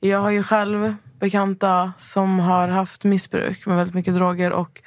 jag 0.00 0.20
har 0.20 0.30
ju 0.30 0.42
själv 0.42 0.94
bekanta 1.20 1.92
som 1.98 2.38
har 2.38 2.68
haft 2.68 3.04
missbruk 3.04 3.66
med 3.66 3.76
väldigt 3.76 3.94
mycket 3.94 4.14
droger 4.14 4.52
och 4.52 4.82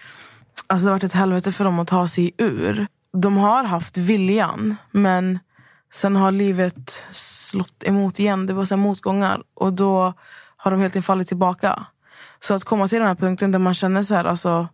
alltså 0.67 0.85
det 0.85 0.89
har 0.89 0.95
varit 0.95 1.03
ett 1.03 1.13
helvete 1.13 1.51
för 1.51 1.63
dem 1.63 1.79
att 1.79 1.87
ta 1.87 2.07
sig 2.07 2.31
ur. 2.37 2.87
De 3.13 3.37
har 3.37 3.63
haft 3.63 3.97
viljan 3.97 4.75
men 4.91 5.39
sen 5.93 6.15
har 6.15 6.31
livet 6.31 7.07
slått 7.11 7.83
emot 7.83 8.19
igen. 8.19 8.45
Det 8.45 8.53
var 8.53 8.65
så 8.65 8.75
här 8.75 8.81
motgångar 8.81 9.43
och 9.53 9.73
då 9.73 10.13
har 10.57 10.71
de 10.71 10.81
helt 10.81 10.91
enkelt 10.91 11.05
fallit 11.05 11.27
tillbaka. 11.27 11.85
Så 12.39 12.53
att 12.53 12.63
komma 12.63 12.87
till 12.87 12.99
den 12.99 13.07
här 13.07 13.15
punkten 13.15 13.51
där 13.51 13.59
man 13.59 13.73
känner 13.73 14.03
så 14.03 14.15
här, 14.15 14.25
alltså, 14.25 14.67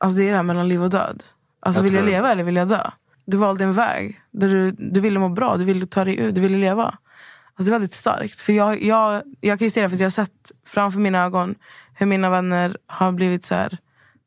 alltså 0.00 0.18
det 0.18 0.24
är 0.24 0.30
det 0.30 0.36
här 0.36 0.42
mellan 0.42 0.68
liv 0.68 0.82
och 0.82 0.90
död. 0.90 1.22
Alltså 1.64 1.78
Jag 1.78 1.84
vill 1.84 1.94
jag 1.94 2.04
leva 2.04 2.32
eller 2.32 2.44
vill 2.44 2.56
jag 2.56 2.68
dö? 2.68 2.90
Du 3.26 3.36
valde 3.36 3.64
en 3.64 3.72
väg 3.72 4.20
där 4.30 4.48
du, 4.48 4.70
du 4.70 5.00
ville 5.00 5.18
må 5.18 5.28
bra, 5.28 5.56
du 5.56 5.64
ville 5.64 5.86
ta 5.86 6.04
dig 6.04 6.20
ur, 6.20 6.32
du 6.32 6.40
ville 6.40 6.58
leva. 6.58 6.84
Alltså 6.84 7.64
det 7.64 7.68
är 7.68 7.72
väldigt 7.78 7.92
starkt. 7.92 8.40
För 8.40 8.52
jag, 8.52 8.82
jag, 8.82 9.22
jag 9.40 9.58
kan 9.58 9.66
ju 9.66 9.70
se 9.70 9.82
det 9.82 9.88
för 9.88 9.96
att 9.96 10.00
jag 10.00 10.06
har 10.06 10.10
sett 10.10 10.52
framför 10.66 11.00
mina 11.00 11.24
ögon 11.24 11.54
hur 11.94 12.06
mina 12.06 12.30
vänner 12.30 12.78
har 12.86 13.12
blivit 13.12 13.44
så 13.44 13.54
här, 13.54 13.78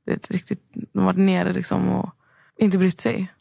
vet, 0.06 0.32
riktigt, 0.32 0.62
de 0.74 1.00
har 1.00 1.06
varit 1.06 1.20
nere 1.20 1.54
liksom 1.54 1.90
och 1.90 2.10
inte 2.58 2.78
brytt 2.78 3.00
sig. 3.00 3.34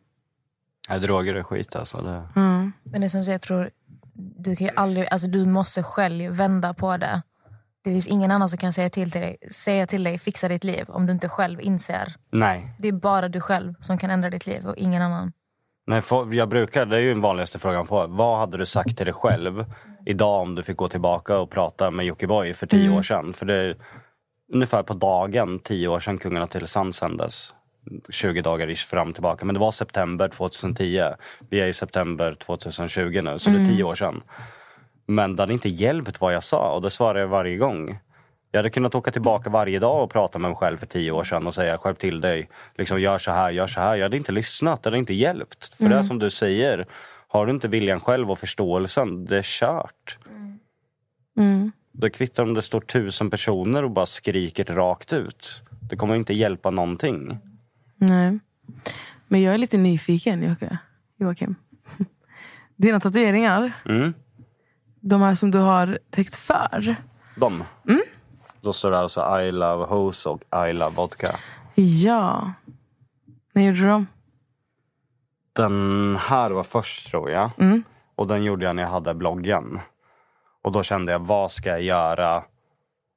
Nej, 0.88 1.01
droger 1.01 1.34
är 1.34 1.42
skit 1.42 1.76
alltså. 1.76 2.03
Det... 2.03 2.40
Mm. 2.40 2.72
Men 2.82 3.01
det 3.01 3.07
är 3.07 3.09
som 3.09 3.22
jag 3.22 3.42
tror, 3.42 3.70
du 4.14 4.57
kan 4.57 4.66
ju 4.66 4.72
aldrig, 4.76 5.09
alltså 5.11 5.28
du 5.28 5.44
måste 5.44 5.82
själv 5.82 6.32
vända 6.32 6.74
på 6.74 6.97
det. 6.97 7.22
Det 7.87 7.93
finns 7.93 8.07
ingen 8.07 8.30
annan 8.30 8.49
som 8.49 8.59
kan 8.59 8.72
säga 8.72 8.89
till, 8.89 9.11
till 9.11 9.20
dig, 9.20 9.37
säga 9.51 9.87
till 9.87 10.05
dig 10.05 10.18
fixa 10.18 10.49
ditt 10.49 10.64
liv 10.64 10.84
om 10.89 11.07
du 11.07 11.12
inte 11.12 11.28
själv 11.28 11.61
inser. 11.61 12.14
Nej. 12.32 12.74
Det 12.78 12.89
är 12.89 12.93
bara 12.93 13.28
du 13.28 13.41
själv 13.41 13.74
som 13.80 13.99
kan 13.99 14.11
ändra 14.11 14.30
ditt 14.30 14.47
liv 14.47 14.66
och 14.66 14.76
ingen 14.76 15.03
annan. 15.03 15.32
Nej, 15.87 16.01
för 16.01 16.34
jag 16.34 16.49
brukar, 16.49 16.87
det 16.87 16.97
är 16.97 17.01
ju 17.01 17.09
den 17.09 17.20
vanligaste 17.20 17.59
frågan 17.59 17.76
jag 17.76 17.89
får. 17.89 18.09
Vad 18.09 18.39
hade 18.39 18.59
du 18.59 18.66
sagt 18.66 18.97
till 18.97 19.07
dig 19.07 19.14
själv 19.14 19.64
idag 20.07 20.43
om 20.43 20.55
du 20.55 20.62
fick 20.62 20.76
gå 20.76 20.89
tillbaka 20.89 21.39
och 21.39 21.51
prata 21.51 21.91
med 21.91 22.07
Jockiboi 22.07 22.55
för 22.55 22.66
tio 22.66 22.99
år 22.99 23.03
sedan? 23.03 23.32
För 23.32 23.47
det 23.47 23.55
är 23.55 23.76
ungefär 24.53 24.82
på 24.82 24.95
dagen 24.95 25.59
tio 25.59 25.89
år 25.89 26.01
sedan 26.01 26.18
Kungarna 26.18 26.47
till 26.47 26.66
Sand 26.66 26.95
sändes. 26.95 27.55
20 28.11 28.43
dagar 28.43 28.70
ish 28.70 28.87
fram 28.87 29.12
tillbaka. 29.12 29.45
Men 29.45 29.55
det 29.55 29.61
var 29.61 29.70
september 29.70 30.28
2010. 30.28 31.03
Vi 31.51 31.61
är 31.61 31.66
i 31.66 31.72
september 31.72 32.34
2020 32.34 33.20
nu, 33.24 33.39
så 33.39 33.51
det 33.51 33.61
är 33.61 33.66
tio 33.66 33.84
år 33.84 33.95
sedan. 33.95 34.22
Men 35.07 35.36
det 35.36 35.42
hade 35.42 35.52
inte 35.52 35.68
hjälpt 35.68 36.20
vad 36.20 36.34
jag 36.34 36.42
sa 36.42 36.72
och 36.74 36.82
det 36.82 36.90
svarar 36.90 37.20
jag 37.20 37.28
varje 37.28 37.57
gång. 37.57 37.98
Jag 38.50 38.59
hade 38.59 38.70
kunnat 38.70 38.94
åka 38.94 39.11
tillbaka 39.11 39.50
varje 39.50 39.78
dag 39.78 40.04
och 40.04 40.11
prata 40.11 40.38
med 40.38 40.50
mig 40.50 40.57
själv 40.59 40.76
för 40.76 40.86
tio 40.86 41.11
år 41.11 41.24
sedan 41.24 41.46
och 41.46 41.54
säga 41.54 41.78
skärp 41.78 41.98
till 41.98 42.20
dig. 42.20 42.48
Liksom, 42.78 43.00
gör 43.00 43.18
så 43.18 43.30
här, 43.30 43.50
gör 43.50 43.66
så 43.66 43.80
här. 43.80 43.96
Jag 43.96 44.02
hade 44.02 44.16
inte 44.16 44.32
lyssnat, 44.32 44.82
det 44.82 44.86
hade 44.86 44.98
inte 44.98 45.14
hjälpt. 45.14 45.74
För 45.74 45.88
det 45.88 45.94
är 45.96 46.02
som 46.02 46.18
du 46.18 46.30
säger, 46.30 46.86
har 47.28 47.46
du 47.46 47.52
inte 47.52 47.68
viljan 47.68 48.00
själv 48.00 48.30
och 48.30 48.38
förståelsen, 48.38 49.24
det 49.24 49.38
är 49.38 49.42
kört. 49.42 50.18
Det 51.92 52.11
kvittar 52.11 52.42
om 52.42 52.54
det 52.54 52.62
står 52.62 52.80
tusen 52.80 53.30
personer 53.30 53.82
och 53.84 53.90
bara 53.90 54.07
skriker 54.07 54.64
det 54.64 54.74
rakt 54.74 55.12
ut. 55.12 55.62
Det 55.90 55.96
kommer 55.96 56.14
inte 56.14 56.34
hjälpa 56.34 56.70
någonting. 56.70 57.38
Nej. 57.96 58.38
Men 59.28 59.42
jag 59.42 59.54
är 59.54 59.59
lite 59.59 59.78
nyfiken. 59.78 60.57
Joakim. 61.18 61.54
Dina 62.76 63.00
tatueringar, 63.00 63.72
Mm. 63.84 64.14
De 65.09 65.22
här 65.22 65.34
som 65.34 65.50
du 65.50 65.59
har 65.59 65.98
täckt 66.11 66.36
för. 66.36 66.96
De. 67.36 67.64
Då 68.61 68.72
står 68.72 68.90
det 68.90 68.98
alltså 68.98 69.40
I 69.40 69.52
love 69.52 69.84
hose 69.84 70.28
och 70.28 70.68
I 70.68 70.72
love 70.72 70.96
vodka. 70.96 71.36
Ja. 71.74 72.52
När 73.52 73.62
gjorde 73.62 73.78
du 73.80 73.86
dem? 73.86 74.07
Den 75.52 76.16
här 76.20 76.50
var 76.50 76.62
först 76.62 77.11
tror 77.11 77.30
jag. 77.30 77.50
Och 78.16 78.26
den 78.26 78.44
gjorde 78.44 78.64
jag 78.64 78.76
när 78.76 78.82
jag 78.82 78.90
hade 78.90 79.14
bloggen. 79.14 79.80
Och 80.62 80.72
då 80.72 80.82
kände 80.82 81.12
jag, 81.12 81.18
vad 81.18 81.52
ska 81.52 81.68
jag 81.68 81.82
göra 81.82 82.44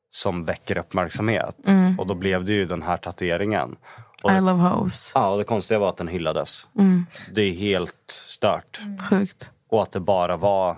som 0.10 0.44
väcker 0.44 0.78
uppmärksamhet? 0.78 1.56
Och 1.98 2.08
då 2.08 2.14
blev 2.14 2.46
det 2.46 2.54
ju 2.54 2.66
den 2.66 2.82
här 2.82 2.98
tatueringen. 2.98 3.76
Och, 4.24 4.32
I 4.32 4.42
love 4.42 4.62
hoes. 4.70 5.12
ja, 5.16 5.30
och 5.30 5.38
det 5.38 5.44
konstiga 5.44 5.80
var 5.80 5.90
att 5.90 5.98
den 5.98 6.08
hyllades. 6.08 6.68
Det 7.32 7.42
är 7.42 7.54
helt 7.54 8.12
stört. 8.12 8.80
Sjukt. 9.10 9.52
Och 9.70 9.84
att 9.84 9.92
det 9.92 10.00
bara 10.00 10.38
var 10.38 10.78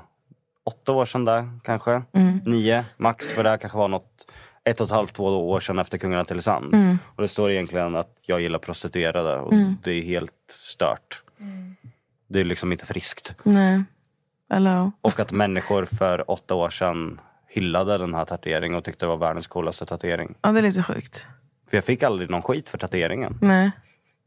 åtta 0.66 0.92
år 0.92 1.06
sedan 1.06 1.26
där 1.26 1.60
kanske. 1.64 2.04
Nio 2.46 2.86
max. 2.98 3.34
För 3.34 3.44
det 3.44 3.50
här 3.50 3.58
kanske 3.58 3.78
var 3.78 3.88
något 3.88 4.32
ett 4.64 4.82
och 4.82 4.86
ett 4.86 4.92
halvt, 4.92 5.14
två 5.14 5.50
år 5.50 5.60
sedan 5.60 5.80
efter 5.80 5.98
Kungarna 5.98 6.26
till 6.26 6.42
Sand. 6.42 6.98
Och 7.16 7.22
det 7.22 7.28
står 7.28 7.52
egentligen 7.52 7.96
att 7.96 8.18
jag 8.22 8.42
gillar 8.42 8.60
prostituerade. 8.60 9.38
Och 9.38 9.54
det 9.84 9.92
är 9.92 10.02
helt 10.02 10.34
stört. 10.50 11.24
Det 12.28 12.40
är 12.40 12.44
liksom 12.44 12.72
inte 12.72 12.86
friskt. 12.86 13.36
Nej. 13.44 13.84
Hello. 14.50 14.92
Och 15.02 15.20
att 15.20 15.32
människor 15.32 15.86
för 15.86 16.32
åtta 16.32 16.56
år 16.56 16.70
sedan 16.70 17.20
hyllade 17.48 17.98
den 17.98 18.14
här 18.14 18.26
tatueringen 18.26 18.78
och 18.78 18.84
tyckte 18.84 19.06
det 19.06 19.10
var 19.10 19.18
världens 19.18 19.48
coolaste 19.48 19.86
tatuering. 19.86 20.36
Ja, 20.42 20.52
det 20.52 20.60
är 20.60 20.64
lite 20.64 20.84
sjukt. 20.84 21.28
För 21.70 21.78
jag 21.78 21.84
fick 21.84 22.04
aldrig 22.04 22.30
någon 22.30 22.42
skit 22.42 22.70
för 22.70 22.78
tatueringen. 22.78 23.38
Nej. 23.42 23.72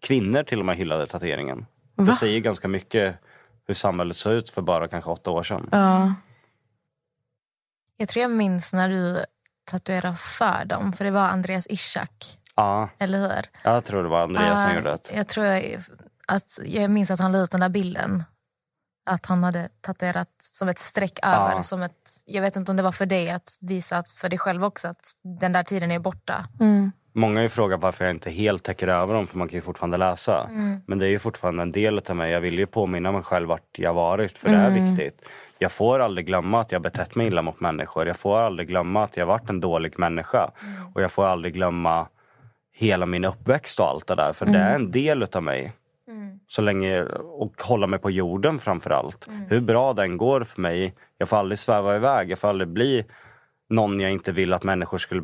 Kvinnor 0.07 0.43
till 0.43 0.59
och 0.59 0.64
med 0.64 0.76
hyllade 0.76 1.07
tatueringen. 1.07 1.66
Va? 1.95 2.05
Det 2.05 2.12
säger 2.12 2.41
ganska 2.41 2.68
mycket 2.68 3.16
hur 3.67 3.75
samhället 3.75 4.17
såg 4.17 4.33
ut 4.33 4.51
för 4.51 4.62
bara 4.62 4.89
kanske 4.89 5.11
åtta 5.11 5.31
år 5.31 5.43
sedan. 5.43 5.69
Ja. 5.73 6.15
Jag 7.97 8.09
tror 8.09 8.23
jag 8.23 8.31
minns 8.31 8.73
när 8.73 8.89
du 8.89 9.25
tatuerade 9.71 10.17
för 10.17 10.65
dem, 10.65 10.93
för 10.93 11.05
det 11.05 11.11
var 11.11 11.29
Andreas 11.29 11.67
Ishak, 11.71 12.39
Ja, 12.57 12.89
eller 12.99 13.19
hur? 13.19 13.45
jag 13.62 13.85
tror 13.85 14.03
det 14.03 14.09
var 14.09 14.23
Andreas 14.23 14.61
som 14.62 14.71
Ja, 14.71 14.77
gjorde 14.77 14.91
det. 14.91 15.17
Jag 15.17 15.29
tror 15.29 15.47
jag, 15.47 15.79
att 16.29 16.59
jag 16.65 16.91
minns 16.91 17.11
att 17.11 17.21
han 17.21 17.33
la 17.33 17.39
ut 17.39 17.51
den 17.51 17.61
där 17.61 17.69
bilden. 17.69 18.25
Att 19.07 19.27
han 19.27 19.45
hade 19.45 19.69
tatuerat 19.81 20.29
som 20.39 20.69
ett 20.69 20.79
streck 20.79 21.19
över. 21.23 21.53
Ja. 21.53 21.62
Som 21.62 21.83
ett, 21.83 22.11
jag 22.27 22.43
vet 22.43 22.57
inte 22.57 22.71
om 22.71 22.77
det 22.77 22.83
var 22.83 22.93
för 22.93 23.07
dig 23.07 23.31
att 23.31 23.59
visa 23.61 23.99
att 23.99 24.09
för 24.09 24.29
dig 24.29 24.39
själv 24.39 24.65
också 24.65 24.89
att 24.89 25.12
den 25.41 25.53
där 25.53 25.62
tiden 25.62 25.91
är 25.91 25.99
borta. 25.99 26.49
Många 27.17 27.39
har 27.39 27.43
ju 27.43 27.49
frågat 27.49 27.81
varför 27.81 28.05
jag 28.05 28.15
inte 28.15 28.31
helt 28.31 28.62
täcker 28.62 28.89
över 28.89 29.15
dem 29.15 29.27
för 29.27 29.39
man 29.39 29.49
kan 29.49 29.57
ju 29.57 29.62
fortfarande 29.62 29.97
läsa. 29.97 30.51
Men 30.87 30.99
det 30.99 31.07
är 31.07 31.11
ju 31.11 31.19
fortfarande 31.19 31.62
en 31.62 31.71
del 31.71 32.01
av 32.09 32.17
mig. 32.17 32.33
Jag 32.33 32.41
vill 32.41 32.59
ju 32.59 32.67
påminna 32.67 33.12
mig 33.12 33.23
själv 33.23 33.49
vart 33.49 33.79
jag 33.79 33.95
varit 33.95 34.39
för 34.39 34.49
det 34.49 34.57
är 34.57 34.71
viktigt. 34.71 35.29
Jag 35.59 35.73
får 35.73 36.01
aldrig 36.01 36.27
glömma 36.27 36.61
att 36.61 36.73
jag 36.73 36.83
betett 36.83 37.15
mig 37.15 37.27
illa 37.27 37.43
mot 37.43 37.61
människor. 37.61 38.07
Jag 38.07 38.17
får 38.17 38.39
aldrig 38.39 38.69
glömma 38.69 39.05
att 39.05 39.17
jag 39.17 39.27
varit 39.27 39.51
en 39.51 39.61
dålig 39.61 39.99
människa. 39.99 40.51
Och 40.95 41.03
jag 41.03 41.12
får 41.12 41.25
aldrig 41.25 41.55
glömma 41.55 42.07
hela 42.77 43.07
min 43.07 43.25
uppväxt 43.25 43.81
och 43.81 43.87
allt 43.87 44.07
det 44.07 44.15
där. 44.15 44.33
För 44.33 44.47
det 44.47 44.59
är 44.59 44.75
en 44.75 44.91
del 44.91 45.23
utav 45.23 45.43
mig. 45.43 45.73
Så 46.49 46.62
länge, 46.62 47.03
och 47.23 47.62
hålla 47.62 47.87
mig 47.87 47.99
på 47.99 48.11
jorden 48.11 48.59
framför 48.59 48.91
allt. 48.91 49.29
Hur 49.49 49.61
bra 49.61 49.93
den 49.93 50.17
går 50.17 50.45
för 50.45 50.61
mig. 50.61 50.95
Jag 51.19 51.29
får 51.29 51.37
aldrig 51.37 51.59
sväva 51.59 51.97
iväg. 51.97 52.31
Jag 52.31 52.39
får 52.39 52.49
aldrig 52.49 52.69
bli 52.69 53.05
någon 53.69 54.01
jag 54.01 54.11
inte 54.12 54.33
vill 54.33 54.53
att 54.53 54.62
människor 54.65 54.99
skulle 54.99 55.23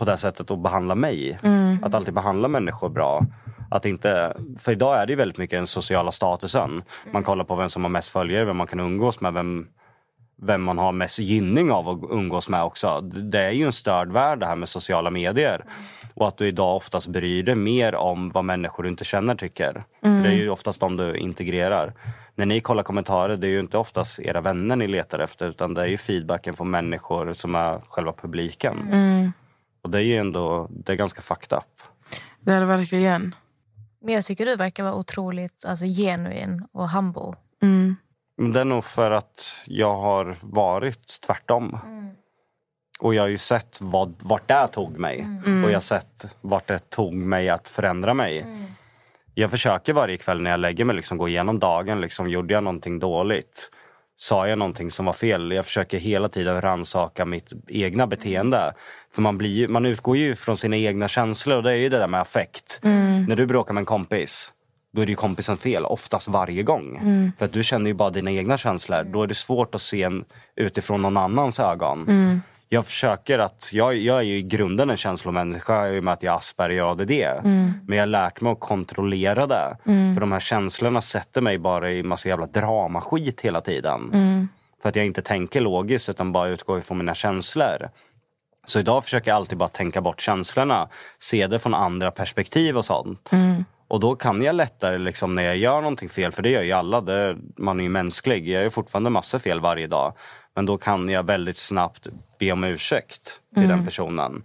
på 0.00 0.06
det 0.06 0.16
sättet 0.16 0.50
och 0.50 0.58
behandla 0.58 0.94
mig. 0.94 1.38
Att 1.82 1.94
alltid 1.94 2.14
behandla 2.14 2.48
människor 2.48 2.88
bra. 2.88 3.26
Att 3.70 3.86
inte, 3.86 4.36
för 4.58 4.72
idag 4.72 5.02
är 5.02 5.06
det 5.06 5.12
ju 5.12 5.16
väldigt 5.16 5.38
mycket 5.38 5.58
den 5.58 5.66
sociala 5.66 6.12
statusen. 6.12 6.82
Man 7.12 7.22
kollar 7.22 7.44
på 7.44 7.54
vem 7.54 7.68
som 7.68 7.82
har 7.82 7.88
mest 7.90 8.08
följare, 8.08 8.44
vem 8.44 8.56
man 8.56 8.66
kan 8.66 8.80
umgås 8.80 9.20
med, 9.20 9.32
vem, 9.32 9.66
vem 10.42 10.62
man 10.62 10.78
har 10.78 10.92
mest 10.92 11.18
gynning 11.18 11.70
av 11.72 11.88
att 11.88 11.98
umgås 12.10 12.48
med 12.48 12.62
också. 12.62 13.00
Det 13.00 13.42
är 13.42 13.50
ju 13.50 13.66
en 13.66 13.72
störd 13.72 14.12
värld 14.12 14.40
det 14.40 14.46
här 14.46 14.56
med 14.56 14.68
sociala 14.68 15.10
medier. 15.10 15.64
Och 16.14 16.28
att 16.28 16.36
du 16.36 16.48
idag 16.48 16.76
oftast 16.76 17.08
bryr 17.08 17.42
dig 17.42 17.54
mer 17.54 17.94
om 17.94 18.30
vad 18.30 18.44
människor 18.44 18.82
du 18.82 18.88
inte 18.88 19.04
känner 19.04 19.34
tycker. 19.34 19.84
För 20.00 20.22
det 20.22 20.28
är 20.28 20.32
ju 20.32 20.50
oftast 20.50 20.80
de 20.80 20.96
du 20.96 21.16
integrerar. 21.16 21.92
När 22.34 22.46
ni 22.46 22.60
kollar 22.60 22.82
kommentarer, 22.82 23.36
det 23.36 23.46
är 23.46 23.50
ju 23.50 23.60
inte 23.60 23.78
oftast 23.78 24.20
era 24.20 24.40
vänner 24.40 24.76
ni 24.76 24.86
letar 24.86 25.18
efter 25.18 25.48
utan 25.48 25.74
det 25.74 25.82
är 25.82 25.86
ju 25.86 25.98
feedbacken 25.98 26.56
från 26.56 26.70
människor 26.70 27.32
som 27.32 27.54
är 27.54 27.80
själva 27.88 28.12
publiken. 28.12 28.76
Och 29.82 29.90
det 29.90 29.98
är 29.98 30.02
ju 30.02 30.16
ändå, 30.16 30.68
det 30.70 30.92
är 30.92 30.96
ganska 30.96 31.22
fucked 31.22 31.58
up. 31.58 31.82
Det 32.40 32.52
är 32.52 32.60
det 32.60 32.66
verkligen. 32.66 33.34
Men 34.02 34.14
jag 34.14 34.24
tycker 34.24 34.46
du 34.46 34.56
verkar 34.56 34.82
vara 34.82 34.94
otroligt 34.94 35.64
alltså, 35.66 35.84
genuin 35.84 36.66
och 36.72 36.90
humble. 36.90 37.32
Men 38.36 38.52
det 38.52 38.60
är 38.60 38.64
nog 38.64 38.84
för 38.84 39.10
att 39.10 39.64
jag 39.66 39.96
har 39.96 40.36
varit 40.40 41.20
tvärtom. 41.26 41.78
Och 43.00 43.14
jag 43.14 43.22
har 43.22 43.28
ju 43.28 43.38
sett 43.38 43.78
vad, 43.80 44.14
vart 44.22 44.48
det 44.48 44.68
tog 44.72 44.98
mig. 44.98 45.26
Och 45.64 45.70
jag 45.70 45.76
har 45.76 45.80
sett 45.80 46.36
vart 46.40 46.66
det 46.66 46.90
tog 46.90 47.14
mig 47.14 47.48
att 47.48 47.68
förändra 47.68 48.14
mig. 48.14 48.46
Jag 49.34 49.50
försöker 49.50 49.92
varje 49.92 50.16
kväll 50.16 50.42
när 50.42 50.50
jag 50.50 50.60
lägger 50.60 50.84
mig 50.84 50.96
liksom 50.96 51.18
gå 51.18 51.28
igenom 51.28 51.58
dagen. 51.58 52.00
Liksom, 52.00 52.28
gjorde 52.30 52.54
jag 52.54 52.64
någonting 52.64 52.98
dåligt? 52.98 53.70
Sa 54.20 54.48
jag 54.48 54.58
någonting 54.58 54.90
som 54.90 55.06
var 55.06 55.12
fel? 55.12 55.52
Jag 55.52 55.64
försöker 55.64 55.98
hela 55.98 56.28
tiden 56.28 56.60
ransaka 56.60 57.24
mitt 57.24 57.52
egna 57.68 58.06
beteende. 58.06 58.72
För 59.14 59.22
man, 59.22 59.38
blir, 59.38 59.68
man 59.68 59.86
utgår 59.86 60.16
ju 60.16 60.34
från 60.34 60.56
sina 60.56 60.76
egna 60.76 61.08
känslor 61.08 61.56
och 61.56 61.62
det 61.62 61.70
är 61.70 61.76
ju 61.76 61.88
det 61.88 61.98
där 61.98 62.06
med 62.06 62.20
affekt. 62.20 62.80
När 63.28 63.36
du 63.36 63.46
bråkar 63.46 63.74
med 63.74 63.80
en 63.80 63.86
kompis, 63.86 64.52
då 64.92 65.02
är 65.02 65.06
det 65.06 65.12
ju 65.12 65.16
kompisen 65.16 65.56
fel 65.56 65.84
oftast 65.84 66.28
varje 66.28 66.62
gång. 66.62 67.00
För 67.38 67.44
att 67.44 67.52
du 67.52 67.64
känner 67.64 67.86
ju 67.86 67.94
bara 67.94 68.10
dina 68.10 68.30
egna 68.30 68.58
känslor. 68.58 69.04
Då 69.04 69.22
är 69.22 69.26
det 69.26 69.34
svårt 69.34 69.74
att 69.74 69.82
se 69.82 70.02
en 70.02 70.24
utifrån 70.56 71.02
någon 71.02 71.16
annans 71.16 71.60
ögon. 71.60 72.06
Jag 72.72 72.86
försöker 72.86 73.38
att, 73.38 73.70
jag, 73.72 73.96
jag 73.96 74.18
är 74.18 74.22
ju 74.22 74.36
i 74.36 74.42
grunden 74.42 74.90
en 74.90 74.96
känslomänniska 74.96 75.88
i 75.88 76.00
och 76.00 76.04
med 76.04 76.14
att 76.14 76.22
jag 76.22 76.32
har 76.32 76.38
Asperger 76.38 76.84
och 76.84 76.90
ADD. 76.90 77.10
Men 77.86 77.96
jag 77.96 78.02
har 78.02 78.06
lärt 78.06 78.40
mig 78.40 78.52
att 78.52 78.60
kontrollera 78.60 79.46
det. 79.46 79.76
För 79.84 80.20
de 80.20 80.32
här 80.32 80.40
känslorna 80.40 81.00
sätter 81.00 81.40
mig 81.40 81.58
bara 81.58 81.90
i 81.90 82.02
massa 82.02 82.28
jävla 82.28 82.46
dramaskit 82.46 83.40
hela 83.40 83.60
tiden. 83.60 84.10
För 84.82 84.88
att 84.88 84.96
jag 84.96 85.06
inte 85.06 85.22
tänker 85.22 85.60
logiskt 85.60 86.08
utan 86.08 86.32
bara 86.32 86.48
utgår 86.48 86.78
ifrån 86.78 86.98
mina 86.98 87.14
känslor. 87.14 87.90
Så 88.66 88.78
idag 88.78 89.04
försöker 89.04 89.30
jag 89.30 89.36
alltid 89.36 89.58
bara 89.58 89.68
tänka 89.68 90.00
bort 90.00 90.20
känslorna. 90.20 90.88
Se 91.18 91.46
det 91.46 91.58
från 91.58 91.74
andra 91.74 92.10
perspektiv 92.10 92.76
och 92.76 92.84
sånt. 92.84 93.30
Och 93.88 94.00
då 94.00 94.16
kan 94.16 94.42
jag 94.42 94.54
lättare 94.54 94.98
liksom, 94.98 95.34
när 95.34 95.42
jag 95.42 95.56
gör 95.56 95.80
någonting 95.80 96.08
fel, 96.08 96.32
för 96.32 96.42
det 96.42 96.50
gör 96.50 96.62
ju 96.62 96.72
alla, 96.72 97.00
det, 97.00 97.36
man 97.58 97.80
är 97.80 97.84
ju 97.84 97.90
mänsklig. 97.90 98.48
Jag 98.48 98.62
gör 98.62 98.70
fortfarande 98.70 99.10
massa 99.10 99.38
fel 99.38 99.60
varje 99.60 99.86
dag. 99.86 100.14
Men 100.56 100.66
då 100.66 100.76
kan 100.76 101.08
jag 101.08 101.26
väldigt 101.26 101.56
snabbt 101.56 102.06
be 102.40 102.52
om 102.52 102.64
ursäkt 102.64 103.40
till 103.54 103.68
den 103.68 103.84
personen. 103.84 104.42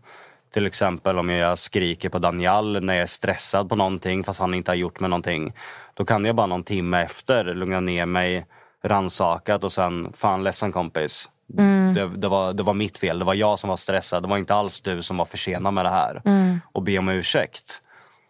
Till 0.54 0.66
exempel 0.66 1.20
om 1.20 1.30
jag 1.30 1.60
skriker 1.60 2.10
på 2.10 2.20
Daniel 2.20 2.84
när 2.84 2.94
jag 2.94 3.04
är 3.04 3.08
stressad 3.08 3.70
på 3.70 3.76
någonting 3.76 4.24
fast 4.24 4.40
han 4.40 4.54
inte 4.54 4.72
har 4.72 4.76
gjort 4.76 5.00
mig 5.00 5.10
någonting. 5.10 5.54
Då 5.94 6.06
kan 6.06 6.26
jag 6.26 6.36
bara 6.36 6.48
någon 6.48 6.64
timme 6.64 7.02
efter 7.02 7.54
lugna 7.54 7.80
ner 7.80 8.06
mig, 8.06 8.46
rannsakat 8.84 9.64
och 9.64 9.72
sen, 9.72 10.14
fan 10.14 10.44
ledsen 10.44 10.72
kompis. 10.72 11.30
Det, 11.96 12.08
det, 12.18 12.28
var, 12.28 12.54
det 12.54 12.64
var 12.64 12.74
mitt 12.74 12.98
fel, 12.98 13.20
det 13.20 13.26
var 13.26 13.34
jag 13.34 13.60
som 13.60 13.70
var 13.70 13.78
stressad. 13.78 14.24
Det 14.24 14.30
var 14.30 14.38
inte 14.38 14.56
alls 14.56 14.82
du 14.82 15.02
som 15.02 15.18
var 15.18 15.26
försenad 15.26 15.74
med 15.74 15.86
det 15.86 15.90
här. 15.90 16.22
Och 16.72 16.84
be 16.84 16.98
om 16.98 17.10
ursäkt. 17.10 17.82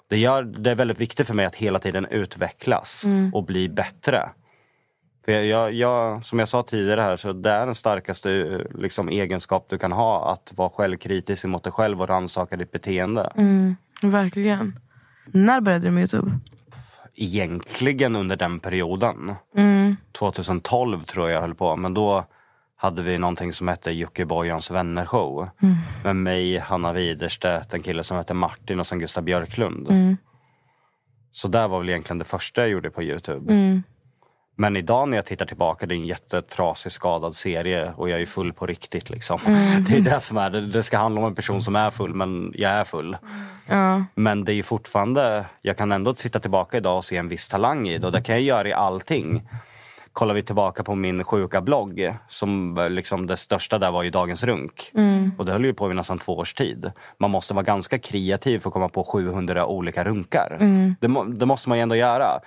Det, 0.09 0.17
gör, 0.17 0.43
det 0.43 0.71
är 0.71 0.75
väldigt 0.75 0.99
viktigt 0.99 1.27
för 1.27 1.33
mig 1.33 1.45
att 1.45 1.55
hela 1.55 1.79
tiden 1.79 2.05
utvecklas 2.05 3.05
och 3.33 3.43
bli 3.43 3.69
bättre. 3.69 4.29
För 5.25 5.31
jag, 5.31 5.73
jag, 5.73 6.25
som 6.25 6.39
jag 6.39 6.47
sa 6.47 6.63
tidigare 6.63 7.01
här, 7.01 7.15
så 7.15 7.33
det 7.33 7.49
är 7.49 7.65
den 7.65 7.75
starkaste 7.75 8.31
eh, 8.31 8.79
liksom, 8.81 9.09
egenskap 9.09 9.65
du 9.69 9.77
kan 9.77 9.91
ha. 9.91 10.31
Att 10.31 10.53
vara 10.55 10.69
självkritisk 10.69 11.45
mot 11.45 11.63
dig 11.63 11.73
själv 11.73 12.01
och 12.01 12.07
rannsaka 12.07 12.57
ditt 12.57 12.71
beteende. 12.71 13.31
Verkligen. 14.01 14.79
När 15.25 15.61
började 15.61 15.87
du 15.87 15.91
med 15.91 16.01
Youtube? 16.01 16.31
Egentligen 17.15 18.15
under 18.15 18.35
den 18.35 18.59
perioden. 18.59 19.35
2012 20.11 21.01
tror 21.01 21.29
jag 21.29 21.35
jag 21.35 21.41
höll 21.41 21.55
på. 21.55 21.75
Men 21.75 21.93
då 21.93 22.25
hade 22.77 23.03
vi 23.03 23.17
någonting 23.17 23.53
som 23.53 23.67
hette 23.67 23.91
Jockiboijans 23.91 24.71
vänner 24.71 25.05
show. 25.05 25.49
Med 26.03 26.15
mig, 26.15 26.57
Hanna 26.57 26.93
Widerstedt, 26.93 27.73
en 27.73 27.83
kille 27.83 28.03
som 28.03 28.17
hette 28.17 28.33
Martin 28.33 28.79
och 28.79 28.87
sen 28.87 28.99
Gustav 28.99 29.23
Björklund. 29.23 30.17
Så 31.31 31.47
det 31.47 31.67
var 31.67 31.79
väl 31.79 31.89
egentligen 31.89 32.19
det 32.19 32.25
första 32.25 32.61
jag 32.61 32.69
gjorde 32.69 32.89
på 32.89 33.03
Youtube. 33.03 33.53
Men 34.55 34.75
idag 34.75 35.09
när 35.09 35.17
jag 35.17 35.25
tittar 35.25 35.45
tillbaka, 35.45 35.85
det 35.85 35.95
är 35.95 35.97
en 35.97 36.05
jättetrasig 36.05 36.91
skadad 36.91 37.35
serie 37.35 37.93
och 37.97 38.09
jag 38.09 38.21
är 38.21 38.25
full 38.25 38.53
på 38.53 38.65
riktigt. 38.65 39.09
Liksom. 39.09 39.39
Det 39.87 39.97
är 39.97 40.01
det 40.01 40.19
som 40.19 40.37
är 40.37 40.49
det. 40.49 40.61
Det 40.61 40.83
ska 40.83 40.97
handla 40.97 41.21
om 41.21 41.27
en 41.27 41.35
person 41.35 41.61
som 41.61 41.75
är 41.75 41.91
full, 41.91 42.13
men 42.13 42.53
jag 42.55 42.71
är 42.71 42.83
full. 42.83 43.17
Men 44.15 44.45
det 44.45 44.51
är 44.51 44.55
ju 44.55 44.63
fortfarande, 44.63 45.45
jag 45.61 45.77
kan 45.77 45.91
ändå 45.91 46.13
titta 46.13 46.39
tillbaka 46.39 46.77
idag 46.77 46.97
och 46.97 47.05
se 47.05 47.17
en 47.17 47.27
viss 47.27 47.47
talang 47.49 47.87
i 47.87 47.97
det 47.97 48.07
och 48.07 48.13
det 48.13 48.21
kan 48.21 48.35
jag 48.35 48.41
göra 48.41 48.67
i 48.67 48.73
allting. 48.73 49.49
Kollar 50.13 50.33
vi 50.33 50.41
tillbaka 50.43 50.83
på 50.83 50.95
min 50.95 51.23
sjuka 51.23 51.61
blogg, 51.61 52.13
som 52.27 52.79
liksom 52.89 53.27
det 53.27 53.37
största 53.37 53.77
där 53.79 53.91
var 53.91 54.03
ju 54.03 54.09
Dagens 54.09 54.43
Runk. 54.43 54.91
Och 55.37 55.45
det 55.45 55.51
höll 55.51 55.65
ju 55.65 55.73
på 55.73 55.91
i 55.91 55.93
nästan 55.93 56.19
två 56.19 56.37
års 56.37 56.53
tid. 56.53 56.91
Man 57.17 57.31
måste 57.31 57.53
vara 57.53 57.63
ganska 57.63 57.99
kreativ 57.99 58.59
för 58.59 58.69
att 58.69 58.73
komma 58.73 58.89
på 58.89 59.03
700 59.03 59.65
olika 59.65 60.03
runkar. 60.03 60.57
Det, 61.01 61.07
må, 61.07 61.23
det 61.23 61.45
måste 61.45 61.69
man 61.69 61.77
ju 61.77 61.81
ändå 61.81 61.95
göra. 61.95 62.39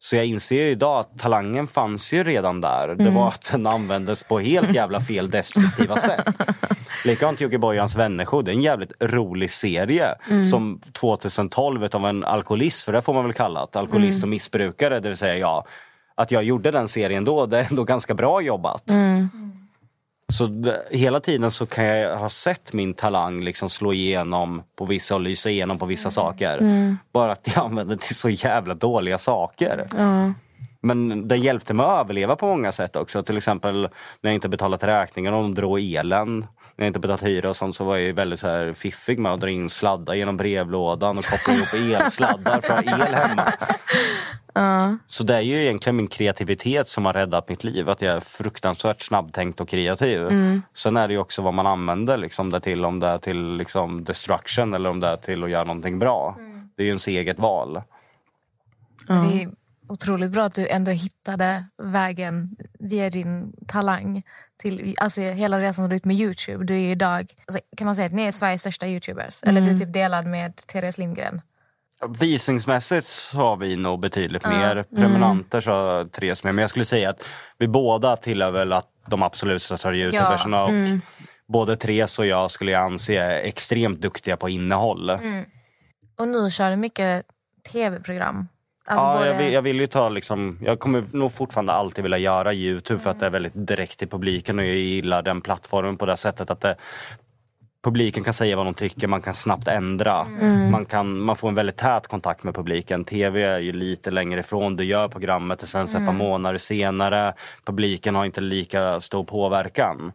Så 0.00 0.16
jag 0.16 0.26
inser 0.26 0.56
ju 0.56 0.70
idag 0.70 0.98
att 0.98 1.18
talangen 1.18 1.66
fanns 1.66 2.12
ju 2.12 2.24
redan 2.24 2.60
där. 2.60 2.94
Det 2.94 3.10
var 3.10 3.28
att 3.28 3.48
den 3.52 3.66
användes 3.66 4.22
på 4.22 4.38
helt 4.38 4.74
jävla 4.74 5.00
fel 5.00 5.30
destruktiva 5.30 5.96
sätt. 6.00 6.28
Likadant 7.04 7.40
Jockiboijans 7.40 7.96
vännershow. 7.96 8.44
Det 8.44 8.50
är 8.50 8.54
en 8.54 8.62
jävligt 8.62 8.92
rolig 9.00 9.50
serie. 9.50 10.14
Som 10.50 10.80
2012 10.92 11.84
utav 11.84 12.06
en 12.06 12.24
alkoholist, 12.24 12.84
för 12.84 12.92
det 12.92 13.02
får 13.02 13.14
man 13.14 13.24
väl 13.24 13.32
kalla 13.32 13.68
det. 13.72 13.78
Alkoholist 13.78 14.22
och 14.22 14.28
missbrukare. 14.28 15.00
Det 15.00 15.08
vill 15.08 15.16
säga 15.18 15.38
ja, 15.38 15.66
att 16.14 16.30
jag 16.30 16.44
gjorde 16.44 16.70
den 16.70 16.88
serien 16.88 17.24
då, 17.24 17.46
det 17.46 17.58
är 17.58 17.66
ändå 17.70 17.84
ganska 17.84 18.14
bra 18.14 18.40
jobbat. 18.40 18.90
Så 20.32 20.74
hela 20.90 21.20
tiden 21.20 21.50
så 21.50 21.66
kan 21.66 21.84
jag 21.84 22.16
ha 22.16 22.30
sett 22.30 22.72
min 22.72 22.94
talang 22.94 23.44
liksom 23.44 23.70
slå 23.70 23.92
igenom 23.92 24.62
på 24.76 24.84
vissa 24.84 25.14
och 25.14 25.20
lysa 25.20 25.50
igenom 25.50 25.78
på 25.78 25.86
vissa 25.86 26.10
saker. 26.10 26.60
Bara 27.12 27.32
att 27.32 27.50
jag 27.54 27.64
använde 27.64 27.94
det 27.94 28.00
till 28.00 28.16
så 28.16 28.28
jävla 28.28 28.74
dåliga 28.74 29.18
saker. 29.18 29.86
Men 30.80 31.28
den 31.28 31.42
hjälpte 31.42 31.74
mig 31.74 31.86
att 31.86 32.00
överleva 32.04 32.36
på 32.36 32.46
många 32.46 32.72
sätt 32.72 32.96
också. 32.96 33.22
Till 33.22 33.36
exempel 33.36 33.82
när 34.20 34.30
jag 34.30 34.34
inte 34.34 34.48
betalat 34.48 34.84
räkningar 34.84 35.32
de 35.32 35.54
drog 35.54 35.80
elen. 35.80 36.38
När 36.76 36.84
jag 36.84 36.86
inte 36.86 36.98
betalat 36.98 37.22
hyra 37.22 37.48
och 37.48 37.56
sånt 37.56 37.74
så 37.74 37.84
var 37.84 37.96
jag 37.96 38.14
väldigt 38.14 38.40
så 38.40 38.48
här 38.48 38.72
fiffig 38.72 39.18
med 39.18 39.32
att 39.32 39.40
dra 39.40 39.50
in 39.50 39.70
sladdar 39.70 40.14
genom 40.14 40.36
brevlådan 40.36 41.18
och 41.18 41.24
koppla 41.24 41.54
ihop 41.54 41.74
elsladdar 42.02 42.60
för 42.60 42.74
att 42.74 42.86
ha 42.86 43.06
el 43.06 43.14
hemma. 43.14 43.52
Så 45.06 45.24
det 45.24 45.34
är 45.36 45.40
ju 45.40 45.62
egentligen 45.62 45.96
min 45.96 46.08
kreativitet 46.08 46.88
som 46.88 47.06
har 47.06 47.12
räddat 47.12 47.48
mitt 47.48 47.64
liv. 47.64 47.88
Att 47.88 48.02
jag 48.02 48.16
är 48.16 48.20
fruktansvärt 48.20 49.02
snabbtänkt 49.02 49.60
och 49.60 49.68
kreativ. 49.68 50.28
Sen 50.74 50.96
är 50.96 51.08
det 51.08 51.14
ju 51.14 51.20
också 51.20 51.42
vad 51.42 51.54
man 51.54 51.66
använder 51.66 52.16
liksom 52.16 52.50
det 52.50 52.60
till. 52.60 52.84
Om 52.84 53.00
det 53.00 53.06
är 53.06 53.18
till 53.18 53.56
liksom 53.56 54.04
destruction 54.04 54.74
eller 54.74 54.90
om 54.90 55.00
det 55.00 55.06
är 55.06 55.16
till 55.16 55.44
att 55.44 55.50
göra 55.50 55.64
någonting 55.64 55.98
bra. 55.98 56.36
Det 56.76 56.82
är 56.82 56.84
ju 56.84 56.88
ens 56.88 57.08
eget 57.08 57.38
val. 57.38 57.82
Det 59.06 59.42
är 59.42 59.50
otroligt 59.88 60.30
bra 60.30 60.44
att 60.44 60.54
du 60.54 60.68
ändå 60.68 60.90
hittade 60.90 61.64
vägen 61.82 62.56
via 62.78 63.10
din 63.10 63.52
talang 63.66 64.22
till 64.60 64.94
alltså 64.98 65.20
hela 65.20 65.58
resan 65.58 65.74
som 65.74 65.84
du 65.84 65.88
har 65.88 65.94
gjort 65.94 66.04
med 66.04 66.16
Youtube. 66.16 66.64
Du 66.64 66.74
är 66.74 66.78
ju 66.78 66.90
idag, 66.90 67.32
alltså, 67.46 67.60
kan 67.76 67.84
man 67.84 67.94
säga 67.94 68.06
att 68.06 68.12
ni 68.12 68.22
är 68.22 68.32
Sveriges 68.32 68.60
största 68.60 68.86
Youtubers? 68.86 69.42
Eller 69.42 69.60
du 69.60 69.70
är 69.70 69.74
typ 69.74 69.92
delad 69.92 70.26
med 70.26 70.56
Therese 70.56 70.98
Lindgren? 70.98 71.40
Visningsmässigt 72.20 73.06
så 73.06 73.38
har 73.38 73.56
vi 73.56 73.76
nog 73.76 74.00
betydligt 74.00 74.46
mer. 74.46 74.84
Prenumeranter 74.94 75.60
så 75.60 75.70
har 75.70 76.04
Therese 76.04 76.44
mer. 76.44 76.52
Men 76.52 76.62
jag 76.62 76.70
skulle 76.70 76.84
säga 76.84 77.10
att 77.10 77.28
vi 77.58 77.68
båda 77.68 78.16
tillhör 78.16 78.50
väl 78.50 78.72
att 78.72 78.86
de 79.06 79.22
absolut 79.22 79.62
största 79.62 79.94
youtubersarna. 79.94 80.64
Och 80.64 80.70
både 81.48 81.76
Therese 81.76 82.18
och 82.18 82.26
jag 82.26 82.50
skulle 82.50 82.70
jag 82.72 82.82
anse 82.82 83.14
är 83.16 83.30
extremt 83.42 84.00
duktiga 84.00 84.36
på 84.36 84.48
innehåll. 84.48 85.10
Och 86.18 86.28
nu 86.28 86.50
kör 86.50 86.70
du 86.70 86.76
mycket 86.76 87.26
tv-program. 87.72 88.48
Alltså 88.86 89.06
Ja, 89.06 89.14
både- 89.18 89.26
jag, 89.30 89.38
vill, 89.38 89.52
jag 89.52 89.62
vill 89.62 89.80
ju 89.80 89.86
ta 89.86 90.08
liksom, 90.08 90.58
jag 90.62 90.80
kommer 90.80 91.04
nog 91.16 91.32
fortfarande 91.32 91.72
alltid 91.72 92.02
vilja 92.02 92.18
göra 92.18 92.54
Youtube 92.54 93.00
för 93.00 93.10
att 93.10 93.20
det 93.20 93.26
är 93.26 93.30
väldigt 93.30 93.52
direkt 93.66 93.98
till 93.98 94.08
publiken 94.08 94.58
och 94.58 94.64
jag 94.64 94.74
gillar 94.74 95.22
den 95.22 95.40
plattformen 95.40 95.96
på 95.96 96.06
det 96.06 96.16
sättet 96.16 96.50
att 96.50 96.60
det, 96.60 96.76
publiken 97.84 98.24
kan 98.24 98.32
säga 98.32 98.56
vad 98.56 98.66
de 98.66 98.74
tycker, 98.74 99.08
man 99.08 99.22
kan 99.22 99.34
snabbt 99.34 99.68
ändra. 99.68 100.24
Man, 100.70 100.84
kan, 100.84 101.20
man 101.20 101.36
får 101.36 101.48
en 101.48 101.54
väldigt 101.54 101.76
tät 101.76 102.06
kontakt 102.06 102.44
med 102.44 102.54
publiken. 102.54 103.04
TV 103.04 103.42
är 103.42 103.58
ju 103.58 103.72
lite 103.72 104.10
längre 104.10 104.40
ifrån, 104.40 104.76
du 104.76 104.84
gör 104.84 105.08
programmet 105.08 105.62
och 105.62 105.68
sen 105.68 105.86
så 105.86 105.98
ett 105.98 106.06
par 106.06 106.12
månader 106.12 106.58
senare, 106.58 107.34
publiken 107.64 108.14
har 108.14 108.24
inte 108.24 108.40
lika 108.40 109.00
stor 109.00 109.24
påverkan. 109.24 110.12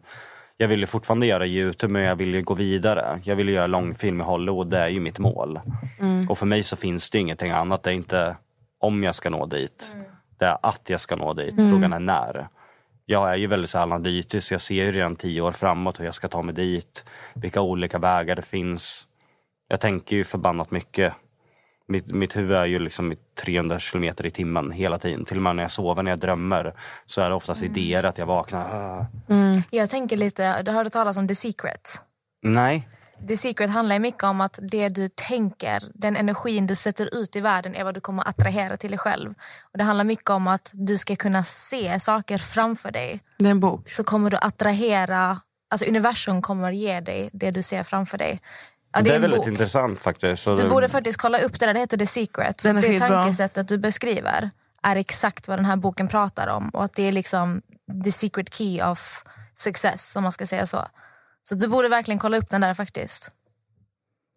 jag 0.56 0.68
vill 0.68 0.80
ju 0.80 0.86
fortfarande 0.86 1.26
göra 1.26 1.46
Youtube 1.46 1.92
men 1.92 2.02
jag 2.02 2.16
vill 2.16 2.34
ju 2.34 2.42
gå 2.42 2.54
vidare. 2.54 3.20
Jag 3.24 3.36
vill 3.36 3.48
ju 3.48 3.54
göra 3.54 3.66
långfilm 3.66 4.20
i 4.20 4.24
Hollywood, 4.24 4.70
det 4.70 4.78
är 4.78 4.88
ju 4.88 5.00
mitt 5.00 5.18
mål. 5.18 5.60
Och 6.28 6.38
för 6.38 6.46
mig 6.46 6.62
så 6.62 6.76
finns 6.76 7.10
det 7.10 7.18
ingenting 7.18 7.50
annat. 7.50 7.82
Det 7.82 7.90
är 7.90 7.94
inte 7.94 8.36
om 8.80 9.02
jag 9.02 9.14
ska 9.14 9.30
nå 9.30 9.46
dit. 9.46 9.96
Det 10.38 10.44
är 10.44 10.58
att 10.62 10.90
jag 10.90 11.00
ska 11.00 11.16
nå 11.16 11.34
dit. 11.34 11.54
Frågan 11.54 11.92
är 11.92 11.98
när. 11.98 12.48
Jag 13.06 13.30
är 13.32 13.36
ju 13.36 13.46
väldigt 13.46 13.70
så 13.70 13.78
analytisk. 13.78 14.52
Jag 14.52 14.60
ser 14.60 14.84
ju 14.84 14.92
redan 14.92 15.16
tio 15.16 15.40
år 15.40 15.52
framåt 15.52 16.00
hur 16.00 16.04
jag 16.04 16.14
ska 16.14 16.28
ta 16.28 16.42
mig 16.42 16.54
dit. 16.54 17.04
Vilka 17.34 17.60
olika 17.60 17.98
vägar 17.98 18.36
det 18.36 18.42
finns. 18.42 19.08
Jag 19.68 19.80
tänker 19.80 20.16
ju 20.16 20.24
förbannat 20.24 20.70
mycket. 20.70 21.14
Mitt, 21.88 22.12
mitt 22.12 22.36
huvud 22.36 22.56
är 22.56 22.64
ju 22.66 22.78
liksom 22.78 23.12
i 23.12 23.16
300 23.44 23.78
kilometer 23.78 24.26
i 24.26 24.30
timmen 24.30 24.70
hela 24.70 24.98
tiden. 24.98 25.24
Till 25.24 25.36
och 25.36 25.42
med 25.42 25.56
när 25.56 25.62
jag 25.62 25.70
sover, 25.70 26.02
när 26.02 26.10
jag 26.10 26.18
drömmer 26.18 26.74
så 27.06 27.20
är 27.22 27.28
det 27.28 27.34
oftast 27.34 27.62
idéer 27.62 28.02
att 28.04 28.18
jag 28.18 28.26
vaknar. 28.26 28.68
"Ah." 28.72 29.06
Jag 29.70 29.90
tänker 29.90 30.16
lite, 30.16 30.62
du 30.62 30.70
hörde 30.70 30.90
talas 30.90 31.16
om 31.16 31.28
The 31.28 31.34
Secret? 31.34 32.02
Nej. 32.42 32.88
The 33.28 33.36
Secret 33.36 33.70
handlar 33.70 33.98
mycket 33.98 34.22
om 34.24 34.40
att 34.40 34.58
det 34.62 34.88
du 34.88 35.08
tänker, 35.08 35.82
den 35.94 36.16
energin 36.16 36.66
du 36.66 36.74
sätter 36.74 37.14
ut 37.14 37.36
i 37.36 37.40
världen 37.40 37.74
är 37.74 37.84
vad 37.84 37.94
du 37.94 38.00
kommer 38.00 38.22
att 38.22 38.28
attrahera 38.28 38.76
till 38.76 38.90
dig 38.90 38.98
själv. 38.98 39.30
Och 39.72 39.78
Det 39.78 39.84
handlar 39.84 40.04
mycket 40.04 40.30
om 40.30 40.46
att 40.48 40.70
du 40.72 40.98
ska 40.98 41.16
kunna 41.16 41.42
se 41.42 42.00
saker 42.00 42.38
framför 42.38 42.90
dig. 42.90 43.20
Det 43.38 43.46
är 43.46 43.50
en 43.50 43.60
bok. 43.60 43.88
Så 43.88 44.04
kommer 44.04 44.30
du 44.30 44.36
attrahera, 44.40 45.40
alltså 45.70 45.86
universum 45.86 46.42
kommer 46.42 46.70
ge 46.72 47.00
dig 47.00 47.30
det 47.32 47.50
du 47.50 47.62
ser 47.62 47.82
framför 47.82 48.18
dig. 48.18 48.40
Ja, 48.94 49.00
det, 49.00 49.10
är 49.10 49.14
en 49.14 49.20
väldigt 49.22 49.40
bok. 49.40 49.48
intressant 49.48 50.02
faktiskt. 50.02 50.42
Så 50.42 50.56
Du 50.56 50.62
det- 50.62 50.68
borde 50.68 50.88
faktiskt 50.88 51.18
kolla 51.20 51.38
upp 51.38 51.58
det 51.60 51.66
där, 51.66 51.74
det 51.74 51.80
heter 51.80 51.96
The 51.96 52.06
Secret. 52.06 52.62
För 52.62 52.68
är 52.68 52.74
det 52.82 52.98
tankesättet 52.98 53.68
du 53.68 53.78
beskriver 53.78 54.50
är 54.82 54.96
exakt 54.96 55.48
vad 55.48 55.58
den 55.58 55.64
här 55.64 55.76
boken 55.76 56.08
pratar 56.08 56.48
om. 56.48 56.68
Och 56.68 56.84
att 56.84 56.92
det 56.92 57.02
är 57.02 57.12
liksom 57.12 57.62
the 58.04 58.12
secret 58.12 58.54
key 58.54 58.82
of 58.82 59.24
success, 59.54 60.16
om 60.16 60.22
man 60.22 60.32
ska 60.32 60.46
säga 60.46 60.66
så. 60.66 60.86
Så 61.48 61.54
du 61.54 61.68
borde 61.68 61.88
verkligen 61.88 62.18
kolla 62.18 62.36
upp 62.36 62.50
den 62.50 62.60
där 62.60 62.74
faktiskt. 62.74 63.30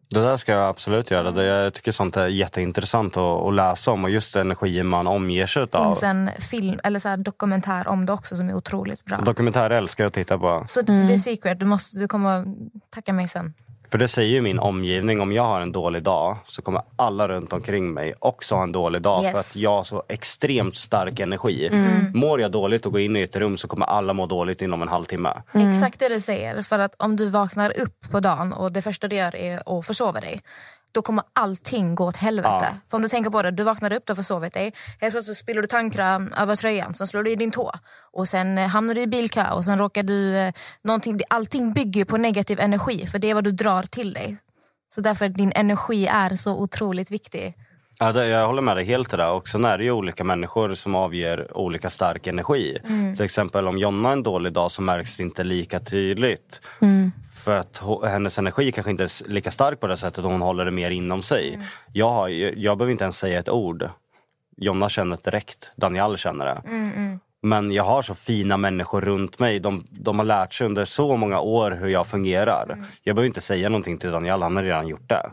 Det 0.10 0.20
där 0.20 0.38
ska 0.38 0.52
jag 0.52 0.70
absolut 0.70 1.12
göra. 1.12 1.32
Det- 1.32 1.44
Jag 1.44 1.74
tycker 1.74 1.92
sånt 1.92 2.18
är 2.18 2.28
jätteintressant 2.28 3.18
att, 3.18 3.24
att 3.48 3.54
läsa 3.54 3.92
om 3.92 4.04
och 4.04 4.10
just 4.10 4.36
energin 4.36 4.88
man 4.88 5.08
omger 5.08 5.46
sig 5.48 5.68
Det 5.72 5.78
av. 5.78 5.84
finns 5.94 6.04
en 6.04 6.30
film, 6.40 6.80
eller 6.84 7.00
så 7.00 7.16
dokumentär 7.16 7.88
om 7.88 8.06
det 8.06 8.14
också 8.14 8.36
som 8.36 8.50
är 8.50 8.54
otroligt 8.54 9.06
bra. 9.06 9.18
Dokumentärer 9.18 9.70
älskar 9.78 10.04
jag 10.04 10.08
att 10.10 10.14
titta 10.14 10.38
på. 10.38 10.64
Så 10.66 10.84
The 10.84 11.18
Secret, 11.18 11.60
du, 11.60 11.66
måste, 11.66 12.00
du 12.00 12.08
kommer 12.08 12.46
tacka 12.90 13.14
mig 13.14 13.28
sen. 13.28 13.54
För 13.92 13.98
det 13.98 14.08
säger 14.08 14.30
ju 14.34 14.42
min 14.42 14.60
omgivning, 14.60 15.22
om 15.22 15.32
jag 15.32 15.44
har 15.44 15.62
en 15.62 15.72
dålig 15.72 16.04
dag 16.04 16.38
så 16.46 16.62
kommer 16.62 16.82
alla 16.96 17.28
runt 17.28 17.54
omkring 17.54 17.94
mig 17.94 18.14
också 18.20 18.56
ha 18.56 18.64
en 18.64 18.72
dålig 18.72 19.02
dag 19.02 19.24
Yes. 19.24 19.32
för 19.32 19.40
att 19.40 19.56
jag 19.56 19.72
har 19.72 19.84
så 19.84 20.04
extremt 20.10 20.76
stark 20.76 21.20
energi. 21.20 21.70
Mår 22.14 22.42
jag 22.42 22.52
dåligt 22.52 22.86
och 22.86 22.92
går 22.92 23.02
in 23.02 23.16
i 23.16 23.22
ett 23.22 23.36
rum 23.36 23.58
så 23.58 23.68
kommer 23.68 23.86
alla 23.86 24.14
må 24.14 24.26
dåligt 24.26 24.62
inom 24.62 24.82
en 24.82 24.88
halvtimme. 24.88 25.34
Exakt 25.54 26.00
det 26.00 26.10
du 26.10 26.20
säger. 26.20 26.62
För 26.62 26.80
att 26.80 26.96
om 26.98 27.16
du 27.16 27.30
vaknar 27.30 27.80
upp 27.80 28.12
på 28.12 28.20
dagen 28.20 28.54
och 28.54 28.72
det 28.72 28.82
första 28.82 29.08
du 29.08 29.16
gör 29.16 29.36
är 29.36 29.78
att 29.80 29.86
försova 29.86 30.20
dig. 30.20 30.40
Då 30.98 31.02
kommer 31.02 31.24
allting 31.34 31.96
gå 31.96 32.06
åt 32.06 32.18
helvete. 32.18 32.50
Ja. 32.62 32.76
För 32.90 32.98
om 32.98 33.02
du 33.02 33.08
tänker 33.08 33.30
på 33.30 33.42
det, 33.42 33.52
du 33.52 33.64
vaknar 33.64 33.94
upp, 33.94 34.06
du 34.06 34.12
har 34.12 34.16
försovit 34.16 34.54
dig. 34.54 34.74
Helt 35.02 35.14
plötsligt 35.14 35.38
spiller 35.38 35.62
du 35.62 35.68
tandkräm 35.68 36.34
över 36.38 36.56
tröjan, 36.56 36.94
sen 36.94 37.08
slår 37.08 37.24
du 37.24 37.32
i 37.32 37.36
din 37.36 37.52
tå. 37.52 37.72
Och 38.14 38.28
sen 38.28 38.58
eh, 38.58 38.68
hamnar 38.68 38.96
du 38.96 39.02
i 39.02 39.08
bilkö 39.08 39.52
och 39.52 39.66
sen 39.66 39.78
råkar 39.78 40.04
du... 40.04 40.38
Eh, 40.38 40.54
någonting, 40.82 41.20
allting 41.30 41.74
bygger 41.74 42.06
på 42.06 42.18
negativ 42.18 42.60
energi, 42.60 43.08
för 43.08 43.20
det 43.20 43.30
är 43.30 43.34
vad 43.34 43.44
du 43.44 43.52
drar 43.52 43.84
till 43.84 44.14
dig. 44.14 44.38
Så 44.90 45.02
därför 45.02 45.30
din 45.30 45.52
energi 45.56 46.08
är 46.08 46.36
så 46.36 46.56
otroligt 46.56 47.12
viktig. 47.12 47.54
Ja, 48.00 48.24
jag 48.24 48.48
håller 48.48 48.62
med 48.62 48.78
dig 48.78 48.86
helt 48.86 49.10
det. 49.10 49.26
Och 49.28 49.48
sen 49.48 49.66
är 49.66 49.78
det 49.78 49.84
ju 49.84 49.92
olika 49.92 50.24
människor 50.24 50.74
som 50.74 50.96
avger 50.96 51.58
olika 51.58 51.90
stark 51.90 52.28
energi. 52.28 52.78
Till 53.16 53.26
exempel 53.26 53.68
om 53.68 53.78
Jonna 53.78 54.10
har 54.10 54.14
en 54.14 54.24
dålig 54.24 54.54
dag 54.54 54.72
så 54.72 54.82
märks 54.82 55.18
det 55.18 55.24
inte 55.24 55.44
lika 55.44 55.80
tydligt. 55.80 56.68
För 57.34 57.58
att 57.58 57.84
hennes 58.04 58.40
energi 58.40 58.72
kanske 58.72 58.92
inte 58.92 59.04
är 59.04 59.30
lika 59.30 59.52
stark 59.52 59.80
på 59.80 59.88
det 59.88 59.98
sättet 59.98 60.26
och 60.26 60.32
hon 60.32 60.42
håller 60.42 60.66
det 60.66 60.72
mer 60.72 60.92
inom 60.92 61.22
sig. 61.22 61.60
Jag, 61.94 62.10
har, 62.10 62.30
jag 62.58 62.78
behöver 62.78 62.92
inte 62.92 63.04
ens 63.04 63.18
säga 63.18 63.40
ett 63.40 63.50
ord. 63.50 63.90
Jonna 64.58 64.90
känner 64.90 65.18
det 65.18 65.32
direkt. 65.32 65.72
Daniel 65.76 66.18
känner 66.18 66.46
det. 66.46 66.62
Men 67.42 67.72
jag 67.72 67.84
har 67.84 68.02
så 68.02 68.16
fina 68.16 68.58
människor 68.58 69.02
runt 69.02 69.40
mig. 69.40 69.60
De, 69.60 69.88
de 69.92 70.20
har 70.20 70.26
lärt 70.26 70.54
sig 70.54 70.66
under 70.66 70.86
så 70.86 71.18
många 71.18 71.40
år 71.40 71.72
hur 71.72 71.88
jag 71.88 72.08
fungerar. 72.08 72.78
Jag 73.04 73.16
behöver 73.16 73.28
inte 73.28 73.42
säga 73.42 73.70
någonting 73.70 73.98
till 73.98 74.12
Daniel, 74.12 74.42
han 74.42 74.56
har 74.56 74.64
redan 74.64 74.88
gjort 74.88 75.10
det. 75.10 75.30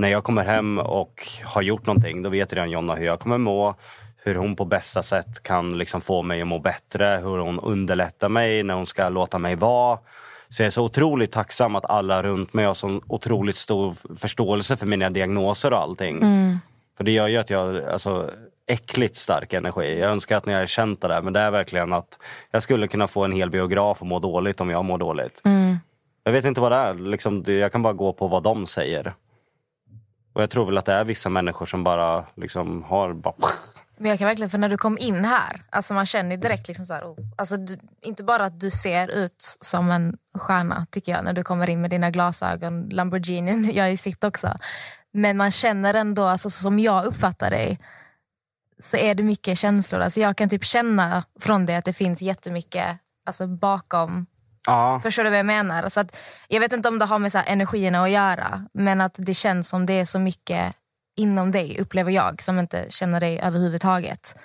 När 0.00 0.08
jag 0.08 0.24
kommer 0.24 0.44
hem 0.44 0.78
och 0.78 1.28
har 1.44 1.62
gjort 1.62 1.86
någonting, 1.86 2.22
då 2.22 2.30
vet 2.30 2.52
redan 2.52 2.70
Jonna 2.70 2.94
hur 2.94 3.06
jag 3.06 3.20
kommer 3.20 3.38
må. 3.38 3.74
Hur 4.22 4.34
hon 4.34 4.56
på 4.56 4.64
bästa 4.64 5.02
sätt 5.02 5.42
kan 5.42 5.78
liksom 5.78 6.00
få 6.00 6.22
mig 6.22 6.40
att 6.40 6.46
må 6.46 6.58
bättre. 6.58 7.20
Hur 7.22 7.38
hon 7.38 7.60
underlättar 7.60 8.28
mig 8.28 8.62
när 8.62 8.74
hon 8.74 8.86
ska 8.86 9.08
låta 9.08 9.38
mig 9.38 9.56
vara. 9.56 9.98
Så 10.48 10.62
jag 10.62 10.66
är 10.66 10.70
så 10.70 10.84
otroligt 10.84 11.32
tacksam 11.32 11.76
att 11.76 11.84
alla 11.84 12.22
runt 12.22 12.52
mig 12.52 12.64
har 12.64 12.74
så 12.74 13.00
otroligt 13.06 13.56
stor 13.56 13.94
förståelse 14.16 14.76
för 14.76 14.86
mina 14.86 15.10
diagnoser 15.10 15.72
och 15.72 15.78
allting. 15.78 16.20
För 16.96 17.04
det 17.04 17.10
gör 17.10 17.28
ju 17.28 17.36
att 17.36 17.50
jag 17.50 17.84
alltså, 17.84 18.30
äckligt 18.66 19.16
stark 19.16 19.52
energi. 19.52 20.00
Jag 20.00 20.10
önskar 20.10 20.36
att 20.36 20.46
ni 20.46 20.52
har 20.52 20.66
känt 20.66 21.00
det 21.00 21.08
där, 21.08 21.22
men 21.22 21.32
det 21.32 21.40
är 21.40 21.50
verkligen 21.50 21.92
att 21.92 22.18
jag 22.50 22.62
skulle 22.62 22.88
kunna 22.88 23.06
få 23.06 23.24
en 23.24 23.32
hel 23.32 23.50
biograf 23.50 24.00
och 24.00 24.06
må 24.06 24.18
dåligt 24.18 24.60
om 24.60 24.70
jag 24.70 24.84
mår 24.84 24.98
dåligt. 24.98 25.42
Jag 26.24 26.32
vet 26.32 26.44
inte 26.44 26.60
vad 26.60 26.72
det 26.72 26.76
är. 26.76 26.94
Liksom, 26.94 27.44
jag 27.46 27.72
kan 27.72 27.82
bara 27.82 27.92
gå 27.92 28.12
på 28.12 28.28
vad 28.28 28.42
de 28.42 28.66
säger. 28.66 29.12
Och 30.32 30.42
jag 30.42 30.50
tror 30.50 30.66
väl 30.66 30.78
att 30.78 30.84
det 30.84 30.92
är 30.92 31.04
vissa 31.04 31.28
människor 31.28 31.66
som 31.66 31.84
bara 31.84 32.26
liksom 32.36 32.82
har... 32.82 33.12
Bara, 33.12 33.34
Men 33.96 34.10
jag 34.10 34.18
kan 34.18 34.26
verkligen, 34.26 34.50
för 34.50 34.58
när 34.58 34.68
du 34.68 34.76
kom 34.76 34.98
in 34.98 35.24
här, 35.24 35.62
alltså 35.70 35.94
man 35.94 36.06
känner 36.06 36.36
direkt 36.36 36.68
liksom 36.68 36.86
så 36.86 36.94
här, 36.94 37.04
oh, 37.04 37.18
alltså 37.36 37.56
du, 37.56 37.78
inte 38.02 38.24
bara 38.24 38.44
att 38.44 38.60
du 38.60 38.70
ser 38.70 39.08
ut 39.08 39.56
som 39.60 39.90
en 39.90 40.16
stjärna 40.34 40.86
tycker 40.90 41.12
jag 41.12 41.24
när 41.24 41.32
du 41.32 41.44
kommer 41.44 41.70
in 41.70 41.80
med 41.80 41.90
dina 41.90 42.10
glasögon, 42.10 42.88
Lamborghini, 42.88 43.72
jag 43.74 43.86
är 43.86 43.90
i 43.90 43.96
sitt 43.96 44.24
också. 44.24 44.58
Men 45.12 45.36
man 45.36 45.50
känner 45.50 45.94
ändå, 45.94 46.24
alltså, 46.24 46.50
som 46.50 46.78
jag 46.78 47.04
uppfattar 47.04 47.50
dig, 47.50 47.78
så 48.82 48.96
är 48.96 49.14
det 49.14 49.22
mycket 49.22 49.58
känslor. 49.58 50.00
Alltså 50.00 50.20
jag 50.20 50.36
kan 50.36 50.48
typ 50.48 50.64
känna 50.64 51.24
från 51.40 51.66
det 51.66 51.76
att 51.76 51.84
det 51.84 51.92
finns 51.92 52.22
jättemycket 52.22 52.98
alltså, 53.26 53.46
bakom 53.46 54.26
ja, 54.66 55.00
Förstår 55.02 55.24
du 55.24 55.30
vad 55.30 55.38
jag 55.38 55.46
menar? 55.46 55.88
Så 55.88 56.00
att, 56.00 56.16
jag 56.48 56.60
vet 56.60 56.72
inte 56.72 56.88
om 56.88 56.98
det 56.98 57.04
har 57.04 57.18
med 57.18 57.32
så 57.32 57.38
här 57.38 57.52
energierna 57.52 58.02
att 58.02 58.10
göra 58.10 58.64
men 58.72 59.00
att 59.00 59.14
det 59.18 59.34
känns 59.34 59.68
som 59.68 59.86
det 59.86 59.92
är 59.92 60.04
så 60.04 60.18
mycket 60.18 60.74
inom 61.16 61.50
dig, 61.50 61.76
upplever 61.80 62.12
jag, 62.12 62.42
som 62.42 62.58
inte 62.58 62.86
känner 62.88 63.20
dig 63.20 63.40
överhuvudtaget. 63.40 64.36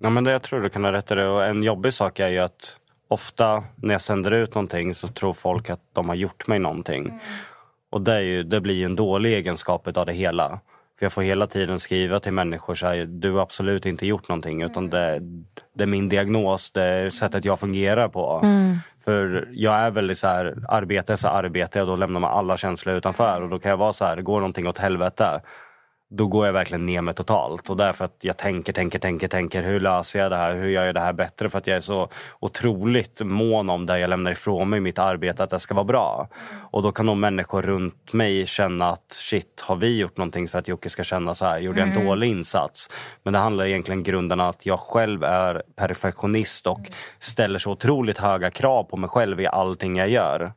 ja, 0.00 0.10
men 0.10 0.24
det, 0.24 0.30
jag 0.32 0.42
tror 0.42 0.60
du 0.60 0.70
kan 0.70 0.84
ha 0.84 0.92
rätt 0.92 1.10
i 1.10 1.14
det. 1.14 1.28
Och 1.28 1.44
en 1.44 1.62
jobbig 1.62 1.94
sak 1.94 2.20
är 2.20 2.28
ju 2.28 2.38
att 2.38 2.80
ofta 3.08 3.64
när 3.76 3.94
jag 3.94 4.00
sänder 4.00 4.30
ut 4.30 4.54
någonting 4.54 4.94
så 4.94 5.08
tror 5.08 5.32
folk 5.32 5.70
att 5.70 5.80
de 5.92 6.08
har 6.08 6.16
gjort 6.16 6.46
mig 6.46 6.58
någonting. 6.58 7.20
Och 7.90 8.00
det, 8.00 8.14
är 8.14 8.20
ju, 8.20 8.42
det 8.42 8.60
blir 8.60 8.74
ju 8.74 8.84
en 8.84 8.96
dålig 8.96 9.34
egenskap 9.34 9.96
av 9.96 10.06
det 10.06 10.12
hela. 10.12 10.60
För 11.00 11.04
jag 11.04 11.12
får 11.12 11.22
hela 11.22 11.46
tiden 11.46 11.80
skriva 11.80 12.20
till 12.20 12.32
människor 12.32 12.74
så 12.74 12.86
här, 12.86 13.04
du 13.04 13.32
har 13.32 13.42
absolut 13.42 13.86
inte 13.86 14.06
gjort 14.06 14.28
någonting 14.28 14.62
utan 14.62 14.90
det, 14.90 15.20
det 15.74 15.82
är 15.82 15.86
min 15.86 16.08
diagnos, 16.08 16.72
det 16.72 16.82
är 16.82 17.10
sättet 17.10 17.44
jag 17.44 17.60
fungerar 17.60 18.08
på. 18.08 18.40
För 19.04 19.48
jag 19.52 19.74
är 19.74 19.90
väldigt 19.90 20.18
så 20.18 20.26
här, 20.26 20.56
arbetar 20.68 21.16
så 21.16 21.28
arbetar 21.28 21.80
jag 21.80 21.88
och 21.88 21.92
då 21.92 21.96
lämnar 21.96 22.20
man 22.20 22.30
alla 22.30 22.56
känslor 22.56 22.96
utanför 22.96 23.42
och 23.42 23.48
då 23.48 23.58
kan 23.58 23.70
jag 23.70 23.76
vara 23.76 23.92
så 23.92 24.04
här, 24.04 24.16
går 24.20 24.40
någonting 24.40 24.68
åt 24.68 24.78
helvete 24.78 25.40
då 26.12 26.26
går 26.26 26.46
jag 26.46 26.52
verkligen 26.52 26.86
ner 26.86 27.02
mig 27.02 27.14
totalt. 27.14 27.70
Och 27.70 27.76
därför 27.76 28.04
att 28.04 28.16
jag 28.20 28.36
tänker, 28.36 28.72
tänker, 28.72 28.98
tänker, 28.98 29.28
tänker. 29.28 29.62
Hur 29.62 29.80
löser 29.80 30.18
jag 30.18 30.30
det 30.30 30.36
här? 30.36 30.54
Hur 30.54 30.68
gör 30.68 30.84
jag 30.84 30.94
det 30.94 31.00
här 31.00 31.12
bättre? 31.12 31.50
För 31.50 31.58
att 31.58 31.66
jag 31.66 31.76
är 31.76 31.80
så 31.80 32.08
otroligt 32.40 33.20
mån 33.24 33.70
om 33.70 33.86
det 33.86 33.98
jag 33.98 34.10
lämnar 34.10 34.30
ifrån 34.30 34.68
mig 34.68 34.76
i 34.76 34.80
mitt 34.80 34.98
arbete, 34.98 35.42
att 35.42 35.50
det 35.50 35.58
ska 35.58 35.74
vara 35.74 35.84
bra. 35.84 36.28
Och 36.70 36.82
då 36.82 36.92
kan 36.92 37.06
de 37.06 37.20
människor 37.20 37.62
runt 37.62 38.12
mig 38.12 38.46
känna 38.46 38.90
att 38.90 39.12
shit, 39.12 39.64
har 39.66 39.76
vi 39.76 39.98
gjort 39.98 40.16
någonting 40.16 40.48
för 40.48 40.58
att 40.58 40.68
Jocke 40.68 40.90
ska 40.90 41.04
känna 41.04 41.34
så 41.34 41.44
här? 41.44 41.58
Gjorde 41.58 41.80
jag 41.80 41.88
en 41.88 42.06
dålig 42.06 42.28
insats? 42.28 42.90
Men 43.22 43.32
det 43.32 43.38
handlar 43.38 43.64
egentligen 43.64 44.02
grunden 44.02 44.40
om 44.40 44.46
att 44.46 44.66
jag 44.66 44.80
själv 44.80 45.24
är 45.24 45.62
perfektionist 45.76 46.66
och 46.66 46.80
ställer 47.18 47.58
så 47.58 47.70
otroligt 47.70 48.18
höga 48.18 48.50
krav 48.50 48.84
på 48.84 48.96
mig 48.96 49.10
själv 49.10 49.40
i 49.40 49.46
allting 49.46 49.96
jag 49.96 50.08
gör. 50.08 50.52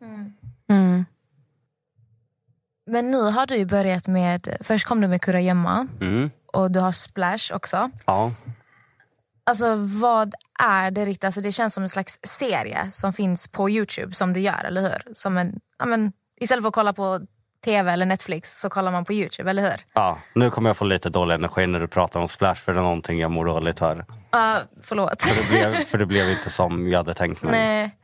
Men 2.86 3.12
nu 3.12 3.22
har 3.22 3.46
du 3.46 3.56
ju 3.56 3.66
börjat 3.66 4.08
med, 4.08 4.58
först 4.62 4.88
kom 4.88 5.02
du 5.02 5.08
med 5.08 5.22
kurragömma 5.22 5.88
Mm. 6.02 6.30
och 6.54 6.72
du 6.72 6.80
har 6.80 6.92
splash 6.92 7.54
också. 7.56 7.90
Ja. 8.06 8.32
Alltså 9.46 9.76
vad 10.02 10.34
är 10.60 10.92
det 10.92 11.06
riktigt? 11.06 11.24
Alltså, 11.24 11.42
det 11.42 11.52
känns 11.52 11.74
som 11.74 11.84
en 11.84 11.90
slags 11.90 12.20
serie 12.24 12.90
som 12.92 13.14
finns 13.14 13.48
på 13.48 13.70
Youtube 13.70 14.14
som 14.14 14.34
du 14.34 14.40
gör, 14.40 14.64
eller 14.66 14.82
hur? 14.82 15.14
Som 15.14 15.38
en, 15.38 15.60
ja, 15.80 15.86
men, 15.86 16.12
istället 16.42 16.64
för 16.64 16.68
att 16.68 16.74
kolla 16.76 16.94
på 16.94 17.20
tv 17.66 17.92
eller 17.92 18.06
Netflix 18.06 18.60
så 18.62 18.70
kollar 18.70 18.92
man 18.92 19.06
på 19.06 19.14
Youtube, 19.14 19.50
eller 19.50 19.62
hur? 19.62 19.80
Ja, 19.94 20.18
nu 20.36 20.50
kommer 20.50 20.70
jag 20.70 20.78
få 20.78 20.86
lite 20.86 21.10
dålig 21.10 21.36
energi 21.36 21.68
när 21.68 21.80
du 21.80 21.88
pratar 21.88 22.20
om 22.20 22.28
Splash 22.28 22.56
för 22.56 22.74
det 22.74 22.80
är 22.80 22.84
någonting 22.84 23.20
jag 23.20 23.32
mår 23.32 23.46
dåligt 23.46 23.80
för. 23.80 23.96
Uh, 24.00 24.58
förlåt. 24.82 25.20
Det 25.20 25.50
blev, 25.72 25.86
för 25.86 25.98
det 25.98 26.06
blev 26.06 26.30
inte 26.38 26.50
som 26.50 26.88
jag 26.88 27.00
hade 27.00 27.14
tänkt 27.14 27.42
mig. 27.44 27.52
Nej. 27.52 27.98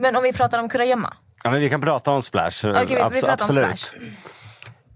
Men 0.00 0.16
om 0.16 0.22
vi 0.22 0.32
pratar 0.32 0.58
om 0.58 0.68
kurragömma. 0.68 1.12
Ja, 1.44 1.50
men 1.50 1.60
vi 1.60 1.70
kan 1.70 1.80
prata 1.80 2.10
om 2.10 2.22
Splash. 2.22 2.66
Okej, 2.68 2.84
vi, 2.88 2.94
vi 2.94 3.00
Abs- 3.00 3.10
pratar 3.10 3.28
om 3.28 3.32
absolut. 3.40 3.78
splash. 3.78 4.02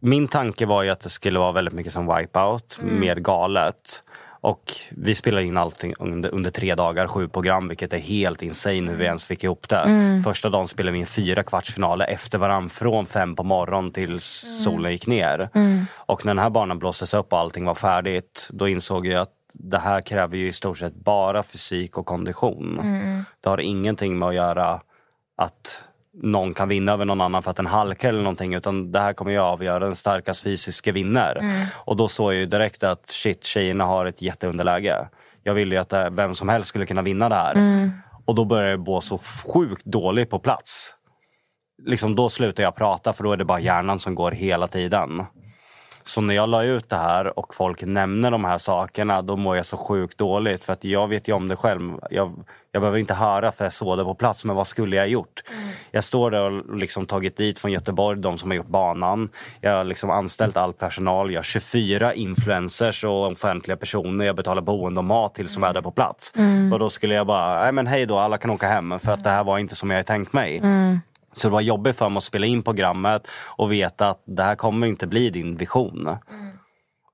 Min 0.01 0.29
tanke 0.29 0.67
var 0.67 0.83
ju 0.83 0.91
att 0.91 1.01
det 1.01 1.09
skulle 1.09 1.39
vara 1.39 1.53
väldigt 1.53 1.75
mycket 1.75 1.93
som 1.93 2.17
Wipeout, 2.17 2.79
Mm. 2.83 3.01
mer 3.01 3.17
galet. 3.17 4.03
Och 4.41 4.73
vi 4.91 5.15
spelade 5.15 5.45
in 5.45 5.57
allting 5.57 5.95
under, 5.99 6.31
under 6.35 6.51
tre 6.51 6.75
dagar, 6.75 7.07
sju 7.07 7.29
program, 7.29 7.69
vilket 7.69 7.93
är 7.93 7.99
helt 7.99 8.43
insane 8.43 8.91
hur 8.91 8.97
vi 8.97 9.05
ens 9.05 9.25
fick 9.25 9.45
ihop 9.45 9.69
det. 9.69 10.21
Första 10.25 10.49
dagen 10.51 10.69
spelade 10.69 10.93
vi 10.93 10.99
in 10.99 11.07
fyra 11.07 11.43
kvartsfinaler 11.43 12.07
efter 12.07 12.39
varann 12.39 12.69
från 12.69 13.07
fem 13.07 13.37
på 13.37 13.43
morgonen 13.43 13.91
till 13.93 14.21
solen 14.21 14.93
gick 14.93 15.07
ner. 15.07 15.49
Och 15.95 16.25
när 16.27 16.35
den 16.35 16.43
här 16.43 16.51
banan 16.51 16.79
blåstes 16.79 17.15
upp 17.15 17.33
och 17.33 17.39
allting 17.39 17.65
var 17.65 17.75
färdigt, 17.75 18.49
då 18.53 18.69
insåg 18.69 19.07
jag 19.07 19.21
att 19.23 19.33
det 19.55 19.79
här 19.79 20.01
kräver 20.01 20.37
ju 20.37 20.49
i 20.49 20.53
stort 20.53 20.79
sett 20.79 20.95
bara 20.95 21.43
fysik 21.43 21.99
och 21.99 22.07
kondition. 22.07 22.81
Det 23.41 23.49
har 23.49 23.61
ingenting 23.61 24.19
med 24.19 24.29
att 24.29 24.35
göra 24.35 24.81
att 25.39 25.85
någon 26.23 26.55
kan 26.55 26.69
vinna 26.69 26.93
över 26.93 27.05
någon 27.05 27.21
annan 27.21 27.43
för 27.43 27.51
att 27.51 27.57
den 27.57 27.67
halkar 27.67 28.09
eller 28.09 28.23
någonting 28.23 28.55
utan 28.55 28.93
det 28.93 29.01
här 29.01 29.13
kommer 29.13 29.33
ju 29.33 29.39
avgöra 29.39 29.79
den 29.79 29.95
starkast 29.97 30.43
fysiska 30.43 30.93
vinner. 30.93 31.41
Och 31.75 31.97
då 31.97 32.09
såg 32.09 32.33
jag 32.33 32.41
ju 32.41 32.47
direkt 32.47 32.85
att 32.85 33.09
shit, 33.09 33.45
tjejerna 33.45 33.85
har 33.85 34.07
ett 34.07 34.23
jätteunderläge. 34.23 35.09
Jag 35.43 35.55
ville 35.55 35.75
ju 35.75 35.81
att 35.81 35.89
det, 35.89 36.11
vem 36.11 36.35
som 36.35 36.49
helst 36.49 36.69
skulle 36.69 36.87
kunna 36.87 37.03
vinna 37.03 37.29
det 37.29 37.35
här. 37.35 37.55
Och 38.25 38.35
då 38.35 38.45
började 38.45 38.71
jag 38.71 38.85
gå 38.85 39.01
så 39.01 39.19
sjukt 39.19 39.85
dåligt 39.85 40.31
på 40.31 40.39
plats. 40.39 40.95
Liksom 41.87 42.17
då 42.17 42.29
slutar 42.29 42.63
jag 42.63 42.75
prata 42.75 43.13
för 43.13 43.25
då 43.25 43.33
är 43.33 43.37
det 43.37 43.45
bara 43.45 43.61
hjärnan 43.61 43.99
som 43.99 44.15
går 44.15 44.31
hela 44.31 44.67
tiden. 44.67 45.25
Så 46.09 46.21
när 46.21 46.35
jag 46.35 46.49
la 46.49 46.63
ut 46.65 46.89
det 46.89 46.97
här 46.97 47.39
och 47.39 47.55
folk 47.55 47.83
nämner 47.83 48.31
de 48.31 48.45
här 48.45 48.59
sakerna 48.59 49.23
då 49.23 49.37
mår 49.37 49.57
jag 49.57 49.67
så 49.67 49.77
sjukt 49.77 50.19
dåligt 50.19 50.65
för 50.65 50.73
att 50.73 50.85
jag 50.85 51.09
vet 51.09 51.29
ju 51.29 51.33
om 51.33 51.49
det 51.49 51.57
själv. 51.57 51.93
Jag, 52.11 52.45
jag 52.73 52.83
behöver 52.83 52.99
inte 52.99 53.15
höra 53.15 53.53
för 53.53 53.65
jag 53.65 53.73
såg 53.73 53.99
det 53.99 54.05
på 54.05 54.15
plats 54.15 54.45
men 54.45 54.57
vad 54.57 54.67
skulle 54.67 54.97
jag 54.97 55.09
gjort? 55.09 55.43
Jag 55.91 56.05
står 56.05 56.31
där 56.31 56.43
och 56.43 56.77
liksom 56.77 57.07
tagit 57.07 57.37
dit 57.37 57.59
från 57.59 57.73
Göteborg 57.73 58.21
de 58.21 58.39
som 58.39 58.51
har 58.51 58.57
gjort 58.57 58.67
banan. 58.67 59.29
Jag 59.61 59.77
har 59.77 59.85
liksom 59.85 60.11
anställt 60.11 60.57
all 60.57 60.73
personal. 60.73 61.33
Jag 61.33 61.39
har 61.39 61.45
24 61.45 62.15
influencers 62.15 63.05
och 63.05 63.33
offentliga 63.33 63.77
personer. 63.77 64.25
Jag 64.25 64.37
betalar 64.37 64.63
boende 64.63 65.01
och 65.01 65.05
mat 65.05 65.35
till 65.35 65.49
som 65.49 65.65
är 65.65 65.75
där 65.75 65.83
på 65.83 65.91
plats. 65.91 66.33
Och 66.73 66.79
då 66.79 66.91
skulle 66.91 67.15
jag 67.15 67.27
bara, 67.27 67.61
nej 67.61 67.73
men 67.73 67.87
hej 67.87 68.07
då, 68.07 68.19
alla 68.19 68.39
kan 68.39 68.51
åka 68.51 68.69
hem 68.69 68.99
för 68.99 69.13
att 69.13 69.25
det 69.25 69.31
här 69.31 69.45
var 69.45 69.59
inte 69.59 69.77
som 69.77 69.91
jag 69.91 70.07
tänkt 70.07 70.33
mig. 70.33 70.61
Så 71.41 71.49
det 71.49 71.53
var 71.53 71.61
jobbigt 71.61 71.97
för 71.97 72.09
mig 72.09 72.17
att 72.17 72.25
spela 72.25 72.47
in 72.47 72.63
programmet 72.63 73.29
och 73.47 73.73
veta 73.73 74.09
att 74.09 74.23
det 74.27 74.43
här 74.43 74.55
kommer 74.55 74.87
inte 74.87 75.07
bli 75.07 75.31
din 75.31 75.57
vision. 75.57 76.17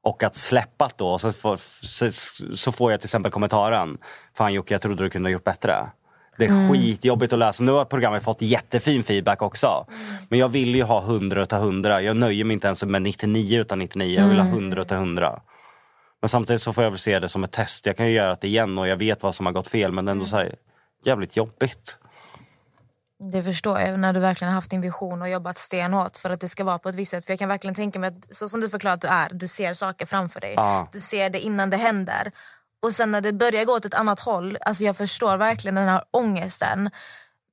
Och 0.03 0.23
att 0.23 0.35
släppa 0.35 0.89
då, 0.97 1.19
så 1.19 1.33
får, 1.33 1.57
så, 1.57 2.11
så 2.57 2.73
får 2.73 2.91
jag 2.91 3.01
till 3.01 3.07
exempel 3.07 3.33
kommentaren. 3.33 3.99
Fan 4.37 4.53
Jocke, 4.53 4.75
jag 4.75 4.81
trodde 4.81 5.03
du 5.03 5.11
kunde 5.11 5.29
ha 5.29 5.33
gjort 5.33 5.45
bättre. 5.45 5.87
Det 6.39 6.45
är 6.45 6.73
skitjobbigt 6.73 7.33
att 7.33 7.39
läsa. 7.39 7.65
Nu 7.65 7.73
har 7.73 7.85
programmet 7.85 8.25
fått 8.25 8.43
jättefin 8.43 9.05
feedback 9.05 9.43
också. 9.43 9.87
Men 10.29 10.39
jag 10.39 10.49
vill 10.49 10.75
ju 10.75 10.83
ha 10.83 11.03
100 11.03 11.43
utav 11.43 11.63
100. 11.63 12.03
Jag 12.03 12.17
nöjer 12.17 12.45
mig 12.45 12.55
inte 12.55 12.67
ens 12.67 12.85
med 12.85 13.03
99 13.03 13.61
utav 13.61 13.79
99. 13.79 14.21
Jag 14.21 14.29
vill 14.29 14.39
ha 14.39 14.47
100 14.47 14.83
utav 14.83 14.99
100. 14.99 15.41
Men 16.23 16.29
samtidigt 16.29 16.63
så 16.63 16.73
får 16.73 16.85
jag 16.85 16.91
väl 16.91 16.99
se 16.99 17.19
det 17.19 17.29
som 17.29 17.45
ett 17.45 17.53
test. 17.53 17.87
Jag 17.87 17.97
kan 17.97 18.07
ju 18.07 18.13
göra 18.13 18.37
det 18.41 18.49
igen 18.49 18.79
och 18.79 18.89
jag 18.89 18.97
vet 18.97 19.23
vad 19.23 19.35
som 19.35 19.47
har 19.47 19.53
gått 19.53 19.69
fel. 19.69 19.93
Men 19.93 20.05
det 20.05 20.11
är 20.11 20.13
ändå 20.13 20.25
så 20.25 20.37
här, 20.37 20.55
jävligt 21.05 21.37
jobbigt. 21.37 21.99
Det 23.19 23.43
förstår 23.43 23.81
jag, 23.81 24.01
när 24.01 24.13
du 24.13 24.21
verkligen 24.21 24.49
har 24.49 24.55
haft 24.55 24.71
din 24.71 24.81
vision 24.81 25.23
och 25.23 25.29
jobbat 25.29 25.59
stenhårt 25.59 26.17
för 26.17 26.31
att 26.31 26.41
det 26.41 26.49
ska 26.49 26.65
vara 26.65 26.79
på 26.79 26.89
ett 26.89 26.95
visst 26.95 27.11
sätt. 27.11 27.27
För 27.27 27.33
jag 27.33 27.39
kan 27.39 27.49
verkligen 27.49 27.75
tänka 27.75 27.99
mig 27.99 28.09
att 28.09 28.35
så 28.37 28.49
som 28.49 28.61
du 28.61 28.69
förklarar 28.69 28.95
att 28.95 29.01
du 29.01 29.09
är, 29.09 29.29
du 29.33 29.49
ser 29.49 29.73
saker 29.73 30.07
framför 30.07 30.41
dig. 30.41 30.55
Ja. 30.57 30.89
Du 30.93 31.01
ser 31.01 31.31
det 31.31 31.41
innan 31.41 31.71
det 31.71 31.77
händer. 31.77 32.33
Och 32.83 32.95
sen 32.95 33.11
när 33.11 33.21
det 33.21 33.33
börjar 33.33 33.65
gå 33.65 33.73
åt 33.73 33.85
ett 33.85 33.95
annat 33.95 34.21
håll, 34.21 34.59
alltså 34.61 34.85
jag 34.85 34.97
förstår 34.97 35.37
verkligen 35.37 35.75
den 35.75 35.89
här 35.89 36.05
ångesten. 36.11 36.91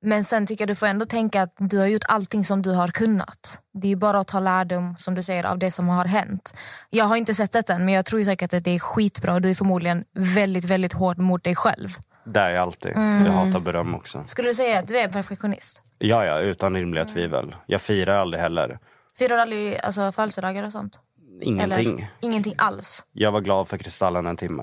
Men 0.04 0.24
sen 0.24 0.46
tycker 0.46 0.62
jag 0.62 0.68
du 0.68 0.74
får 0.74 0.86
ändå 0.86 1.04
tänka 1.06 1.42
att 1.42 1.54
du 1.58 1.78
har 1.78 1.86
gjort 1.86 2.04
allting 2.08 2.44
som 2.44 2.62
du 2.62 2.70
har 2.70 2.88
kunnat. 2.88 3.58
Det 3.74 3.86
är 3.86 3.88
ju 3.88 3.96
bara 3.96 4.20
att 4.20 4.28
ta 4.28 4.40
lärdom, 4.40 4.94
som 4.98 5.14
du 5.14 5.22
säger, 5.22 5.46
av 5.46 5.58
det 5.58 5.70
som 5.70 5.88
har 5.88 6.04
hänt. 6.04 6.54
Jag 6.90 7.04
har 7.04 7.16
inte 7.16 7.34
sett 7.34 7.52
det 7.52 7.70
än, 7.70 7.84
men 7.84 7.94
jag 7.94 8.06
tror 8.06 8.18
ju 8.18 8.24
säkert 8.24 8.54
att 8.54 8.64
det 8.64 8.70
är 8.70 8.78
skitbra. 8.78 9.40
Du 9.40 9.50
är 9.50 9.54
förmodligen 9.54 10.04
väldigt, 10.14 10.64
väldigt 10.64 10.92
hård 10.92 11.18
mot 11.18 11.44
dig 11.44 11.54
själv. 11.54 11.88
Det 12.24 12.40
är 12.40 12.50
jag 12.50 12.62
alltid. 12.62 12.92
Jag 12.96 13.32
hatar 13.32 13.60
beröm 13.60 13.94
också. 13.94 14.22
Skulle 14.24 14.48
du 14.48 14.54
säga 14.54 14.78
att 14.78 14.88
du 14.88 14.98
är 14.98 15.04
en 15.04 15.12
perfektionist? 15.12 15.82
Ja, 15.98 16.24
ja, 16.24 16.38
utan 16.38 16.74
rimliga 16.74 17.04
tvivel. 17.04 17.54
Jag 17.66 17.80
firar 17.80 18.16
aldrig 18.16 18.40
heller. 18.42 18.78
Firar 19.18 19.36
du 19.36 19.42
aldrig 19.42 19.78
alltså, 19.82 20.12
födelsedagar 20.12 20.64
och 20.64 20.72
sånt? 20.72 21.00
Ingenting. 21.42 21.92
Eller, 21.92 22.08
ingenting 22.20 22.54
alls? 22.58 23.06
Jag 23.12 23.32
var 23.32 23.40
glad 23.40 23.68
för 23.68 23.78
Kristallen 23.78 24.26
en 24.26 24.36
timme. 24.36 24.62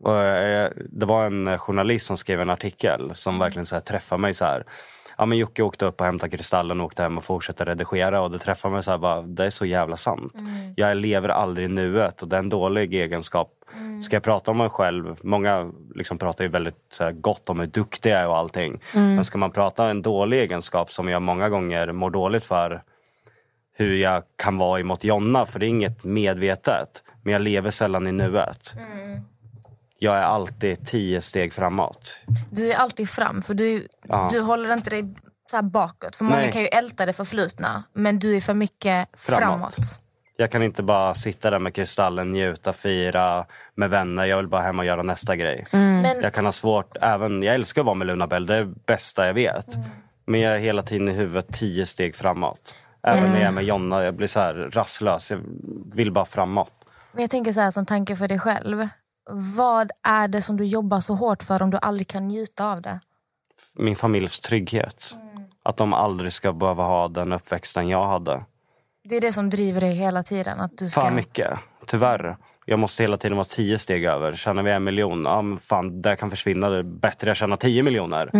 Och, 0.00 0.18
eh, 0.18 0.70
det 0.90 1.06
var 1.06 1.26
en 1.26 1.46
eh, 1.46 1.58
journalist 1.58 2.06
som 2.06 2.16
skrev 2.16 2.40
en 2.40 2.50
artikel 2.50 3.10
som 3.14 3.38
verkligen 3.38 3.66
så 3.66 3.76
här, 3.76 3.80
träffade 3.80 4.22
mig 4.22 4.34
så 4.34 4.44
här. 4.44 4.64
Ja, 5.22 5.26
men 5.26 5.38
Jocke 5.38 5.62
åkte 5.62 5.86
upp 5.86 6.00
och 6.00 6.06
hämtade 6.06 6.36
Kristallen 6.36 6.80
och 6.80 6.86
åkte 6.86 7.02
hem 7.02 7.18
och 7.18 7.24
fortsatte 7.24 7.64
redigera. 7.64 8.22
Och 8.22 8.30
det 8.30 8.38
träffade 8.38 8.74
mig 8.74 8.82
så 8.82 8.90
här, 8.90 8.98
bara, 8.98 9.22
det 9.22 9.44
är 9.44 9.50
så 9.50 9.66
jävla 9.66 9.96
sant. 9.96 10.32
Jag 10.76 10.96
lever 10.96 11.28
aldrig 11.28 11.64
i 11.64 11.68
nuet 11.68 12.22
och 12.22 12.28
det 12.28 12.36
är 12.36 12.40
en 12.40 12.48
dålig 12.48 12.94
egenskap. 12.94 13.50
Ska 14.02 14.16
jag 14.16 14.22
prata 14.22 14.50
om 14.50 14.56
mig 14.56 14.68
själv, 14.68 15.16
många 15.22 15.72
liksom 15.94 16.18
pratar 16.18 16.44
ju 16.44 16.50
väldigt 16.50 16.76
så 16.90 17.04
här, 17.04 17.12
gott 17.12 17.50
om 17.50 17.60
hur 17.60 17.66
duktig 17.66 18.10
jag 18.10 18.20
är 18.20 18.28
och 18.28 18.36
allting. 18.36 18.80
Men 18.92 19.24
ska 19.24 19.38
man 19.38 19.50
prata 19.50 19.82
om 19.84 19.90
en 19.90 20.02
dålig 20.02 20.38
egenskap 20.40 20.90
som 20.90 21.08
jag 21.08 21.22
många 21.22 21.48
gånger 21.48 21.92
mår 21.92 22.10
dåligt 22.10 22.44
för 22.44 22.82
hur 23.76 23.96
jag 23.96 24.22
kan 24.36 24.58
vara 24.58 24.80
emot 24.80 25.04
Jonna, 25.04 25.46
för 25.46 25.58
det 25.58 25.66
är 25.66 25.68
inget 25.68 26.04
medvetet. 26.04 27.04
Men 27.22 27.32
jag 27.32 27.42
lever 27.42 27.70
sällan 27.70 28.06
i 28.06 28.12
nuet. 28.12 28.74
Jag 30.02 30.16
är 30.16 30.22
alltid 30.22 30.86
tio 30.86 31.20
steg 31.20 31.52
framåt. 31.52 32.16
Du 32.50 32.72
är 32.72 32.76
alltid 32.76 33.08
fram, 33.08 33.42
för 33.42 33.54
du, 33.54 33.88
Ja. 34.08 34.28
du 34.32 34.40
håller 34.40 34.72
inte 34.72 34.90
dig 34.90 35.14
så 35.50 35.62
bakåt. 35.62 36.16
För 36.16 36.24
många 36.24 36.36
Nej. 36.36 36.52
kan 36.52 36.62
ju 36.62 36.68
älta 36.68 37.06
det 37.06 37.12
förflutna, 37.12 37.82
men 37.92 38.18
du 38.18 38.36
är 38.36 38.40
för 38.40 38.54
mycket 38.54 39.08
framåt. 39.16 39.40
Framåt. 39.74 39.76
Jag 40.36 40.50
kan 40.50 40.62
inte 40.62 40.82
bara 40.82 41.14
sitta 41.14 41.50
där 41.50 41.58
med 41.58 41.74
Kristallen, 41.74 42.28
njuta, 42.28 42.72
fira 42.72 43.46
med 43.74 43.90
vänner. 43.90 44.24
Jag 44.24 44.36
vill 44.36 44.48
bara 44.48 44.62
hem 44.62 44.78
och 44.78 44.84
göra 44.84 45.02
nästa 45.02 45.36
grej. 45.36 45.66
Men 45.72 46.20
Jag 46.22 46.32
kan 46.34 46.44
ha 46.44 46.52
svårt, 46.52 46.96
även, 47.00 47.42
jag 47.42 47.54
älskar 47.54 47.82
att 47.82 47.86
vara 47.86 47.94
med 47.94 48.06
Luna 48.06 48.26
Bell, 48.26 48.46
det 48.46 48.54
är 48.54 48.64
det 48.64 48.74
bästa 48.86 49.26
jag 49.26 49.34
vet. 49.34 49.66
Men 50.26 50.40
jag 50.40 50.54
är 50.54 50.58
hela 50.58 50.82
tiden 50.82 51.08
i 51.08 51.12
huvudet 51.12 51.52
tio 51.52 51.86
steg 51.86 52.16
framåt. 52.16 52.74
Även 53.02 53.30
när 53.30 53.38
jag 53.40 53.48
är 53.48 53.52
med 53.52 53.64
Jonna, 53.64 54.04
jag 54.04 54.14
blir 54.14 54.28
så 54.28 54.40
här 54.40 54.54
rastlös. 54.54 55.30
Jag 55.30 55.40
vill 55.94 56.12
bara 56.12 56.24
framåt. 56.24 56.74
Men 57.12 57.20
jag 57.22 57.30
tänker 57.30 57.52
så 57.52 57.60
här 57.60 57.70
som 57.70 57.86
tanke 57.86 58.16
för 58.16 58.28
dig 58.28 58.38
själv. 58.38 58.88
Vad 59.30 59.90
är 60.02 60.28
det 60.28 60.42
som 60.42 60.56
du 60.56 60.64
jobbar 60.64 61.00
så 61.00 61.14
hårt 61.14 61.42
för 61.42 61.62
om 61.62 61.70
du 61.70 61.78
aldrig 61.82 62.08
kan 62.08 62.28
njuta 62.28 62.72
av 62.72 62.82
det? 62.82 63.00
Min 63.74 63.96
familjs 63.96 64.40
trygghet. 64.40 65.16
Att 65.62 65.76
de 65.76 65.92
aldrig 65.92 66.32
ska 66.32 66.52
behöva 66.52 66.82
ha 66.82 67.08
den 67.08 67.32
uppväxten 67.32 67.88
jag 67.88 68.04
hade. 68.04 68.44
Det 69.04 69.16
är 69.16 69.20
det 69.20 69.32
som 69.32 69.50
driver 69.50 69.80
dig 69.80 69.94
hela 69.94 70.22
tiden. 70.22 70.60
Att 70.60 70.78
du 70.78 70.88
ska... 70.88 71.00
För 71.00 71.10
mycket, 71.10 71.58
tyvärr. 71.86 72.36
Jag 72.66 72.78
måste 72.78 73.02
hela 73.02 73.16
tiden 73.16 73.36
vara 73.36 73.44
tio 73.44 73.78
steg 73.78 74.04
över. 74.04 74.34
Tjänar 74.34 74.62
vi 74.62 74.70
en 74.70 74.84
miljon, 74.84 75.24
ja 75.24 75.42
men 75.42 75.58
fan 75.58 76.02
det 76.02 76.16
kan 76.16 76.30
försvinna. 76.30 76.68
Det 76.68 76.78
är 76.78 76.82
bättre 76.82 77.30
jag 77.30 77.36
tjänar 77.36 77.56
tio 77.56 77.82
miljoner. 77.82 78.30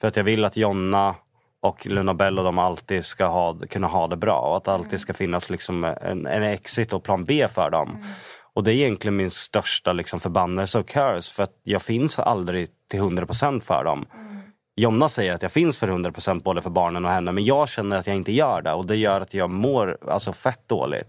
För 0.00 0.08
att 0.08 0.16
jag 0.16 0.24
vill 0.24 0.44
att 0.44 0.56
Jonna 0.56 1.14
och 1.62 1.86
Luna 1.86 2.14
Bell 2.14 2.38
och 2.38 2.44
de 2.44 2.58
alltid 2.58 3.04
ska 3.04 3.26
ha, 3.26 3.58
kunna 3.70 3.86
ha 3.86 4.08
det 4.08 4.16
bra. 4.16 4.38
Och 4.40 4.56
att 4.56 4.64
det 4.64 4.72
alltid 4.72 5.00
ska 5.00 5.14
finnas 5.14 5.50
liksom 5.50 5.84
en, 5.84 6.26
en 6.26 6.42
exit 6.42 6.92
och 6.92 7.02
plan 7.04 7.24
B 7.24 7.48
för 7.48 7.70
dem. 7.70 8.04
Och 8.54 8.64
det 8.64 8.72
är 8.72 8.74
egentligen 8.74 9.16
min 9.16 9.30
största 9.30 9.92
liksom 9.92 10.20
förbannelse 10.20 10.78
och 10.78 10.88
curse. 10.88 11.34
För 11.34 11.42
att 11.42 11.60
jag 11.62 11.82
finns 11.82 12.18
aldrig 12.18 12.68
till 12.90 13.00
100% 13.00 13.60
för 13.60 13.84
dem. 13.84 14.06
Jonna 14.76 15.08
säger 15.08 15.34
att 15.34 15.42
jag 15.42 15.52
finns 15.52 15.78
för 15.78 15.88
100% 15.88 16.42
både 16.42 16.62
för 16.62 16.70
barnen 16.70 17.04
och 17.04 17.10
henne. 17.10 17.32
Men 17.32 17.44
jag 17.44 17.68
känner 17.68 17.96
att 17.96 18.06
jag 18.06 18.16
inte 18.16 18.32
gör 18.32 18.62
det. 18.62 18.72
Och 18.72 18.86
det 18.86 18.96
gör 18.96 19.20
att 19.20 19.34
jag 19.34 19.50
mår 19.50 19.98
alltså, 20.08 20.32
fett 20.32 20.68
dåligt. 20.68 21.08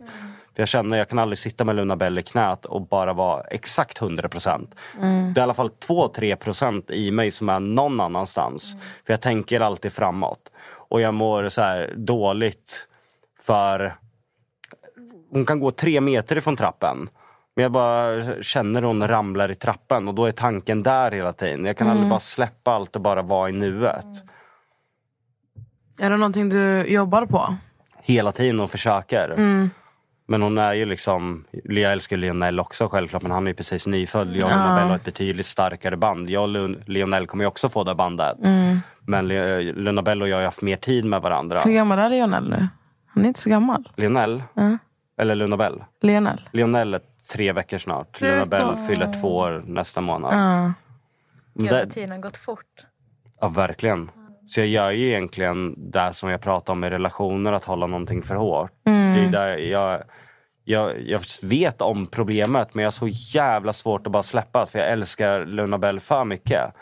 För 0.55 0.61
jag 0.61 0.67
känner 0.67 0.95
att 0.95 0.97
jag 0.97 1.09
kan 1.09 1.19
aldrig 1.19 1.37
sitta 1.37 1.63
med 1.63 1.75
Luna 1.75 1.95
Bell 1.95 2.19
i 2.19 2.23
knät 2.23 2.65
och 2.65 2.81
bara 2.87 3.13
vara 3.13 3.43
exakt 3.43 4.01
100%. 4.01 4.67
Det 4.99 5.05
är 5.05 5.37
i 5.37 5.43
alla 5.43 5.53
fall 5.53 5.69
2-3% 5.87 6.91
i 6.91 7.11
mig 7.11 7.31
som 7.31 7.49
är 7.49 7.59
någon 7.59 7.99
annanstans. 7.99 8.77
För 9.05 9.13
jag 9.13 9.21
tänker 9.21 9.59
alltid 9.59 9.93
framåt. 9.93 10.51
Och 10.65 11.01
jag 11.01 11.13
mår 11.13 11.49
så 11.49 11.61
här 11.61 11.93
dåligt 11.97 12.87
för... 13.41 13.95
Hon 15.31 15.45
kan 15.45 15.59
gå 15.59 15.71
tre 15.71 16.01
meter 16.01 16.35
ifrån 16.37 16.55
trappen. 16.55 17.09
Men 17.55 17.63
jag 17.63 17.71
bara 17.71 18.21
känner 18.43 18.81
hon 18.81 19.07
ramlar 19.07 19.51
i 19.51 19.55
trappen 19.55 20.07
och 20.07 20.13
då 20.15 20.25
är 20.25 20.31
tanken 20.31 20.83
där 20.83 21.11
hela 21.11 21.33
tiden. 21.33 21.65
Jag 21.65 21.77
kan 21.77 21.89
aldrig 21.89 22.09
bara 22.09 22.19
släppa 22.19 22.71
allt 22.71 22.95
och 22.95 23.01
bara 23.01 23.21
vara 23.21 23.49
i 23.49 23.51
nuet. 23.51 24.05
Är 25.99 26.09
det 26.09 26.17
någonting 26.17 26.49
du 26.49 26.85
jobbar 26.85 27.25
på? 27.25 27.55
Hela 28.01 28.31
tiden 28.31 28.59
och 28.59 28.71
försöker. 28.71 29.35
Men 30.27 30.41
hon 30.41 30.57
är 30.57 30.73
ju 30.73 30.85
liksom, 30.85 31.45
jag 31.51 31.91
älskar 31.91 32.17
Lionel 32.17 32.59
också 32.59 32.87
självklart 32.87 33.21
men 33.21 33.31
han 33.31 33.47
är 33.47 33.51
ju 33.51 33.55
precis 33.55 33.87
nyfödd. 33.87 34.27
Jag 34.35 34.43
och 34.45 34.51
Luna 34.51 34.75
Bell 34.75 34.87
har 34.87 34.95
ett 34.95 35.03
betydligt 35.03 35.45
starkare 35.45 35.97
band. 35.97 36.29
Jag 36.29 36.43
och 36.43 36.69
Lionel 36.89 37.27
kommer 37.27 37.43
ju 37.43 37.47
också 37.47 37.69
få 37.69 37.83
det 37.83 37.95
bandet. 37.95 38.37
Men 39.07 39.27
Le- 39.27 39.61
Luna 39.73 40.01
Bell 40.01 40.21
och 40.21 40.29
jag 40.29 40.37
har 40.37 40.43
haft 40.43 40.61
mer 40.61 40.77
tid 40.77 41.05
med 41.05 41.21
varandra. 41.21 41.59
Hur 41.59 41.71
gammal 41.73 41.99
är 41.99 42.09
Lionel 42.09 42.49
nu? 42.49 42.67
Han 43.07 43.23
är 43.23 43.27
inte 43.27 43.39
så 43.39 43.49
gammal. 43.49 43.89
Lionel? 43.95 44.43
Eller 45.17 45.35
Luna 45.35 45.57
Bell? 45.57 45.83
Lionel? 46.01 46.41
Lionel 46.51 46.93
är 46.93 47.01
tre 47.33 47.51
veckor 47.53 47.77
snart. 47.77 48.21
Luna 48.21 48.45
Bell 48.45 48.75
fyller 48.87 49.21
två 49.21 49.35
år 49.37 49.63
nästa 49.67 50.01
månad. 50.01 50.33
Ja. 50.33 50.73
Gud, 51.53 51.69
Det- 51.69 51.89
tiden 51.89 52.11
har 52.11 52.17
gått 52.19 52.37
fort. 52.37 52.85
Ja, 53.41 53.47
verkligen. 53.47 54.11
Så 54.47 54.59
jag 54.59 54.67
gör 54.67 54.91
ju 54.91 55.07
egentligen 55.09 55.91
det 55.91 56.13
som 56.13 56.29
jag 56.29 56.41
pratar 56.41 56.73
om 56.73 56.83
i 56.83 56.89
relationer, 56.89 57.53
att 57.53 57.63
hålla 57.63 57.87
någonting 57.87 58.21
för 58.23 58.35
hårt. 58.35 58.71
Det 58.83 58.91
är 58.91 59.31
där 59.31 59.57
jag, 59.57 60.03
jag, 60.63 61.01
jag 61.01 61.21
vet 61.43 61.81
om 61.81 62.07
problemet 62.07 62.73
men 62.73 62.83
jag 62.83 62.87
har 62.87 62.91
så 62.91 63.07
jävla 63.11 63.73
svårt 63.73 64.07
att 64.07 64.11
bara 64.13 64.23
släppa 64.23 64.65
för 64.65 64.79
jag 64.79 64.89
älskar 64.89 65.45
Luna 65.45 65.77
Bell 65.77 65.99
för 65.99 66.25
mycket. 66.25 66.73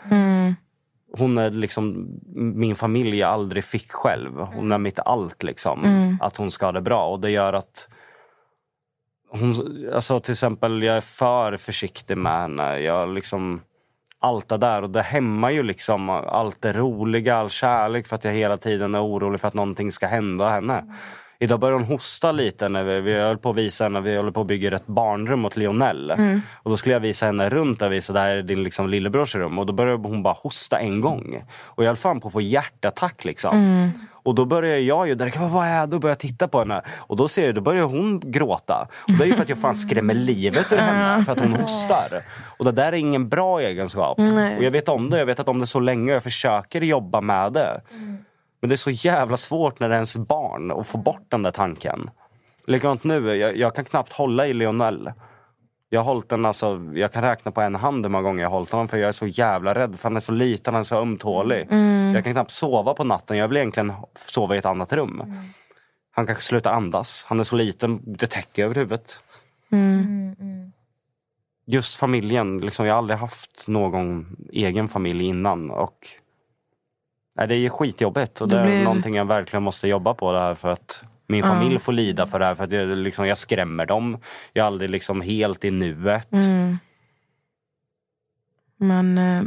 Hon 1.18 1.38
är 1.38 1.50
liksom 1.50 2.08
min 2.34 2.76
familj 2.76 3.18
jag 3.18 3.30
aldrig 3.30 3.64
fick 3.64 3.92
själv. 3.92 4.38
Hon 4.40 4.72
är 4.72 4.78
mitt 4.78 4.98
allt 4.98 5.42
liksom. 5.42 6.18
Att 6.20 6.36
hon 6.36 6.50
ska 6.50 6.66
ha 6.66 6.72
det 6.72 6.80
bra 6.80 7.06
och 7.08 7.20
det 7.20 7.30
gör 7.30 7.52
att 7.52 7.88
hon, 9.40 9.54
alltså 9.94 10.20
till 10.20 10.32
exempel 10.32 10.82
jag 10.82 10.96
är 10.96 11.00
för 11.00 11.56
försiktig 11.56 12.18
med 12.18 12.40
henne. 12.40 12.78
Jag 12.78 13.14
liksom 13.14 13.60
allt 14.20 14.48
det 14.48 14.56
där 14.56 14.82
och 14.82 14.90
det 14.90 15.02
hämmar 15.02 15.50
ju 15.50 15.62
liksom 15.62 16.10
allt 16.10 16.62
det 16.62 16.72
roliga, 16.72 17.36
all 17.36 17.50
kärlek 17.50 18.06
för 18.06 18.16
att 18.16 18.24
jag 18.24 18.32
hela 18.32 18.56
tiden 18.56 18.94
är 18.94 19.04
orolig 19.04 19.40
för 19.40 19.48
att 19.48 19.54
någonting 19.54 19.92
ska 19.92 20.06
hända 20.06 20.48
henne. 20.48 20.84
Idag 21.44 21.60
börjar 21.60 21.78
hon 21.78 21.84
hosta 21.84 22.32
lite 22.32 22.68
när 22.68 22.84
vi, 22.84 23.00
vi 23.00 23.14
höll 23.14 23.38
på 23.38 23.50
att 23.50 23.56
visa 23.56 23.84
henne, 23.84 24.00
vi 24.00 24.16
håller 24.16 24.30
på 24.30 24.40
att 24.40 24.46
bygga 24.46 24.76
ett 24.76 24.86
barnrum 24.86 25.44
åt 25.44 25.56
Lionel. 25.56 26.10
Och 26.52 26.70
då 26.70 26.76
skulle 26.76 26.92
jag 26.92 27.00
visa 27.00 27.26
henne 27.26 27.50
runt 27.50 27.82
och 27.82 27.92
visa 27.92 28.12
det 28.12 28.20
här 28.20 28.36
är 28.36 28.42
din 28.42 28.62
liksom 28.62 28.88
lillebrors 28.88 29.34
rum. 29.34 29.58
Och 29.58 29.66
då 29.66 29.72
började 29.72 30.08
hon 30.08 30.22
bara 30.22 30.34
hosta 30.34 30.78
en 30.78 31.00
gång. 31.00 31.42
Och 31.62 31.84
jag 31.84 31.88
höll 31.88 31.96
fan 31.96 32.20
på 32.20 32.28
att 32.28 32.32
få 32.32 32.40
hjärtattack 32.40 33.24
liksom. 33.24 33.90
Och 34.12 34.34
då 34.34 34.44
börjar 34.44 34.78
jag 34.78 35.08
ju 35.08 35.14
direkt, 35.14 35.36
vad 35.36 35.66
är 35.66 35.86
det? 35.86 35.96
Och 35.96 36.02
börjar 36.02 36.16
titta 36.16 36.48
på 36.48 36.58
henne. 36.58 36.82
Och 36.96 37.16
då 37.16 37.28
ser 37.28 37.46
jag, 37.46 37.54
då 37.54 37.60
börjar 37.60 37.84
hon 37.84 38.20
gråta. 38.20 38.88
Och 39.02 39.12
det 39.12 39.24
är 39.24 39.26
ju 39.26 39.34
för 39.34 39.42
att 39.42 39.48
jag 39.48 39.58
fan 39.58 39.76
skrämmer 39.76 40.14
livet 40.14 40.72
ur 40.72 40.76
henne 40.76 41.24
för 41.24 41.32
att 41.32 41.40
hon 41.40 41.52
hostar. 41.52 42.06
Och 42.58 42.64
det 42.64 42.72
där 42.72 42.86
är 42.86 42.92
ingen 42.92 43.28
bra 43.28 43.60
egenskap. 43.60 44.18
Och 44.58 44.64
jag 44.64 44.70
vet 44.70 44.88
om 44.88 45.10
det, 45.10 45.18
jag 45.18 45.26
vet 45.26 45.40
att 45.40 45.48
om 45.48 45.60
det 45.60 45.66
så 45.66 45.80
länge 45.80 46.12
jag 46.12 46.22
försöker 46.22 46.80
jobba 46.80 47.20
med 47.20 47.52
det. 47.52 47.80
Men 48.64 48.68
det 48.68 48.74
är 48.74 48.76
så 48.76 48.90
jävla 48.90 49.36
svårt 49.36 49.80
när 49.80 49.88
det 49.88 49.94
är 49.94 49.96
ens 49.96 50.16
barn 50.16 50.70
att 50.70 50.86
få 50.86 50.98
bort 50.98 51.26
den 51.28 51.42
där 51.42 51.50
tanken. 51.50 52.10
Likadant 52.66 53.04
nu, 53.04 53.34
jag, 53.36 53.56
jag 53.56 53.74
kan 53.74 53.84
knappt 53.84 54.12
hålla 54.12 54.46
i 54.46 54.52
Lionel. 54.52 55.12
Jag 55.88 56.00
har 56.00 56.04
hållit 56.04 56.28
den, 56.28 56.44
alltså, 56.44 56.90
jag 56.94 57.12
kan 57.12 57.22
räkna 57.22 57.50
på 57.50 57.60
en 57.60 57.74
hand 57.74 58.04
hur 58.04 58.10
många 58.10 58.22
gånger 58.22 58.42
jag 58.42 58.50
har 58.50 58.56
hållit 58.56 58.70
honom 58.70 58.88
för 58.88 58.96
jag 58.98 59.08
är 59.08 59.12
så 59.12 59.26
jävla 59.26 59.74
rädd 59.74 59.96
för 59.96 60.08
han 60.08 60.16
är 60.16 60.20
så 60.20 60.32
liten, 60.32 60.74
han 60.74 60.80
är 60.80 60.84
så 60.84 60.96
ömtålig. 60.96 61.66
Jag 62.14 62.24
kan 62.24 62.32
knappt 62.32 62.50
sova 62.50 62.94
på 62.94 63.04
natten, 63.04 63.36
jag 63.36 63.48
vill 63.48 63.56
egentligen 63.56 63.92
sova 64.14 64.54
i 64.54 64.58
ett 64.58 64.66
annat 64.66 64.92
rum. 64.92 65.34
Han 66.10 66.26
kanske 66.26 66.44
slutar 66.44 66.72
andas, 66.72 67.24
han 67.28 67.40
är 67.40 67.44
så 67.44 67.56
liten, 67.56 68.00
det 68.04 68.26
täcker 68.26 68.64
över 68.64 68.74
huvudet. 68.74 69.20
Just 71.66 71.94
familjen, 71.94 72.58
liksom, 72.58 72.86
jag 72.86 72.94
har 72.94 72.98
aldrig 72.98 73.18
haft 73.18 73.68
någon 73.68 74.36
egen 74.52 74.88
familj 74.88 75.24
innan. 75.24 75.70
Och 75.70 75.98
Nej, 77.36 77.48
det 77.48 77.54
är 77.54 77.68
skitjobbigt 77.68 78.40
och 78.40 78.48
det, 78.48 78.56
Det 78.56 78.62
är 78.62 78.66
blir- 78.66 78.84
någonting 78.84 79.14
jag 79.14 79.24
verkligen 79.24 79.62
måste 79.62 79.88
jobba 79.88 80.14
på. 80.14 80.32
Det 80.32 80.38
här 80.40 80.54
för 80.54 80.68
att 80.68 81.04
min 81.26 81.42
familj 81.44 81.78
får 81.78 81.92
lida 81.92 82.26
för 82.26 82.38
det 82.38 82.44
här. 82.44 82.54
För 82.54 82.64
att 82.64 82.72
jag, 82.72 82.98
liksom, 82.98 83.26
jag 83.26 83.38
skrämmer 83.38 83.86
dem. 83.86 84.18
Jag 84.52 84.62
är 84.62 84.66
aldrig 84.66 84.90
liksom 84.90 85.20
helt 85.20 85.64
i 85.64 85.70
nuet. 85.70 86.32
Mm. 86.32 86.78
Men 88.76 89.18
eh, 89.18 89.42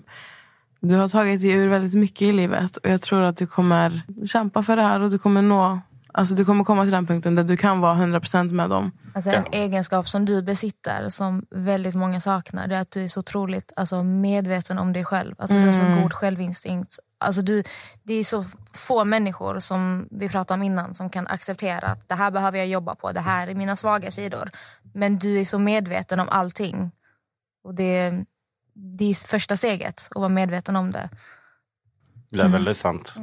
du 0.81 0.95
har 0.95 1.07
tagit 1.07 1.41
dig 1.41 1.51
ur 1.51 1.67
väldigt 1.67 1.93
mycket 1.93 2.21
i 2.21 2.31
livet 2.31 2.77
och 2.77 2.89
jag 2.89 3.01
tror 3.01 3.21
att 3.23 3.37
du 3.37 3.47
kommer 3.47 4.01
kämpa 4.27 4.63
för 4.63 4.75
det 4.75 4.81
här 4.81 4.99
och 5.01 5.09
du 5.11 5.19
kommer 5.19 5.41
nå 5.41 5.79
Alltså 6.17 6.35
du 6.35 6.45
kommer 6.45 6.63
komma 6.63 6.83
till 6.83 6.91
den 6.91 7.07
punkten 7.07 7.35
där 7.35 7.43
du 7.43 7.57
kan 7.57 7.79
vara 7.79 7.95
100% 7.95 8.51
med 8.51 8.69
dem. 8.69 8.91
Alltså 9.13 9.29
en 9.29 9.45
egenskap 9.51 10.07
som 10.07 10.25
du 10.25 10.41
besitter, 10.41 11.09
som 11.09 11.45
väldigt 11.49 11.95
många 11.95 12.19
saknar, 12.19 12.67
det 12.67 12.75
är 12.75 12.81
att 12.81 12.91
du 12.91 13.03
är 13.03 13.07
så 13.07 13.19
otroligt 13.19 13.73
alltså, 13.75 14.03
medveten 14.03 14.79
om 14.79 14.93
dig 14.93 15.05
själv. 15.05 15.35
Alltså, 15.37 15.55
Du 15.55 15.65
har 15.65 15.71
så 15.71 16.01
god 16.01 16.13
självinstinkt. 16.13 16.99
Alltså, 17.17 17.41
du, 17.41 17.63
det 18.03 18.13
är 18.13 18.23
så 18.23 18.45
få 18.73 19.05
människor 19.05 19.59
som 19.59 20.07
vi 20.11 20.29
pratade 20.29 20.57
om 20.57 20.63
innan 20.63 20.93
som 20.93 21.09
kan 21.09 21.27
acceptera 21.27 21.87
att 21.87 22.09
det 22.09 22.15
här 22.15 22.31
behöver 22.31 22.57
jag 22.57 22.67
jobba 22.67 22.95
på, 22.95 23.11
det 23.11 23.21
här 23.21 23.47
är 23.47 23.55
mina 23.55 23.75
svaga 23.75 24.11
sidor. 24.11 24.49
Men 24.93 25.19
du 25.19 25.39
är 25.39 25.45
så 25.45 25.59
medveten 25.59 26.19
om 26.19 26.29
allting. 26.29 26.91
Och 27.63 27.75
det, 27.75 28.25
det 28.73 29.05
är 29.05 29.27
första 29.27 29.55
steget, 29.55 30.07
att 30.11 30.15
vara 30.15 30.29
medveten 30.29 30.75
om 30.75 30.91
det. 30.91 31.09
Det 32.29 32.41
är 32.41 32.49
väldigt 32.49 32.77
sant. 32.77 33.15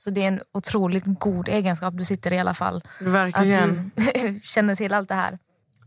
Så 0.00 0.10
det 0.10 0.22
är 0.24 0.28
en 0.28 0.40
otroligt 0.54 1.04
god 1.06 1.48
egenskap 1.48 1.94
du 1.96 2.04
sitter 2.04 2.32
i 2.32 2.38
alla 2.38 2.54
fall. 2.54 2.76
Att 3.00 3.06
Verkligen. 3.06 3.90
du 3.94 4.40
känner 4.42 4.74
till 4.74 4.94
allt 4.94 5.08
det 5.08 5.14
här. 5.14 5.38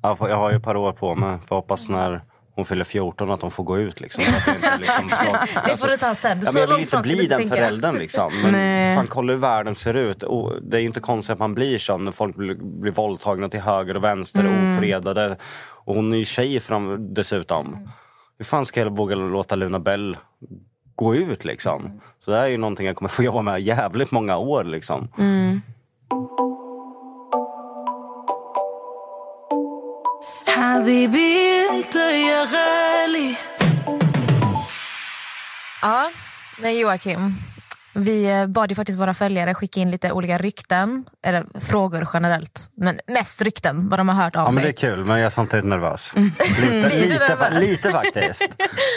Jag, 0.01 0.17
får, 0.17 0.29
jag 0.29 0.35
har 0.37 0.51
ju 0.51 0.57
ett 0.57 0.63
par 0.63 0.75
år 0.75 0.91
på 0.91 1.15
mig. 1.15 1.39
Får 1.47 1.55
hoppas 1.55 1.89
när 1.89 2.23
hon 2.55 2.65
fyller 2.65 2.83
14 2.83 3.31
att 3.31 3.41
hon 3.41 3.51
får 3.51 3.63
gå 3.63 3.77
ut. 3.79 4.01
Liksom, 4.01 4.23
Så 4.45 4.51
att 4.51 4.57
jag 4.63 4.75
inte 4.75 4.77
liksom 4.77 5.09
ska, 5.09 5.61
Det 5.67 5.77
får 5.77 5.87
du 5.87 5.97
ta 5.97 6.15
sen. 6.15 6.39
Ja, 6.41 6.51
Så 6.51 6.59
jag 6.59 6.67
vill 6.67 6.79
inte 6.79 6.97
bli 6.97 7.27
den 7.27 7.39
tänka. 7.39 7.55
föräldern. 7.55 7.95
Liksom. 7.95 8.31
Men 8.43 8.51
Nej. 8.51 8.97
fan, 8.97 9.07
kolla 9.07 9.33
hur 9.33 9.39
världen 9.39 9.75
ser 9.75 9.93
ut. 9.93 10.23
Och 10.23 10.63
det 10.63 10.77
är 10.77 10.81
ju 10.81 10.87
inte 10.87 10.99
konstigt 10.99 11.33
att 11.33 11.39
man 11.39 11.53
blir 11.53 11.77
sån 11.77 12.05
när 12.05 12.11
folk 12.11 12.35
blir, 12.35 12.55
blir 12.81 12.91
våldtagna 12.91 13.49
till 13.49 13.59
höger 13.61 13.97
och 13.97 14.03
vänster. 14.03 14.39
Mm. 14.39 14.75
Ofredade. 14.77 15.37
Och 15.85 15.95
hon 15.95 16.13
är 16.13 16.17
ju 16.17 16.25
tjej 16.25 16.59
fram, 16.59 17.13
dessutom. 17.13 17.89
Hur 18.37 18.45
fan 18.45 18.65
ska 18.65 18.79
jag 18.79 18.97
våga 18.97 19.15
låta 19.15 19.55
Luna 19.55 19.79
Bell 19.79 20.17
gå 20.95 21.15
ut. 21.15 21.45
Liksom. 21.45 22.01
Så 22.19 22.31
det 22.31 22.37
här 22.37 22.43
är 22.43 22.49
ju 22.49 22.57
någonting 22.57 22.87
jag 22.87 22.95
kommer 22.95 23.09
få 23.09 23.23
jobba 23.23 23.41
med 23.41 23.61
jävligt 23.61 24.11
många 24.11 24.37
år. 24.37 24.63
Liksom. 24.63 25.07
Mm. 25.17 25.61
Ja, 35.81 36.09
nej 36.61 36.79
Joakim. 36.79 37.35
Vi 37.93 38.25
eh, 38.31 38.47
bad 38.47 38.71
ju 38.71 38.75
faktiskt 38.75 38.99
våra 38.99 39.13
följare 39.13 39.53
skicka 39.53 39.79
in 39.79 39.91
lite 39.91 40.11
olika 40.11 40.37
rykten, 40.37 41.05
eller 41.25 41.45
frågor 41.59 42.07
generellt. 42.13 42.71
Men 42.77 42.99
mest 43.07 43.41
rykten, 43.41 43.89
vad 43.89 43.99
de 43.99 44.09
har 44.09 44.23
hört 44.23 44.35
av 44.35 44.45
Ja, 44.47 44.51
men 44.51 44.55
det 44.55 44.61
är 44.61 44.63
mig. 44.63 44.73
kul, 44.73 45.05
men 45.05 45.17
jag 45.19 45.25
är 45.25 45.29
samtidigt 45.29 45.65
nervös. 45.65 46.11
Mm. 46.15 46.31
Lite, 46.61 46.99
lite, 46.99 47.59
lite 47.59 47.91
faktiskt. 47.91 48.47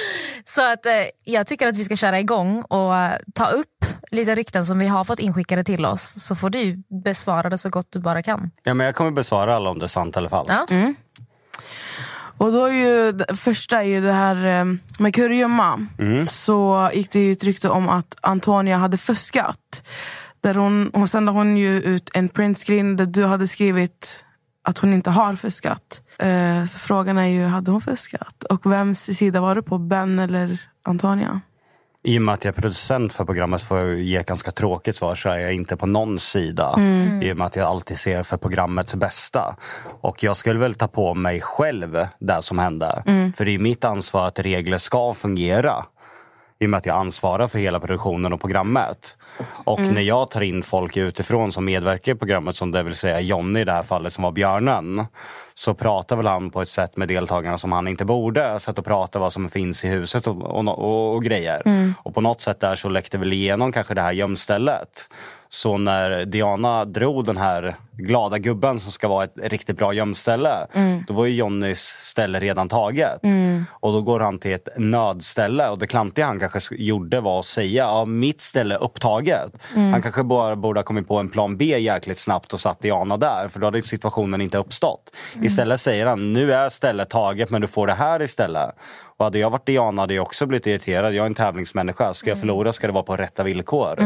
Så 0.45 0.73
att, 0.73 0.87
eh, 0.87 0.93
jag 1.25 1.47
tycker 1.47 1.69
att 1.69 1.77
vi 1.77 1.85
ska 1.85 1.97
köra 1.97 2.21
igång 2.21 2.63
och 2.63 2.97
eh, 2.97 3.13
ta 3.35 3.47
upp 3.47 3.69
lite 4.11 4.35
rykten 4.35 4.67
som 4.67 4.79
vi 4.79 4.87
har 4.87 5.05
fått 5.05 5.19
inskickade 5.19 5.65
till 5.65 5.87
oss. 5.87 6.15
Så 6.27 6.35
får 6.35 6.51
du 6.51 6.83
besvara 7.05 7.51
det 7.51 7.59
så 7.59 7.71
gott 7.71 7.87
du 7.91 7.99
bara 8.01 8.23
kan. 8.23 8.51
Ja, 8.63 8.75
men 8.75 8.87
jag 8.87 8.95
kommer 8.95 9.11
besvara 9.11 9.57
alla 9.57 9.71
om 9.71 9.79
det 9.79 9.87
är 9.87 9.89
sant 9.89 10.17
eller 10.17 10.29
falskt. 10.29 10.65
Ja. 10.71 10.93
Och 12.39 12.53
då 12.53 12.65
är 12.65 12.73
ju, 12.73 13.19
första 13.37 13.83
är 13.83 13.87
ju 13.87 14.01
det 14.01 14.13
här 14.13 14.61
eh, 14.61 14.65
med 14.99 15.15
kurragömma. 15.15 15.87
Så 16.27 16.91
gick 16.95 17.11
det 17.11 17.21
ju 17.21 17.33
ett 17.33 17.45
rykte 17.45 17.69
om 17.69 17.89
att 17.89 18.15
Antonia 18.23 18.77
hade 18.77 18.97
fuskat. 18.97 19.87
Där 20.41 20.55
hon, 20.55 20.91
hon 20.95 21.09
sände 21.09 21.33
hon 21.33 21.57
ju 21.57 21.83
ut 21.83 22.11
en 22.15 22.29
printscreen 22.29 22.97
där 22.97 23.07
du 23.07 23.25
hade 23.25 23.49
skrivit 23.49 24.25
att 24.69 24.79
hon 24.79 24.93
inte 24.93 25.11
har 25.11 25.37
fuskat. 25.37 26.01
Eh, 26.19 26.65
så 26.65 26.79
frågan 26.79 27.19
är 27.19 27.27
ju, 27.27 27.45
hade 27.45 27.71
hon 27.71 27.81
fuskat? 27.81 28.45
Och 28.45 28.73
vems 28.73 29.19
sida 29.19 29.41
var 29.41 29.55
du 29.55 29.63
på? 29.63 29.79
Ben 29.79 30.19
eller 30.19 30.61
Antonia? 30.85 31.41
I 32.07 32.19
och 32.19 32.23
med 32.23 32.35
att 32.35 32.45
jag 32.45 32.57
är 32.57 32.61
producent 32.61 33.13
för 33.13 33.25
programmet 33.25 33.63
får 33.63 33.79
jag 33.79 34.01
ge 34.01 34.17
ett 34.17 34.27
ganska 34.27 34.51
tråkigt 34.51 34.97
svar 34.97 35.15
så 35.15 35.29
är 35.29 35.39
jag 35.39 35.53
inte 35.53 35.77
på 35.77 35.87
någon 35.87 36.19
sida. 36.19 36.75
I 37.23 37.33
och 37.33 37.37
med 37.37 37.47
att 37.47 37.57
jag 37.57 37.67
alltid 37.67 37.99
ser 37.99 38.23
för 38.23 38.37
programmets 38.37 38.95
bästa. 38.95 39.57
Och 40.01 40.23
jag 40.23 40.37
skulle 40.37 40.59
väl 40.59 40.75
ta 40.75 40.89
på 40.89 41.15
mig 41.15 41.41
själv 41.41 42.07
det 42.19 42.43
som 42.43 42.59
hände. 42.59 43.03
För 43.37 43.45
det 43.45 43.51
är 43.55 43.59
mitt 43.59 43.85
ansvar 43.85 44.27
att 44.27 44.39
regler 44.39 44.79
ska 44.79 45.15
fungera. 45.15 45.85
I 46.59 46.67
och 46.67 46.71
med 46.71 46.79
att 46.79 46.87
jag 46.87 46.97
ansvarar 46.97 47.47
för 47.47 47.59
hela 47.59 47.81
produktionen 47.81 48.33
och 48.33 48.41
programmet. 48.41 49.19
Och 49.65 49.81
när 49.81 50.01
jag 50.01 50.31
tar 50.31 50.41
in 50.41 50.63
folk 50.63 50.97
utifrån 50.97 51.53
som 51.53 51.65
medverkar 51.65 52.13
i 52.13 52.15
programmet, 52.15 52.57
som 52.57 52.71
det 52.71 52.83
vill 52.83 52.95
säga 52.95 53.21
Jonny 53.21 53.61
i 53.61 53.65
det 53.65 53.73
här 53.73 53.83
fallet 53.83 54.13
som 54.13 54.25
var 54.25 54.33
björnen. 54.33 55.07
Så 55.55 55.75
pratar 55.75 56.17
väl 56.17 56.27
han 56.27 56.51
på 56.51 56.63
ett 56.63 56.69
sätt 56.69 56.97
med 56.97 57.09
deltagarna 57.09 57.59
som 57.59 57.73
han 57.73 57.89
inte 57.89 58.05
borde. 58.05 58.61
Sätt 58.61 58.79
att 58.79 58.85
prata 58.85 59.19
vad 59.19 59.33
som 59.33 59.49
finns 59.49 59.85
i 59.85 59.89
huset 59.89 60.27
och, 60.27 60.43
och, 60.43 60.69
och, 60.69 61.15
och 61.15 61.25
grejer. 61.25 61.63
Och 62.03 62.15
på 62.15 62.21
något 62.21 62.41
sätt 62.41 62.61
där 62.61 62.77
så 62.77 62.89
läckte 62.89 63.19
väl 63.19 63.33
igenom 63.33 63.73
kanske 63.73 63.95
det 63.95 64.03
här 64.03 64.13
gömstället. 64.13 65.09
Så 65.49 65.79
när 65.79 66.25
Diana 66.25 66.85
drog 66.85 67.25
den 67.25 67.37
här 67.37 67.77
glada 67.99 68.39
gubben 68.39 68.81
som 68.81 68.93
ska 68.93 69.09
vara 69.09 69.25
ett 69.25 69.33
riktigt 69.37 69.79
bra 69.79 69.93
gömställe. 69.93 70.67
Då 71.09 71.15
var 71.15 71.27
ju 71.27 71.35
Jonnys 71.35 71.81
ställe 71.81 72.41
redan 72.41 72.69
taget. 72.69 73.21
Och 73.71 73.93
då 73.93 74.03
går 74.03 74.21
han 74.21 74.39
till 74.39 74.53
ett 74.53 74.69
nödställe. 74.77 75.69
Och 75.69 75.79
det 75.79 75.87
klantiga 75.87 76.27
han 76.27 76.41
kanske 76.41 76.75
gjorde 76.75 77.21
var 77.21 77.39
att 77.39 77.45
säga 77.45 77.85
ja, 77.85 78.05
mitt 78.05 78.41
ställe 78.41 78.75
är 78.75 78.83
upptaget. 78.83 79.53
Han 79.75 80.03
kanske 80.03 80.23
bara 80.23 80.57
borde 80.57 80.81
ha 80.81 80.85
kommit 80.85 81.09
på 81.09 81.17
en 81.17 81.29
plan 81.29 81.57
B 81.57 81.79
jäkligt 81.79 82.19
snabbt 82.19 82.53
och 82.53 82.61
satt 82.61 82.81
Diana 82.81 83.17
där. 83.17 83.49
För 83.49 83.61
då 83.61 83.67
hade 83.67 83.83
situationen 83.83 84.41
inte 84.41 84.59
uppstått. 84.59 85.17
Istället 85.43 85.81
säger 85.81 86.07
han 86.07 86.33
nu 86.33 86.53
är 86.53 86.69
stället 86.69 87.11
taget 87.11 87.51
men 87.51 87.61
du 87.61 87.67
får 87.69 87.87
det 87.87 87.93
här 87.93 88.23
istället. 88.23 88.71
Och 89.19 89.25
hade 89.25 89.39
jag 89.39 89.51
varit 89.51 89.67
Diana 89.67 90.03
hade 90.03 90.15
jag 90.15 90.23
också 90.23 90.47
blivit 90.47 90.67
irriterad. 90.67 91.15
Jag 91.15 91.23
är 91.23 91.27
en 91.27 91.35
tävlingsmänniska. 91.35 92.15
Ska 92.15 92.31
jag 92.31 92.41
förlora 92.41 92.73
ska 92.73 92.87
det 92.87 92.93
vara 92.93 93.03
på 93.03 93.17
rätta 93.17 93.43
villkor. 93.43 93.97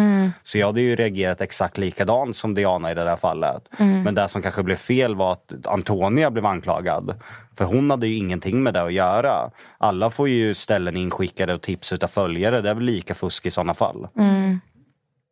Så 0.43 0.59
jag 0.59 0.67
hade 0.67 0.81
ju 0.81 0.97
reagerat 0.97 1.41
exakt 1.41 1.79
likadant 1.79 2.37
som 2.37 2.55
Diana 2.55 2.91
i 2.93 2.95
det 2.95 3.05
där 3.05 3.17
fallet. 3.17 3.71
Men 3.85 4.15
det 4.15 4.29
som 4.29 4.43
kanske 4.43 4.63
blev 4.63 4.77
fel 4.77 5.15
var 5.15 5.33
att 5.33 5.67
Antonia 5.67 6.31
blev 6.31 6.47
anklagad. 6.47 7.21
För 7.59 7.65
hon 7.65 7.91
hade 7.91 8.07
ju 8.07 8.17
ingenting 8.17 8.63
med 8.63 8.75
det 8.75 8.83
att 8.83 8.93
göra. 8.93 9.51
Alla 9.79 10.11
får 10.11 10.29
ju 10.29 10.55
ställen 10.55 10.97
inskickade 10.97 11.55
och 11.55 11.63
tips 11.63 11.93
utav 11.93 12.09
följare. 12.09 12.61
Det 12.61 12.71
är 12.71 12.75
väl 12.75 12.85
lika 12.85 13.15
fusk 13.15 13.47
i 13.47 13.51
sådana 13.51 13.75
fall. 13.75 14.09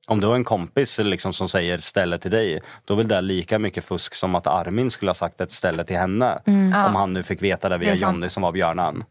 Om 0.06 0.20
du 0.20 0.26
har 0.26 0.34
en 0.34 0.44
kompis 0.44 0.98
liksom, 0.98 1.32
som 1.32 1.48
säger 1.48 1.78
ställe 1.78 2.18
till 2.18 2.30
dig, 2.30 2.60
då 2.84 2.94
är 2.94 2.96
väl 2.98 3.08
det 3.08 3.20
lika 3.20 3.58
mycket 3.58 3.84
fusk 3.84 4.14
som 4.14 4.34
att 4.34 4.46
Armin 4.46 4.90
skulle 4.90 5.08
ha 5.10 5.14
sagt 5.14 5.40
ett 5.40 5.50
ställe 5.50 5.84
till 5.84 5.96
henne. 5.96 6.38
Om 6.86 6.94
han 6.94 7.12
nu 7.12 7.22
fick 7.22 7.42
veta 7.42 7.68
det 7.68 7.78
via 7.78 7.90
Det. 7.90 7.96
Jonny 8.00 8.28
som 8.28 8.42
var 8.42 8.52
björnan. 8.52 9.04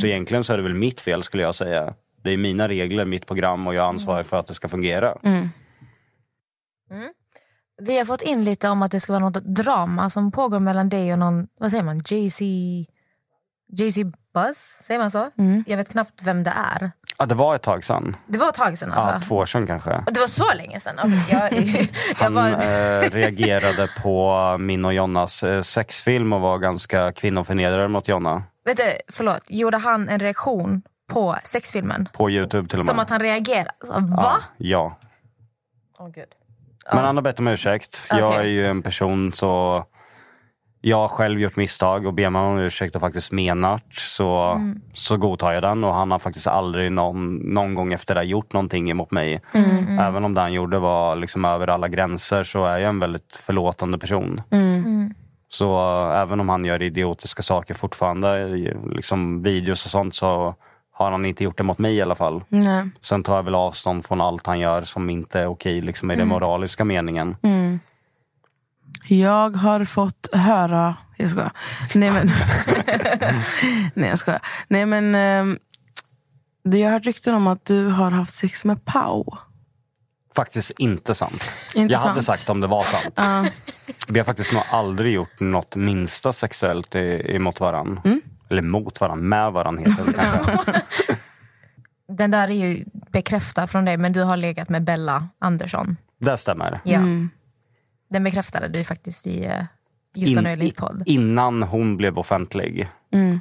Så 0.00 0.06
egentligen 0.06 0.44
så 0.44 0.52
är 0.52 0.56
det 0.56 0.62
väl 0.62 0.74
mitt 0.74 1.00
fel 1.00 1.22
skulle 1.22 1.42
jag 1.42 1.54
säga. 1.54 1.94
Det 2.24 2.30
är 2.30 2.36
mina 2.36 2.68
regler, 2.68 3.04
mitt 3.04 3.26
program 3.26 3.66
och 3.66 3.74
jag 3.74 3.84
är 3.84 3.88
ansvarig 3.88 4.26
för 4.26 4.40
att 4.40 4.46
det 4.46 4.54
ska 4.54 4.68
fungera. 4.68 5.14
Vi 7.82 7.98
har 7.98 8.04
fått 8.04 8.22
in 8.22 8.44
lite 8.44 8.68
om 8.68 8.82
att 8.82 8.90
det 8.90 9.00
ska 9.00 9.12
vara 9.12 9.24
något 9.24 9.44
drama 9.44 10.10
som 10.10 10.32
pågår 10.32 10.58
mellan 10.58 10.88
dig 10.88 11.12
och 11.12 11.18
någon, 11.18 11.46
vad 11.60 11.70
säger 11.70 11.84
man, 11.84 12.02
Jay-Z 12.06 12.44
Jay-Z 13.72 14.12
Buzz, 14.34 14.58
säger 14.82 15.00
man 15.00 15.10
så? 15.10 15.30
Jag 15.66 15.76
vet 15.76 15.88
knappt 15.92 16.22
vem 16.22 16.42
det 16.42 16.50
är. 16.50 16.90
Ja, 17.18 17.26
det 17.26 17.34
var 17.34 17.56
ett 17.56 17.62
tag 17.62 17.84
sedan. 17.84 18.16
Det 18.26 18.38
var 18.38 18.48
ett 18.48 18.54
tag 18.54 18.78
sedan 18.78 18.92
alltså. 18.92 19.08
Ja, 19.08 19.20
två 19.20 19.36
år 19.36 19.46
sedan 19.46 19.66
kanske. 19.66 20.04
Det 20.06 20.20
var 20.20 20.26
så 20.26 20.54
länge 20.56 20.80
sedan? 20.80 21.12
Jag, 21.30 21.52
jag 21.52 21.86
Han 22.16 22.34
var, 22.34 22.48
eh, 22.48 23.10
reagerade 23.10 23.88
på 24.02 24.56
min 24.60 24.84
och 24.84 24.94
Jonnas 24.94 25.42
eh, 25.42 25.62
sexfilm 25.62 26.32
och 26.32 26.40
var 26.40 26.58
ganska 26.58 27.12
kvinnoförnedrande 27.12 27.88
mot 27.88 28.08
Jonna. 28.08 28.42
vet 28.64 28.76
du, 28.76 28.92
förlåt, 29.08 29.42
gjorde 29.48 29.76
han 29.76 30.08
en 30.08 30.18
reaktion 30.18 30.82
på 31.08 31.36
sexfilmen? 31.44 32.08
På 32.12 32.30
Youtube 32.30 32.68
till 32.68 32.78
och 32.78 32.84
med. 32.84 32.90
Som 32.90 32.98
att 32.98 33.10
han 33.10 33.20
reagerade? 33.20 33.70
Va? 34.16 34.32
Ja. 34.56 34.98
Åh 35.98 36.08
gud. 36.08 36.24
Men 36.92 37.04
han 37.04 37.16
har 37.16 37.22
bett 37.22 37.38
om 37.40 37.48
ursäkt. 37.48 38.06
Jag 38.10 38.28
Okej. 38.28 38.38
är 38.38 38.44
ju 38.44 38.66
en 38.66 38.82
person 38.82 39.32
så... 39.32 39.84
Jag 40.86 40.96
har 40.96 41.08
själv 41.08 41.40
gjort 41.40 41.56
misstag 41.56 42.06
och 42.06 42.14
ber 42.14 42.30
man 42.30 42.44
om 42.44 42.58
ursäkt 42.58 42.94
och 42.94 43.00
faktiskt 43.00 43.32
menat 43.32 43.84
så, 43.90 44.38
Mm. 44.38 44.80
så 44.92 45.16
godtar 45.16 45.52
jag 45.52 45.62
den. 45.62 45.84
Och 45.84 45.94
han 45.94 46.10
har 46.10 46.18
faktiskt 46.18 46.46
aldrig 46.46 46.92
någon, 46.92 47.34
någon 47.36 47.74
gång 47.74 47.92
efter 47.92 48.14
det 48.14 48.22
gjort 48.22 48.52
någonting 48.52 48.90
emot 48.90 49.10
mig. 49.10 49.40
Mm, 49.54 49.98
Även 49.98 50.24
om 50.24 50.34
det 50.34 50.40
han 50.40 50.52
gjorde 50.52 50.78
var 50.78 51.16
liksom 51.16 51.44
över 51.44 51.66
alla 51.68 51.88
gränser 51.88 52.42
så 52.44 52.64
är 52.64 52.78
jag 52.78 52.88
en 52.88 53.00
väldigt 53.00 53.36
förlåtande 53.36 53.98
person. 53.98 54.42
Mm. 54.50 55.14
Så 55.48 55.78
äh, 56.10 56.20
även 56.20 56.40
om 56.40 56.48
han 56.48 56.64
gör 56.64 56.82
idiotiska 56.82 57.42
saker 57.42 57.74
fortfarande, 57.74 58.48
liksom 58.90 59.42
videos 59.42 59.84
och 59.84 59.90
sånt, 59.90 60.14
så 60.14 60.54
har 60.96 61.10
han 61.10 61.24
inte 61.24 61.44
gjort 61.44 61.56
det 61.58 61.62
mot 61.62 61.78
mig 61.78 61.94
i 61.94 62.02
alla 62.02 62.14
fall. 62.14 62.44
Nej. 62.48 62.88
Sen 63.00 63.22
tar 63.22 63.36
jag 63.36 63.42
väl 63.42 63.54
avstånd 63.54 64.06
från 64.06 64.20
allt 64.20 64.46
han 64.46 64.60
gör 64.60 64.82
som 64.82 65.10
inte 65.10 65.40
är 65.40 65.46
okej 65.46 65.80
liksom, 65.80 66.10
i 66.10 66.16
den 66.16 66.28
moraliska 66.28 66.84
meningen. 66.84 67.36
Jag 69.08 69.56
har 69.56 69.84
fått 69.84 70.28
höra... 70.34 70.96
Jag 71.16 71.30
skojar. 71.30 71.52
Nej 71.94 72.10
men... 72.10 72.26
Nej 73.94 74.08
jag 74.08 74.18
skojar. 74.18 74.40
Nej 74.68 74.86
men... 74.86 75.12
det- 76.64 76.78
jag 76.78 76.86
har 76.88 76.92
hört 76.92 77.06
rykten 77.06 77.34
om 77.34 77.46
att 77.46 77.64
du 77.64 77.86
har 77.86 78.10
haft 78.10 78.34
sex 78.34 78.64
med 78.64 78.84
Pau. 78.84 79.24
Faktiskt 80.36 80.70
inte 80.78 81.14
sant. 81.14 81.44
Inte 81.74 81.92
jag 81.92 82.00
hade 82.00 82.22
sant. 82.22 82.38
sagt 82.38 82.50
om 82.50 82.60
det 82.60 82.66
var 82.66 82.82
sant. 82.82 83.20
Vi 84.08 84.18
har 84.18 84.24
faktiskt 84.24 84.52
nog 84.52 84.62
aldrig 84.70 85.12
gjort 85.14 85.40
något 85.40 85.76
minsta 85.76 86.32
sexuellt 86.32 86.94
emot 86.94 87.60
varann. 87.60 88.00
Mm. 88.04 88.20
Eller 88.54 88.62
mot 88.62 89.00
varann, 89.00 89.28
med 89.28 89.52
varann 89.52 89.78
heter 89.78 90.04
det 90.06 90.12
kanske. 90.12 90.82
Den 92.08 92.30
där 92.30 92.50
är 92.50 92.54
ju 92.68 92.84
bekräftad 93.12 93.66
från 93.66 93.84
dig, 93.84 93.96
men 93.96 94.12
du 94.12 94.22
har 94.22 94.36
legat 94.36 94.68
med 94.68 94.84
Bella 94.84 95.28
Andersson. 95.38 95.96
Det 96.20 96.36
stämmer. 96.36 96.80
Ja. 96.84 96.98
Mm. 96.98 97.30
Den 98.10 98.24
bekräftade 98.24 98.68
du 98.68 98.84
faktiskt 98.84 99.26
i 99.26 99.46
uh, 99.46 99.64
Just 100.14 100.38
In- 100.40 100.72
podd. 100.76 101.02
innan 101.06 101.62
hon 101.62 101.96
blev 101.96 102.18
offentlig. 102.18 102.88
Mm. 103.12 103.40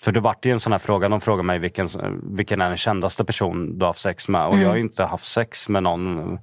För 0.00 0.12
det 0.12 0.20
vart 0.20 0.44
ju 0.46 0.50
en 0.52 0.60
sån 0.60 0.72
här 0.72 0.78
fråga, 0.78 1.08
de 1.08 1.20
frågar 1.20 1.42
mig 1.42 1.58
vilken, 1.58 1.88
vilken 2.36 2.60
är 2.60 2.68
den 2.68 2.76
kändaste 2.78 3.24
person 3.24 3.78
du 3.78 3.84
har 3.84 3.86
haft 3.86 4.00
sex 4.00 4.28
med. 4.28 4.46
Och 4.46 4.52
Mm. 4.52 4.62
jag 4.62 4.68
har 4.70 4.76
ju 4.76 4.82
inte 4.82 5.04
haft 5.04 5.24
sex 5.24 5.68
med 5.68 5.82
någon 5.82 6.38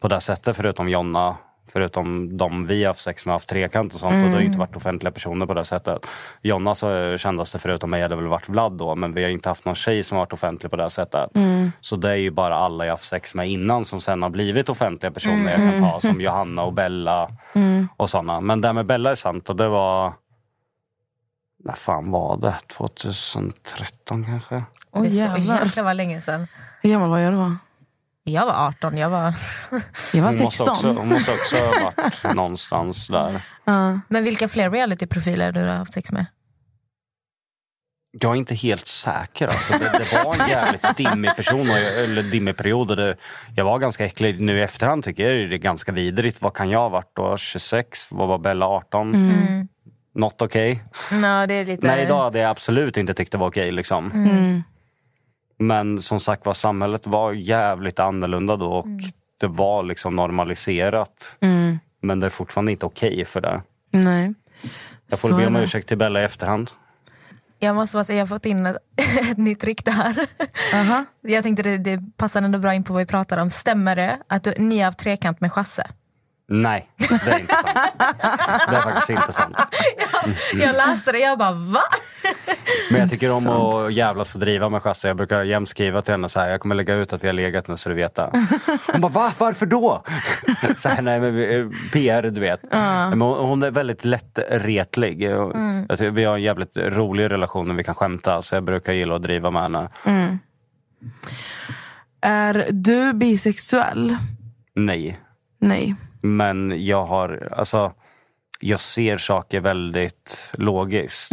på 0.00 0.08
det 0.08 0.20
sättet 0.20 0.56
förutom 0.56 0.88
Jonna. 0.88 1.36
Förutom 1.72 2.36
de 2.36 2.66
vi 2.66 2.84
har 2.84 2.88
haft 2.90 3.00
sex 3.00 3.26
med, 3.26 3.34
haft 3.34 3.48
trekant 3.48 3.94
och 3.94 4.00
sånt. 4.00 4.12
Och 4.12 4.30
det 4.30 4.30
har 4.30 4.40
ju 4.40 4.46
inte 4.46 4.58
varit 4.58 4.76
offentliga 4.76 5.12
personer 5.12 5.46
på 5.46 5.54
det 5.54 5.64
sättet. 5.64 6.06
Jonas 6.42 6.82
eh, 6.82 7.16
kändaste 7.16 7.58
förutom 7.58 7.90
mig 7.90 8.02
hade 8.02 8.16
väl 8.16 8.26
varit 8.26 8.48
Vlad 8.48 8.72
då. 8.72 8.94
Men 8.94 9.14
vi 9.14 9.22
har 9.22 9.30
inte 9.30 9.48
haft 9.48 9.64
någon 9.64 9.74
tjej 9.74 10.04
som 10.04 10.16
har 10.16 10.22
varit 10.22 10.32
offentlig 10.32 10.70
på 10.70 10.76
det 10.76 10.90
sättet. 10.90 11.30
Så 11.80 11.96
det 11.96 12.10
är 12.10 12.14
ju 12.14 12.30
bara 12.30 12.56
alla 12.56 12.86
jag 12.86 12.92
haft 12.92 13.04
sex 13.08 13.34
med 13.34 13.48
innan 13.50 13.84
som 13.84 14.00
sen 14.00 14.22
har 14.22 14.30
blivit 14.30 14.68
offentliga 14.68 15.12
personer 15.12 15.50
jag 15.50 15.72
kan 15.72 15.90
ta. 15.90 16.00
Som 16.00 16.20
Johanna 16.20 16.62
och 16.62 16.72
Bella 16.72 17.30
och 17.96 18.10
såna. 18.10 18.40
Men 18.40 18.60
det 18.60 18.72
med 18.72 18.86
Bella 18.86 19.10
är 19.10 19.14
sant 19.14 19.48
och 19.50 19.56
det 19.56 19.68
var... 19.68 20.12
När 21.64 21.74
fan 21.74 22.10
var 22.10 22.36
det? 22.36 22.56
2013 22.66 24.24
kanske? 24.24 24.62
Åh 24.90 25.02
det 25.02 25.08
är 25.08 25.10
så 25.10 25.16
jävlar. 25.16 25.82
var 25.82 25.94
länge 25.94 26.20
sedan. 26.20 26.46
Hur 26.82 26.90
gammal 26.90 27.10
var 27.10 27.18
jag 27.18 27.32
då? 27.32 27.56
Jag 28.32 28.46
var 28.46 28.66
18, 28.68 28.98
jag 28.98 29.10
var... 29.10 29.34
Jag 30.14 30.22
var 30.22 30.32
Hon 30.32 30.42
måste 30.42 30.56
16. 30.56 30.68
också, 30.68 30.92
hon 30.92 31.08
måste 31.08 31.30
också 31.30 31.56
ha 31.56 31.92
varit 31.96 32.34
någonstans 32.36 33.08
där. 33.08 33.40
Men 34.08 34.24
vilka 34.24 34.48
fler 34.48 34.70
realityprofiler 34.70 35.52
du 35.52 35.60
har 35.60 35.76
haft 35.76 35.92
sex 35.92 36.12
med? 36.12 36.26
Jag 38.20 38.32
är 38.32 38.36
inte 38.36 38.54
helt 38.54 38.86
säker. 38.86 39.44
Alltså. 39.44 39.72
Det, 39.72 39.78
det 39.78 40.24
var 40.24 40.34
en 40.42 40.48
jävligt 40.48 40.96
dimmig 40.96 41.36
person, 41.36 41.60
och 41.60 41.78
jag, 41.78 42.04
eller 42.04 42.22
dimmig 42.22 42.56
period. 42.56 42.90
Och 42.90 42.96
det, 42.96 43.16
jag 43.56 43.64
var 43.64 43.78
ganska 43.78 44.06
äcklig. 44.06 44.40
Nu 44.40 44.58
i 44.58 44.62
efterhand 44.62 45.04
tycker 45.04 45.22
jag 45.22 45.50
det 45.50 45.56
är 45.56 45.58
ganska 45.58 45.92
vidrigt. 45.92 46.42
Vad 46.42 46.54
kan 46.54 46.70
jag 46.70 46.78
ha 46.78 46.88
varit 46.88 47.16
då? 47.16 47.36
26? 47.38 48.08
Vad 48.10 48.28
var 48.28 48.38
Bella? 48.38 48.66
18? 48.66 49.14
Mm. 49.14 49.68
Not 50.14 50.42
okej. 50.42 50.84
No, 51.12 51.46
det 51.46 51.54
är 51.54 51.64
lite... 51.64 51.86
Nej, 51.86 52.04
idag 52.04 52.22
hade 52.22 52.38
jag 52.38 52.50
absolut 52.50 52.96
inte 52.96 53.14
tyckt 53.14 53.32
det 53.32 53.38
var 53.38 53.48
okej. 53.48 53.70
liksom. 53.70 54.12
Mm. 54.12 54.62
Men 55.58 56.00
som 56.00 56.20
sagt 56.20 56.46
var, 56.46 56.54
samhället 56.54 57.06
var 57.06 57.32
jävligt 57.32 57.98
annorlunda 57.98 58.56
då 58.56 58.72
och 58.72 58.86
Mm. 58.86 59.00
det 59.40 59.46
var 59.46 59.82
liksom 59.82 60.16
normaliserat. 60.16 61.36
Men 62.02 62.20
det 62.20 62.26
är 62.26 62.30
fortfarande 62.30 62.72
inte 62.72 62.86
okej 62.86 63.24
för 63.24 63.40
det. 63.40 63.62
Nej. 63.90 64.34
Jag 65.10 65.20
får 65.20 65.28
Så 65.28 65.36
be 65.36 65.46
om 65.46 65.56
ursäkt 65.56 65.88
till 65.88 65.98
Bella 65.98 66.20
i 66.20 66.24
efterhand. 66.24 66.70
Jag 67.58 67.74
måste 67.76 67.96
bara 67.96 68.04
säga, 68.04 68.16
jag 68.18 68.22
har 68.22 68.28
fått 68.28 68.46
in 68.46 68.66
ett, 68.66 68.76
ett 69.30 69.36
nytt 69.36 69.64
rykte 69.64 69.90
här. 69.90 70.26
Aha. 70.74 71.04
Jag 71.20 71.42
tänkte 71.42 71.62
det, 71.62 71.78
det 71.78 72.00
passar 72.16 72.42
ändå 72.42 72.58
bra 72.58 72.74
in 72.74 72.84
på 72.84 72.92
vad 72.92 73.00
vi 73.02 73.06
pratar 73.06 73.38
om. 73.38 73.50
Stämmer 73.50 73.96
det 73.96 74.18
att 74.26 74.44
du, 74.44 74.54
ni 74.58 74.78
har 74.78 74.84
haft 74.84 74.98
trekant 74.98 75.40
med 75.40 75.52
Chasse? 75.52 75.86
Nej, 76.50 76.88
det 76.96 77.30
är 77.30 77.38
inte 77.40 77.54
sant. 77.54 77.78
Det 78.70 78.76
är 78.76 78.80
faktiskt 78.80 79.10
inte 79.10 79.32
sant. 79.32 79.56
Jag 80.54 80.76
läste 80.76 81.12
det 81.12 81.18
jag 81.18 81.38
bara 81.38 81.52
va? 81.52 81.80
Men 82.90 83.00
jag 83.00 83.10
tycker 83.10 83.36
om 83.36 83.48
att 83.48 83.92
jävlas 83.92 84.34
och 84.34 84.40
driva 84.40 84.68
med 84.68 84.82
Chasse. 84.82 85.08
Jag 85.08 85.16
brukar 85.16 85.42
jämt 85.42 85.68
skriva 85.68 86.02
till 86.02 86.12
henne 86.12 86.28
så 86.28 86.40
här, 86.40 86.48
jag 86.48 86.60
kommer 86.60 86.74
lägga 86.74 86.94
ut 86.94 87.12
att 87.12 87.24
vi 87.24 87.28
har 87.28 87.32
legat 87.32 87.68
nu 87.68 87.76
så 87.76 87.88
du 87.88 87.94
vet. 87.94 88.18
Hon 88.92 89.00
bara, 89.00 89.12
va? 89.12 89.32
Varför 89.38 89.66
då? 89.66 90.04
Så 90.76 90.88
här, 90.88 91.02
nej, 91.02 91.20
men 91.20 91.34
vi- 91.34 91.70
PR, 91.92 92.22
du 92.22 92.40
vet. 92.40 92.60
Men 92.72 93.20
hon 93.20 93.62
är 93.62 93.70
väldigt 93.70 94.04
lättretlig. 94.04 95.22
Jag 95.22 95.52
tycker 95.88 96.10
Vi 96.10 96.24
har 96.24 96.34
en 96.34 96.42
jävligt 96.42 96.76
rolig 96.76 97.30
relation 97.30 97.68
när 97.68 97.74
vi 97.74 97.84
kan 97.84 97.94
skämta. 97.94 98.42
Så 98.42 98.54
jag 98.56 98.64
brukar 98.64 98.92
gilla 98.92 99.16
att 99.16 99.22
driva 99.22 99.50
med 99.50 99.62
henne. 99.62 99.88
Är 102.20 102.66
du 102.70 103.12
bisexuell? 103.12 104.16
Nej. 104.74 105.20
Nej. 105.60 105.94
Men 106.20 106.84
jag 106.86 107.06
har, 107.06 107.48
alltså, 107.56 107.92
jag 108.60 108.80
ser 108.80 109.18
saker 109.18 109.60
väldigt 109.60 110.52
logiskt. 110.58 111.32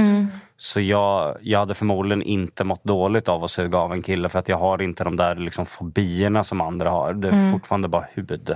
Så 0.58 0.82
jag, 0.82 1.38
jag 1.42 1.60
hade 1.60 1.74
förmodligen 1.74 2.22
inte 2.22 2.64
mått 2.64 2.84
dåligt 2.84 3.28
av 3.28 3.44
att 3.44 3.52
suga 3.52 3.78
av 3.78 3.94
en 3.94 4.02
kille 4.02 4.30
för 4.30 4.40
att 4.40 4.50
jag 4.50 4.58
har 4.58 4.82
inte 4.82 5.04
de 5.04 5.16
där 5.16 5.36
liksom 5.36 5.66
fobierna 5.66 6.44
som 6.44 6.62
andra 6.62 6.90
har. 6.90 7.14
Det 7.14 7.28
är 7.28 7.52
fortfarande 7.52 7.88
bara 7.88 8.06
hud. 8.14 8.56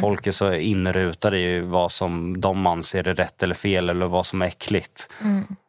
Folk 0.00 0.26
är 0.26 0.32
så 0.32 0.52
inrutade 0.54 1.38
i 1.38 1.60
vad 1.60 1.92
som 1.92 2.40
de 2.40 2.66
anser 2.66 3.08
är 3.08 3.14
rätt 3.14 3.42
eller 3.42 3.54
fel 3.54 3.90
eller 3.90 4.06
vad 4.06 4.26
som 4.26 4.42
är 4.42 4.46
äckligt. 4.46 5.08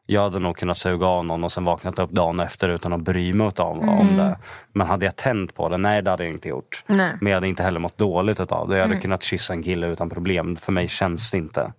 Jag 0.09 0.21
hade 0.21 0.39
nog 0.39 0.57
kunnat 0.57 0.77
suga 0.77 1.05
av 1.05 1.25
någon 1.25 1.43
och 1.43 1.51
sen 1.51 1.63
vaknat 1.63 1.99
upp 1.99 2.11
dagen 2.11 2.39
efter 2.39 2.69
utan 2.69 2.93
att 2.93 3.01
bry 3.01 3.33
mig 3.33 3.51
av, 3.57 3.79
om 3.79 4.17
det. 4.17 4.37
Men 4.73 4.87
hade 4.87 5.05
jag 5.05 5.15
tänt 5.15 5.55
på 5.55 5.69
det? 5.69 5.77
Nej, 5.77 6.01
det 6.01 6.09
hade 6.11 6.23
jag 6.23 6.33
inte 6.33 6.47
gjort. 6.47 6.83
Nej. 6.87 7.11
Men 7.21 7.31
jag 7.31 7.37
hade 7.37 7.47
inte 7.47 7.63
heller 7.63 7.79
mått 7.79 7.97
dåligt 7.97 8.39
av 8.39 8.69
det. 8.69 8.77
Jag 8.77 8.87
hade 8.87 8.99
kunnat 8.99 9.23
kyssa 9.23 9.53
en 9.53 9.63
kille 9.63 9.87
utan 9.87 10.09
problem. 10.09 10.55
För 10.55 10.71
mig 10.71 10.87
känns 10.87 11.31
det 11.31 11.37
inte. 11.37 11.73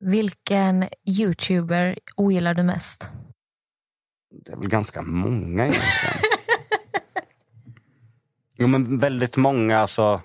Vilken 0.00 0.88
youtuber 1.18 1.98
ogillar 2.16 2.54
du 2.54 2.62
mest? 2.62 3.10
Det 4.44 4.52
är 4.52 4.56
väl 4.56 4.68
ganska 4.68 5.02
många 5.02 5.62
egentligen. 5.62 6.14
jo, 8.56 8.66
men 8.66 8.98
väldigt 8.98 9.36
många 9.36 9.78
alltså, 9.78 10.20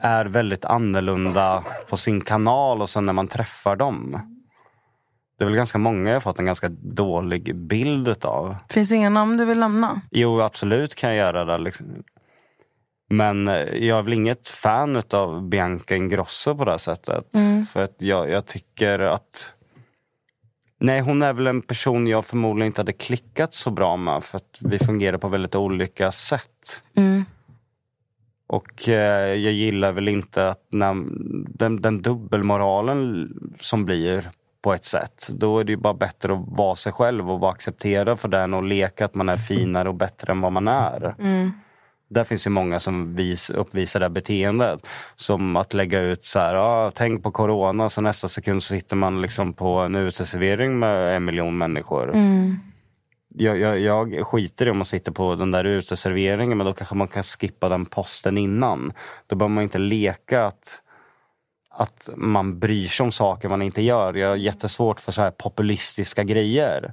är 0.00 0.24
väldigt 0.24 0.64
annorlunda 0.64 1.64
på 1.88 1.96
sin 1.96 2.20
kanal 2.20 2.82
och 2.82 2.90
sen 2.90 3.06
när 3.06 3.12
man 3.12 3.28
träffar 3.28 3.76
dem. 3.76 4.33
Det 5.36 5.44
är 5.44 5.46
väl 5.46 5.56
ganska 5.56 5.78
många 5.78 6.08
jag 6.08 6.16
har 6.16 6.20
fått 6.20 6.38
en 6.38 6.44
ganska 6.44 6.68
dålig 6.82 7.56
bild 7.56 8.08
utav. 8.08 8.56
Finns 8.68 8.88
det 8.88 8.96
inga 8.96 9.10
namn 9.10 9.36
du 9.36 9.44
vill 9.44 9.60
lämna? 9.60 10.00
Jo, 10.10 10.40
absolut 10.40 10.94
kan 10.94 11.10
jag 11.10 11.18
göra 11.18 11.44
det. 11.44 11.58
Liksom. 11.58 11.86
Men 13.10 13.48
eh, 13.48 13.54
jag 13.54 13.98
är 13.98 14.02
väl 14.02 14.12
inget 14.12 14.48
fan 14.48 15.02
av 15.10 15.48
Bianca 15.48 15.96
Ingrosso 15.96 16.54
på 16.54 16.64
det 16.64 16.78
sättet. 16.78 17.24
För 17.72 17.84
att 17.84 17.96
jag, 17.98 18.30
jag 18.30 18.46
tycker 18.46 18.98
att... 18.98 19.54
Nej, 20.78 21.00
hon 21.00 21.22
är 21.22 21.32
väl 21.32 21.46
en 21.46 21.62
person 21.62 22.06
jag 22.06 22.24
förmodligen 22.24 22.66
inte 22.66 22.80
hade 22.80 22.92
klickat 22.92 23.54
så 23.54 23.70
bra 23.70 23.96
med. 23.96 24.24
För 24.24 24.36
att 24.36 24.58
vi 24.60 24.78
fungerar 24.78 25.18
på 25.18 25.28
väldigt 25.28 25.54
olika 25.54 26.12
sätt. 26.12 26.82
Och 28.46 28.88
eh, 28.88 29.34
jag 29.34 29.52
gillar 29.52 29.92
väl 29.92 30.08
inte 30.08 30.48
att 30.48 30.66
när, 30.70 30.94
den, 31.58 31.80
den 31.80 32.02
dubbelmoralen 32.02 33.28
som 33.60 33.84
blir 33.84 34.30
på 34.64 34.74
ett 34.74 34.84
sätt. 34.84 35.28
Då 35.32 35.58
är 35.58 35.64
det 35.64 35.72
ju 35.72 35.76
bara 35.76 35.94
bättre 35.94 36.32
att 36.32 36.44
vara 36.46 36.76
sig 36.76 36.92
själv 36.92 37.30
och 37.30 37.40
vara 37.40 37.52
accepterad 37.52 38.20
för 38.20 38.28
den 38.28 38.54
och 38.54 38.62
leka 38.62 39.04
att 39.04 39.14
man 39.14 39.28
är 39.28 39.36
finare 39.36 39.88
och 39.88 39.94
bättre 39.94 40.32
än 40.32 40.40
vad 40.40 40.52
man 40.52 40.68
är. 40.68 41.14
Där 42.10 42.24
finns 42.24 42.46
ju 42.46 42.50
många 42.50 42.80
som 42.80 43.14
vis, 43.14 43.50
uppvisar 43.50 44.00
det 44.00 44.10
beteendet. 44.10 44.86
Som 45.16 45.56
att 45.56 45.74
lägga 45.74 46.00
ut 46.00 46.24
så 46.24 46.38
här, 46.38 46.54
ah, 46.54 46.90
tänk 46.90 47.22
på 47.22 47.30
corona, 47.30 47.88
så 47.88 48.00
nästa 48.00 48.28
sekund 48.28 48.62
så 48.62 48.74
sitter 48.74 48.96
man 48.96 49.22
liksom 49.22 49.52
på 49.52 49.78
en 49.78 49.94
uteservering 49.94 50.78
med 50.78 51.16
en 51.16 51.24
miljon 51.24 51.58
människor. 51.58 52.12
Jag, 53.34 53.58
jag, 53.58 53.78
jag 53.78 54.26
skiter 54.26 54.66
i 54.66 54.70
om 54.70 54.78
man 54.78 54.84
sitter 54.84 55.12
på 55.12 55.34
den 55.34 55.50
där 55.50 55.64
uteserveringen 55.64 56.58
men 56.58 56.66
då 56.66 56.72
kanske 56.72 56.94
man 56.94 57.08
kan 57.08 57.22
skippa 57.22 57.68
den 57.68 57.86
posten 57.86 58.38
innan. 58.38 58.92
Då 59.26 59.36
behöver 59.36 59.54
man 59.54 59.62
inte 59.62 59.78
leka 59.78 60.46
att, 60.46 60.82
att 61.76 62.10
man 62.16 62.58
bryr 62.58 62.86
sig 62.86 63.04
om 63.04 63.12
saker 63.12 63.48
man 63.48 63.62
inte 63.62 63.82
gör. 63.82 64.14
Jag 64.14 64.28
har 64.28 64.36
jättesvårt 64.36 65.00
för 65.00 65.12
så 65.12 65.22
här 65.22 65.30
populistiska 65.30 66.24
grejer. 66.24 66.92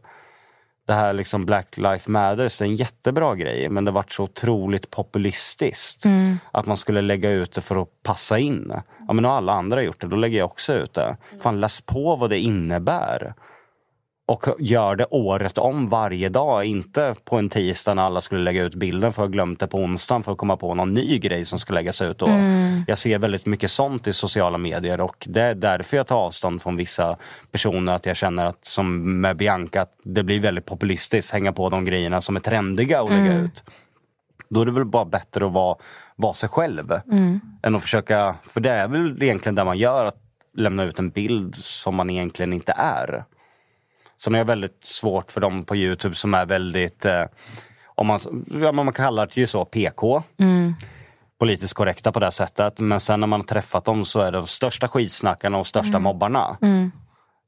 Det 0.88 0.94
här 0.94 1.14
liksom 1.14 1.46
Black 1.46 1.78
Lives 1.78 2.08
Matters, 2.08 2.58
det 2.58 2.66
är 2.66 2.70
en 2.70 2.76
jättebra 2.76 3.36
grej 3.36 3.70
men 3.70 3.86
det 3.86 3.92
varit 3.92 4.12
så 4.12 4.24
otroligt 4.24 4.90
populistiskt. 4.90 6.06
Att 6.52 6.66
man 6.66 6.78
skulle 6.78 7.02
lägga 7.02 7.30
ut 7.30 7.52
det 7.54 7.62
för 7.62 7.82
att 7.82 7.90
passa 8.04 8.40
in. 8.40 8.74
Ja 9.08 9.14
men 9.14 9.26
har 9.26 9.32
alla 9.32 9.54
andra 9.54 9.84
gjort 9.84 10.02
det, 10.02 10.08
då 10.08 10.16
lägger 10.16 10.38
jag 10.38 10.46
också 10.46 10.74
ut 10.74 10.94
det. 10.94 11.18
Fan 11.42 11.60
läs 11.60 11.82
på 11.82 12.16
vad 12.16 12.30
det 12.30 12.40
innebär 12.40 13.34
och 14.26 14.46
gör 14.60 14.96
det 14.96 15.06
året 15.06 15.58
om 15.58 15.88
varje 15.90 16.30
dag. 16.30 16.66
Inte 16.66 17.16
på 17.26 17.38
en 17.38 17.50
tisdag 17.50 17.94
när 17.94 18.04
alla 18.04 18.22
skulle 18.22 18.42
lägga 18.42 18.64
ut 18.64 18.76
bilden 18.76 19.14
för 19.14 19.24
att 19.24 19.28
ha 19.28 19.32
glömt 19.32 19.60
det 19.60 19.68
på 19.68 19.78
onsdagen 19.78 20.24
för 20.24 20.32
att 20.32 20.38
komma 20.38 20.58
på 20.58 20.74
någon 20.74 20.94
ny 20.94 21.20
grej 21.20 21.46
som 21.46 21.60
ska 21.60 21.74
läggas 21.74 22.02
ut 22.02 22.18
då. 22.18 22.30
Jag 22.88 22.98
ser 22.98 23.20
väldigt 23.20 23.46
mycket 23.46 23.72
sånt 23.72 24.08
i 24.08 24.14
sociala 24.14 24.58
medier 24.58 25.02
och 25.02 25.28
det 25.30 25.42
är 25.42 25.56
därför 25.56 25.98
jag 25.98 26.08
tar 26.08 26.18
avstånd 26.18 26.62
från 26.62 26.76
vissa 26.76 27.18
personer. 27.52 27.96
Att 27.96 28.06
jag 28.06 28.18
känner 28.18 28.46
att 28.46 28.66
som 28.66 29.22
med 29.22 29.38
Bianca, 29.38 29.82
att 29.82 29.94
det 30.04 30.24
blir 30.24 30.40
väldigt 30.40 30.66
populistiskt 30.66 31.34
hänga 31.34 31.54
på 31.54 31.70
de 31.70 31.86
grejerna 31.86 32.22
som 32.22 32.36
är 32.36 32.40
trendiga 32.40 33.02
att 33.02 33.10
lägga 33.10 33.38
ut. 33.38 33.64
Då 34.50 34.62
är 34.62 34.66
det 34.66 34.72
väl 34.72 34.86
bara 34.86 35.06
bättre 35.06 35.46
att 35.46 35.52
vara, 35.52 35.78
vara 36.16 36.34
sig 36.34 36.50
själv. 36.50 36.92
Än 37.64 37.76
att 37.76 37.82
försöka, 37.82 38.36
för 38.44 38.62
det 38.62 38.72
är 38.72 38.88
väl 38.88 39.24
egentligen 39.24 39.56
det 39.56 39.64
man 39.64 39.78
gör, 39.78 40.06
att 40.06 40.18
lämna 40.58 40.84
ut 40.84 41.00
en 41.00 41.10
bild 41.10 41.56
som 41.56 41.96
man 41.96 42.10
egentligen 42.10 42.54
inte 42.54 42.74
är. 42.78 43.24
Sen 44.24 44.36
är 44.36 44.38
jag 44.38 44.46
väldigt 44.46 44.86
svårt 44.86 45.32
för 45.32 45.42
dem 45.42 45.64
på 45.64 45.76
Youtube 45.76 46.16
som 46.16 46.34
är 46.34 46.46
väldigt, 46.46 47.06
eh, 47.06 47.24
om 47.86 48.08
man, 48.08 48.20
man 48.74 48.94
kallar 48.94 49.26
det 49.26 49.38
ju 49.38 49.48
så, 49.48 49.66
PK. 49.66 50.24
Politiskt 51.40 51.74
korrekta 51.74 52.12
på 52.12 52.20
det 52.20 52.32
sättet. 52.32 52.80
Men 52.80 53.00
sen 53.00 53.20
när 53.20 53.28
man 53.28 53.40
har 53.40 53.48
träffat 53.48 53.86
dem 53.86 54.06
så 54.06 54.20
är 54.20 54.32
de 54.32 54.48
största 54.48 54.88
skitsnackarna 54.88 55.58
och 55.58 55.68
största 55.68 56.00
mobbarna. 56.00 56.58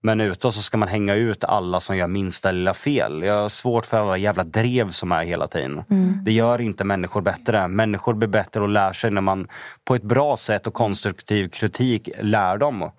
Men 0.04 0.22
utåt 0.22 0.54
så 0.54 0.62
ska 0.62 0.78
man 0.78 0.88
hänga 0.90 1.16
ut 1.16 1.44
alla 1.44 1.80
som 1.80 1.98
gör 1.98 2.08
minsta 2.08 2.52
lilla 2.52 2.74
fel. 2.74 3.24
Jag 3.24 3.42
har 3.42 3.50
svårt 3.50 3.86
för 3.86 4.00
alla 4.00 4.18
jävla 4.18 4.44
drev 4.44 4.90
som 4.90 5.12
är 5.12 5.24
hela 5.24 5.48
tiden. 5.48 5.84
Det 6.26 6.32
gör 6.32 6.62
inte 6.62 6.84
människor 6.84 7.22
bättre. 7.22 7.68
Människor 7.68 8.14
blir 8.14 8.28
bättre 8.28 8.62
och 8.62 8.70
lär 8.70 8.94
sig 8.94 9.12
när 9.12 9.22
man 9.22 9.48
på 9.86 9.96
ett 9.96 10.04
bra 10.04 10.38
sätt 10.38 10.68
och 10.68 10.74
konstruktiv 10.74 11.50
kritik 11.50 12.10
lär 12.22 12.58
dem. 12.58 12.92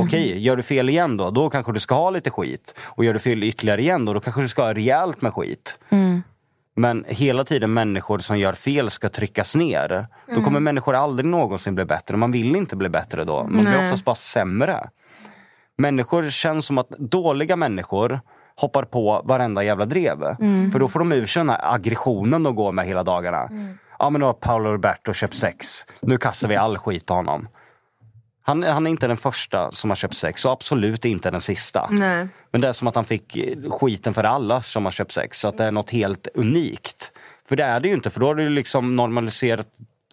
Okej, 0.00 0.38
gör 0.38 0.56
du 0.56 0.62
fel 0.62 0.88
igen 0.88 1.16
då, 1.16 1.30
då 1.30 1.50
kanske 1.50 1.72
du 1.72 1.80
ska 1.80 1.94
ha 1.94 2.10
lite 2.10 2.30
skit. 2.30 2.80
Och 2.82 3.04
gör 3.04 3.12
du 3.12 3.18
fel 3.18 3.42
ytterligare 3.42 3.80
igen 3.80 4.04
då, 4.04 4.12
då 4.12 4.20
kanske 4.20 4.40
du 4.40 4.48
ska 4.48 4.62
ha 4.62 4.74
rejält 4.74 5.22
med 5.22 5.34
skit. 5.34 5.78
Men 6.76 7.04
hela 7.08 7.44
tiden 7.44 7.72
människor 7.74 8.18
som 8.18 8.38
gör 8.38 8.52
fel 8.52 8.90
ska 8.90 9.08
tryckas 9.08 9.56
ner. 9.56 10.06
Då 10.34 10.42
kommer 10.42 10.60
människor 10.60 10.94
aldrig 10.94 11.26
någonsin 11.26 11.74
bli 11.74 11.84
bättre. 11.84 12.16
Man 12.16 12.32
vill 12.32 12.56
inte 12.56 12.76
bli 12.76 12.88
bättre 12.88 13.24
då. 13.24 13.42
Man 13.42 13.52
blir 13.52 13.64
Nej. 13.64 13.84
oftast 13.84 14.04
bara 14.04 14.14
sämre. 14.14 14.88
Människor 15.78 16.30
känns 16.30 16.66
som 16.66 16.78
att 16.78 16.88
dåliga 16.88 17.56
människor 17.56 18.20
hoppar 18.56 18.82
på 18.82 19.22
varenda 19.24 19.62
jävla 19.64 19.84
drev. 19.84 20.18
För 20.72 20.78
då 20.78 20.88
får 20.88 20.98
de 20.98 21.12
ur 21.12 21.26
sig 21.26 21.40
den 21.40 21.50
här 21.50 21.74
aggressionen 21.74 22.42
de 22.42 22.54
går 22.54 22.72
med 22.72 22.86
hela 22.86 23.02
dagarna. 23.02 23.48
Ja 23.98 24.10
men 24.10 24.20
nu 24.20 24.24
har 24.26 24.32
Paolo 24.32 24.72
Roberto 24.72 25.12
köpt 25.12 25.34
sex. 25.34 25.66
Nu 26.02 26.16
kastar 26.16 26.48
vi 26.48 26.56
all 26.56 26.78
skit 26.78 27.06
på 27.06 27.14
honom. 27.14 27.48
Han, 28.46 28.62
han 28.62 28.86
är 28.86 28.90
inte 28.90 29.06
den 29.06 29.16
första 29.16 29.72
som 29.72 29.90
har 29.90 29.94
köpt 29.96 30.14
sex 30.14 30.44
och 30.44 30.52
absolut 30.52 31.04
inte 31.04 31.30
den 31.30 31.40
sista. 31.40 31.88
Nej. 31.90 32.28
Men 32.50 32.60
det 32.60 32.68
är 32.68 32.72
som 32.72 32.88
att 32.88 32.94
han 32.94 33.04
fick 33.04 33.36
eh, 33.36 33.70
skiten 33.70 34.14
för 34.14 34.24
alla 34.24 34.62
som 34.62 34.84
har 34.84 34.92
köpt 34.92 35.12
sex. 35.12 35.40
Så 35.40 35.48
att 35.48 35.58
det 35.58 35.64
är 35.64 35.72
något 35.72 35.90
helt 35.90 36.28
unikt. 36.34 37.12
För 37.48 37.56
det 37.56 37.64
är 37.64 37.80
det 37.80 37.88
ju 37.88 37.94
inte, 37.94 38.10
för 38.10 38.20
då 38.20 38.26
har 38.26 38.34
du 38.34 38.48
liksom 38.48 38.96
normaliserat 38.96 39.66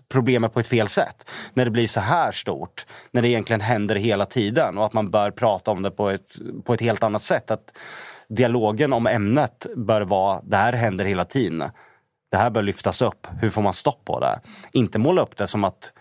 problemet 0.10 0.54
på 0.54 0.60
ett 0.60 0.68
fel 0.68 0.88
sätt. 0.88 1.30
När 1.54 1.66
det 1.66 1.72
blir 1.72 1.88
så 1.88 2.00
här 2.00 2.32
stort, 2.32 2.86
när 3.12 3.22
det 3.22 3.28
egentligen 3.28 3.62
händer 3.62 3.96
hela 3.96 4.26
tiden 4.26 4.78
och 4.78 4.86
att 4.86 4.94
man 4.94 5.12
bör 5.12 5.32
prata 5.32 5.72
om 5.72 5.82
det 5.82 5.92
på 5.92 6.10
ett, 6.10 6.36
på 6.66 6.74
ett 6.74 6.82
helt 6.82 7.04
annat 7.04 7.22
sätt. 7.22 7.52
Att 7.52 7.78
dialogen 8.28 8.94
om 8.94 9.08
ämnet 9.08 9.68
bör 9.76 10.02
vara, 10.02 10.42
det 10.44 10.58
här 10.58 10.74
händer 10.74 11.06
hela 11.06 11.26
tiden. 11.26 11.64
Det 12.32 12.38
här 12.38 12.50
bör 12.50 12.62
lyftas 12.62 13.02
upp, 13.02 13.28
hur 13.42 13.50
får 13.50 13.62
man 13.62 13.74
stopp 13.74 14.06
på 14.06 14.20
det? 14.20 14.40
Inte 14.72 15.00
måla 15.00 15.22
upp 15.22 15.38
det 15.38 15.48
som 15.48 15.64
att 15.64 15.94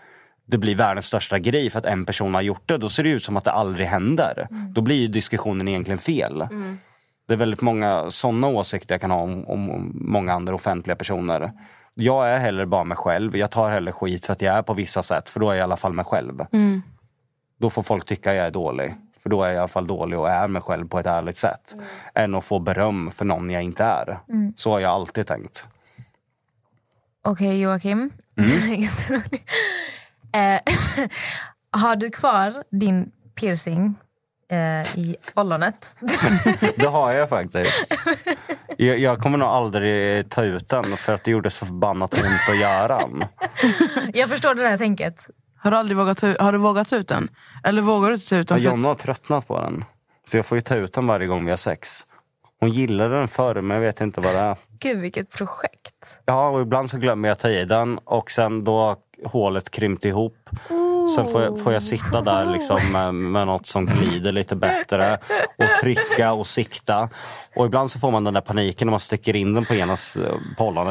det 0.51 0.57
blir 0.57 0.75
världens 0.75 1.05
största 1.05 1.39
grej 1.39 1.69
för 1.69 1.79
att 1.79 1.85
en 1.85 2.05
person 2.05 2.33
har 2.33 2.41
gjort 2.41 2.67
det. 2.67 2.77
Då 2.77 2.89
ser 2.89 3.03
det 3.03 3.09
ut 3.09 3.23
som 3.23 3.37
att 3.37 3.43
det 3.43 3.51
aldrig 3.51 3.87
händer. 3.87 4.47
Då 4.69 4.81
blir 4.81 5.07
diskussionen 5.07 5.67
egentligen 5.67 5.99
fel. 5.99 6.47
Det 7.27 7.33
är 7.33 7.37
väldigt 7.37 7.61
många 7.61 8.11
sådana 8.11 8.47
åsikter 8.47 8.93
jag 8.93 9.01
kan 9.01 9.11
ha 9.11 9.21
om, 9.21 9.45
om, 9.45 9.91
många 9.95 10.33
andra 10.33 10.55
offentliga 10.55 10.95
personer. 10.95 11.51
Jag 11.93 12.29
är 12.29 12.37
heller 12.37 12.65
bara 12.65 12.83
mig 12.83 12.97
själv. 12.97 13.37
Jag 13.37 13.51
tar 13.51 13.69
hellre 13.69 13.91
skit 13.91 14.25
för 14.25 14.33
att 14.33 14.41
jag 14.41 14.55
är 14.55 14.61
på 14.61 14.73
vissa 14.73 15.03
sätt. 15.03 15.29
För 15.29 15.39
då 15.39 15.49
är 15.49 15.53
jag 15.53 15.59
i 15.59 15.63
alla 15.63 15.77
fall 15.77 15.93
mig 15.93 16.05
själv. 16.05 16.45
Då 17.59 17.69
får 17.69 17.83
folk 17.83 18.05
tycka 18.05 18.33
jag 18.33 18.45
är 18.45 18.51
dålig. 18.51 18.95
För 19.23 19.29
då 19.29 19.43
är 19.43 19.47
jag 19.47 19.55
i 19.55 19.59
alla 19.59 19.67
fall 19.67 19.87
dålig 19.87 20.19
och 20.19 20.29
är 20.29 20.47
mig 20.47 20.61
själv 20.61 20.87
på 20.87 20.99
ett 20.99 21.05
ärligt 21.05 21.37
sätt. 21.37 21.75
Än 22.15 22.35
att 22.35 22.45
få 22.45 22.59
beröm 22.59 23.11
för 23.11 23.25
någon 23.25 23.49
jag 23.49 23.63
inte 23.63 23.83
är. 23.83 24.19
Så 24.55 24.71
har 24.71 24.79
jag 24.79 24.91
alltid 24.91 25.27
tänkt. 25.27 25.67
Okej 27.23 27.61
Joakim. 27.61 28.09
Jätteroligt. 28.77 29.51
Eh, 30.33 30.61
har 31.81 31.95
du 31.95 32.09
kvar 32.09 32.53
din 32.71 33.11
piercing 33.35 33.95
eh, 34.51 34.97
i 34.97 35.15
ollonet? 35.35 35.93
Det 36.77 36.87
har 36.87 37.11
jag 37.11 37.29
faktiskt. 37.29 37.93
Jag, 38.77 38.99
jag 38.99 39.19
kommer 39.19 39.37
nog 39.37 39.47
aldrig 39.47 40.29
ta 40.29 40.43
ut 40.43 40.69
den 40.69 40.83
för 40.83 41.13
att 41.13 41.23
det 41.23 41.31
gjorde 41.31 41.49
så 41.49 41.65
förbannat 41.65 42.13
ont 42.13 42.49
att 42.49 42.59
göra 42.59 42.97
den. 42.99 43.25
Jag 44.13 44.29
förstår 44.29 44.55
det 44.55 44.61
där 44.63 44.77
tänket. 44.77 45.27
Har 45.57 45.71
du 45.71 45.77
aldrig 45.77 45.97
vågat 45.97 46.17
ta, 46.17 46.35
har 46.39 46.51
du 46.51 46.57
vågat 46.57 46.89
ta 46.89 46.95
ut 46.95 47.07
den? 47.07 47.29
Eller 47.63 47.81
vågar 47.81 48.07
du 48.07 48.13
inte 48.13 48.29
ta 48.29 48.35
ut 48.35 48.47
den? 48.47 48.57
Ja, 48.61 48.69
Jonna 48.71 48.87
har 48.87 48.95
tröttnat 48.95 49.47
på 49.47 49.61
den. 49.61 49.83
Så 50.27 50.37
jag 50.37 50.45
får 50.45 50.57
ju 50.57 50.61
ta 50.61 50.75
ut 50.75 50.93
den 50.93 51.07
varje 51.07 51.27
gång 51.27 51.45
vi 51.45 51.49
har 51.49 51.57
sex. 51.57 52.07
Hon 52.59 52.69
gillade 52.69 53.17
den 53.17 53.27
förr 53.27 53.61
men 53.61 53.75
jag 53.75 53.81
vet 53.81 54.01
inte 54.01 54.21
vad 54.21 54.33
det 54.33 54.39
är. 54.39 54.57
Gud 54.79 54.99
vilket 54.99 55.37
projekt. 55.37 56.19
Ja, 56.25 56.49
och 56.49 56.61
ibland 56.61 56.89
så 56.89 56.97
glömmer 56.97 57.29
jag 57.29 57.39
ta 57.39 57.49
i 57.49 57.65
den 57.65 57.97
och 57.97 58.31
sen 58.31 58.63
då 58.63 58.95
hålet 59.25 59.71
krympt 59.71 60.05
ihop. 60.05 60.49
Sen 61.15 61.27
får 61.27 61.41
jag, 61.41 61.59
får 61.59 61.73
jag 61.73 61.83
sitta 61.83 62.21
där 62.21 62.45
liksom 62.45 62.77
med, 62.91 63.13
med 63.15 63.47
något 63.47 63.67
som 63.67 63.85
glider 63.85 64.31
lite 64.31 64.55
bättre 64.55 65.17
och 65.57 65.81
trycka 65.81 66.33
och 66.33 66.47
sikta. 66.47 67.09
Och 67.55 67.65
ibland 67.65 67.91
så 67.91 67.99
får 67.99 68.11
man 68.11 68.23
den 68.23 68.33
där 68.33 68.41
paniken 68.41 68.85
när 68.87 68.91
man 68.91 68.99
sticker 68.99 69.35
in 69.35 69.53
den 69.53 69.65
på 69.65 69.73
ena 69.73 69.93
s- 69.93 70.17
eh, 70.17 70.33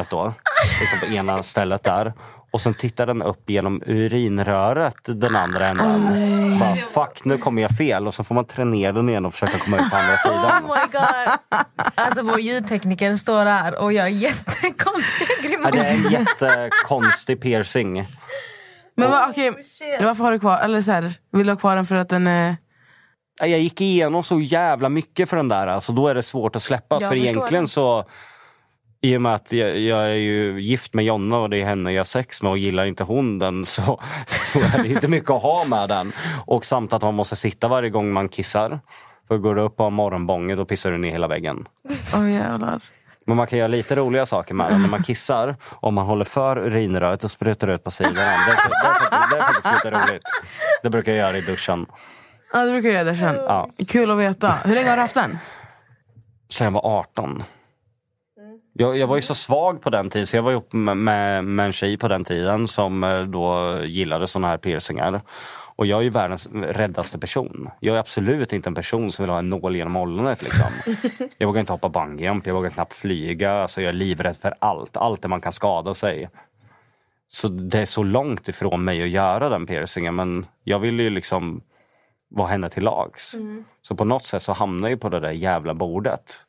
då. 0.09 0.33
Liksom 0.81 1.09
på 1.09 1.15
ena 1.15 1.43
stället 1.43 1.83
där. 1.83 2.13
Och 2.53 2.61
sen 2.61 2.73
tittar 2.73 3.05
den 3.07 3.21
upp 3.21 3.49
genom 3.49 3.81
urinröret 3.85 4.95
den 5.05 5.35
andra 5.35 5.67
änden. 5.67 6.59
Bara, 6.59 6.75
fuck, 6.75 7.25
nu 7.25 7.37
kommer 7.37 7.61
jag 7.61 7.71
fel. 7.71 8.07
Och 8.07 8.13
så 8.13 8.23
får 8.23 8.35
man 8.35 8.45
tränera 8.45 8.71
ner 8.71 8.93
den 8.93 9.09
igen 9.09 9.25
och 9.25 9.33
försöka 9.33 9.59
komma 9.59 9.77
ut 9.77 9.89
på 9.89 9.95
andra 9.97 10.17
sidan. 10.23 10.63
Oh 10.65 10.75
my 10.75 10.91
god. 10.91 11.59
Alltså 11.95 12.21
vår 12.21 12.39
ljudtekniker 12.39 13.15
står 13.15 13.45
där 13.45 13.79
och 13.81 13.93
gör 13.93 14.07
jättekonstiga 14.07 15.29
Ja, 15.43 15.49
grimaser. 15.49 15.71
det 15.71 15.79
är 15.87 15.93
en 15.95 16.11
jättekonstig 16.11 17.41
piercing. 17.41 18.07
Men 18.97 19.11
vad, 19.11 19.29
okej, 19.29 19.51
varför 20.01 20.23
har 20.23 20.31
du 20.31 20.39
kvar? 20.39 20.59
Eller 20.59 20.81
så 20.81 20.91
här, 20.91 21.13
vill 21.31 21.47
du 21.47 21.51
ha 21.53 21.57
kvar 21.59 21.75
den 21.75 21.85
för 21.85 21.95
att 21.95 22.09
den 22.09 22.27
är... 22.27 22.57
Jag 23.39 23.59
gick 23.59 23.81
igenom 23.81 24.23
så 24.23 24.39
jävla 24.39 24.89
mycket 24.89 25.29
för 25.29 25.37
den 25.37 25.47
där. 25.47 25.67
Alltså, 25.67 25.91
då 25.91 26.07
är 26.07 26.15
det 26.15 26.23
svårt 26.23 26.55
att 26.55 26.61
släppa. 26.63 26.95
Jag 26.95 27.09
för 27.09 27.17
förstår 27.17 27.31
egentligen 27.33 27.63
det. 27.63 27.69
så... 27.69 28.05
I 29.03 29.17
och 29.17 29.21
med 29.21 29.33
att 29.35 29.51
jag, 29.51 29.79
jag 29.79 30.03
är 30.03 30.13
ju 30.15 30.61
gift 30.61 30.93
med 30.93 31.05
Jonna 31.05 31.37
och 31.37 31.49
det 31.49 31.57
är 31.61 31.65
henne 31.65 31.91
jag 31.91 31.99
har 31.99 32.05
sex 32.05 32.41
med 32.41 32.51
och 32.51 32.57
gillar 32.57 32.85
inte 32.85 33.03
hon 33.03 33.39
den 33.39 33.65
så, 33.65 33.99
så 34.27 34.59
är 34.59 34.83
det 34.83 34.89
inte 34.89 35.07
mycket 35.07 35.29
att 35.29 35.41
ha 35.41 35.65
med 35.65 35.89
den. 35.89 36.13
Och 36.45 36.65
samt 36.65 36.93
att 36.93 37.01
man 37.01 37.13
måste 37.13 37.35
sitta 37.35 37.67
varje 37.67 37.89
gång 37.89 38.13
man 38.13 38.29
kissar. 38.29 38.79
För 39.27 39.37
går 39.37 39.55
du 39.55 39.61
upp 39.61 39.79
och 39.79 39.83
har 39.83 39.91
morgonbånget 39.91 40.57
då 40.57 40.65
pissar 40.65 40.91
du 40.91 40.97
ner 40.97 41.11
hela 41.11 41.27
väggen. 41.27 41.67
Åh 42.17 42.31
jävlar. 42.31 42.81
Men 43.25 43.37
man 43.37 43.47
kan 43.47 43.59
göra 43.59 43.67
lite 43.67 43.95
roliga 43.95 44.25
saker 44.25 44.53
med 44.53 44.71
den. 44.71 44.81
När 44.81 44.89
man 44.89 45.03
kissar, 45.03 45.55
om 45.69 45.93
man 45.93 46.05
håller 46.05 46.25
för 46.25 46.57
urinröret 46.57 47.23
och 47.23 47.31
sprutar 47.31 47.67
ut 47.67 47.83
på 47.83 47.91
sidorna. 47.91 48.15
Det 48.15 48.51
är, 48.51 48.55
faktiskt- 49.41 49.73
lite 49.85 49.97
roligt. 49.97 50.23
Det 50.83 50.89
brukar 50.89 51.11
jag 51.11 51.19
göra 51.19 51.37
i 51.37 51.41
duschen. 51.41 51.85
Ja, 52.53 52.59
det 52.65 52.71
brukar 52.71 52.89
du 52.89 52.95
göra 52.95 53.03
det 53.03 53.15
sen. 53.15 53.35
Ja. 53.35 53.69
Kul 53.87 54.11
att 54.11 54.17
veta. 54.17 54.55
Hur 54.65 54.75
länge 54.75 54.89
har 54.89 54.95
du 54.95 55.01
haft 55.01 55.13
den? 55.15 55.37
Sen 56.51 56.65
jag 56.65 56.71
var 56.71 56.99
18. 56.99 57.43
Jag, 58.73 58.97
jag 58.97 59.07
var 59.07 59.15
ju 59.15 59.21
så 59.21 59.35
svag 59.35 59.81
på 59.81 59.89
den 59.89 60.09
tiden 60.09 60.27
så 60.27 60.35
jag 60.35 60.43
var 60.43 60.51
ihop 60.51 60.73
med, 60.73 60.97
med, 60.97 61.43
med 61.43 61.65
en 61.65 61.71
tjej 61.71 61.97
på 61.97 62.07
den 62.07 62.23
tiden 62.23 62.67
som 62.67 63.03
eh, 63.03 63.21
då 63.21 63.77
gillade 63.83 64.27
såna 64.27 64.47
här 64.47 64.57
piercingar. 64.57 65.21
Och 65.75 65.85
jag 65.85 65.99
är 65.99 66.03
ju 66.03 66.09
världens 66.09 66.49
räddaste 66.53 67.19
person. 67.19 67.69
Jag 67.79 67.95
är 67.95 67.99
absolut 67.99 68.53
inte 68.53 68.69
en 68.69 68.75
person 68.75 69.11
som 69.11 69.23
vill 69.23 69.29
ha 69.29 69.39
en 69.39 69.49
nål 69.49 69.75
genom 69.75 69.95
ollonet. 69.95 70.41
Liksom. 70.41 70.97
Jag 71.37 71.47
vågar 71.47 71.59
inte 71.59 71.71
hoppa 71.71 71.89
bungyjump, 71.89 72.47
jag 72.47 72.53
vågar 72.53 72.69
knappt 72.69 72.93
flyga. 72.93 73.51
Alltså, 73.51 73.81
jag 73.81 73.89
är 73.89 73.93
livrädd 73.93 74.37
för 74.37 74.53
allt. 74.59 74.97
Allt 74.97 75.21
där 75.21 75.29
man 75.29 75.41
kan 75.41 75.51
skada 75.51 75.93
sig. 75.93 76.29
Så 77.27 77.47
det 77.47 77.79
är 77.79 77.85
så 77.85 78.03
långt 78.03 78.47
ifrån 78.47 78.83
mig 78.83 79.03
att 79.03 79.09
göra 79.09 79.49
den 79.49 79.65
piercingen. 79.65 80.15
Men 80.15 80.45
jag 80.63 80.79
vill 80.79 80.99
ju 80.99 81.09
liksom 81.09 81.61
vara 82.29 82.47
henne 82.47 82.69
till 82.69 82.83
lags. 82.83 83.35
Så 83.81 83.95
på 83.95 84.05
något 84.05 84.25
sätt 84.25 84.41
så 84.41 84.53
hamnar 84.53 84.89
jag 84.89 85.01
på 85.01 85.09
det 85.09 85.19
där 85.19 85.31
jävla 85.31 85.73
bordet. 85.73 86.45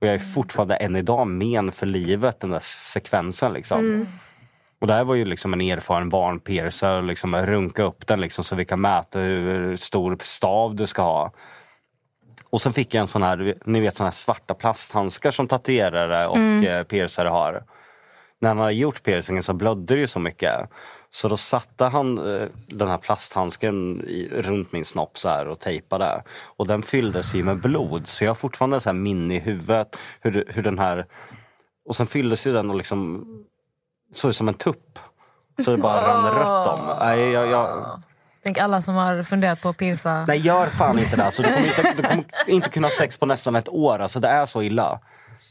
Och 0.00 0.06
jag 0.06 0.14
är 0.14 0.18
fortfarande 0.18 0.76
än 0.76 0.96
idag 0.96 1.26
men 1.26 1.72
för 1.72 1.86
livet, 1.86 2.40
den 2.40 2.50
där 2.50 2.58
sekvensen. 2.92 3.52
Liksom. 3.52 4.06
Och 4.80 4.86
det 4.86 4.92
här 4.92 5.04
var 5.04 5.14
ju 5.14 5.24
liksom 5.24 5.52
en 5.52 5.60
erfaren 5.60 6.08
barnpiercer, 6.08 7.02
liksom 7.02 7.36
runka 7.36 7.82
upp 7.82 8.06
den 8.06 8.20
liksom, 8.20 8.44
så 8.44 8.56
vi 8.56 8.64
kan 8.64 8.80
mäta 8.80 9.18
hur 9.18 9.76
stor 9.76 10.16
stav 10.20 10.74
du 10.74 10.86
ska 10.86 11.02
ha. 11.02 11.32
Och 12.50 12.60
sen 12.60 12.72
fick 12.72 12.94
jag 12.94 13.00
en 13.00 13.06
sån 13.06 13.22
här, 13.22 13.54
ni 13.64 13.80
vet 13.80 13.96
såna 13.96 14.06
här 14.06 14.12
svarta 14.12 14.54
plasthandskar 14.54 15.30
som 15.30 15.48
tatuerare 15.48 16.26
och 16.26 16.36
mm. 16.36 16.84
piercare 16.84 17.28
har. 17.28 17.62
När 18.40 18.48
han 18.48 18.58
hade 18.58 18.72
gjort 18.72 19.02
piercingen 19.02 19.42
så 19.42 19.52
blödde 19.52 19.94
det 19.94 20.00
ju 20.00 20.06
så 20.06 20.20
mycket. 20.20 20.70
Så 21.10 21.28
då 21.28 21.36
satte 21.36 21.84
han 21.84 22.18
eh, 22.18 22.48
den 22.66 22.88
här 22.88 22.98
plasthandsken 22.98 24.04
i, 24.08 24.28
runt 24.34 24.72
min 24.72 24.84
snopp 24.84 25.18
så 25.18 25.28
här 25.28 25.48
och 25.48 25.58
tejpade. 25.58 26.22
Och 26.56 26.66
den 26.66 26.82
fylldes 26.82 27.34
ju 27.34 27.44
med 27.44 27.60
blod. 27.60 28.08
Så 28.08 28.24
jag 28.24 28.30
har 28.30 28.34
fortfarande 28.34 28.80
så 28.80 28.88
här 28.88 28.94
minne 28.94 29.36
i 29.36 29.38
huvudet 29.38 29.98
hur, 30.20 30.44
hur 30.48 30.62
den 30.62 30.78
här... 30.78 31.06
Och 31.88 31.96
sen 31.96 32.06
fylldes 32.06 32.46
ju 32.46 32.52
den 32.52 32.70
och 32.70 32.76
liksom 32.76 33.26
såg 34.12 34.28
ut 34.28 34.36
som 34.36 34.48
en 34.48 34.54
tupp. 34.54 34.98
Så 35.64 35.70
det 35.70 35.76
bara 35.76 36.08
rann 36.08 36.34
rött 36.34 36.78
om. 36.78 36.96
Nej, 37.00 37.30
jag, 37.30 37.48
jag, 37.48 38.00
Tänk 38.42 38.58
alla 38.58 38.82
som 38.82 38.94
har 38.94 39.22
funderat 39.22 39.62
på 39.62 39.68
att 39.68 39.76
pierca. 39.76 40.24
nej, 40.28 40.38
gör 40.38 40.66
fan 40.66 40.98
inte 40.98 41.16
det. 41.16 41.24
Alltså, 41.24 41.42
du, 41.42 41.48
kommer 41.48 41.66
inte, 41.66 41.94
du 41.96 42.02
kommer 42.02 42.24
inte 42.46 42.70
kunna 42.70 42.86
ha 42.86 42.92
sex 42.92 43.16
på 43.18 43.26
nästan 43.26 43.56
ett 43.56 43.68
år. 43.68 43.98
Alltså, 43.98 44.20
det 44.20 44.28
är 44.28 44.46
så 44.46 44.62
illa. 44.62 45.00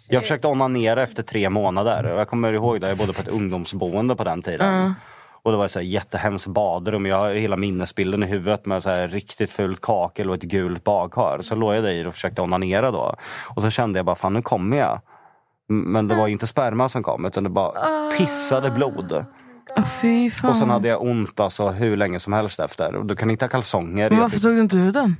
Jag 0.09 0.21
försökte 0.21 0.47
onanera 0.47 1.03
efter 1.03 1.23
tre 1.23 1.49
månader. 1.49 2.03
Jag 2.03 2.27
kommer 2.27 2.53
ihåg 2.53 2.81
det, 2.81 2.89
jag 2.89 2.97
bodde 2.97 3.13
på 3.13 3.21
ett 3.21 3.27
ungdomsboende 3.27 4.15
på 4.15 4.23
den 4.23 4.41
tiden. 4.41 4.93
Och 5.47 5.53
det 5.53 5.57
var 5.57 5.65
ett 5.65 5.71
så 5.71 5.79
här 5.79 5.85
jättehemskt 5.85 6.47
badrum. 6.47 7.05
Jag 7.05 7.17
har 7.17 7.33
hela 7.33 7.55
minnesbilden 7.57 8.23
i 8.23 8.25
huvudet 8.25 8.65
med 8.65 8.83
så 8.83 8.89
här 8.89 9.07
riktigt 9.07 9.51
fult 9.51 9.81
kakel 9.81 10.29
och 10.29 10.35
ett 10.35 10.41
gult 10.43 10.83
badkar. 10.83 11.37
Så 11.41 11.55
låg 11.55 11.75
jag 11.75 11.83
där 11.83 12.07
och 12.07 12.13
försökte 12.13 12.41
onanera 12.41 12.91
då. 12.91 13.15
Och 13.47 13.61
så 13.61 13.69
kände 13.69 13.99
jag 13.99 14.05
bara, 14.05 14.15
fan 14.15 14.33
nu 14.33 14.41
kommer 14.41 14.77
jag. 14.77 15.01
Men 15.69 16.07
det 16.07 16.15
var 16.15 16.27
inte 16.27 16.47
sperma 16.47 16.89
som 16.89 17.03
kom 17.03 17.25
utan 17.25 17.43
det 17.43 17.49
bara 17.49 18.11
pissade 18.17 18.71
blod. 18.71 19.25
Fan. 20.31 20.49
Och 20.49 20.57
sen 20.57 20.69
hade 20.69 20.87
jag 20.87 21.01
ont 21.01 21.39
alltså 21.39 21.67
hur 21.67 21.97
länge 21.97 22.19
som 22.19 22.33
helst 22.33 22.59
efter. 22.59 22.95
Och 22.95 23.05
du 23.05 23.15
kan 23.15 23.31
inte 23.31 23.45
ha 23.45 23.49
kalsonger. 23.49 24.09
Men 24.09 24.19
varför 24.19 24.33
fick- 24.37 24.43
tog 24.43 24.51
du 24.55 24.59
inte 24.61 24.77
ut 24.77 24.93
den? 24.93 25.15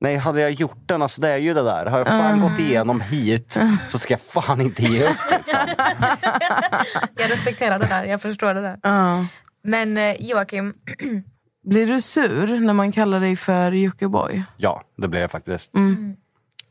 Nej, 0.00 0.16
hade 0.16 0.40
jag 0.40 0.50
gjort 0.50 0.82
den, 0.86 1.02
alltså 1.02 1.20
det 1.20 1.28
är 1.28 1.36
ju 1.36 1.54
det 1.54 1.62
där. 1.62 1.86
Har 1.86 1.98
jag 1.98 2.06
fan 2.06 2.40
gått 2.40 2.58
igenom 2.60 3.00
hit 3.00 3.58
så 3.88 3.98
ska 3.98 4.14
jag 4.14 4.20
fan 4.20 4.60
inte 4.60 4.82
ge 4.82 5.04
upp. 5.04 5.16
Liksom. 5.30 5.58
Jag 7.16 7.30
respekterar 7.30 7.78
det 7.78 7.86
där, 7.86 8.04
jag 8.04 8.22
förstår 8.22 8.54
det 8.54 8.60
där. 8.60 8.78
Ja. 8.82 9.24
Men 9.62 9.96
eh, 9.96 10.16
Joakim, 10.20 10.74
Blir 11.62 11.86
du 11.86 12.00
sur 12.00 12.60
när 12.60 12.72
man 12.72 12.92
kallar 12.92 13.20
dig 13.20 13.36
för 13.36 13.72
Jockiboi? 13.72 14.42
Ja, 14.56 14.82
det 14.96 15.08
blev 15.08 15.22
jag 15.22 15.30
faktiskt. 15.30 15.72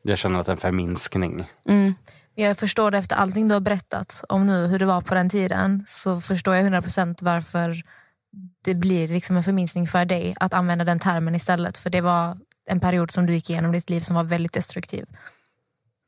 Jag 0.02 0.18
känner 0.18 0.40
att 0.40 0.45
det 0.45 0.49
är 0.49 0.53
en 0.53 0.57
förminskning. 0.57 1.45
jag 2.36 2.57
förstår 2.57 2.91
det 2.91 2.98
efter 2.98 3.16
allting 3.16 3.48
du 3.48 3.56
har 3.56 3.61
berättat 3.61 4.24
om 4.30 4.48
nu 4.48 4.68
hur 4.68 4.80
det 4.80 4.86
var 4.86 5.02
på 5.02 5.14
den 5.16 5.30
tiden. 5.30 5.84
Så 5.86 6.22
förstår 6.22 6.56
jag 6.56 6.66
100% 6.66 7.18
varför 7.22 7.82
det 8.66 8.76
blir 8.76 9.07
liksom 9.07 9.38
en 9.38 9.44
förminskning 9.44 9.88
för 9.88 10.06
dig 10.06 10.36
att 10.40 10.53
använda 10.53 10.86
den 10.86 10.99
termen 10.99 11.36
istället. 11.36 11.78
För 11.78 11.90
det 11.90 12.02
var 12.02 12.38
en 12.70 12.80
period 12.80 13.11
som 13.11 13.26
du 13.26 13.34
gick 13.34 13.49
igenom 13.49 13.72
ditt 13.72 13.90
liv 13.90 13.99
som 13.99 14.16
var 14.16 14.24
väldigt 14.24 14.53
destruktiv. 14.53 15.06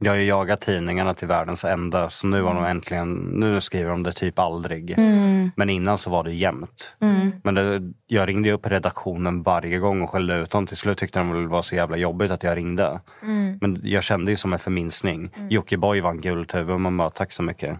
Jag 0.03 0.11
har 0.11 0.17
ju 0.17 0.25
jagat 0.25 0.61
tidningarna 0.61 1.13
till 1.13 1.27
världens 1.27 1.65
ända 1.65 2.09
så 2.09 2.27
nu 2.27 2.41
var 2.41 2.53
de 2.53 2.65
äntligen, 2.65 3.13
nu 3.13 3.61
skriver 3.61 3.89
de 3.89 4.03
det 4.03 4.11
typ 4.11 4.39
aldrig. 4.39 4.97
Men 5.55 5.69
innan 5.69 5.97
så 5.97 6.09
var 6.09 6.23
det 6.23 6.31
jämt. 6.31 6.95
Men 7.43 7.55
det, 7.55 7.81
jag 8.07 8.29
ringde 8.29 8.47
ju 8.47 8.53
upp 8.53 8.67
redaktionen 8.67 9.43
varje 9.43 9.79
gång 9.79 10.01
och 10.01 10.09
skällde 10.09 10.35
ut 10.35 10.51
dem. 10.51 10.67
Till 10.67 10.77
slut 10.77 10.97
tyckte 10.97 11.19
de 11.19 11.41
det 11.43 11.47
var 11.47 11.61
så 11.61 11.75
jävla 11.75 11.97
jobbigt 11.97 12.31
att 12.31 12.43
jag 12.43 12.57
ringde. 12.57 12.99
Men 13.61 13.81
jag 13.83 14.03
kände 14.03 14.31
ju 14.31 14.37
som 14.37 14.53
en 14.53 14.59
förminskning. 14.59 15.31
Jockiboi 15.49 16.01
var 16.01 16.11
en 16.11 16.21
guldhuvud 16.21 16.73
och 16.73 16.81
man 16.81 16.97
bara 16.97 17.09
tack 17.09 17.31
så 17.31 17.43
mycket. 17.43 17.79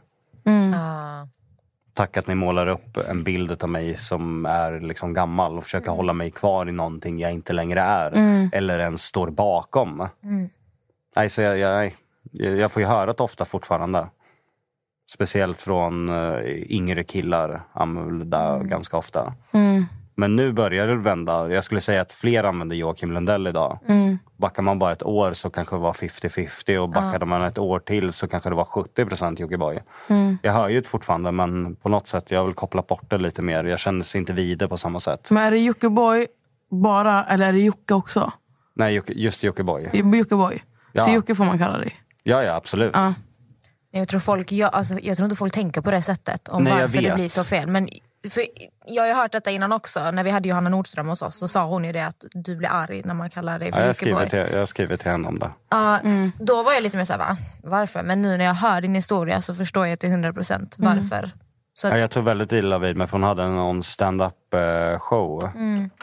Tack 1.93 2.17
att 2.17 2.27
ni 2.27 2.35
målar 2.35 2.67
upp 2.67 2.97
en 3.09 3.23
bild 3.23 3.63
av 3.63 3.69
mig 3.69 3.97
som 3.97 4.45
är 4.45 4.79
liksom 4.79 5.13
gammal 5.13 5.57
och 5.57 5.63
försöker 5.63 5.91
hålla 5.91 6.13
mig 6.13 6.31
kvar 6.31 6.69
i 6.69 6.71
någonting 6.71 7.19
jag 7.19 7.31
inte 7.31 7.53
längre 7.53 7.79
är. 7.81 8.11
Eller 8.53 8.79
ens 8.79 9.01
står 9.03 9.29
bakom. 9.29 10.07
Nej, 11.15 11.29
så 11.29 11.41
jag, 11.41 11.57
jag, 11.57 11.93
jag 12.31 12.71
får 12.71 12.81
ju 12.81 12.87
höra 12.87 13.13
det 13.13 13.23
ofta 13.23 13.45
fortfarande. 13.45 14.07
Speciellt 15.11 15.61
från 15.61 16.09
uh, 16.09 16.39
yngre 16.71 17.03
killar 17.03 17.61
använder 17.73 18.25
det 18.59 18.67
ganska 18.67 18.97
ofta. 18.97 19.33
Men 20.15 20.35
nu 20.35 20.51
börjar 20.53 20.87
det 20.87 20.95
vända. 20.95 21.49
Jag 21.49 21.63
skulle 21.63 21.81
säga 21.81 22.01
att 22.01 22.11
fler 22.11 22.43
använder 22.43 22.75
Joakim 22.75 23.11
Lundell 23.11 23.47
idag. 23.47 23.79
Backar 24.37 24.63
man 24.63 24.79
bara 24.79 24.91
ett 24.91 25.03
år 25.03 25.31
så 25.33 25.49
kanske 25.49 25.75
det 25.75 25.79
var 25.79 25.93
50-50 25.93 26.77
och 26.77 26.89
backade 26.89 27.25
man 27.25 27.41
ett 27.41 27.57
år 27.57 27.79
till 27.79 28.13
så 28.13 28.27
kanske 28.27 28.49
det 28.49 28.55
var 28.55 28.65
70% 28.65 29.41
Jockiboi. 29.41 29.79
Jag 30.41 30.53
hör 30.53 30.69
ju 30.69 30.81
det 30.81 30.87
fortfarande 30.87 31.31
men 31.31 31.75
på 31.75 31.89
något 31.89 32.07
sätt 32.07 32.31
jag 32.31 32.39
har 32.39 32.45
väl 32.45 32.53
kopplat 32.53 32.87
bort 32.87 33.09
det 33.09 33.17
lite 33.17 33.41
mer. 33.41 33.63
Jag 33.63 33.79
känner 33.79 34.17
inte 34.17 34.33
vid 34.33 34.57
det 34.57 34.67
på 34.67 34.77
samma 34.77 34.99
sätt. 34.99 35.31
Men 35.31 35.43
är 35.43 35.51
det 35.51 35.57
Jockiboi 35.57 36.27
bara, 36.71 37.23
eller 37.23 37.47
är 37.47 37.53
det 37.53 37.59
Jocke 37.59 37.93
också? 37.93 38.31
Nej, 38.75 39.01
just 39.07 39.43
Jockiboi. 39.43 39.89
Jockiboi. 39.93 40.57
Så 40.57 40.61
Ja. 40.93 41.13
Jocke 41.13 41.35
får 41.35 41.45
man 41.45 41.57
kalla 41.57 41.77
dig. 41.77 41.95
Ja, 42.23 42.43
ja 42.43 42.55
absolut. 42.55 42.91
Ja. 42.93 43.13
Jag 43.91 44.07
tror, 44.07 44.19
folk, 44.19 44.51
jag, 44.51 44.75
alltså, 44.75 44.99
jag 44.99 45.17
tror 45.17 45.25
inte 45.25 45.35
folk 45.35 45.53
tänker 45.53 45.81
på 45.81 45.91
det 45.91 46.01
sättet 46.01 46.49
om 46.49 46.63
Nej, 46.63 46.73
varför 46.73 47.01
det 47.01 47.15
blir 47.15 47.27
så 47.27 47.43
fel. 47.43 47.67
Men 47.67 47.89
för, 48.29 48.43
jag 48.85 49.03
har 49.03 49.21
hört 49.21 49.31
detta 49.31 49.51
innan 49.51 49.71
också. 49.71 50.11
När 50.11 50.23
vi 50.23 50.29
hade 50.29 50.49
Johanna 50.49 50.69
Nordström 50.69 51.07
hos 51.07 51.21
oss 51.21 51.35
så 51.35 51.47
sa 51.47 51.65
hon 51.65 51.83
ju 51.85 51.91
det 51.91 52.05
att 52.05 52.25
du 52.31 52.55
blir 52.55 52.69
arg 52.71 53.01
när 53.05 53.13
man 53.13 53.29
kallar 53.29 53.59
dig 53.59 53.67
Ja, 53.67 53.75
för 53.75 53.85
jag, 53.85 53.95
skriver 53.95 54.25
till, 54.25 54.39
jag 54.39 54.67
skriver 54.67 54.97
till 54.97 55.11
henne 55.11 55.27
om 55.27 55.39
det. 55.39 55.51
Ja, 55.69 55.99
Då 56.39 56.63
var 56.63 56.73
jag 56.73 56.83
lite 56.83 56.97
mer 56.97 57.03
såhär, 57.03 57.19
va? 57.19 57.37
Varför? 57.63 58.03
Men 58.03 58.21
nu 58.21 58.37
när 58.37 58.45
jag 58.45 58.53
hör 58.53 58.81
din 58.81 58.95
historia 58.95 59.41
så 59.41 59.55
förstår 59.55 59.87
jag 59.87 59.99
till 59.99 60.09
100% 60.09 60.75
varför. 60.77 61.31
Så 61.73 61.87
att, 61.87 61.93
Ja, 61.93 61.99
jag 61.99 62.11
tog 62.11 62.23
väldigt 62.23 62.51
illa 62.51 62.77
vid 62.77 62.97
mig 62.97 63.07
för 63.07 63.11
hon 63.11 63.23
hade 63.23 63.47
någon 63.47 63.83
stand-up 63.83 64.53
eh, 64.53 64.99
show 64.99 65.49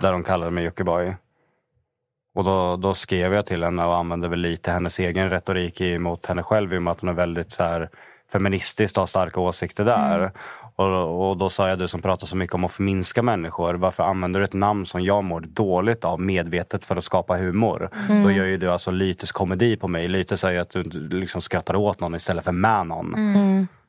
där 0.01 0.12
de 0.12 0.24
kallade 0.24 0.51
mig 0.51 0.65
Jockiboi. 0.65 1.16
Och 2.39 2.44
då, 2.44 2.77
då 2.77 2.94
skrev 2.94 3.35
jag 3.35 3.47
till 3.47 3.65
henne 3.65 3.85
och 3.85 3.97
använde 3.97 4.28
väl 4.28 4.39
lite 4.39 4.70
hennes 4.70 4.98
egen 4.98 5.31
retorik 5.31 5.81
mot 6.01 6.27
henne 6.27 6.43
själv 6.43 6.74
i 6.74 6.78
och 6.78 6.82
med 6.82 6.90
att 6.90 7.01
hon 7.01 7.09
är 7.10 7.15
väldigt 7.15 7.52
så 7.52 7.62
här, 7.62 7.89
feministisk 8.32 8.97
och 8.97 9.02
har 9.02 9.06
starka 9.06 9.40
åsikter 9.40 9.85
där. 9.85 10.31
Och, 10.77 11.31
och 11.31 11.36
då 11.36 11.48
sa 11.48 11.69
jag, 11.69 11.78
du 11.78 11.89
som 11.89 12.02
pratar 12.02 12.27
så 12.27 12.36
mycket 12.36 12.55
om 12.55 12.65
att 12.65 12.73
förminska 12.73 13.23
människor, 13.23 13.74
varför 13.74 14.02
använder 14.02 14.40
du 14.40 14.44
ett 14.44 14.52
namn 14.52 14.86
som 14.86 15.05
jag 15.05 15.24
mår 15.24 15.40
dåligt 15.40 16.05
av 16.05 16.20
medvetet 16.20 16.85
för 16.85 16.97
att 16.97 17.05
skapa 17.05 17.36
humor? 17.36 17.90
Då 18.23 18.31
gör 18.31 18.44
ju 18.44 18.56
du 18.56 18.70
alltså 18.70 18.90
lytisk 18.90 19.35
komedi 19.35 19.77
på 19.77 19.89
mig, 19.89 20.09
lite 20.09 20.36
så 20.36 20.60
att 20.60 20.70
du 20.70 20.82
liksom 21.10 21.40
skrattar 21.40 21.77
åt 21.77 22.01
någon 22.01 22.15
istället 22.15 22.44
för 22.44 22.52
med 22.52 22.86
någon. 22.86 23.15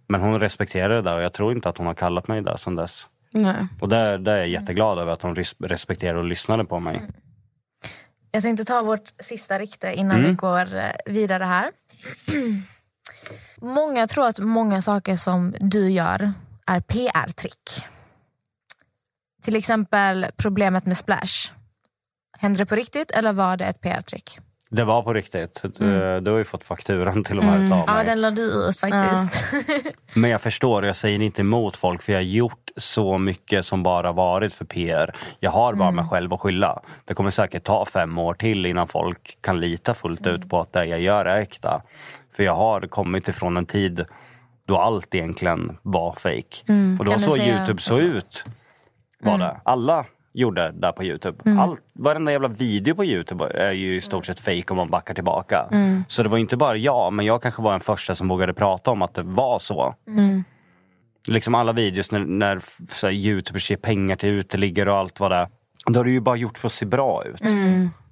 Men 0.07 0.21
hon 0.21 0.39
respekterar 0.39 0.89
det 0.95 1.01
där 1.01 1.15
och 1.15 1.23
jag 1.23 1.33
tror 1.33 1.51
inte 1.51 1.69
att 1.69 1.77
hon 1.77 1.87
har 1.87 1.93
kallat 1.93 2.27
mig 2.27 2.41
där 2.41 2.57
sen 2.57 2.75
dess. 2.75 3.09
Nej. 3.31 3.67
Och 3.81 3.89
det, 3.89 4.17
det 4.17 4.31
är 4.31 4.37
jag 4.37 4.47
jätteglad 4.47 4.99
över 4.99 5.13
att 5.13 5.21
hon 5.21 5.35
res- 5.35 5.55
respekterar 5.59 6.15
och 6.15 6.25
lyssnade 6.25 6.65
på 6.65 6.79
mig. 6.79 7.01
Jag 8.31 8.43
tänkte 8.43 8.65
ta 8.65 8.81
vårt 8.81 9.13
sista 9.19 9.59
rikte 9.59 9.93
innan 9.93 10.23
vi 10.23 10.33
går 10.33 10.75
eh, 10.75 10.91
vidare 11.05 11.43
här. 11.43 11.71
Många 13.61 14.07
tror 14.07 14.27
att 14.27 14.39
många 14.39 14.81
saker 14.81 15.15
som 15.15 15.55
du 15.59 15.89
gör 15.91 16.31
är 16.67 16.81
PR-trick. 16.81 17.85
Till 19.41 19.55
exempel 19.55 20.25
problemet 20.37 20.85
med 20.85 20.97
Splash. 20.97 21.53
Hände 22.37 22.59
det 22.59 22.65
på 22.65 22.75
riktigt 22.75 23.11
eller 23.11 23.33
var 23.33 23.57
det 23.57 23.65
ett 23.65 23.81
PR-trick? 23.81 24.39
Det 24.71 24.83
var 24.83 25.01
på 25.01 25.13
riktigt. 25.13 25.61
Du, 25.77 26.19
du 26.19 26.31
har 26.31 26.37
ju 26.37 26.43
fått 26.43 26.63
fakturan 26.63 27.23
till 27.23 27.37
och 27.37 27.43
med 27.43 27.65
utav 27.65 27.83
Ja, 27.87 27.93
mig. 27.93 28.05
den 28.05 28.21
lade 28.21 28.35
du 28.35 28.41
ut 28.69 28.79
faktiskt. 28.79 29.53
Men 30.13 30.29
jag 30.29 30.41
förstår, 30.41 30.85
jag 30.85 30.95
säger 30.95 31.21
inte 31.21 31.41
emot 31.41 31.75
folk 31.75 32.01
för 32.03 32.11
jag 32.13 32.19
har 32.19 32.23
gjort 32.23 32.69
så 32.77 33.17
mycket 33.17 33.65
som 33.65 33.83
bara 33.83 34.11
varit 34.11 34.53
för 34.53 34.65
PR. 34.65 35.15
Jag 35.39 35.51
har 35.51 35.73
bara 35.73 35.91
mig 35.91 36.05
själv 36.05 36.33
att 36.33 36.39
skylla. 36.39 36.79
Det 37.05 37.13
kommer 37.13 37.29
säkert 37.31 37.63
ta 37.63 37.85
fem 37.85 38.17
år 38.17 38.33
till 38.33 38.65
innan 38.65 38.87
folk 38.87 39.37
kan 39.41 39.59
lita 39.59 39.93
fullt 39.93 40.27
ut 40.27 40.49
på 40.49 40.59
att 40.61 40.73
det 40.73 40.85
jag 40.85 40.99
gör 41.01 41.25
är 41.25 41.41
äkta. 41.41 41.81
För 42.35 42.43
jag 42.43 42.55
har 42.55 42.81
kommit 42.81 43.27
ifrån 43.27 43.57
en 43.57 43.65
tid 43.65 44.05
då 44.67 44.77
allt 44.77 45.15
egentligen 45.15 45.77
var 45.81 46.13
fake. 46.13 46.61
Och 46.99 47.05
det 47.05 47.11
var 47.11 47.11
Kan 47.11 47.13
du 47.17 47.19
så 47.19 47.31
säga- 47.31 47.57
Youtube 47.57 47.81
såg 47.81 47.99
ut. 47.99 48.45
Var 49.23 49.37
det. 49.37 49.57
Alla 49.65 50.05
gjorde 50.33 50.71
där 50.71 50.91
på 50.91 51.03
Youtube. 51.03 51.59
Allt, 51.59 51.79
varenda 51.93 52.31
jävla 52.31 52.47
video 52.47 52.95
på 52.95 53.05
Youtube 53.05 53.45
är 53.45 53.71
ju 53.71 53.95
i 53.95 54.01
stort 54.01 54.25
sett 54.25 54.39
fake 54.39 54.65
om 54.69 54.77
man 54.77 54.89
backar 54.89 55.13
tillbaka. 55.13 55.69
Så 56.07 56.23
det 56.23 56.29
var 56.29 56.37
inte 56.37 56.57
bara 56.57 56.75
jag, 56.77 57.13
men 57.13 57.25
jag 57.25 57.41
kanske 57.41 57.61
var 57.61 57.71
den 57.71 57.79
första 57.79 58.15
som 58.15 58.27
vågade 58.27 58.53
prata 58.53 58.91
om 58.91 59.01
att 59.01 59.13
det 59.13 59.23
var 59.23 59.59
så. 59.59 59.95
Liksom 61.27 61.55
alla 61.55 61.73
videos 61.73 62.11
när, 62.11 62.19
när 62.19 62.61
här, 63.03 63.11
Youtubers 63.11 63.71
ger 63.71 63.77
pengar 63.77 64.15
till 64.15 64.29
uteliggare 64.29 64.91
och 64.91 64.97
allt 64.97 65.19
vad 65.19 65.31
det 65.31 65.37
är. 65.37 65.47
Då 65.85 65.99
har 65.99 66.03
du 66.03 66.11
ju 66.11 66.21
bara 66.21 66.35
gjort 66.35 66.57
för 66.57 66.67
att 66.67 66.71
se 66.71 66.85
bra 66.85 67.25
ut. 67.25 67.41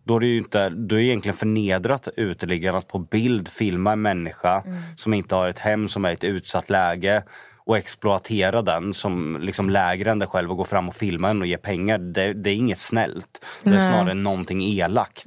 Då 0.04 0.16
är 0.16 0.20
det 0.20 0.28
ju 0.28 0.38
inte, 0.38 0.60
är 0.60 0.70
det 0.70 1.04
egentligen 1.04 1.38
förnedrat 1.38 2.08
uteliggarna 2.18 2.78
att 2.78 2.88
på 2.88 3.00
bild 3.00 3.48
filma 3.48 3.92
en 3.92 4.02
människa 4.02 4.64
som 4.96 5.14
inte 5.14 5.36
har 5.36 5.48
ett 5.48 5.60
hem, 5.60 5.88
som 5.88 6.06
är 6.06 6.10
i 6.10 6.14
ett 6.14 6.24
utsatt 6.24 6.70
läge 6.70 7.24
och 7.68 7.78
exploatera 7.78 8.62
den 8.62 8.94
som 8.94 9.38
liksom 9.42 9.70
lägre 9.70 10.12
än 10.12 10.20
dig 10.20 10.28
själv 10.28 10.52
och 10.52 10.58
gå 10.58 10.64
fram 10.64 10.88
och 10.88 10.96
filma 10.96 11.28
den 11.28 11.42
och 11.42 11.48
ge 11.48 11.58
pengar. 11.58 11.98
Det, 11.98 12.34
det 12.34 12.50
är 12.50 12.56
inget 12.56 12.78
snällt. 12.78 13.46
Det 13.64 13.70
är 13.70 13.80
snarare 13.82 14.14
någonting 14.14 14.64
elakt. 14.64 15.26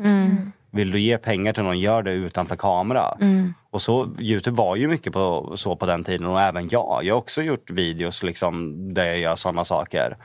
Vill 0.72 0.90
du 0.90 1.00
ge 1.00 1.18
pengar 1.18 1.52
till 1.52 1.62
någon, 1.62 1.80
gör 1.80 2.02
det 2.02 2.12
utanför 2.12 2.56
kamera. 2.56 3.18
Och 3.70 3.82
så, 3.82 4.14
Youtube 4.18 4.56
var 4.56 4.76
ju 4.76 4.88
mycket 4.88 5.12
på, 5.12 5.52
så 5.54 5.76
på 5.76 5.86
den 5.86 6.04
tiden 6.04 6.26
och 6.26 6.40
även 6.40 6.68
jag. 6.68 7.00
Jag 7.04 7.14
har 7.14 7.18
också 7.18 7.42
gjort 7.42 7.70
videos 7.70 8.22
liksom, 8.22 8.76
där 8.94 9.04
jag 9.04 9.18
gör 9.18 9.36
sådana 9.36 9.64
saker. 9.64 10.16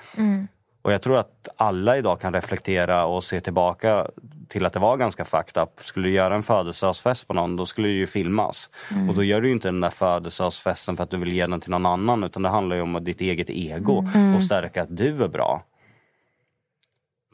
Och 0.85 0.93
jag 0.93 1.01
tror 1.01 1.17
att 1.17 1.47
alla 1.57 1.97
idag 1.97 2.19
kan 2.21 2.33
reflektera 2.33 3.05
och 3.05 3.23
se 3.23 3.41
tillbaka 3.41 4.07
till 4.47 4.65
att 4.65 4.73
det 4.73 4.79
var 4.79 4.97
ganska 4.97 5.25
fucked 5.25 5.63
up. 5.63 5.69
Skulle 5.77 6.07
du 6.07 6.13
göra 6.13 6.35
en 6.35 6.43
födelsedagsfest 6.43 7.27
på 7.27 7.33
någon, 7.33 7.55
då 7.55 7.65
skulle 7.65 7.87
det 7.87 7.93
ju 7.93 8.07
filmas. 8.07 8.69
Och 9.09 9.15
då 9.15 9.23
gör 9.23 9.41
du 9.41 9.47
ju 9.47 9.53
inte 9.53 9.67
den 9.67 9.81
där 9.81 9.89
födelsedagsfesten 9.89 10.95
för 10.95 11.03
att 11.03 11.09
du 11.09 11.17
vill 11.17 11.33
ge 11.33 11.47
den 11.47 11.61
till 11.61 11.71
någon 11.71 11.85
annan. 11.85 12.23
Utan 12.23 12.43
det 12.43 12.49
handlar 12.49 12.75
ju 12.75 12.81
om 12.81 13.03
ditt 13.03 13.21
eget 13.21 13.49
ego 13.49 14.07
och 14.35 14.43
stärka 14.43 14.83
att 14.83 14.97
du 14.97 15.23
är 15.23 15.27
bra. 15.27 15.63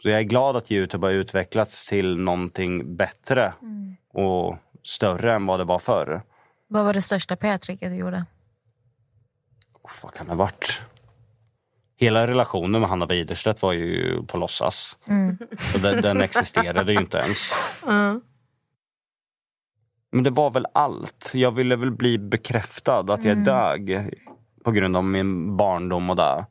Så 0.03 0.09
jag 0.09 0.19
är 0.19 0.23
glad 0.23 0.55
att 0.55 0.71
Youtube 0.71 1.07
har 1.07 1.11
utvecklats 1.11 1.87
till 1.87 2.17
någonting 2.17 2.95
bättre 2.95 3.53
och 4.13 4.57
större 4.83 5.33
än 5.33 5.45
vad 5.45 5.59
det 5.59 5.63
var 5.63 5.79
förr. 5.79 6.21
Vad 6.67 6.85
var 6.85 6.93
det 6.93 7.01
största 7.01 7.35
PR-tricket 7.35 7.89
du 7.89 7.95
gjorde? 7.95 8.25
Uff, 9.83 9.99
vad 10.03 10.13
kan 10.13 10.25
det 10.25 10.31
ha 10.31 10.37
varit? 10.37 10.81
Hela 12.01 12.27
relationen 12.27 12.81
med 12.81 12.89
Hanna 12.89 13.05
Widerstedt 13.05 13.61
var 13.61 13.73
ju 13.73 14.23
på 14.23 14.37
låtsas. 14.37 14.97
Så 15.57 15.77
den, 15.77 16.01
den 16.01 16.21
existerade 16.21 16.93
ju 16.93 16.99
inte 16.99 17.17
ens. 17.17 17.83
Men 20.11 20.23
det 20.23 20.29
var 20.29 20.51
väl 20.51 20.67
allt. 20.73 21.31
Jag 21.33 21.51
ville 21.51 21.75
väl 21.75 21.91
bli 21.91 22.17
bekräftad 22.17 22.99
att 22.99 23.25
jag 23.25 23.37
dög 23.37 24.11
på 24.63 24.71
grund 24.71 24.97
av 24.97 25.03
min 25.03 25.57
barndom 25.57 26.09
och 26.09 26.15
det. 26.15 26.45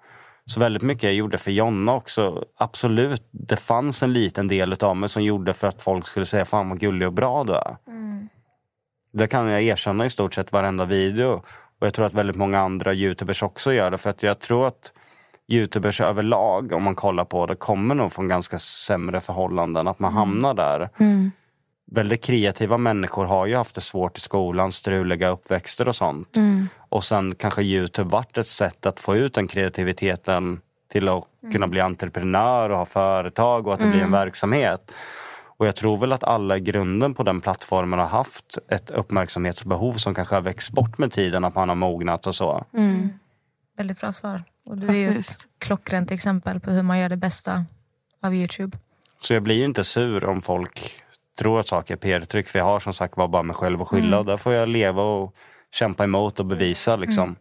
Så 0.44 0.60
väldigt 0.60 0.82
mycket 0.82 1.02
jag 1.02 1.14
gjorde 1.14 1.38
för 1.38 1.50
Jonna 1.50 1.94
också. 1.94 2.44
Absolut, 2.56 3.28
det 3.30 3.56
fanns 3.56 4.02
en 4.02 4.12
liten 4.12 4.48
del 4.48 4.72
av 4.72 4.96
mig 4.96 5.08
som 5.08 5.22
gjorde 5.22 5.52
för 5.52 5.68
att 5.68 5.82
folk 5.82 6.06
skulle 6.06 6.26
säga 6.26 6.44
fan 6.44 6.68
vad 6.68 6.80
gullig 6.80 7.08
och 7.08 7.14
bra 7.14 7.44
du 7.44 7.54
är. 7.54 7.76
Det 9.12 9.26
kan 9.26 9.48
jag 9.48 9.62
erkänna 9.62 10.06
i 10.06 10.10
stort 10.10 10.34
sett 10.34 10.52
varenda 10.52 10.84
video. 10.84 11.42
Och 11.80 11.86
jag 11.86 11.94
tror 11.94 12.06
att 12.06 12.14
väldigt 12.14 12.36
många 12.36 12.60
andra 12.60 12.94
youtubers 12.94 13.42
också 13.42 13.72
gör 13.72 13.90
det. 13.90 13.98
För 13.98 14.10
att 14.10 14.22
jag 14.22 14.40
tror 14.40 14.66
att 14.66 14.92
youtubers 15.50 16.00
överlag, 16.00 16.72
om 16.72 16.82
man 16.82 16.94
kollar 16.94 17.24
på 17.24 17.46
det, 17.46 17.56
kommer 17.56 17.94
nog 17.94 18.12
från 18.12 18.28
ganska 18.28 18.58
sämre 18.58 19.20
förhållanden. 19.20 19.88
Att 19.88 19.98
man 19.98 20.12
hamnar 20.12 20.54
där. 20.54 20.88
Väldigt 21.92 22.24
kreativa 22.24 22.78
människor 22.78 23.24
har 23.24 23.46
ju 23.46 23.56
haft 23.56 23.74
det 23.74 23.80
svårt 23.80 24.18
i 24.18 24.20
skolan, 24.20 24.72
struliga 24.72 25.28
uppväxter 25.28 25.88
och 25.88 25.94
sånt. 25.94 26.36
Och 26.88 27.04
sen 27.04 27.34
kanske 27.34 27.62
Youtube 27.62 28.10
varit 28.10 28.38
ett 28.38 28.46
sätt 28.46 28.86
att 28.86 29.00
få 29.00 29.16
ut 29.16 29.34
den 29.34 29.48
kreativiteten 29.48 30.60
till 30.92 31.08
att 31.08 31.24
kunna 31.52 31.66
bli 31.68 31.80
entreprenör 31.80 32.70
och 32.70 32.78
ha 32.78 32.86
företag 32.86 33.66
och 33.66 33.74
att 33.74 33.80
det 33.80 33.86
blir 33.86 34.02
en 34.02 34.12
verksamhet. 34.12 34.94
Och 35.60 35.66
jag 35.66 35.76
tror 35.76 35.96
väl 35.96 36.12
att 36.12 36.24
alla 36.24 36.56
i 36.56 36.60
grunden 36.60 37.14
på 37.14 37.22
den 37.22 37.40
plattformen 37.40 37.98
har 37.98 38.06
haft 38.06 38.58
ett 38.68 38.90
uppmärksamhetsbehov 38.90 39.92
som 39.92 40.14
kanske 40.14 40.34
har 40.34 40.42
växt 40.42 40.70
bort 40.70 40.98
med 40.98 41.12
tiden, 41.12 41.44
att 41.44 41.54
man 41.54 41.68
har 41.68 41.76
mognat 41.76 42.26
och 42.26 42.34
så. 42.34 42.64
Väldigt 43.76 44.00
bra 44.00 44.12
svar. 44.12 44.42
Och 44.64 44.78
du 44.78 44.88
är 44.88 44.92
ju 44.92 45.18
ett 45.18 45.46
klockrent 45.58 46.10
exempel 46.10 46.60
på 46.60 46.70
hur 46.70 46.82
man 46.82 46.98
gör 46.98 47.08
det 47.08 47.16
bästa 47.16 47.64
av 48.22 48.34
Youtube. 48.34 48.78
Så 49.20 49.34
jag 49.34 49.42
blir 49.42 49.56
ju 49.56 49.64
inte 49.64 49.84
sur 49.84 50.24
om 50.24 50.42
folk 50.42 51.02
tror 51.38 51.60
att 51.60 51.68
saker 51.68 51.94
är 51.94 51.98
PR-tryck. 51.98 52.48
För 52.48 52.58
jag 52.58 52.66
har 52.66 52.80
som 52.80 52.94
sagt 52.94 53.16
var 53.16 53.28
bara 53.28 53.42
mig 53.42 53.56
själv 53.56 53.82
att 53.82 53.88
skylla 53.88 54.18
och 54.18 54.24
där 54.24 54.36
får 54.36 54.52
jag 54.52 54.68
leva 54.68 55.02
och 55.02 55.34
kämpa 55.72 56.04
emot 56.04 56.40
och 56.40 56.46
bevisa 56.46 56.96
liksom. 56.96 57.36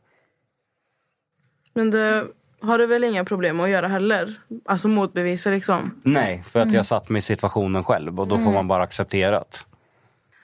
Men 1.74 1.92
det 1.92 2.28
har 2.62 2.78
du 2.78 2.88
väl 2.88 3.04
inga 3.04 3.26
problem 3.26 3.60
att 3.60 3.70
göra 3.70 3.88
heller? 3.88 4.34
Alltså 4.66 4.88
motbevisa 4.88 5.50
liksom. 5.50 6.02
Nej, 6.04 6.44
för 6.48 6.62
att 6.62 6.74
jag 6.74 6.86
satt 6.86 7.10
mig 7.10 7.20
i 7.20 7.22
situationen 7.22 7.84
själv 7.84 8.20
och 8.20 8.28
då 8.28 8.38
får 8.38 8.52
man 8.52 8.68
bara 8.68 8.84
acceptera 8.84 9.40
det. 9.40 9.58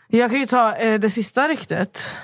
Jag 0.08 0.32
kan 0.32 0.40
ju 0.40 0.46
ta 0.46 0.76
eh, 0.76 1.00
det 1.00 1.10
sista 1.10 1.48
ryktet. 1.48 2.18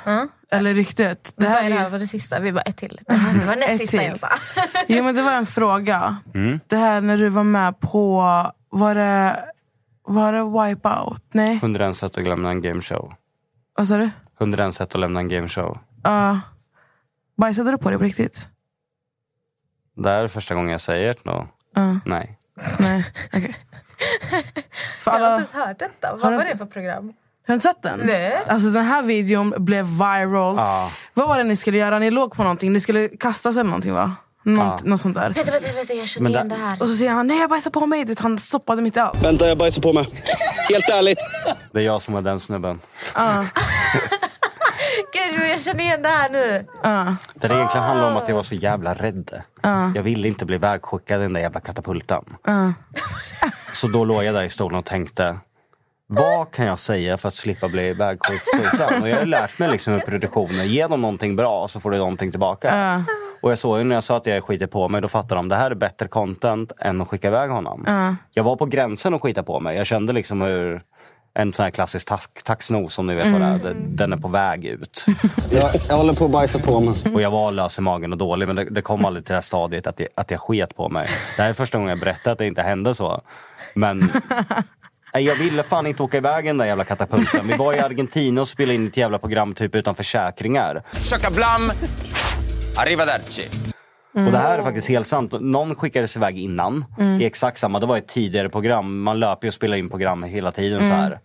Eller 0.51 0.73
ryktet. 0.73 1.33
Det 1.37 1.47
här, 1.47 1.55
här 1.55 1.69
det 1.69 1.75
är 1.75 1.77
här 1.77 1.85
ju, 1.85 1.91
var 1.91 1.99
det 1.99 2.07
sista, 2.07 2.39
vi 2.39 2.51
bara 2.51 2.61
ett 2.61 2.77
till. 2.77 2.99
Det 3.07 3.45
var 3.45 3.55
näst 3.59 3.77
sista 3.77 4.03
jag 4.03 4.19
sa. 4.19 4.27
jo, 4.87 5.03
men 5.03 5.15
det 5.15 5.21
var 5.21 5.31
en 5.31 5.45
fråga. 5.45 6.17
Det 6.67 6.75
här 6.75 7.01
när 7.01 7.17
du 7.17 7.29
var 7.29 7.43
med 7.43 7.79
på... 7.79 8.21
Var 8.69 8.95
det, 8.95 9.45
var 10.03 10.33
det 10.33 10.43
Wipeout? 10.43 11.23
Nej, 11.31 11.55
101 11.55 11.97
sätt 11.97 12.17
att 12.17 12.23
lämna 12.23 12.49
en 12.49 12.61
gameshow. 12.61 13.13
vad 13.77 13.87
sa 13.87 13.97
du? 13.97 14.09
101 14.41 14.73
sätt 14.73 14.95
att 14.95 15.01
lämna 15.01 15.19
en 15.19 15.27
gameshow. 15.27 15.77
Uh, 16.07 16.37
bajsade 17.37 17.71
du 17.71 17.77
på 17.77 17.89
det 17.89 17.97
på 17.97 18.03
riktigt? 18.03 18.49
Det 19.95 20.09
här 20.09 20.23
är 20.23 20.27
första 20.27 20.55
gången 20.55 20.71
jag 20.71 20.81
säger 20.81 21.13
det 21.13 21.31
nu. 21.31 21.47
Ja. 21.75 21.99
Nej. 22.05 22.37
Nej, 22.79 23.05
okej. 23.27 23.55
För 24.99 25.11
Jag 25.11 25.19
har 25.19 25.25
alla, 25.25 25.35
inte 25.35 25.55
ens 25.55 25.67
hört 25.67 25.79
detta. 25.79 26.15
Vad 26.15 26.33
var 26.33 26.45
det 26.45 26.57
för 26.57 26.65
program? 26.65 27.13
Har 27.47 27.53
du 27.53 27.53
inte 27.53 27.67
sett 27.67 27.81
den? 27.83 27.99
Nej. 27.99 28.43
Alltså 28.47 28.69
den 28.69 28.85
här 28.85 29.01
videon 29.03 29.53
blev 29.57 29.85
viral. 29.85 30.55
Ja. 30.57 30.91
Vad 31.13 31.27
var 31.27 31.37
det 31.37 31.43
ni 31.43 31.55
skulle 31.55 31.77
göra? 31.77 31.99
Ni 31.99 32.11
låg 32.11 32.33
på 32.35 32.43
någonting. 32.43 32.73
Ni 32.73 32.79
skulle 32.79 33.07
kastas 33.07 33.55
eller 33.55 33.63
någonting 33.69 33.93
va? 33.93 34.15
Något, 34.43 34.83
något 34.83 35.01
sånt 35.01 35.15
där. 35.15 35.33
Vänta, 35.33 35.51
vänta, 35.51 35.67
vänta, 35.75 35.93
jag 35.93 36.07
känner 36.07 36.29
igen 36.29 36.49
det 36.49 36.55
här. 36.55 36.81
Och 36.81 36.87
så 36.87 36.95
säger 36.95 37.11
han 37.11 37.27
nej 37.27 37.39
jag 37.39 37.49
bajsar 37.49 37.71
på 37.71 37.85
mig. 37.85 38.05
Du 38.05 38.15
han 38.19 38.39
stoppade 38.39 38.81
mitt 38.81 38.97
i 38.97 38.99
allt. 38.99 39.23
Vänta, 39.23 39.47
jag 39.47 39.57
bajsar 39.57 39.81
på 39.81 39.93
mig. 39.93 40.09
Helt 40.69 40.89
ärligt. 40.89 41.19
Det 41.71 41.79
är 41.79 41.83
jag 41.83 42.01
som 42.01 42.15
är 42.15 42.21
den 42.21 42.39
snubben. 42.39 42.79
Gud, 45.13 45.49
jag 45.49 45.61
känner 45.61 45.83
igen 45.83 46.01
det 46.01 46.09
här 46.09 46.29
nu. 46.29 46.65
Det 47.33 47.47
det 47.47 47.53
egentligen 47.55 47.85
handlar 47.85 48.11
om 48.11 48.17
att 48.17 48.27
jag 48.27 48.35
var 48.35 48.43
så 48.43 48.55
jävla 48.55 48.93
rädd. 48.93 49.41
Jag 49.95 50.03
ville 50.03 50.27
inte 50.27 50.45
bli 50.45 50.57
vägskickad 50.57 51.19
i 51.19 51.23
den 51.23 51.33
där 51.33 51.41
jävla 51.41 51.59
katapulten. 51.59 52.23
Så 53.73 53.87
då 53.87 54.05
låg 54.05 54.23
jag 54.23 54.35
där 54.35 54.43
i 54.43 54.49
stolen 54.49 54.79
och 54.79 54.85
tänkte 54.85 55.37
vad 56.13 56.51
kan 56.51 56.65
jag 56.65 56.79
säga 56.79 57.17
för 57.17 57.27
att 57.27 57.33
slippa 57.33 57.67
bli 57.67 57.93
vägskjuten? 57.93 59.01
Och 59.01 59.09
jag 59.09 59.17
har 59.17 59.25
lärt 59.25 59.59
mig 59.59 59.69
liksom 59.71 59.93
med 59.93 60.05
produktionen, 60.05 60.67
ge 60.67 60.87
dem 60.87 61.01
någonting 61.01 61.35
bra 61.35 61.67
så 61.67 61.79
får 61.79 61.91
du 61.91 61.97
någonting 61.97 62.31
tillbaka. 62.31 62.69
Och 63.41 63.51
jag 63.51 63.59
såg 63.59 63.77
ju 63.77 63.83
när 63.83 63.95
jag 63.95 64.03
sa 64.03 64.17
att 64.17 64.25
jag 64.25 64.43
skiter 64.43 64.67
på 64.67 64.89
mig, 64.89 65.01
då 65.01 65.07
fattade 65.07 65.35
de 65.35 65.49
det 65.49 65.55
här 65.55 65.71
är 65.71 65.75
bättre 65.75 66.07
content 66.07 66.71
än 66.79 67.01
att 67.01 67.07
skicka 67.07 67.27
iväg 67.27 67.49
honom. 67.49 67.83
Jag 68.33 68.43
var 68.43 68.55
på 68.55 68.65
gränsen 68.65 69.13
att 69.13 69.21
skita 69.21 69.43
på 69.43 69.59
mig. 69.59 69.77
Jag 69.77 69.85
kände 69.87 70.13
liksom 70.13 70.41
hur 70.41 70.81
en 71.33 71.53
sån 71.53 71.63
här 71.63 71.71
klassisk 71.71 72.07
tax- 72.07 72.43
taxnos 72.43 72.93
som 72.93 73.07
ni 73.07 73.15
vet 73.15 73.27
vad 73.31 73.41
det 73.41 73.47
är, 73.47 73.57
den- 73.57 73.95
den 73.95 74.13
är 74.13 74.17
på 74.17 74.27
väg 74.27 74.65
ut. 74.65 75.05
Jag, 75.51 75.71
jag 75.89 75.97
håller 75.97 76.13
på 76.13 76.25
att 76.25 76.31
bajsa 76.31 76.59
på 76.59 76.79
mig. 76.79 76.93
Och 77.13 77.21
jag 77.21 77.31
var 77.31 77.51
lös 77.51 77.77
i 77.77 77.81
magen 77.81 78.11
och 78.11 78.17
dålig 78.17 78.47
men 78.47 78.55
det, 78.55 78.63
det 78.69 78.81
kom 78.81 79.05
aldrig 79.05 79.25
till 79.25 79.31
det 79.33 79.37
här 79.37 79.41
stadiet 79.41 79.87
att 79.87 79.99
jag, 79.99 80.09
att 80.15 80.31
jag 80.31 80.39
sket 80.39 80.75
på 80.75 80.89
mig. 80.89 81.07
Det 81.37 81.43
här 81.43 81.49
är 81.49 81.53
första 81.53 81.77
gången 81.77 81.89
jag 81.89 81.99
berättar 81.99 82.31
att 82.31 82.37
det 82.37 82.45
inte 82.47 82.61
hände 82.61 82.95
så. 82.95 83.21
Men 83.73 84.11
nej, 85.13 85.23
jag 85.23 85.35
ville 85.35 85.63
fan 85.63 85.87
inte 85.87 86.03
åka 86.03 86.17
iväg 86.17 86.45
i 86.45 86.47
den 86.47 86.57
där 86.57 86.65
jävla 86.65 86.83
katapulten. 86.83 87.47
Vi 87.47 87.53
var 87.57 87.73
i 87.73 87.79
Argentina 87.79 88.41
och 88.41 88.47
spelade 88.47 88.75
in 88.75 88.87
ett 88.87 88.97
jävla 88.97 89.19
program 89.19 89.53
typ 89.53 89.75
utan 89.75 89.95
försäkringar. 89.95 90.83
Chakablam! 90.99 91.71
Arrivederci! 92.77 93.47
Och 94.13 94.31
det 94.31 94.37
här 94.37 94.59
är 94.59 94.63
faktiskt 94.63 94.89
helt 94.89 95.07
sant. 95.07 95.33
Någon 95.39 95.75
skickades 95.75 96.17
iväg 96.17 96.39
innan 96.39 96.85
i 97.19 97.25
exakt 97.25 97.57
samma, 97.57 97.79
det 97.79 97.85
var 97.85 97.97
ett 97.97 98.07
tidigare 98.07 98.49
program. 98.49 99.03
Man 99.03 99.19
löper 99.19 99.45
ju 99.45 99.49
och 99.49 99.53
spelar 99.53 99.77
in 99.77 99.89
program 99.89 100.23
hela 100.23 100.51
tiden 100.51 100.87
så 100.87 100.93
här. 100.93 101.19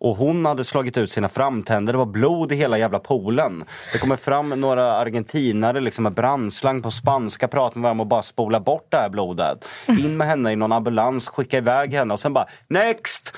Och 0.00 0.16
hon 0.16 0.46
hade 0.46 0.64
slagit 0.64 0.96
ut 0.96 1.10
sina 1.10 1.28
framtänder, 1.28 1.92
det 1.92 1.98
var 1.98 2.06
blod 2.06 2.52
i 2.52 2.54
hela 2.54 2.78
jävla 2.78 2.98
poolen. 2.98 3.64
Det 3.92 3.98
kommer 3.98 4.16
fram 4.16 4.48
några 4.48 4.92
argentinare 4.92 5.80
liksom 5.80 6.02
med 6.04 6.12
brandslang 6.12 6.82
på 6.82 6.90
spanska, 6.90 7.48
pratar 7.48 7.76
med 7.76 7.82
varandra 7.82 8.02
och 8.02 8.06
bara 8.06 8.22
spola 8.22 8.60
bort 8.60 8.86
det 8.88 8.96
här 8.96 9.08
blodet. 9.08 9.68
In 9.86 10.16
med 10.16 10.26
henne 10.26 10.52
i 10.52 10.56
någon 10.56 10.72
ambulans, 10.72 11.28
skicka 11.28 11.56
iväg 11.58 11.94
henne 11.94 12.14
och 12.14 12.20
sen 12.20 12.32
bara 12.34 12.46
next! 12.68 13.34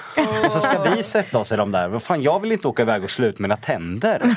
Och 0.46 0.52
så 0.52 0.60
ska 0.60 0.82
vi 0.96 1.02
sätta 1.02 1.38
oss 1.38 1.52
i 1.52 1.56
de 1.56 1.72
där. 1.72 1.98
Fan, 1.98 2.22
jag 2.22 2.40
vill 2.40 2.52
inte 2.52 2.68
åka 2.68 2.82
iväg 2.82 3.04
och 3.04 3.10
slå 3.10 3.26
ut 3.26 3.38
mina 3.38 3.56
tänder. 3.56 4.36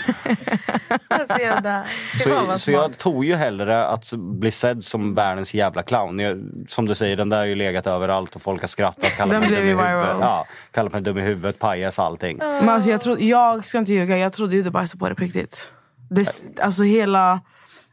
Så, 2.23 2.57
så 2.57 2.71
jag 2.71 2.97
tog 2.97 3.25
ju 3.25 3.35
hellre 3.35 3.85
att 3.87 4.13
bli 4.13 4.51
sedd 4.51 4.83
som 4.83 5.13
världens 5.15 5.53
jävla 5.53 5.83
clown. 5.83 6.19
Jag, 6.19 6.43
som 6.67 6.85
du 6.87 6.95
säger, 6.95 7.17
den 7.17 7.29
där 7.29 7.37
har 7.37 7.45
ju 7.45 7.55
legat 7.55 7.87
överallt 7.87 8.35
och 8.35 8.41
folk 8.41 8.61
har 8.61 8.67
skrattat. 8.67 9.17
Kallat 9.17 9.29
Den 9.31 9.39
mig 9.39 9.49
blev 9.49 9.59
dum 9.59 9.67
i 9.67 9.71
ju 9.71 9.75
huvudet. 9.77 10.05
viral. 10.07 10.17
Ja, 10.21 10.47
kallat 10.71 10.93
mig 10.93 11.01
dum 11.01 11.17
i 11.17 11.21
huvudet, 11.21 11.59
pajas, 11.59 11.99
allting. 12.13 12.37
Men 12.37 12.69
alltså, 12.69 12.89
jag, 12.89 13.01
trodde, 13.01 13.23
jag 13.23 13.65
ska 13.65 13.77
inte 13.77 13.93
ljuga, 13.93 14.17
jag 14.17 14.33
trodde 14.33 14.55
ju 14.55 14.63
du 14.63 14.69
bajsade 14.69 14.99
på 14.99 15.09
det 15.09 15.15
på 15.15 15.21
riktigt. 15.21 15.73
Det, 16.09 16.27
alltså 16.61 16.83
hela... 16.83 17.41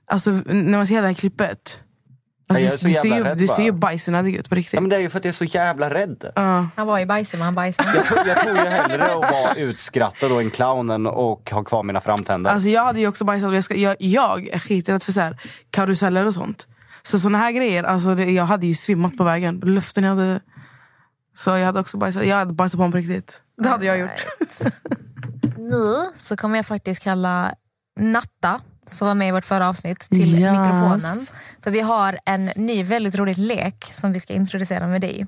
Alltså 0.06 0.30
när 0.46 0.76
man 0.76 0.86
ser 0.86 1.02
det 1.02 1.08
här 1.08 1.14
klippet. 1.14 1.82
Alltså, 2.48 2.64
Jag 2.64 2.72
är 2.72 2.76
så 2.76 2.86
du, 2.86 2.92
ser 2.92 3.16
ju, 3.16 3.24
rädd 3.24 3.38
du 3.38 3.48
ser 3.48 3.62
ju 3.62 3.72
bara. 3.72 3.78
bajsnödig 3.78 4.36
ut 4.36 4.48
på 4.48 4.54
riktigt. 4.54 4.74
Ja, 4.74 4.80
men 4.80 4.90
det 4.90 4.96
är 4.96 5.00
ju 5.00 5.10
för 5.10 5.18
att 5.18 5.24
jag 5.24 5.32
är 5.32 5.36
så 5.36 5.44
jävla 5.44 5.94
rädd. 5.94 6.32
Han 6.76 6.86
var 6.86 6.98
ju 6.98 7.06
bajsig 7.06 7.38
men 7.38 7.44
han 7.44 7.54
bajsade. 7.54 7.92
Jag 7.94 8.04
tror, 8.04 8.28
jag 8.28 8.40
tror 8.40 8.56
ju 8.56 8.64
hellre 8.64 9.04
att 9.04 9.32
vara 9.32 9.54
utskrattad 9.56 10.32
och 10.32 10.40
en 10.42 10.50
clownen 10.50 11.06
och 11.06 11.50
ha 11.50 11.64
kvar 11.64 11.82
mina 11.82 12.00
framtänder. 12.00 12.50
Alltså 12.50 12.68
jag 12.68 12.84
hade 12.84 13.00
ju 13.00 13.08
också 13.08 13.24
bajsat. 13.24 13.54
Jag, 13.54 13.64
ska, 13.64 13.74
jag, 13.74 13.96
jag 13.98 14.48
är 14.48 14.58
skiträdd 14.58 15.02
för 15.02 15.12
så 15.12 15.20
här, 15.20 15.40
karuseller 15.70 16.26
och 16.26 16.34
sånt. 16.34 16.66
Så 17.02 17.18
såna 17.18 17.38
här 17.38 17.52
grejer, 17.52 17.84
alltså 17.84 18.14
det, 18.14 18.24
jag 18.24 18.44
hade 18.44 18.66
ju 18.66 18.74
svimmat 18.74 19.16
på 19.16 19.24
vägen. 19.24 19.60
Luften 19.64 20.04
jag 20.04 20.14
hade... 20.14 20.40
Så 21.40 21.50
jag 21.50 21.66
hade 21.66 21.80
också 21.80 21.96
bajsat. 21.96 22.26
Jag 22.26 22.36
hade 22.36 22.54
bajsat 22.54 22.78
på 22.78 22.82
honom 22.82 22.92
på 22.92 22.98
riktigt. 22.98 23.42
Det 23.62 23.68
hade 23.68 23.86
jag 23.86 23.98
gjort. 23.98 24.26
Right. 24.40 24.74
Nu 25.58 25.94
så 26.14 26.36
kommer 26.36 26.56
jag 26.56 26.66
faktiskt 26.66 27.02
kalla 27.02 27.54
Natta, 28.00 28.60
som 28.86 29.08
var 29.08 29.14
med 29.14 29.28
i 29.28 29.30
vårt 29.32 29.44
förra 29.44 29.68
avsnitt, 29.68 29.98
till 30.00 30.18
Yes. 30.40 30.58
mikrofonen. 30.58 31.26
För 31.62 31.70
vi 31.70 31.80
har 31.80 32.18
en 32.26 32.44
ny 32.56 32.82
väldigt 32.82 33.14
rolig 33.14 33.38
lek 33.38 33.88
som 33.92 34.12
vi 34.12 34.20
ska 34.20 34.32
introducera 34.32 34.86
med 34.86 35.00
dig. 35.00 35.26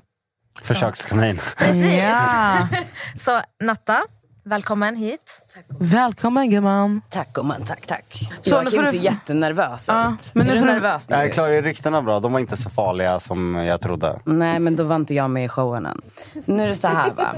Försökskanin. 0.63 1.39
Precis! 1.57 1.93
Ja. 1.93 2.67
Så 3.17 3.41
Natta, 3.63 4.01
välkommen 4.43 4.95
hit. 4.95 5.41
Välkommen 5.79 6.49
gumman. 6.49 7.01
Tack 7.09 7.33
gumman, 7.33 7.63
tack 7.65 7.87
tack. 7.87 8.29
Så, 8.41 8.49
Joakim 8.49 8.79
du- 8.83 8.85
ser 8.91 8.97
jättenervös 9.03 9.85
Ja, 9.87 10.11
ut. 10.13 10.31
men 10.35 10.47
nu 10.47 10.53
är 10.53 10.59
du 10.59 10.65
nervös 10.65 11.09
nu? 11.09 11.15
Jag 11.15 11.33
klarar 11.33 11.61
ryktena 11.61 12.01
bra. 12.01 12.19
De 12.19 12.31
var 12.33 12.39
inte 12.39 12.57
så 12.57 12.69
farliga 12.69 13.19
som 13.19 13.55
jag 13.55 13.81
trodde. 13.81 14.19
Nej, 14.25 14.59
men 14.59 14.75
då 14.75 14.83
var 14.83 14.95
inte 14.95 15.13
jag 15.13 15.29
med 15.29 15.45
i 15.45 15.47
showen 15.47 15.85
än. 15.85 16.01
Nu 16.45 16.63
är 16.63 16.67
det 16.67 16.75
så 16.75 16.87
här 16.87 17.11
va. 17.11 17.35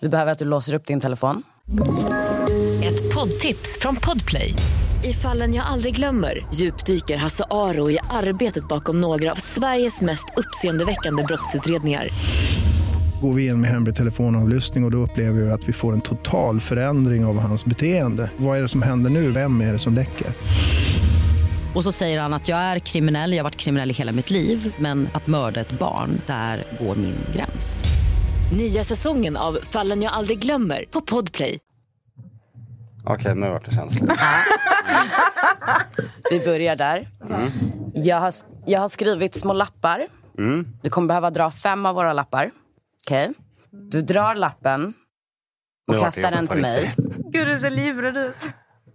Vi 0.00 0.08
behöver 0.08 0.32
att 0.32 0.38
du 0.38 0.44
låser 0.44 0.74
upp 0.74 0.86
din 0.86 1.00
telefon. 1.00 1.42
Ett 2.84 3.14
poddtips 3.14 3.78
från 3.78 3.96
Podplay. 3.96 4.54
I 5.04 5.12
fallen 5.14 5.54
jag 5.54 5.66
aldrig 5.66 5.94
glömmer 5.96 6.46
djupdyker 6.54 7.16
Hasse 7.16 7.44
Aro 7.50 7.90
i 7.90 7.98
arbetet 8.10 8.68
bakom 8.68 9.00
några 9.00 9.30
av 9.30 9.34
Sveriges 9.36 10.00
mest 10.00 10.24
uppseendeväckande 10.36 11.22
brottsutredningar. 11.22 12.08
Går 13.22 13.34
vi 13.34 13.46
in 13.46 13.60
med 13.60 13.70
hemlig 13.70 13.94
telefonavlyssning 13.94 14.84
och, 14.84 14.88
och 14.88 14.90
då 14.90 14.98
upplever 14.98 15.40
vi 15.40 15.50
att 15.50 15.68
vi 15.68 15.72
får 15.72 15.92
en 15.92 16.00
total 16.00 16.60
förändring 16.60 17.24
av 17.24 17.38
hans 17.38 17.64
beteende. 17.64 18.30
Vad 18.36 18.58
är 18.58 18.62
det 18.62 18.68
som 18.68 18.82
händer 18.82 19.10
nu? 19.10 19.30
Vem 19.30 19.60
är 19.60 19.72
det 19.72 19.78
som 19.78 19.94
läcker? 19.94 20.26
Och 21.74 21.84
så 21.84 21.92
säger 21.92 22.20
han 22.20 22.34
att 22.34 22.48
jag 22.48 22.58
är 22.58 22.78
kriminell, 22.78 23.32
jag 23.32 23.38
har 23.38 23.44
varit 23.44 23.56
kriminell 23.56 23.90
i 23.90 23.94
hela 23.94 24.12
mitt 24.12 24.30
liv 24.30 24.74
men 24.78 25.08
att 25.12 25.26
mörda 25.26 25.60
ett 25.60 25.78
barn, 25.78 26.20
där 26.26 26.64
går 26.80 26.96
min 26.96 27.14
gräns. 27.36 27.84
Nya 28.56 28.84
säsongen 28.84 29.36
av 29.36 29.58
Fallen 29.62 30.02
jag 30.02 30.12
aldrig 30.12 30.38
glömmer 30.38 30.84
på 30.90 31.00
Podplay. 31.00 31.58
Okej, 33.04 33.34
nu 33.34 33.48
vart 33.48 33.64
det 33.64 33.74
känsligt. 33.74 34.10
Vi 36.30 36.40
börjar 36.44 36.76
där. 36.76 37.08
Jag, 37.94 38.20
har, 38.20 38.34
jag 38.66 38.80
har 38.80 38.88
skrivit 38.88 39.34
små 39.34 39.52
lappar. 39.52 40.06
Du 40.82 40.90
kommer 40.90 41.08
behöva 41.08 41.30
dra 41.30 41.50
fem 41.50 41.86
av 41.86 41.94
våra 41.94 42.12
lappar. 42.12 42.50
Okej? 43.06 43.30
Du 43.70 44.00
drar 44.02 44.34
lappen 44.34 44.94
och 45.92 45.98
kastar 45.98 46.30
den 46.30 46.48
till 46.48 46.60
mig. 46.60 46.94
Gud, 47.32 47.48
du 47.48 47.58
ser 47.58 47.70
livrädd 47.70 48.16
ut. 48.16 48.36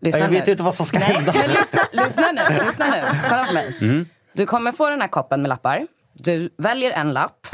Lyssna 0.01 0.19
Jag 0.19 0.29
vet 0.29 0.45
nu. 0.45 0.51
inte 0.51 0.63
vad 0.63 0.75
som 0.75 0.85
ska 0.85 0.99
Nej, 0.99 1.07
hända. 1.13 1.33
men 1.33 1.49
lyssna, 1.49 1.81
lyssna 1.91 2.31
nu. 2.31 2.65
Lyssna 2.65 2.85
nu. 2.85 3.19
Kolla 3.29 3.45
på 3.45 3.53
mig. 3.53 4.05
Du 4.33 4.45
kommer 4.45 4.71
få 4.71 4.89
den 4.89 5.01
här 5.01 5.07
koppen 5.07 5.41
med 5.41 5.49
lappar. 5.49 5.87
Du 6.13 6.49
väljer 6.57 6.91
en 6.91 7.13
lapp. 7.13 7.47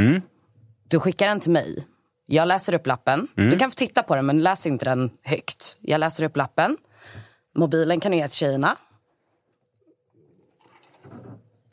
Du 0.88 1.00
skickar 1.00 1.28
den 1.28 1.40
till 1.40 1.52
mig. 1.52 1.88
Jag 2.26 2.48
läser 2.48 2.74
upp 2.76 2.88
lappen. 2.88 3.28
Du 3.36 3.58
kan 3.58 3.72
få 3.72 3.76
titta 3.76 4.04
på 4.04 4.16
den, 4.16 4.26
men 4.26 4.44
läs 4.44 4.66
inte 4.66 4.86
den 4.86 5.10
högt. 5.24 5.78
Jag 5.80 6.00
läser 6.00 6.24
upp 6.24 6.38
lappen. 6.38 6.78
Mobilen 7.56 8.00
kan 8.00 8.12
du 8.12 8.18
ge 8.18 8.28
till 8.28 8.38
tjejerna. 8.38 8.78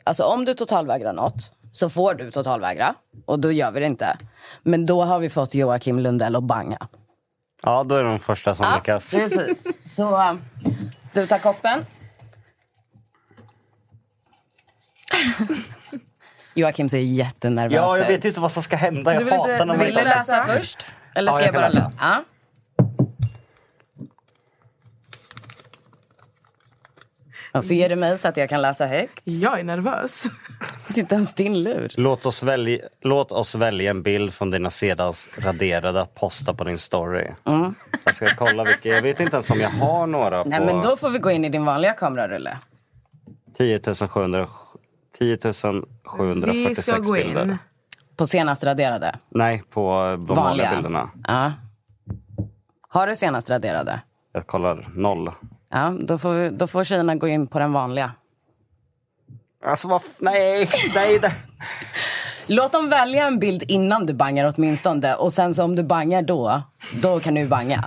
Alltså 0.03 0.23
om 0.23 0.45
du 0.45 0.53
totalvägrar 0.53 1.13
något 1.13 1.51
så 1.71 1.89
får 1.89 2.13
du 2.13 2.31
totalvägra. 2.31 2.95
Och 3.25 3.39
då 3.39 3.51
gör 3.51 3.71
vi 3.71 3.79
det 3.79 3.85
inte. 3.85 4.17
Men 4.63 4.85
då 4.85 5.03
har 5.03 5.19
vi 5.19 5.29
fått 5.29 5.53
Joakim 5.55 5.99
Lundell 5.99 6.35
att 6.35 6.43
banga. 6.43 6.87
Ja, 7.63 7.83
då 7.83 7.95
är 7.95 8.03
de 8.03 8.19
första 8.19 8.55
som 8.55 8.65
lyckas. 8.75 9.11
Precis. 9.11 9.67
Så 9.95 10.21
äh, 10.21 10.33
du 11.13 11.27
tar 11.27 11.37
koppen. 11.39 11.85
Joakim 16.53 16.89
ser 16.89 16.97
jättenervös 16.97 17.75
Ja, 17.75 17.97
jag 17.97 18.05
ut. 18.05 18.09
vet 18.17 18.25
inte 18.25 18.39
vad 18.39 18.51
som 18.51 18.63
ska 18.63 18.75
hända. 18.75 19.13
Jag 19.13 19.21
Du 19.21 19.25
vill 19.25 19.33
inte- 19.33 19.51
hatar 19.51 19.65
när 19.65 19.73
man 19.77 19.85
Vill 19.85 19.95
du 19.95 20.03
läsa 20.03 20.43
först? 20.43 20.87
Eller 21.15 21.31
Ja, 21.31 21.35
ska 21.37 21.45
jag 21.45 21.55
jag, 21.55 21.61
kan 21.71 21.71
bara 21.79 21.85
läsa? 21.85 21.91
Ja. 21.99 22.23
Och 27.53 27.63
ser 27.63 27.89
du 27.89 27.95
mig 27.95 28.17
så 28.17 28.27
att 28.27 28.37
jag 28.37 28.49
kan 28.49 28.61
läsa 28.61 28.85
högt? 28.85 29.21
Jag 29.23 29.59
är 29.59 29.63
nervös. 29.63 30.25
Det 30.87 30.97
är 30.97 30.99
inte 30.99 31.15
ens 31.15 31.33
din 31.33 31.63
lur. 31.63 31.91
Låt 31.97 32.25
oss, 32.25 32.43
välja, 32.43 32.79
låt 33.01 33.31
oss 33.31 33.55
välja 33.55 33.91
en 33.91 34.03
bild 34.03 34.33
från 34.33 34.51
dina 34.51 34.69
senast 34.69 35.37
raderade 35.39 36.01
att 36.01 36.15
posta 36.15 36.53
på 36.53 36.63
din 36.63 36.77
story. 36.77 37.27
Jag 38.03 38.15
ska 38.15 38.27
kolla 38.35 38.63
vilka. 38.63 38.89
Jag 38.89 39.01
vet 39.01 39.19
inte 39.19 39.35
ens 39.35 39.49
om 39.49 39.59
jag 39.59 39.69
har 39.69 40.07
några 40.07 40.43
på 40.43 40.49
Nej, 40.49 40.65
men 40.65 40.81
då 40.81 40.97
får 40.97 41.09
vi 41.09 41.19
gå 41.19 41.31
in 41.31 41.45
i 41.45 41.49
din 41.49 41.65
vanliga 41.65 41.93
kamerarulle. 41.93 42.57
10 43.57 43.79
700, 44.07 44.47
10 45.19 45.37
Vi 45.43 45.53
746 46.07 46.87
ska 46.87 46.97
gå 46.99 47.13
bilder. 47.13 47.43
in. 47.43 47.57
På 48.17 48.25
senast 48.27 48.63
raderade? 48.63 49.15
Nej, 49.29 49.63
på 49.69 49.81
de 49.91 50.25
vanliga, 50.25 50.43
Vanliga? 50.43 50.69
bilderna. 50.75 51.09
Ja. 51.27 51.53
Har 52.89 53.07
du 53.07 53.15
senast 53.15 53.49
raderade? 53.49 54.01
Jag 54.33 54.47
kollar 54.47 54.89
noll. 54.95 55.31
Ja, 55.71 55.93
då 56.01 56.17
får, 56.17 56.33
vi, 56.33 56.49
då 56.49 56.67
får 56.67 56.83
tjejerna 56.83 57.15
gå 57.15 57.27
in 57.27 57.47
på 57.47 57.59
den 57.59 57.73
vanliga. 57.73 58.11
Alltså 59.65 59.87
vad... 59.87 60.01
Nej, 60.19 60.69
nej. 60.95 61.19
Det. 61.19 61.31
Låt 62.47 62.71
dem 62.71 62.89
välja 62.89 63.27
en 63.27 63.39
bild 63.39 63.63
innan 63.67 64.05
du 64.05 64.13
bangar 64.13 64.53
åtminstone. 64.55 65.15
Och 65.15 65.33
sen 65.33 65.53
så 65.53 65.63
om 65.63 65.75
du 65.75 65.83
bangar 65.83 66.21
då, 66.21 66.61
då 67.01 67.19
kan 67.19 67.33
du 67.35 67.47
banga. 67.47 67.83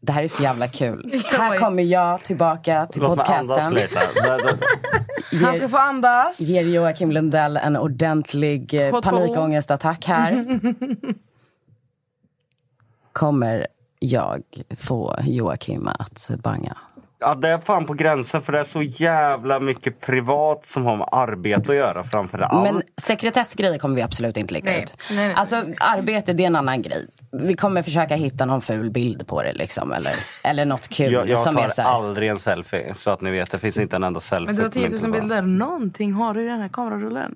Det 0.00 0.12
här 0.12 0.22
är 0.22 0.28
så 0.28 0.42
jävla 0.42 0.68
kul. 0.68 1.22
Här 1.38 1.56
kommer 1.58 1.82
jag 1.82 2.22
tillbaka 2.22 2.86
till 2.86 3.02
Låt 3.02 3.16
mig 3.16 3.26
andas 3.28 3.46
podcasten. 3.48 3.74
lite. 3.74 4.00
Det- 5.32 5.44
Han 5.44 5.54
ska 5.54 5.68
få 5.68 5.76
andas. 5.76 6.40
Ger 6.40 6.68
Joakim 6.68 7.12
Lundell 7.12 7.56
en 7.56 7.76
ordentlig 7.76 8.74
eh, 8.74 9.00
panikångestattack 9.00 10.06
här. 10.06 10.44
Kommer 13.12 13.66
jag 14.04 14.42
få 14.78 15.16
Joakim 15.22 15.88
att 15.98 16.30
banga? 16.42 16.76
Ja, 17.20 17.34
det 17.34 17.48
är 17.48 17.58
fan 17.58 17.86
på 17.86 17.94
gränsen 17.94 18.42
för 18.42 18.52
det 18.52 18.60
är 18.60 18.64
så 18.64 18.82
jävla 18.82 19.60
mycket 19.60 20.00
privat 20.00 20.66
som 20.66 20.84
har 20.84 20.96
med 20.96 21.08
arbete 21.12 21.72
att 21.72 21.78
göra 21.78 22.04
framför 22.04 22.38
allt. 22.38 22.72
Men 22.72 22.82
sekretessgrejer 23.02 23.78
kommer 23.78 23.96
vi 23.96 24.02
absolut 24.02 24.36
inte 24.36 24.54
lägga 24.54 24.70
Nej. 24.70 24.82
ut. 24.82 24.94
Nej, 25.10 25.26
nej. 25.26 25.34
Alltså 25.36 25.56
arbete 25.80 26.32
det 26.32 26.42
är 26.42 26.46
en 26.46 26.56
annan 26.56 26.82
grej. 26.82 27.06
Vi 27.42 27.54
kommer 27.54 27.82
försöka 27.82 28.14
hitta 28.14 28.44
någon 28.46 28.60
ful 28.62 28.90
bild 28.90 29.26
på 29.26 29.42
det 29.42 29.52
liksom. 29.52 29.92
Eller, 29.92 30.12
eller 30.44 30.64
något 30.64 30.88
kul 30.88 31.12
jag 31.12 31.28
jag 31.28 31.38
som 31.38 31.58
är 31.58 31.68
så 31.68 31.74
tar 31.74 31.82
här. 31.82 31.90
aldrig 31.94 32.28
en 32.30 32.38
selfie 32.38 32.94
så 32.94 33.10
att 33.10 33.20
ni 33.20 33.30
vet. 33.30 33.50
Det 33.50 33.58
finns 33.58 33.78
inte 33.78 33.96
en 33.96 34.04
enda 34.04 34.20
selfie 34.20 34.46
Men 34.46 34.56
du 34.56 34.62
har 34.62 34.68
på 34.70 34.78
min 34.78 34.90
10 34.90 34.92
000 34.92 35.00
telefon. 35.00 35.20
bilder. 35.20 35.42
Någonting 35.42 36.12
har 36.12 36.34
du 36.34 36.42
i 36.42 36.46
den 36.46 36.60
här 36.60 36.68
kamerarullen. 36.68 37.34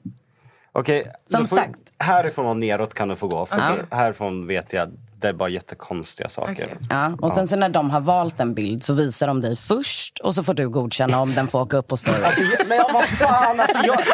Okej, 0.73 1.05
Som 1.31 1.41
du 1.41 1.47
får- 1.47 1.57
sagt. 1.57 1.79
Härifrån 1.99 2.47
och 2.47 2.57
neråt 2.57 2.95
kan 2.95 3.09
du 3.09 3.17
få 3.17 3.29
gå. 3.29 3.47
För 3.47 3.59
Ja. 3.59 3.97
Härifrån 3.97 4.47
vet 4.47 4.73
jag, 4.73 4.89
det 5.21 5.29
är 5.29 5.33
bara 5.33 5.49
jättekonstiga 5.49 6.29
saker. 6.29 6.77
Ja, 6.91 7.13
och 7.21 7.33
sen 7.33 7.49
så 7.49 7.57
när 7.57 7.69
de 7.69 7.91
har 7.91 8.01
valt 8.01 8.41
en 8.41 8.55
bild 8.55 8.83
så 8.85 8.95
visar 8.95 9.27
de 9.27 9.41
dig 9.41 9.57
först 9.57 10.19
och 10.19 10.35
så 10.35 10.43
får 10.43 10.55
du 10.55 10.69
godkänna 10.69 11.21
om 11.21 11.35
den 11.35 11.49
får 11.49 11.61
åka 11.61 11.77
upp 11.77 11.89
på 11.89 11.97
story. 11.97 12.23
Alltså, 12.25 12.43
jag- 12.43 12.69
men 12.69 12.79
vad 12.93 13.05
fan 13.05 13.61
alltså 13.61 13.79
jag... 13.87 14.05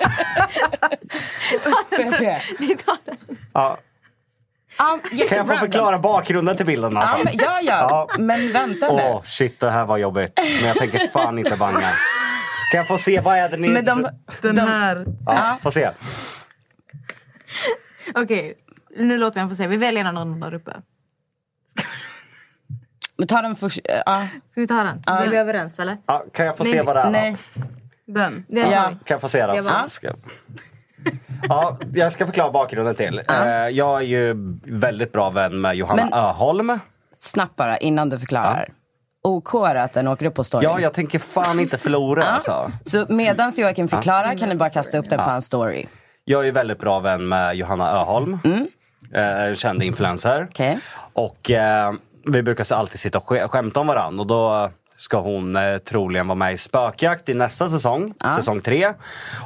Får 1.90 2.01
jag 2.05 2.18
se? 2.18 2.39
Ja, 3.52 3.78
Ja, 4.78 4.98
kan 5.28 5.39
jag 5.39 5.48
få 5.48 5.55
förklara 5.56 5.98
bakgrunden 5.98 6.56
till 6.56 6.66
bilden? 6.66 6.97
alla 6.97 7.18
Ja, 7.24 7.31
ja, 7.32 7.60
ja. 7.62 7.86
Ja. 7.90 8.09
Men 8.18 8.52
vänta 8.52 8.93
nu. 8.93 9.02
Åh 9.02 9.22
shit, 9.22 9.60
det 9.60 9.70
här 9.70 9.86
var 9.86 9.98
jobbigt. 9.98 10.40
Men 10.60 10.68
jag 10.68 10.76
tänker 10.76 11.09
fan 11.09 11.39
inte 11.39 11.56
banga. 11.56 11.81
Kan 12.72 12.78
jag 12.78 12.89
få 12.89 12.98
se, 12.98 13.20
vad 13.20 13.36
är 13.39 13.48
det 13.48 13.56
ni... 13.56 13.68
Men 13.68 13.85
de, 13.85 14.09
Den 14.43 14.55
de, 14.56 14.60
här. 14.62 15.06
Ja, 15.26 15.59
få 15.62 15.70
se. 15.70 15.90
Okej, 18.14 18.55
nu 18.97 19.18
låter 19.18 19.35
vi 19.35 19.40
honom 19.40 19.51
få 19.51 19.56
se. 19.56 19.66
Vi 19.66 19.76
väljer 19.76 20.12
dem 20.12 20.40
där 20.40 20.55
uppe. 20.55 20.72
Men 23.19 23.27
ta 23.28 23.43
den 23.43 23.57
först. 23.57 23.78
Ja, 24.07 24.27
Ska 24.51 24.61
vi 24.61 24.66
ta 24.66 24.82
den? 24.82 25.03
Är 25.07 25.28
vi 25.28 25.36
överens 25.36 25.78
eller? 25.78 25.97
Ja, 26.07 26.24
kan 26.32 26.47
jag 26.47 26.57
få 26.57 26.65
se 26.65 26.82
vad 26.82 26.97
det 26.97 27.01
är? 27.01 27.11
nej. 27.11 27.36
Den. 28.07 28.45
Det 28.49 28.65
tar 28.65 28.73
Ja. 28.73 28.82
Kan 28.82 28.99
jag 29.15 29.20
få 29.20 29.28
se 29.28 29.47
den? 29.47 29.57
Jag 29.57 29.65
bara- 29.65 29.89
Ska... 29.89 30.11
Ja, 31.49 31.78
jag 31.95 32.12
ska 32.12 32.27
förklara 32.27 32.51
bakgrunden 32.51 32.95
till. 32.95 33.23
Eh, 33.31 33.47
Jag 33.69 33.97
är 33.99 34.05
ju 34.07 34.35
väldigt 34.65 35.12
bra 35.12 35.31
vän 35.31 35.61
med 35.61 35.74
Johanna 35.77 36.05
Men- 36.05 36.12
Öholm. 36.15 36.78
Snabbt 37.15 37.57
bara 37.57 37.77
innan 37.77 38.09
du 38.09 38.19
förklarar. 38.19 38.69
OK 39.23 39.55
är 39.55 39.74
att 39.74 39.93
den 39.93 40.09
åker 40.09 40.27
upp 40.27 40.35
på 40.35 40.45
story. 40.45 40.65
Ja, 40.65 40.81
jag 40.81 40.93
tänker 40.93 41.19
fan 41.19 41.61
inte 41.61 41.78
förlora 41.78 42.24
alltså. 42.24 42.73
Så 42.85 43.07
medan 43.09 43.53
Joakim 43.57 43.89
förklarar 43.89 44.39
kan 44.39 44.49
ni 44.49 44.55
bara 44.55 44.70
kasta 44.70 44.99
upp 44.99 45.11
den 45.11 45.19
på 45.19 45.24
hans 45.24 45.47
story. 45.47 45.86
Jag 46.24 46.47
är 46.49 46.53
väldigt 46.53 46.78
bra 46.78 47.01
vän 47.01 47.28
med 47.28 47.55
Johanna 47.57 47.91
Öholm. 47.93 48.39
Eh, 49.15 49.43
En 49.45 49.57
känd 49.57 49.82
influencer. 49.82 50.47
Okej. 50.51 50.78
Och 51.12 51.51
eh, 51.51 51.93
vi 52.26 52.42
brukar 52.42 52.64
så 52.64 52.74
alltid 52.74 52.98
sitta 53.01 53.18
och 53.18 53.24
sk- 53.24 53.48
skämta 53.48 53.80
om 53.80 53.86
varandra. 53.86 54.20
Och 54.20 54.26
då 54.26 54.70
ska 54.96 55.20
hon 55.20 55.56
eh, 55.56 55.78
troligen 55.78 56.26
vara 56.28 56.36
med 56.36 56.52
i 56.55 56.59
Spökjakt 56.59 57.28
i 57.28 57.34
nästa 57.34 57.68
säsong, 57.68 58.14
säsong 58.36 58.60
tre. 58.60 58.92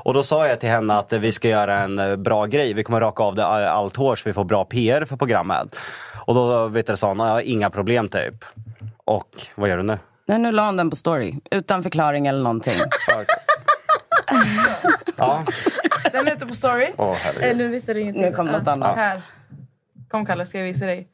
Och 0.04 0.14
då 0.14 0.22
sa 0.22 0.46
jag 0.48 0.60
till 0.60 0.68
henne 0.68 0.94
att 0.94 1.12
eh, 1.12 1.18
vi 1.18 1.32
ska 1.32 1.48
göra 1.48 1.76
en 1.78 1.98
eh, 1.98 2.16
bra 2.16 2.46
grej. 2.46 2.72
Vi 2.72 2.84
kommer 2.84 3.00
raka 3.00 3.22
av 3.22 3.34
det 3.34 3.42
eh, 3.42 3.72
allt 3.72 3.96
hår 3.96 4.16
så 4.16 4.28
vi 4.28 4.32
får 4.32 4.44
bra 4.44 4.64
PR 4.64 5.04
för 5.04 5.16
programmet. 5.16 5.76
Och 6.26 6.34
då 6.34 6.68
vet 6.68 6.86
du, 6.86 6.96
sa 6.96 7.08
hon, 7.08 7.18
"Ja, 7.18 7.40
inga 7.40 7.70
problem 7.70 8.08
typ. 8.08 8.44
Och 9.04 9.28
vad 9.54 9.68
gör 9.70 9.76
du 9.76 9.82
nu? 9.82 9.98
Nej, 10.26 10.38
nu 10.38 10.52
la 10.52 10.66
hon 10.66 10.76
den 10.76 10.90
på 10.90 10.96
story. 10.96 11.34
Utan 11.50 11.82
förklaring 11.82 12.26
eller 12.26 12.42
någonting. 12.42 12.74
Ja. 15.16 15.44
Den 16.12 16.28
är 16.28 16.32
ute 16.32 16.46
på 16.46 16.54
story. 16.54 16.88
Åh, 16.96 17.16
herregud. 17.24 17.56
nu 17.56 17.68
visar 17.68 17.94
du 17.94 18.00
ingenting. 18.00 18.22
Nu 18.22 18.32
kom 18.32 18.46
något 18.46 18.68
annat. 18.68 18.96
Här. 18.96 19.22
Kom 20.10 20.26
Kalle, 20.26 20.46
ska 20.46 20.58
jag 20.58 20.64
visa 20.64 20.86
dig. 20.86 21.08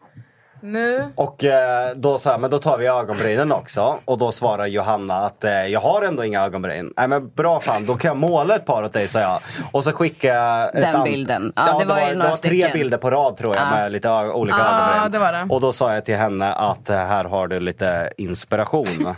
Nu. 0.67 1.05
Och 1.15 1.45
eh, 1.45 1.91
då 1.95 2.19
sa 2.19 2.31
jag, 2.31 2.41
men 2.41 2.51
då 2.51 2.59
tar 2.59 2.79
vi 2.79 2.87
ögonbrynen 2.87 3.53
också. 3.53 3.99
Och 4.05 4.19
då 4.19 4.33
svarar 4.33 4.67
Johanna 4.67 5.15
att 5.15 5.45
eh, 5.45 5.67
jag 5.67 5.81
har 5.81 6.03
ändå 6.03 6.25
inga 6.25 6.43
ögonbryn. 6.45 6.93
Nej 6.97 7.09
men 7.09 7.29
bra 7.29 7.61
fan, 7.61 7.87
då 7.87 7.95
kan 7.95 8.09
jag 8.09 8.17
måla 8.17 8.55
ett 8.57 8.67
par 8.67 8.83
åt 8.83 8.93
dig, 8.93 9.09
sa 9.09 9.21
jag. 9.21 9.41
Och 9.73 9.85
så 9.85 9.93
skickade 9.93 10.35
jag... 10.35 10.71
Den 10.83 10.97
an- 10.97 11.05
bilden. 11.05 11.53
Ja, 11.57 11.77
det 11.79 11.85
var 11.85 11.97
det 11.97 12.15
några 12.15 12.29
var 12.31 12.37
tre 12.37 12.71
bilder 12.73 12.99
på 12.99 13.11
rad 13.11 13.37
tror 13.37 13.55
jag 13.55 13.65
Ja. 13.65 13.71
med 13.71 13.93
lite 13.93 14.09
olika 14.11 14.57
Ja, 14.59 14.65
ögonbryn. 14.65 15.13
det 15.13 15.19
var 15.19 15.33
det. 15.33 15.47
Och 15.55 15.61
då 15.61 15.73
sa 15.73 15.95
jag 15.95 16.05
till 16.05 16.17
henne 16.17 16.53
att 16.53 16.91
eh, 16.91 16.97
här 16.97 17.25
har 17.25 17.49
du 17.49 17.61
lite 17.61 18.11
inspiration. 18.17 19.15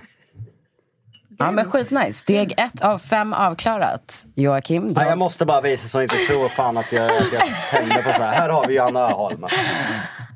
Ja, 1.38 1.50
men 1.50 1.70
skitnice. 1.70 2.12
Steg 2.12 2.54
ett 2.56 2.80
av 2.84 2.98
fem 2.98 3.32
avklarat. 3.32 4.26
Joakim, 4.34 4.94
dra... 4.94 5.00
Nej, 5.00 5.08
jag 5.10 5.18
måste 5.18 5.44
bara 5.46 5.60
visa 5.60 5.88
så 5.88 5.98
jag 5.98 6.04
inte 6.04 6.16
tror 6.16 6.48
fan 6.48 6.76
att 6.76 6.92
jag, 6.92 7.04
att 7.04 7.32
jag 7.32 7.42
tänder 7.70 8.02
på 8.02 8.12
så 8.12 8.22
här. 8.22 8.32
Här 8.34 8.48
har 8.48 8.66
vi 8.66 8.74
Johanna 8.74 9.00
Öholm. 9.00 9.44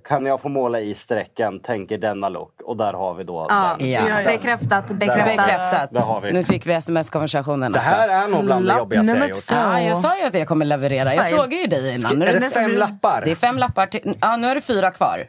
Kan 0.09 0.27
jag 0.27 0.41
få 0.41 0.49
måla 0.49 0.81
i 0.81 0.95
strecken, 0.95 1.61
tänker 1.61 1.99
denna 1.99 2.29
look. 2.29 2.61
Och 2.65 2.77
där 2.77 2.93
har 2.93 3.15
vi 3.15 3.25
då 3.25 3.47
Ja, 3.49 3.77
den. 3.79 3.91
Ja. 3.91 4.03
Den. 4.05 4.25
Bekräftat, 4.25 4.89
bekräftat. 4.89 5.37
Bekräftat. 5.37 5.91
Där 5.91 6.01
har 6.01 6.21
vi. 6.21 6.33
Nu 6.33 6.45
fick 6.45 6.67
vi 6.67 6.73
sms-konversationen 6.73 7.73
Det 7.73 7.79
också. 7.79 7.91
här 7.91 8.09
är 8.25 8.29
nog 8.29 8.45
bland 8.45 8.69
det 8.69 8.77
jobbigaste 8.79 9.13
jag 9.13 9.29
gjort. 9.29 9.39
Ja, 9.51 9.81
jag 9.81 9.99
sa 9.99 10.17
ju 10.19 10.25
att 10.25 10.35
jag 10.35 10.49
kommer 10.49 10.65
leverera. 10.67 11.15
Jag 11.15 11.25
Fine. 11.27 11.37
frågade 11.37 11.57
ju 11.57 11.67
dig 11.67 11.95
innan. 11.95 12.19
Nu 12.19 12.27
Är 12.27 12.33
det 12.33 12.41
nästan- 12.41 12.63
fem 12.63 12.77
lappar? 12.77 13.23
Det 13.25 13.31
är 13.31 13.35
fem 13.37 13.59
lappar. 13.59 13.87
Till... 13.87 14.17
Ja, 14.21 14.37
nu 14.37 14.47
är 14.51 14.55
det 14.55 14.61
fyra 14.61 14.91
kvar. 14.91 15.25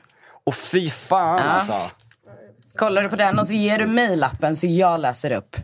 Och 0.45 0.55
fy 0.55 0.89
fan 0.89 1.37
Ja. 1.37 1.43
alltså. 1.43 1.73
Kollar 2.75 3.03
du 3.03 3.09
på 3.09 3.15
den 3.15 3.39
och 3.39 3.47
så 3.47 3.53
ger 3.53 3.77
du 3.79 3.87
mig 3.87 4.15
lappen 4.15 4.55
så 4.55 4.67
jag 4.67 4.99
läser 4.99 5.31
upp. 5.31 5.55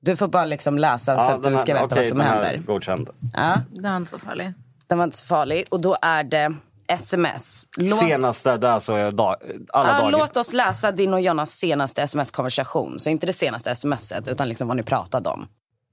Du 0.00 0.16
får 0.16 0.28
bara 0.28 0.44
liksom 0.44 0.78
läsa 0.78 1.18
så 1.18 1.30
att 1.32 1.42
den 1.42 1.52
du 1.52 1.58
ska 1.58 1.72
veta 1.74 1.84
okej, 1.84 1.96
vad 1.98 2.06
som 2.08 2.18
den 2.18 2.26
händer. 2.26 2.58
Godkänd. 2.58 3.08
Ja, 3.34 3.56
Det 3.70 3.88
är 3.88 3.96
inte 3.96 4.10
så 4.10 4.18
farligt. 4.18 4.56
den 4.86 4.98
var 4.98 5.04
inte 5.04 5.16
så 5.16 5.26
farlig. 5.26 5.64
Och 5.70 5.80
då 5.80 5.96
är 6.02 6.24
det 6.24 6.54
sms. 6.88 7.66
Låt, 7.76 7.98
Senaste, 7.98 8.56
det 8.56 8.66
är 8.66 8.70
alltså 8.70 9.10
dag, 9.10 9.36
alla 9.72 9.88
Ja, 9.88 9.98
dagar. 9.98 10.10
låt 10.10 10.36
oss 10.36 10.52
läsa 10.52 10.92
din 10.92 11.14
och 11.14 11.20
Jonas 11.20 11.50
senaste 11.50 12.02
sms-konversation. 12.02 12.98
Så 12.98 13.10
inte 13.10 13.26
det 13.26 13.32
senaste 13.32 13.74
smset, 13.74 14.28
utan 14.28 14.48
liksom 14.48 14.68
vad 14.68 14.76
ni 14.76 14.82
pratade 14.82 15.30
om. 15.30 15.48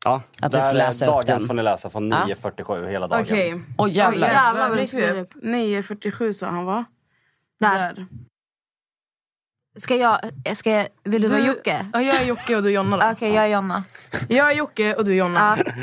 Ja, 0.06 0.22
Att 0.42 0.52
där 0.52 0.60
får 0.60 0.66
är 0.66 0.74
läsa 0.74 1.06
upp 1.06 1.12
dagen 1.12 1.26
den. 1.40 1.48
får 1.48 1.54
ni 1.54 1.64
läsa 1.64 1.90
från 1.90 2.14
9.47 2.14 2.90
hela 2.90 3.08
dagen. 3.08 3.22
Okej. 3.22 3.62
Och 3.78 3.90
jävlar. 3.90 4.28
Oj, 4.28 4.34
Jävlar 4.34 4.70
vad 4.70 5.22
upp. 5.22 5.34
9.47 5.44 6.32
sa 6.34 6.46
han 6.48 6.66
va? 6.66 6.86
Där. 7.60 8.08
Ska 9.76 9.96
jag, 9.96 10.20
ska 10.54 10.72
jag, 10.72 10.88
vill 11.04 11.22
du, 11.22 11.28
vara 11.28 11.40
Jocke? 11.40 11.86
Ja, 11.94 12.02
jag 12.02 12.16
är 12.16 12.26
Jocke 12.26 12.56
och 12.56 12.64
du 12.64 12.70
är 12.70 12.74
Jonna 12.74 12.98
då. 12.98 13.12
Okej, 13.12 13.34
jag 13.34 13.44
är 13.44 13.48
Jonna. 13.48 13.84
Jag 14.28 14.52
är 14.52 14.56
Jocke 14.56 14.94
och 14.94 15.06
du 15.06 15.12
är 15.12 15.16
Jonna. 15.16 15.58
Ja. 15.58 15.74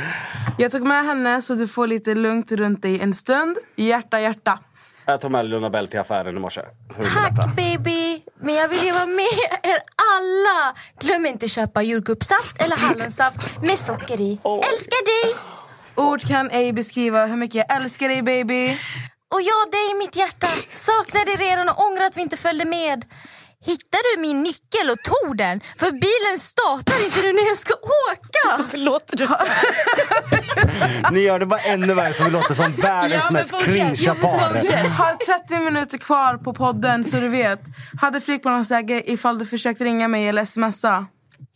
Jag 0.58 0.70
tog 0.70 0.86
med 0.86 1.04
henne 1.04 1.42
så 1.42 1.54
du 1.54 1.68
får 1.68 1.86
lite 1.86 2.14
lugnt 2.14 2.52
runt 2.52 2.82
dig 2.82 3.00
en 3.00 3.14
stund. 3.14 3.58
Hjärta, 3.76 4.20
hjärta. 4.20 4.58
Jag 5.06 5.20
tog 5.20 5.30
med 5.30 5.46
Luna 5.46 5.70
Bell 5.70 5.88
till 5.88 6.00
affären 6.00 6.36
i 6.36 6.40
morse. 6.40 6.60
Tack 7.14 7.56
baby! 7.56 8.20
Men 8.40 8.54
jag 8.54 8.68
vill 8.68 8.84
ju 8.84 8.92
vara 8.92 9.06
med 9.06 9.38
er 9.62 9.78
alla! 10.14 10.74
Glöm 11.00 11.26
inte 11.26 11.48
köpa 11.48 11.82
jordgubbssaft 11.82 12.62
eller 12.62 12.76
hallonsaft 12.76 13.60
med 13.60 13.78
socker 13.78 14.20
i. 14.20 14.40
Älskar 14.44 15.04
dig! 15.04 15.34
Ord 15.94 16.26
kan 16.26 16.50
ej 16.50 16.72
beskriva 16.72 17.26
hur 17.26 17.36
mycket 17.36 17.54
jag 17.54 17.76
älskar 17.76 18.08
dig 18.08 18.22
baby. 18.22 18.78
Och 19.34 19.42
jag 19.42 19.70
dig 19.72 19.90
i 19.90 19.94
mitt 19.94 20.16
hjärta. 20.16 20.46
Saknar 20.68 21.24
dig 21.24 21.36
redan 21.48 21.68
och 21.68 21.84
ångrar 21.86 22.04
att 22.04 22.16
vi 22.16 22.20
inte 22.20 22.36
följde 22.36 22.64
med. 22.64 23.04
Hittade 23.66 24.02
du 24.14 24.20
min 24.20 24.42
nyckel 24.42 24.90
och 24.90 25.02
tog 25.02 25.36
den? 25.36 25.60
För 25.78 25.90
bilen 25.90 26.38
startar 26.38 27.04
inte 27.04 27.22
nu 27.22 27.32
när 27.32 27.46
jag 27.48 27.56
ska 27.56 27.74
åka. 27.74 28.64
Förlåt 28.70 29.04
du 29.12 29.26
så 29.26 29.36
Ni 31.12 31.20
gör 31.20 31.38
det 31.38 31.46
bara 31.46 31.60
ännu 31.60 31.94
värre 31.94 32.12
så 32.12 32.24
vi 32.24 32.30
låter 32.30 32.54
som 32.54 32.72
världens 32.72 33.12
Ja, 33.24 33.24
men 33.24 33.32
mest 33.32 33.58
cringea 33.64 34.14
par. 34.14 34.88
Har 34.88 35.42
30 35.48 35.64
minuter 35.64 35.98
kvar 35.98 36.36
på 36.36 36.52
podden 36.54 37.04
så 37.04 37.16
du 37.20 37.28
vet. 37.28 37.60
Hade 38.00 38.20
flygplansläge 38.20 39.10
ifall 39.10 39.38
du 39.38 39.46
försökt 39.46 39.80
ringa 39.80 40.08
mig 40.08 40.28
eller 40.28 40.44
smsa. 40.44 41.06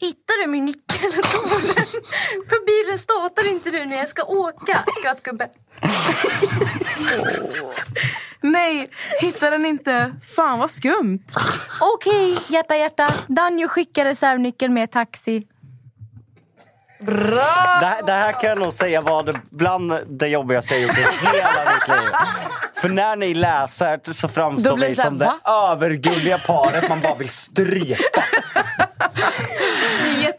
Hittade 0.00 0.42
du 0.44 0.50
min 0.50 0.64
nyckel 0.64 1.08
och 1.18 1.30
tog 1.30 1.50
den? 1.74 1.84
För 2.48 2.66
bilen 2.84 2.98
startar 2.98 3.48
inte 3.48 3.70
nu 3.70 3.84
när 3.84 3.96
jag 3.96 4.08
ska 4.08 4.22
åka. 4.22 4.84
Skrattgubbe. 5.00 5.48
Nej, 8.52 8.88
hittar 9.20 9.50
den 9.50 9.66
inte. 9.66 10.12
Fan 10.36 10.58
vad 10.58 10.70
skumt. 10.70 11.24
Okej, 11.80 12.38
hjärta 12.48 12.76
hjärta. 12.76 13.08
Danjo 13.26 13.68
skickar 13.68 14.04
reservnyckeln 14.04 14.74
med 14.74 14.90
taxi. 14.90 15.42
Det, 17.00 17.86
här- 17.86 18.06
det 18.06 18.12
här 18.12 18.32
kan 18.32 18.48
jag 18.50 18.58
nog 18.58 18.72
säga 18.72 19.00
var 19.00 19.22
det 19.22 19.34
bland 19.50 19.92
det 20.18 20.28
jobbigaste 20.28 20.74
jag 20.74 20.82
gjort 20.82 20.98
i 20.98 21.00
hela 21.00 21.72
mitt 21.74 21.88
liv. 21.88 22.10
För 22.74 22.88
när 22.88 23.16
ni 23.16 23.34
läser 23.34 24.12
så 24.12 24.28
framstår 24.28 24.76
det 24.76 24.86
här, 24.86 24.94
som 24.94 25.18
det 25.18 25.32
övergulliga 25.50 26.38
paret 26.38 26.88
man 26.88 27.00
bara 27.00 27.14
vill 27.14 27.28
strypa. 27.28 28.24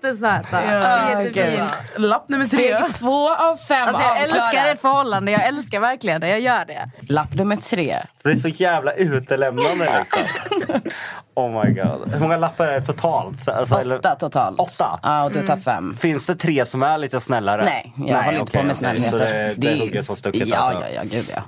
Jättesöta. 0.06 0.66
Ja, 0.74 1.22
Jättefin. 1.24 1.66
Lapp 1.98 2.30
nummer 2.30 2.46
tre. 2.46 2.76
Steg 2.76 2.96
två 3.00 3.36
av 3.36 3.56
fem 3.58 3.88
Alltså, 3.88 4.04
jag 4.04 4.22
älskar 4.22 4.72
ett 4.74 4.82
förhållande. 4.82 5.32
Jag 5.32 5.46
älskar 5.48 5.80
verkligen 5.80 6.22
det. 6.22 6.28
Jag 6.30 6.40
gör 6.40 6.66
det. 6.66 6.90
Lapp 7.10 7.34
nummer 7.34 7.56
tre. 7.56 7.98
Det 8.24 8.30
är 8.30 8.36
så 8.36 8.48
jävla 8.48 8.92
utelämnande 8.92 9.90
liksom. 10.00 10.82
Oh 11.38 11.50
my 11.66 11.72
god. 11.74 12.14
Hur 12.14 12.20
många 12.20 12.38
lappar 12.38 12.68
är 12.68 12.80
det 12.80 12.86
totalt? 12.86 13.40
Så- 13.40 13.52
Alltså, 13.52 13.76
eller- 13.80 14.00
Åtta 14.00 14.16
totalt. 14.16 14.60
Åtta? 14.60 15.00
Ja, 15.04 15.24
och 15.24 15.32
du 15.32 15.48
tar 15.48 15.56
fem. 15.58 15.96
Finns 15.96 16.28
det 16.28 16.36
tre 16.36 16.66
som 16.66 16.84
är 16.84 16.98
lite 16.98 17.22
snällare? 17.22 17.64
Nej, 17.66 17.94
jag 18.08 18.24
håller 18.24 18.40
inte 18.40 18.52
på 18.52 18.58
med 18.58 18.66
okej. 18.66 18.76
snällheter. 18.76 19.10
Så 19.12 19.18
det, 19.18 19.54
det, 19.58 19.68
är- 19.74 19.80
hugger 19.80 20.02
som 20.02 20.16
stucket 20.16 20.48
ja, 20.48 20.58
alltså? 20.58 20.82
Ja, 20.82 20.88
ja, 20.96 21.02
gud 21.04 21.26
ja. 21.36 21.44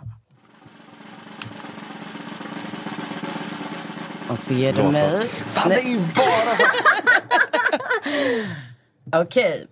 Och 4.29 4.39
så 4.39 4.53
ger 4.53 4.73
du 4.73 4.81
Låt 4.83 4.91
mig... 4.93 5.27
Fan, 5.27 5.69
det 5.69 5.75
är 5.75 5.89
ju 5.89 5.99
bara... 5.99 6.57
Okej. 9.21 9.67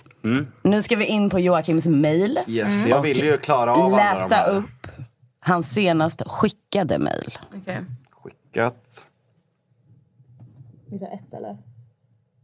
Nu 0.61 0.81
ska 0.81 0.95
vi 0.95 1.05
in 1.05 1.29
på 1.29 1.39
Joakims 1.39 1.87
mail. 1.87 2.39
Yes, 2.47 2.85
jag 2.85 3.01
vill 3.01 3.23
ju 3.23 3.37
klara 3.37 3.73
av 3.75 3.79
alla 3.85 3.97
de 3.97 4.19
Läsa 4.19 4.35
här. 4.35 4.49
upp 4.51 4.65
hans 5.39 5.73
senast 5.73 6.21
skickade 6.25 6.99
mail. 6.99 7.37
Okej. 7.61 7.85
Skickat. 8.11 9.07
Vi 10.91 10.99
tar 10.99 11.05
ett 11.07 11.33
eller? 11.33 11.57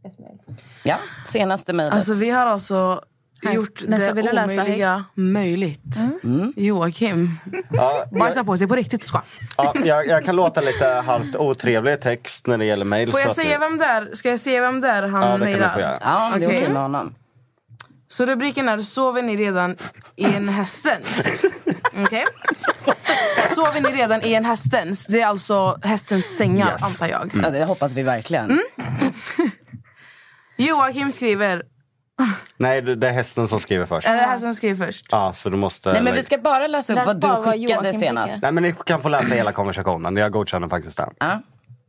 Ett 0.04 0.18
mejl. 0.18 0.38
Ja, 0.84 0.96
senaste 1.26 1.72
mejlet. 1.72 1.94
Alltså 1.94 2.14
vi 2.14 2.30
har 2.30 2.46
alltså 2.46 3.02
gjort 3.42 3.82
Nästa 3.88 4.12
vill 4.14 4.24
det 4.24 4.32
läsa, 4.32 4.52
omöjliga 4.62 5.04
möjligt. 5.14 5.96
Mm. 6.24 6.52
Joakim. 6.56 7.30
Ja, 7.70 8.04
jag, 8.10 8.20
Bajsa 8.20 8.44
på 8.44 8.56
sig 8.56 8.66
på 8.68 8.74
riktigt 8.74 9.02
ska. 9.04 9.22
ja, 9.56 9.74
jag, 9.84 10.06
jag 10.06 10.24
kan 10.24 10.36
låta 10.36 10.60
lite 10.60 10.86
halvt 10.86 11.36
otrevlig 11.36 12.00
text 12.00 12.46
när 12.46 12.58
det 12.58 12.64
gäller 12.64 12.84
mejl. 12.84 13.10
Får 13.10 13.18
så 13.18 13.28
jag 13.28 13.36
säga 13.36 13.58
vem 13.58 13.78
det 13.78 13.84
är? 13.84 14.08
Ska 14.14 14.28
jag 14.30 14.40
säga 14.40 14.60
vem 14.60 14.80
det 14.80 14.88
är 14.88 15.02
han 15.02 15.22
Ja, 15.22 15.26
det 15.28 15.30
kan 15.30 15.38
du 15.40 15.44
mejlar? 15.44 15.68
få 15.74 15.80
göra. 15.80 15.98
ja, 16.02 16.32
det 16.38 16.44
är 16.44 16.48
Okej. 16.48 16.58
okej 16.58 16.72
med 16.72 16.82
honom. 16.82 17.14
Så 18.08 18.26
rubriken 18.26 18.68
är 18.68 18.78
Sover 18.78 19.22
ni 19.22 19.36
redan 19.36 19.76
i 20.16 20.24
en 20.36 20.48
hästens? 20.48 21.44
Okej? 22.02 22.24
Sover 23.54 23.80
ni 23.80 23.98
redan 23.98 24.22
i 24.22 24.34
en 24.34 24.44
hästens? 24.44 25.06
Det 25.06 25.20
är 25.20 25.26
alltså 25.26 25.78
hästens 25.82 26.36
sängar 26.36 26.72
Yes. 26.72 26.82
antar 26.82 27.06
jag. 27.08 27.30
Ja, 27.44 27.50
det 27.50 27.64
hoppas 27.64 27.92
vi 27.92 28.02
verkligen. 28.02 28.44
Mm. 28.44 28.60
Joakim 30.56 31.12
skriver... 31.12 31.62
Nej, 32.56 32.82
det 32.82 32.94
det 32.96 33.08
är 33.08 33.12
hästen 33.12 33.48
som 33.48 33.60
skriver 33.60 33.86
först. 33.86 34.08
Är 34.08 34.14
det 34.14 34.20
här 34.22 34.38
som 34.38 34.54
skriver 34.54 34.86
först? 34.86 35.06
Ja, 35.10 35.32
så 35.36 35.50
du 35.50 35.56
måste... 35.56 35.92
Nej, 35.92 36.02
men 36.02 36.14
vi 36.14 36.22
ska 36.22 36.38
bara 36.38 36.66
läsa 36.66 36.92
upp 36.92 36.96
Läs 36.96 37.06
vad 37.06 37.20
du 37.20 37.26
vad 37.26 37.38
skickade 37.44 37.58
Joakim 37.88 38.00
senast. 38.00 38.42
Nej, 38.42 38.52
men 38.52 38.62
ni 38.62 38.74
kan 38.86 39.02
få 39.02 39.08
läsa 39.08 39.34
hela 39.34 39.52
konversationen. 39.52 40.16
Jag 40.16 40.32
godkänner 40.32 40.68
faktiskt 40.68 40.96
den. 40.96 41.10
Ja, 41.20 41.40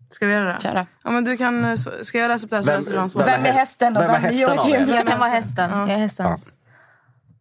Ska 0.09 0.25
vi 0.27 0.33
göra 0.33 0.53
det? 0.53 0.61
Kör 0.61 0.75
då. 0.75 0.85
Ja, 1.03 1.11
men 1.11 1.23
du 1.25 1.37
kan, 1.37 1.65
eh, 1.65 1.75
ska 2.01 2.17
jag 2.17 2.27
läsa 2.29 2.45
upp 2.45 2.49
det 2.49 2.55
här 2.55 2.63
så 2.63 2.69
Vem- 2.71 2.79
läser 2.79 2.93
du 2.93 2.99
hans 2.99 3.11
svar? 3.11 3.25
vem- 3.25 3.43
Vem 3.43 3.51
är 3.51 3.57
hästen 3.57 3.97
och 3.97 4.03
Vem 4.03 4.09
är 4.09 4.13
vem 4.13 4.23
är 4.23 4.25
hästen 4.29 4.49
av 4.49 4.55
Joakim? 4.69 4.89
er? 4.89 4.95
Jag 4.95 5.07
kan 5.07 5.19
vara 5.19 5.29
hästen. 5.29 5.71
Jag 5.71 5.89
är 5.89 5.97
hästens. 5.97 6.51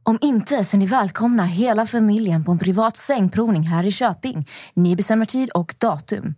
Om 0.05 0.19
inte 0.20 0.64
så 0.64 0.77
är 0.77 0.78
ni 0.78 0.86
välkomna 0.86 1.44
hela 1.44 1.86
familjen 1.86 2.44
på 2.44 2.52
en 2.52 2.59
privat 2.59 2.97
sängprovning 2.97 3.62
här 3.62 3.85
i 3.86 3.90
Köping. 3.90 4.48
Ni 4.74 4.97
bestämmer 4.97 5.24
tid 5.24 5.51
och 5.51 5.74
datum. 5.78 6.35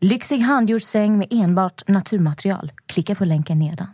Lyxig 0.00 0.38
handgjord 0.38 0.82
säng 0.82 1.18
med 1.18 1.28
enbart 1.30 1.82
naturmaterial. 1.88 2.72
Klicka 2.86 3.14
på 3.14 3.24
länken 3.24 3.58
nedan. 3.58 3.86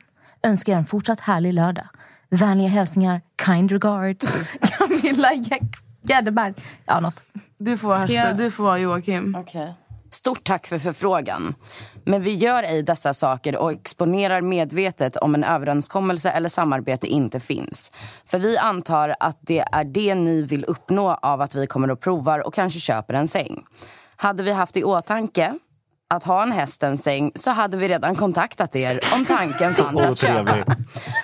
Önskar 0.43 0.73
en 0.77 0.85
fortsatt 0.85 1.21
härlig 1.21 1.53
lördag. 1.55 1.85
Vänliga 2.33 2.69
hälsningar, 2.69 3.21
kind 3.47 3.73
regards, 3.73 4.53
Camilla 4.79 5.33
Jack- 5.35 5.77
Gärdeberg. 6.03 6.55
Ja, 6.87 7.01
något. 7.01 7.23
Du 7.59 7.79
får 7.79 7.89
vara 7.89 7.99
Ska 7.99 8.13
jag- 8.13 8.37
du 8.37 8.51
får 8.51 8.65
vara 8.65 8.79
Joakim. 8.79 9.37
Okej. 9.41 9.75
Stort 10.11 10.45
tack 10.45 10.67
för 10.67 10.79
förfrågan. 10.79 11.55
Men 12.05 12.23
vi 12.23 12.35
gör 12.35 12.63
ej 12.63 12.83
dessa 12.83 13.15
saker 13.15 13.57
och 13.57 13.73
exponerar 13.73 14.41
medvetet 14.41 15.17
om 15.17 15.35
en 15.35 15.45
överenskommelse 15.45 16.31
eller 16.31 16.49
samarbete 16.49 17.07
inte 17.07 17.41
finns. 17.41 17.93
För 18.27 18.39
vi 18.39 18.59
antar 18.59 19.15
att 19.21 19.39
det 19.41 19.65
är 19.73 19.85
det 19.85 20.15
ni 20.15 20.43
vill 20.43 20.65
uppnå 20.65 21.15
av 21.15 21.41
att 21.41 21.55
vi 21.55 21.67
kommer 21.67 21.91
och 21.91 22.01
provar 22.01 22.47
och 22.47 22.55
kanske 22.55 22.81
köper 22.81 23.15
en 23.15 23.29
säng. 23.29 23.65
Hade 24.17 24.43
vi 24.43 24.53
haft 24.53 24.77
i 24.77 24.85
åtanke 24.85 25.55
att 26.13 26.25
ha 26.25 26.43
en 26.43 26.53
hästens 26.53 27.03
säng 27.03 27.33
så 27.35 27.51
hade 27.51 27.77
vi 27.77 27.89
redan 27.89 28.17
kontaktat 28.17 28.77
er 28.77 29.01
om 29.15 29.25
tanken 29.25 29.73
fanns 29.73 30.05
att 30.05 30.19
köpa. 30.19 30.65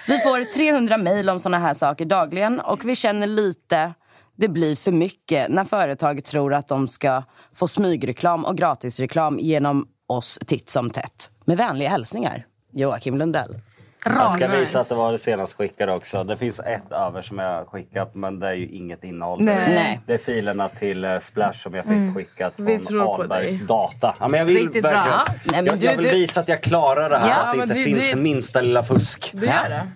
Vi 0.06 0.19
får 0.19 0.44
300 0.44 0.98
mejl 0.98 1.31
om 1.31 1.40
såna 1.40 1.59
här 1.59 1.74
saker 1.74 2.05
dagligen 2.05 2.60
och 2.60 2.85
vi 2.85 2.97
känner 2.97 3.27
lite 3.27 3.94
det 4.36 4.48
blir 4.48 4.77
för 4.77 4.93
mycket 4.93 5.48
när 5.48 5.65
företag 5.65 6.24
tror 6.24 6.55
att 6.55 6.69
de 6.69 6.89
ska 6.89 7.23
få 7.55 7.69
smygreklam 7.69 8.44
och 8.44 8.56
gratisreklam 8.56 9.39
genom 9.39 9.89
oss 10.06 10.39
titt 10.47 10.70
som 10.70 10.90
tätt. 10.90 11.31
Med 11.44 11.56
vänliga 11.56 11.89
hälsningar, 11.89 12.47
Joakim 12.73 13.19
Lundell. 13.19 13.60
Jag 14.04 14.32
ska 14.32 14.48
visa 14.48 14.80
att 14.80 14.88
det 14.88 14.94
var 14.94 15.12
det 15.12 15.18
senast 15.18 15.56
skickade 15.56 15.92
också. 15.92 16.24
Det 16.24 16.36
finns 16.36 16.60
ett 16.60 16.92
över 16.92 17.22
som 17.22 17.38
jag 17.38 17.52
har 17.58 17.64
skickat 17.64 18.14
men 18.14 18.40
det 18.40 18.48
är 18.48 18.52
ju 18.54 18.68
inget 18.68 19.04
innehåll. 19.04 19.38
Nej. 19.44 19.54
Det, 19.56 19.62
är, 19.62 19.74
Nej. 19.74 20.00
det 20.06 20.14
är 20.14 20.18
filerna 20.18 20.68
till 20.68 21.04
eh, 21.04 21.18
Splash 21.18 21.52
som 21.52 21.74
jag 21.74 21.84
fick 21.84 21.92
Mm. 21.92 22.14
skickat 22.14 22.52
Vi 22.56 22.78
tror 22.78 22.98
från 22.98 23.06
på 23.06 23.12
Ahlbergs 23.22 23.50
dig. 23.50 23.66
data. 23.66 24.14
Ja, 24.20 24.28
men 24.28 24.38
jag 24.38 24.44
vill 24.46 24.56
Riktigt 24.56 24.82
bra. 24.82 24.90
verkligen, 24.92 25.26
Nej, 25.44 25.62
men 25.62 25.66
jag, 25.66 25.78
du- 25.78 25.86
jag 25.86 25.96
vill 25.96 26.10
visa 26.20 26.40
att 26.40 26.48
jag 26.48 26.60
klarar 26.60 27.10
det 27.10 27.18
här. 27.18 27.28
Ja, 27.28 27.34
att 27.34 27.52
det 27.52 27.58
men 27.58 27.62
inte 27.68 27.74
du- 27.78 27.84
finns 27.84 28.06
du- 28.10 28.14
det 28.16 28.22
minsta 28.22 28.60
lilla 28.60 28.82
fusk. 28.82 29.30
Du 29.34 29.46
gör 29.46 29.68
det. 29.68 29.86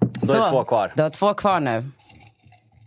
Då 0.00 0.32
är 0.32 0.40
det 0.40 0.50
två 0.50 0.64
kvar. 0.64 0.92
Du 0.94 1.02
har 1.02 1.10
två 1.10 1.34
kvar 1.34 1.60
nu. 1.60 1.82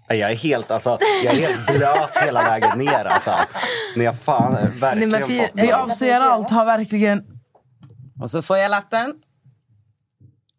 Nej, 0.09 0.19
Jag 0.19 0.31
är 0.31 0.35
helt, 0.35 0.71
alltså, 0.71 0.97
jag 1.23 1.33
är 1.33 1.41
helt 1.47 1.65
blöt 1.67 2.17
hela 2.25 2.43
vägen 2.43 2.77
ner. 2.77 3.05
Alltså. 3.05 3.31
Ni 3.95 4.05
har 4.05 4.13
fan 4.13 4.53
verkligen 4.79 5.09
men 5.09 5.23
fy- 5.27 5.39
fått 5.41 5.49
Vi 5.53 5.71
avslöjar 5.71 6.21
allt 6.21 6.51
har 6.51 6.65
verkligen... 6.65 7.23
Och 8.21 8.29
så 8.29 8.41
får 8.41 8.57
jag 8.57 8.71
lappen. 8.71 9.13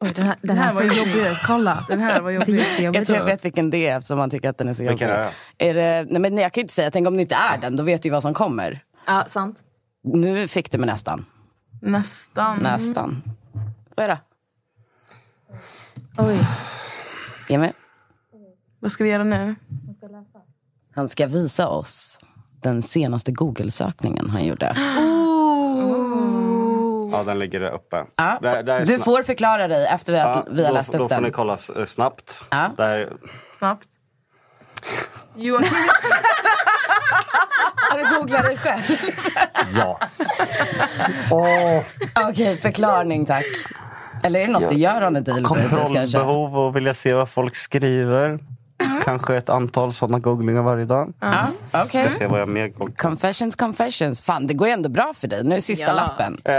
Oj, 0.00 0.12
den 0.14 0.24
här, 0.26 0.36
den 0.42 0.58
här 0.58 0.74
var 0.74 0.80
ser 0.80 0.88
jobbig 0.88 1.14
jobbig 1.14 1.30
ut. 1.30 1.38
Kolla. 1.46 1.84
Den 1.88 2.00
här 2.00 2.20
var 2.20 2.32
Den 2.32 2.40
jobbig. 2.84 2.98
Jag 2.98 3.06
tror 3.06 3.18
jag 3.18 3.24
vet 3.24 3.44
vilken 3.44 3.70
det 3.70 3.88
är 3.88 3.98
eftersom 3.98 4.18
man 4.18 4.30
tycker 4.30 4.48
att 4.50 4.58
den 4.58 4.68
är 4.68 4.74
så 4.74 4.82
jobbig. 4.82 4.98
Vilken 4.98 5.10
är 5.10 5.30
det? 5.56 5.68
Är 5.68 5.74
det, 5.74 6.06
nej, 6.10 6.20
men 6.20 6.38
jag 6.38 6.52
kan 6.52 6.60
ju 6.60 6.62
inte 6.62 6.74
säga, 6.74 6.90
tänk 6.90 7.08
om 7.08 7.16
det 7.16 7.22
inte 7.22 7.34
är 7.34 7.58
den, 7.58 7.76
då 7.76 7.82
vet 7.82 8.02
du 8.02 8.08
ju 8.08 8.12
vad 8.12 8.22
som 8.22 8.34
kommer. 8.34 8.80
Ja, 9.06 9.24
sant. 9.26 9.62
Nu 10.04 10.48
fick 10.48 10.70
du 10.70 10.78
mig 10.78 10.86
nästan. 10.86 11.24
Nästan. 11.82 12.58
Nästan. 12.58 13.22
Vad 13.96 14.04
är 14.04 14.08
det? 14.08 14.18
Oj. 16.18 16.38
Jimmy? 17.48 17.72
Vad 18.80 18.92
ska 18.92 19.04
vi 19.04 19.10
göra 19.10 19.24
nu? 19.24 19.54
Han 20.94 21.08
ska 21.08 21.26
visa 21.26 21.68
oss 21.68 22.18
den 22.62 22.82
senaste 22.82 23.32
Google-sökningen 23.32 24.30
han 24.30 24.44
gjorde. 24.44 24.76
Ja, 27.12 27.22
den 27.22 27.38
ligger 27.38 27.60
där 27.60 27.70
uppe. 27.70 28.04
Ja. 28.16 28.38
Det, 28.42 28.62
det 28.62 28.72
är 28.72 28.86
Du 28.86 28.98
får 28.98 29.22
förklara 29.22 29.68
dig 29.68 29.86
efter 29.86 30.12
att 30.14 30.36
Ja, 30.36 30.46
vi 30.50 30.62
har 30.62 30.68
då, 30.68 30.74
läst 30.74 30.92
Då 30.92 31.04
upp 31.04 31.12
får 31.12 31.16
ni 31.20 31.22
den. 31.22 31.32
kolla 31.32 31.58
eh, 31.76 31.84
snabbt. 31.84 32.44
Ja. 32.50 32.70
Det 32.76 32.82
här, 32.82 33.12
Snabbt. 33.58 33.86
Joakim. 35.36 35.68
Har 37.90 37.98
du 37.98 38.16
googlat 38.18 38.46
dig 38.46 38.56
själv? 38.56 38.82
ja. 39.74 39.98
Okej, 42.30 42.56
förklaring 42.56 43.26
tack. 43.26 43.44
Eller 44.24 44.40
är 44.40 44.46
det 44.46 44.52
något 44.52 44.68
du 44.68 44.74
gör 44.74 45.00
basis 45.10 45.70
kanske? 45.92 46.18
Kontrollbehov 46.18 46.58
och 46.58 46.76
vilja 46.76 46.94
se 46.94 47.14
vad 47.14 47.28
folk 47.28 47.56
skriver. 47.56 48.38
Kanske 49.04 49.36
ett 49.36 49.48
antal 49.48 49.92
sådana 49.92 50.18
googlingar 50.18 50.62
varje 50.62 50.84
dag. 50.84 51.12
Ja, 51.20 51.48
okej. 51.84 52.10
Ska 52.10 52.18
se 52.20 52.26
vad 52.26 52.40
jag 52.40 52.48
mer 52.48 52.68
googlar. 52.68 52.94
Confessions, 52.96 53.56
confessions. 53.56 54.22
Fan, 54.22 54.46
det 54.46 54.54
går 54.54 54.66
ju 54.68 54.72
ändå 54.72 54.88
bra 54.88 55.12
för 55.16 55.28
dig. 55.28 55.44
Nu 55.44 55.54
är 55.56 55.60
sista 55.60 55.86
Ja. 55.86 55.92
lappen. 55.94 56.38
Eh, 56.44 56.54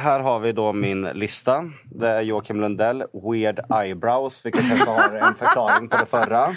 här 0.00 0.20
har 0.20 0.40
vi 0.40 0.52
då 0.52 0.72
min 0.72 1.02
lista. 1.02 1.64
Det 1.84 2.08
är 2.08 2.20
Joakim 2.20 2.60
Lundell, 2.60 3.04
Weird 3.30 3.60
Eyebrows, 3.82 4.44
vilket 4.46 4.68
kanske 4.68 4.90
har 4.90 5.14
en 5.28 5.34
förklaring 5.34 5.88
på 5.88 5.96
det 5.96 6.06
förra. 6.06 6.48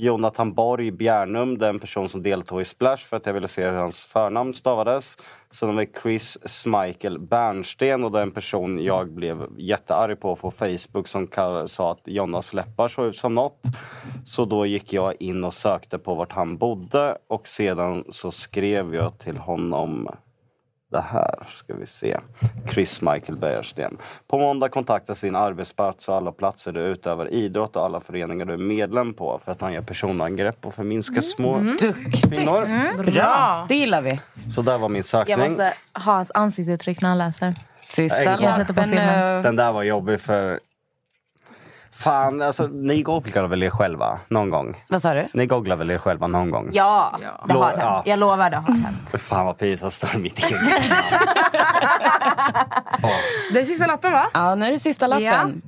Jonathan 0.00 0.54
Borg 0.54 0.90
Bjärnum, 0.90 1.58
den 1.58 1.78
person 1.78 2.08
som 2.08 2.22
deltog 2.22 2.60
i 2.60 2.64
Splash 2.64 3.06
för 3.06 3.16
att 3.16 3.26
jag 3.26 3.32
ville 3.32 3.48
se 3.48 3.66
hur 3.66 3.76
hans 3.76 4.06
förnamn 4.06 4.54
stavades. 4.54 5.16
Sen 5.50 5.68
har 5.68 5.76
vi 5.76 5.90
Chris 6.02 6.66
Michael 6.66 7.18
Bernsten 7.18 8.04
och 8.04 8.12
det 8.12 8.18
är 8.18 8.22
en 8.22 8.30
person 8.30 8.82
jag 8.84 9.10
blev 9.10 9.46
jättearg 9.56 10.20
på 10.20 10.36
på 10.36 10.50
Facebook 10.50 11.08
som 11.08 11.28
sa 11.66 11.92
att 11.92 12.02
Jonas 12.04 12.54
läppar 12.54 12.88
såg 12.88 13.06
ut 13.06 13.16
som 13.16 13.34
något. 13.34 13.62
Så 14.24 14.44
då 14.44 14.66
gick 14.66 14.92
jag 14.92 15.14
in 15.20 15.44
och 15.44 15.54
sökte 15.54 15.98
på 15.98 16.14
vart 16.14 16.32
han 16.32 16.56
bodde 16.56 17.18
och 17.28 17.46
sedan 17.46 18.04
så 18.08 18.30
skrev 18.30 18.94
jag 18.94 19.18
till 19.18 19.36
honom 19.36 20.08
det 20.90 21.00
här 21.00 21.48
ska 21.50 21.74
vi 21.74 21.86
se. 21.86 22.16
Chris 22.70 23.00
Michael 23.02 23.38
Bergsten. 23.38 23.98
På 24.28 24.38
måndag 24.38 24.68
kontakta 24.68 25.14
sin 25.14 25.36
arbetsplats 25.36 26.08
och 26.08 26.14
alla 26.16 26.32
platser 26.32 26.72
du 26.72 26.80
utövar 26.80 27.32
idrott 27.32 27.76
och 27.76 27.84
alla 27.84 28.00
föreningar 28.00 28.44
du 28.44 28.52
är 28.52 28.56
medlem 28.58 29.14
på 29.14 29.40
för 29.44 29.52
att 29.52 29.60
han 29.60 29.72
gör 29.72 29.82
personangrepp 29.82 30.66
och 30.66 30.74
förminskar 30.74 31.20
små 31.20 31.58
Duktigt. 31.58 32.28
kvinnor. 32.34 33.02
Bra. 33.12 33.66
Det 33.68 33.74
gillar 33.74 34.02
vi. 34.02 34.20
Så 34.54 34.62
där 34.62 34.78
var 34.78 34.88
min 34.88 34.96
Jag 34.96 35.04
sökning. 35.04 35.38
måste 35.48 35.72
ha 35.94 36.12
hans 36.12 36.30
ansiktsuttryck 36.34 37.00
när 37.02 37.08
han 37.08 37.18
läser. 37.18 37.54
Sista 37.80 38.22
Jag 38.24 38.54
sätter 38.54 38.74
på 38.74 38.82
filmen. 38.82 39.36
nu. 39.36 39.42
Den 39.42 39.56
där 39.56 39.72
var 39.72 39.82
jobbig 39.82 40.20
för... 40.20 40.60
Fan, 41.98 42.42
alltså 42.42 42.66
ni 42.66 43.02
googlar 43.02 43.46
väl 43.46 43.62
er 43.62 43.70
själva 43.70 44.20
någon 44.28 44.50
gång? 44.50 44.84
Vad 44.88 45.02
sa 45.02 45.14
du? 45.14 45.28
Ni 45.34 45.46
googlar 45.46 45.76
väl 45.76 45.90
er 45.90 45.98
själva 45.98 46.26
någon 46.26 46.50
gång? 46.50 46.68
Ja, 46.72 47.18
det 47.48 47.54
Lo- 47.54 47.60
har 47.60 47.68
hänt. 47.70 47.80
ja. 47.82 48.02
Jag 48.06 48.18
lovar, 48.18 48.50
det 48.50 48.56
har 48.56 48.74
hänt. 48.74 49.10
Fan 49.20 49.46
vad 49.46 49.58
pinsamt 49.58 49.92
står 49.92 50.18
mitt 50.18 50.38
eget 50.38 50.62
namn. 50.62 50.72
Det 53.52 53.60
är 53.60 53.64
sista 53.64 53.86
lappen 53.86 54.12
va? 54.12 54.26
Ja, 54.34 54.54
nu 54.54 54.66
är 54.66 54.70
det 54.70 54.78
sista 54.78 55.06
lappen. 55.06 55.62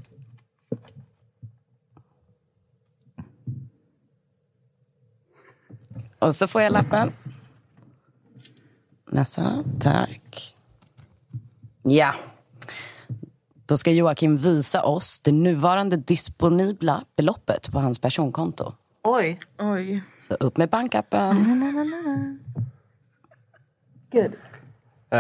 Och 6.19 6.35
så 6.37 6.49
får 6.49 6.63
jag 6.63 6.73
lappen. 6.73 7.13
Nästa. 9.13 9.65
Tack. 9.81 10.55
Ja. 11.83 12.15
Då 13.71 13.77
ska 13.77 13.91
Joakim 13.91 14.37
visa 14.37 14.83
oss 14.83 15.21
det 15.21 15.33
nuvarande 15.33 15.97
disponibla 15.97 17.05
beloppet 17.17 17.73
på 17.73 17.79
hans 17.81 17.99
personkonto. 17.99 18.73
Oj. 19.03 19.41
Oj. 19.59 20.03
Så 20.21 20.35
upp 20.35 20.57
med 20.57 20.69
bankappen. 20.69 21.37
Gud. 24.13 24.33
Eh, 25.11 25.19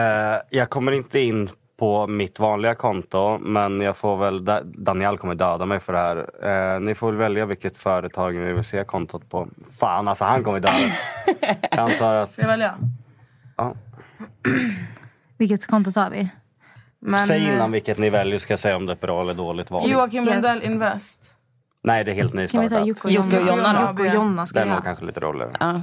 jag 0.51 0.71
kommer 0.71 0.93
inte 0.93 1.21
in 1.21 1.49
på 1.79 2.07
mitt 2.07 2.39
vanliga 2.39 2.75
konto, 2.75 3.39
men 3.39 3.81
jag 3.81 3.97
får 3.97 4.17
väl... 4.17 4.45
Da- 4.45 4.63
Daniel 4.63 5.19
kommer 5.19 5.35
döda 5.35 5.67
mig 5.67 5.81
för 5.81 5.93
det 5.93 5.99
här. 5.99 6.75
Eh, 6.75 6.81
ni 6.81 6.95
får 6.95 7.07
väl 7.07 7.17
välja 7.17 7.47
vilket 7.47 7.77
företag 7.77 8.35
ni 8.35 8.53
vill 8.53 8.65
se 8.65 8.85
kontot 8.85 9.31
på. 9.31 9.49
Fan, 9.81 10.09
alltså 10.09 10.25
han 10.25 10.45
kommer 10.45 10.61
döda 10.61 10.73
mig. 10.73 10.99
Jag 11.71 11.79
antar 11.79 12.15
att... 12.15 12.35
Får 12.35 12.45
jag 12.45 12.51
välja? 12.51 12.75
Ja. 13.57 13.75
Vilket 15.39 15.67
konto 15.67 15.93
tar 15.93 16.11
vi? 16.11 16.29
Men, 17.01 17.27
Säg 17.27 17.47
eh, 17.49 17.55
innan 17.55 17.73
vilket 17.73 17.99
ni 17.99 18.11
väljer, 18.11 18.39
ska 18.39 18.57
säga 18.57 18.77
om 18.77 18.87
det 18.87 18.93
är 18.93 18.97
bra 18.97 19.23
eller 19.23 19.35
dåligt 19.35 19.71
val. 19.71 19.91
Joakim 19.91 20.25
Lundell 20.25 20.63
Invest. 20.63 21.35
Nej, 21.83 22.05
det 22.05 22.11
är 22.11 22.15
helt 22.15 22.31
Kan 22.31 22.37
vi 22.39 22.43
nystartat. 22.43 22.71
ta 22.71 22.87
Jocke 22.87 23.03
och 23.05 23.11
Jocke 23.11 23.41
och 23.41 23.49
Jonna? 23.49 23.89
Jocke 23.91 24.03
och 24.09 24.15
Jonna 24.15 24.47
ska 24.47 24.59
Den 24.61 24.71
var 24.71 24.81
kanske 24.81 25.05
lite 25.05 25.21
roligare. 25.21 25.53
Ja. 25.61 25.83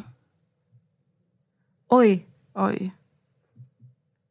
Oj. 1.89 2.25
Oj. 2.55 2.93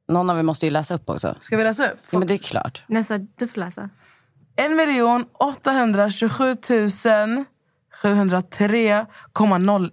Någon 0.09 0.31
av 0.31 0.39
er 0.39 0.43
måste 0.43 0.67
ju 0.67 0.71
läsa 0.71 0.95
upp 0.95 1.11
också. 1.11 1.35
Ska 1.41 1.57
vi 1.57 1.65
läsa 1.65 1.87
upp? 1.87 1.99
Ja, 2.11 2.19
men 2.19 2.29
det 2.29 2.35
är 2.35 2.39
klart. 2.39 2.83
Nästa, 2.87 3.19
du 3.19 3.49
får 3.49 3.61
läsa. 3.61 3.91
1 4.57 4.71
miljon 4.77 5.25
827 5.33 6.45
000 6.45 6.55
703,01. 8.03 9.91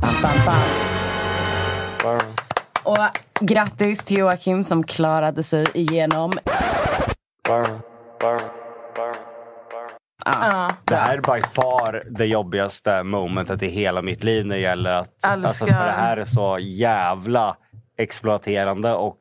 Bam, 0.00 0.22
bam, 0.22 0.44
bam. 0.44 2.18
Och 2.84 2.98
grattis 3.42 4.04
till 4.04 4.18
Joakim 4.18 4.64
som 4.64 4.84
klarade 4.84 5.42
sig 5.42 5.66
igenom. 5.74 6.32
Ja. 10.24 10.70
Det 10.84 10.96
här 10.96 11.18
är 11.18 11.34
by 11.34 11.42
far 11.42 12.02
det 12.10 12.26
jobbigaste 12.26 13.02
momentet 13.02 13.62
i 13.62 13.68
hela 13.68 14.02
mitt 14.02 14.24
liv 14.24 14.46
när 14.46 14.56
det 14.56 14.62
gäller 14.62 14.90
att... 14.90 15.08
Älskar. 15.26 15.30
Alltså, 15.30 15.66
för 15.66 15.72
det 15.72 15.92
här 15.92 16.16
är 16.16 16.24
så 16.24 16.58
jävla 16.60 17.56
exploaterande 17.98 18.94
och... 18.94 19.18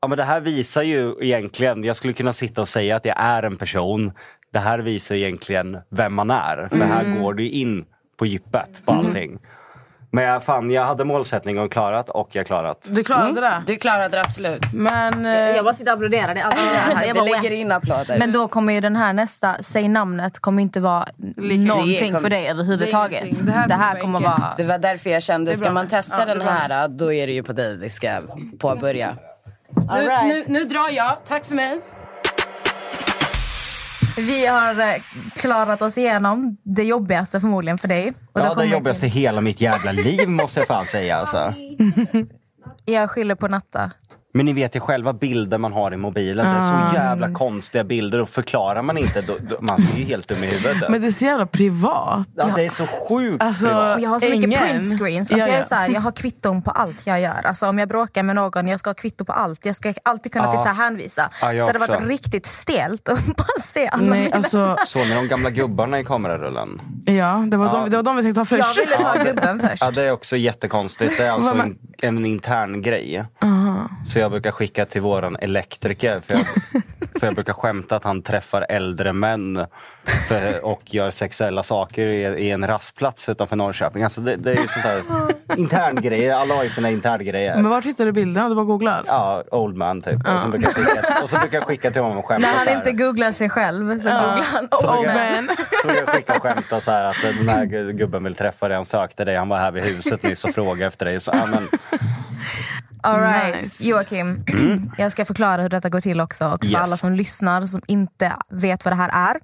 Ja, 0.00 0.08
men 0.08 0.18
det 0.18 0.24
här 0.24 0.40
visar 0.40 0.82
ju 0.82 1.14
egentligen, 1.20 1.84
jag 1.84 1.96
skulle 1.96 2.12
kunna 2.12 2.32
sitta 2.32 2.60
och 2.60 2.68
säga 2.68 2.96
att 2.96 3.04
jag 3.04 3.16
är 3.18 3.42
en 3.42 3.56
person. 3.56 4.12
Det 4.52 4.58
här 4.58 4.78
visar 4.78 5.14
egentligen 5.14 5.78
vem 5.90 6.14
man 6.14 6.30
är. 6.30 6.68
För 6.70 6.84
här 6.84 7.20
går 7.20 7.34
du 7.34 7.48
in 7.48 7.84
på 8.18 8.26
djupet 8.26 8.82
på 8.86 8.92
allting. 8.92 9.38
Men 10.16 10.24
jag, 10.24 10.44
fan, 10.44 10.70
jag 10.70 10.84
hade 10.84 11.04
målsättning 11.04 11.58
och 11.58 11.72
klarat 11.72 12.10
och 12.10 12.28
jag 12.32 12.46
klarat. 12.46 12.88
Du 12.92 13.04
klarade 13.04 13.40
det? 13.40 13.62
Du 13.66 13.76
klarade 13.76 14.08
det 14.08 14.20
absolut. 14.20 14.72
Men... 14.74 15.26
eh, 15.26 15.32
Jag 15.32 15.64
bara 15.64 15.74
sitter 15.74 15.92
och 15.92 15.96
applåderar. 15.96 16.34
Det 16.34 16.40
är 16.40 16.44
allt 16.44 16.56
det 16.56 16.94
här. 16.94 17.04
Jag 17.06 17.14
Vi 17.14 17.30
lägger 17.30 17.52
in 17.52 17.72
applåder. 17.72 18.18
Men 18.18 18.32
då 18.32 18.48
kommer 18.48 18.72
ju 18.72 18.80
den 18.80 18.96
här 18.96 19.12
nästa, 19.12 19.56
säg 19.60 19.88
namnet, 19.88 20.38
kommer 20.38 20.62
inte 20.62 20.80
vara 20.80 21.08
någonting 21.36 21.98
kommer- 22.12 22.20
för 22.20 22.30
dig 22.30 22.48
överhuvudtaget. 22.48 23.20
Det 23.22 23.26
är 23.26 23.28
ingenting. 23.28 23.46
Det 23.68 23.74
här 23.74 23.94
här, 23.94 24.00
kommer 24.00 24.20
vara... 24.20 24.54
Det 24.56 24.64
var 24.64 24.78
därför 24.78 25.10
jag 25.10 25.22
kände, 25.22 25.56
ska 25.56 25.72
man 25.72 25.88
testa 25.88 26.16
Ja, 26.18 26.24
den 26.34 26.40
här 26.40 26.88
då 26.88 27.12
är 27.12 27.26
det 27.26 27.32
ju 27.32 27.42
på 27.42 27.52
dig 27.52 27.76
vi 27.76 27.88
ska 27.88 28.08
påbörja. 28.58 29.16
All 29.90 30.00
Nu, 30.00 30.06
right. 30.08 30.26
nu, 30.26 30.44
nu 30.58 30.64
drar 30.64 30.88
jag. 30.90 31.16
Tack 31.24 31.44
för 31.44 31.54
mig. 31.54 31.80
Vi 34.16 34.46
har 34.46 34.80
eh, 34.80 35.02
klarat 35.34 35.82
oss 35.82 35.98
igenom 35.98 36.56
det 36.62 36.82
jobbigaste 36.82 37.40
förmodligen 37.40 37.78
för 37.78 37.88
dig. 37.88 38.12
Och 38.32 38.40
Ja, 38.40 38.54
det 38.54 38.64
jobbigaste 38.64 39.06
i 39.06 39.08
hela 39.08 39.40
mitt 39.40 39.60
jävla 39.60 39.92
liv 39.92 40.28
måste 40.28 40.60
jag 40.60 40.66
fan 40.66 40.86
säga. 40.86 41.16
Alltså. 41.16 41.54
Jag 42.84 43.10
skyller 43.10 43.34
på 43.34 43.48
Natta. 43.48 43.90
Men 44.36 44.46
ni 44.46 44.52
vet 44.52 44.76
ju 44.76 44.80
själva 44.80 45.12
bilder 45.12 45.58
man 45.58 45.72
har 45.72 45.92
i 45.94 45.96
mobilen. 45.96 46.46
Det 46.46 46.52
är 46.52 46.58
Ah. 46.58 46.90
så 46.90 46.94
jävla 46.96 47.28
konstiga 47.30 47.84
bilder 47.84 48.20
och 48.20 48.28
förklarar 48.28 48.82
man 48.82 48.98
inte, 48.98 49.20
då, 49.22 49.32
då, 49.40 49.56
man 49.60 49.80
är 49.94 49.98
ju 49.98 50.04
helt 50.04 50.28
dum 50.28 50.38
i 50.44 50.46
huvudet. 50.46 50.88
Men 50.90 51.00
det 51.00 51.06
är 51.06 51.10
så 51.10 51.24
jävla 51.24 51.46
privat. 51.46 52.28
Ja, 52.36 52.46
det 52.56 52.66
är 52.66 52.70
så 52.70 52.86
sjukt 53.08 53.42
Alltså, 53.42 53.66
privat. 53.66 54.00
Jag 54.02 54.10
har 54.10 54.20
så 54.20 54.26
mycket 54.30 54.44
Ingen. 54.44 54.60
print 54.60 54.98
screens. 54.98 55.30
Alltså 55.32 55.46
Ja, 55.48 55.52
jag, 55.52 55.54
är 55.54 55.58
ja. 55.58 55.64
så 55.64 55.74
här, 55.74 55.88
jag 55.88 56.00
har 56.00 56.12
kvitton 56.12 56.62
på 56.62 56.70
allt 56.70 57.06
jag 57.06 57.20
gör. 57.20 57.40
Alltså 57.46 57.66
om 57.68 57.78
jag 57.78 57.88
bråkar 57.88 58.22
med 58.22 58.36
någon, 58.36 58.68
jag 58.68 58.80
ska 58.80 58.90
ha 58.90 58.94
kvitto 58.94 59.24
på 59.24 59.32
allt. 59.32 59.66
Jag 59.66 59.76
ska 59.76 59.94
alltid 60.02 60.32
kunna 60.32 60.44
Ja. 60.44 60.52
typ 60.52 60.60
så 60.62 60.68
här 60.68 60.74
hänvisa. 60.74 61.30
Ja, 61.42 61.48
så 61.66 61.72
det 61.72 61.78
har 61.78 61.88
varit 61.88 62.08
riktigt 62.08 62.46
stelt 62.46 63.08
att 63.08 63.26
bara 63.36 63.62
se 63.62 63.88
alla 63.88 64.02
Nej, 64.10 64.22
mina- 64.24 64.36
alltså, 64.36 64.76
Såg 64.86 65.06
ni 65.06 65.14
de 65.14 65.28
gamla 65.28 65.50
gubbarna 65.50 66.00
i 66.00 66.04
kamerarullen? 66.04 66.80
ja, 67.04 67.44
det 67.50 67.56
var, 67.56 67.66
Ja. 67.66 67.72
De, 67.72 67.90
det 67.90 67.96
var 67.96 68.02
de 68.02 68.16
vi 68.16 68.22
tänkte 68.22 68.40
ta 68.40 68.44
först. 68.44 68.76
Jag 68.78 68.84
ville 68.86 68.96
ta 68.96 69.24
gubben 69.24 69.60
först. 69.60 69.82
Ja, 69.82 69.90
det 69.90 70.02
är 70.02 70.10
också 70.12 70.36
jättekonstigt. 70.36 71.18
Det 71.18 71.24
är 71.26 71.30
alltså 71.30 71.52
en, 71.52 71.78
en 71.98 72.26
intern 72.26 72.82
grej. 72.82 73.24
Så 74.08 74.18
jag 74.18 74.30
brukar 74.30 74.50
skicka 74.50 74.86
till 74.86 75.00
våran 75.02 75.36
elektriker. 75.40 76.20
För 76.20 76.34
jag, 76.34 76.46
för 77.20 77.26
jag 77.26 77.34
brukar 77.34 77.52
skämta 77.52 77.96
att 77.96 78.04
han 78.04 78.22
träffar 78.22 78.66
äldre 78.68 79.12
män 79.12 79.66
för, 80.28 80.64
och 80.64 80.82
gör 80.94 81.10
sexuella 81.10 81.62
saker 81.62 82.06
i, 82.06 82.20
i 82.22 82.50
en 82.50 82.66
rastplats 82.66 83.28
utanför 83.28 83.56
Norrköping. 83.56 84.02
Alltså 84.02 84.20
det, 84.20 84.36
det 84.36 84.50
är 84.52 84.56
ju 84.56 84.68
sånt 84.68 84.82
där 84.84 85.02
interngrejer. 85.56 86.34
Alla 86.34 86.54
har 86.54 86.62
ju 86.64 86.70
sina 86.70 86.90
interngrejer. 86.90 87.54
Men 87.56 87.70
vart 87.70 87.84
hittade 87.84 88.08
du 88.08 88.12
bilderna? 88.12 88.48
Du 88.48 88.54
bara 88.54 88.64
googlar? 88.64 89.02
Ja, 89.06 89.44
old 89.50 89.76
man 89.76 90.02
typ. 90.02 90.14
Och, 90.34 90.40
så 90.40 90.48
brukar 90.48 90.66
jag 90.68 90.74
skicka, 90.76 91.22
och 91.22 91.30
så 91.30 91.38
brukar 91.38 91.58
jag 91.58 91.64
skicka 91.66 91.90
till 91.90 92.02
honom 92.02 92.18
och 92.18 92.26
skämta 92.26 92.48
När 92.48 92.56
han 92.58 92.66
här. 92.66 92.76
inte 92.76 92.92
googlar 92.92 93.32
sig 93.32 93.48
själv 93.50 94.00
så 94.00 94.08
googlar 94.08 94.44
han 94.52 94.68
Så 94.72 94.90
old 94.90 94.98
brukar 95.06 95.24
jag- 95.24 95.44
man. 95.44 95.56
Så 95.82 95.86
brukar 95.86 96.02
jag 96.06 96.14
skicka 96.14 96.34
och 96.36 96.42
skämta 96.42 96.80
så 96.80 96.90
här 96.90 97.04
att 97.04 97.16
den 97.38 97.48
här 97.48 97.92
gubben 97.92 98.24
vill 98.24 98.34
träffa 98.34 98.68
dig. 98.68 98.76
Han 98.76 98.84
sökte 98.84 99.24
dig. 99.24 99.36
Han 99.36 99.48
var 99.48 99.58
här 99.58 99.70
vid 99.72 99.84
huset 99.84 100.22
nyss 100.22 100.44
och 100.44 100.50
frågade 100.54 100.86
efter 100.86 101.04
dig. 101.06 101.20
Så, 101.20 101.30
ja, 101.34 101.46
men, 101.46 101.68
All 103.06 103.20
right. 103.20 103.56
Nice. 103.62 103.84
Joakim, 103.84 104.44
jag 104.98 105.12
ska 105.12 105.24
förklara 105.24 105.62
hur 105.62 105.68
detta 105.68 105.88
går 105.88 106.00
till 106.00 106.20
också. 106.20 106.46
Och 106.48 106.60
för 106.64 106.72
Yes. 106.72 106.80
alla 106.80 106.96
som 106.96 107.12
lyssnar 107.12 107.66
som 107.66 107.82
inte 107.86 108.32
vet 108.50 108.84
vad 108.84 108.92
det 108.92 108.96
här 108.96 109.30
är. 109.30 109.40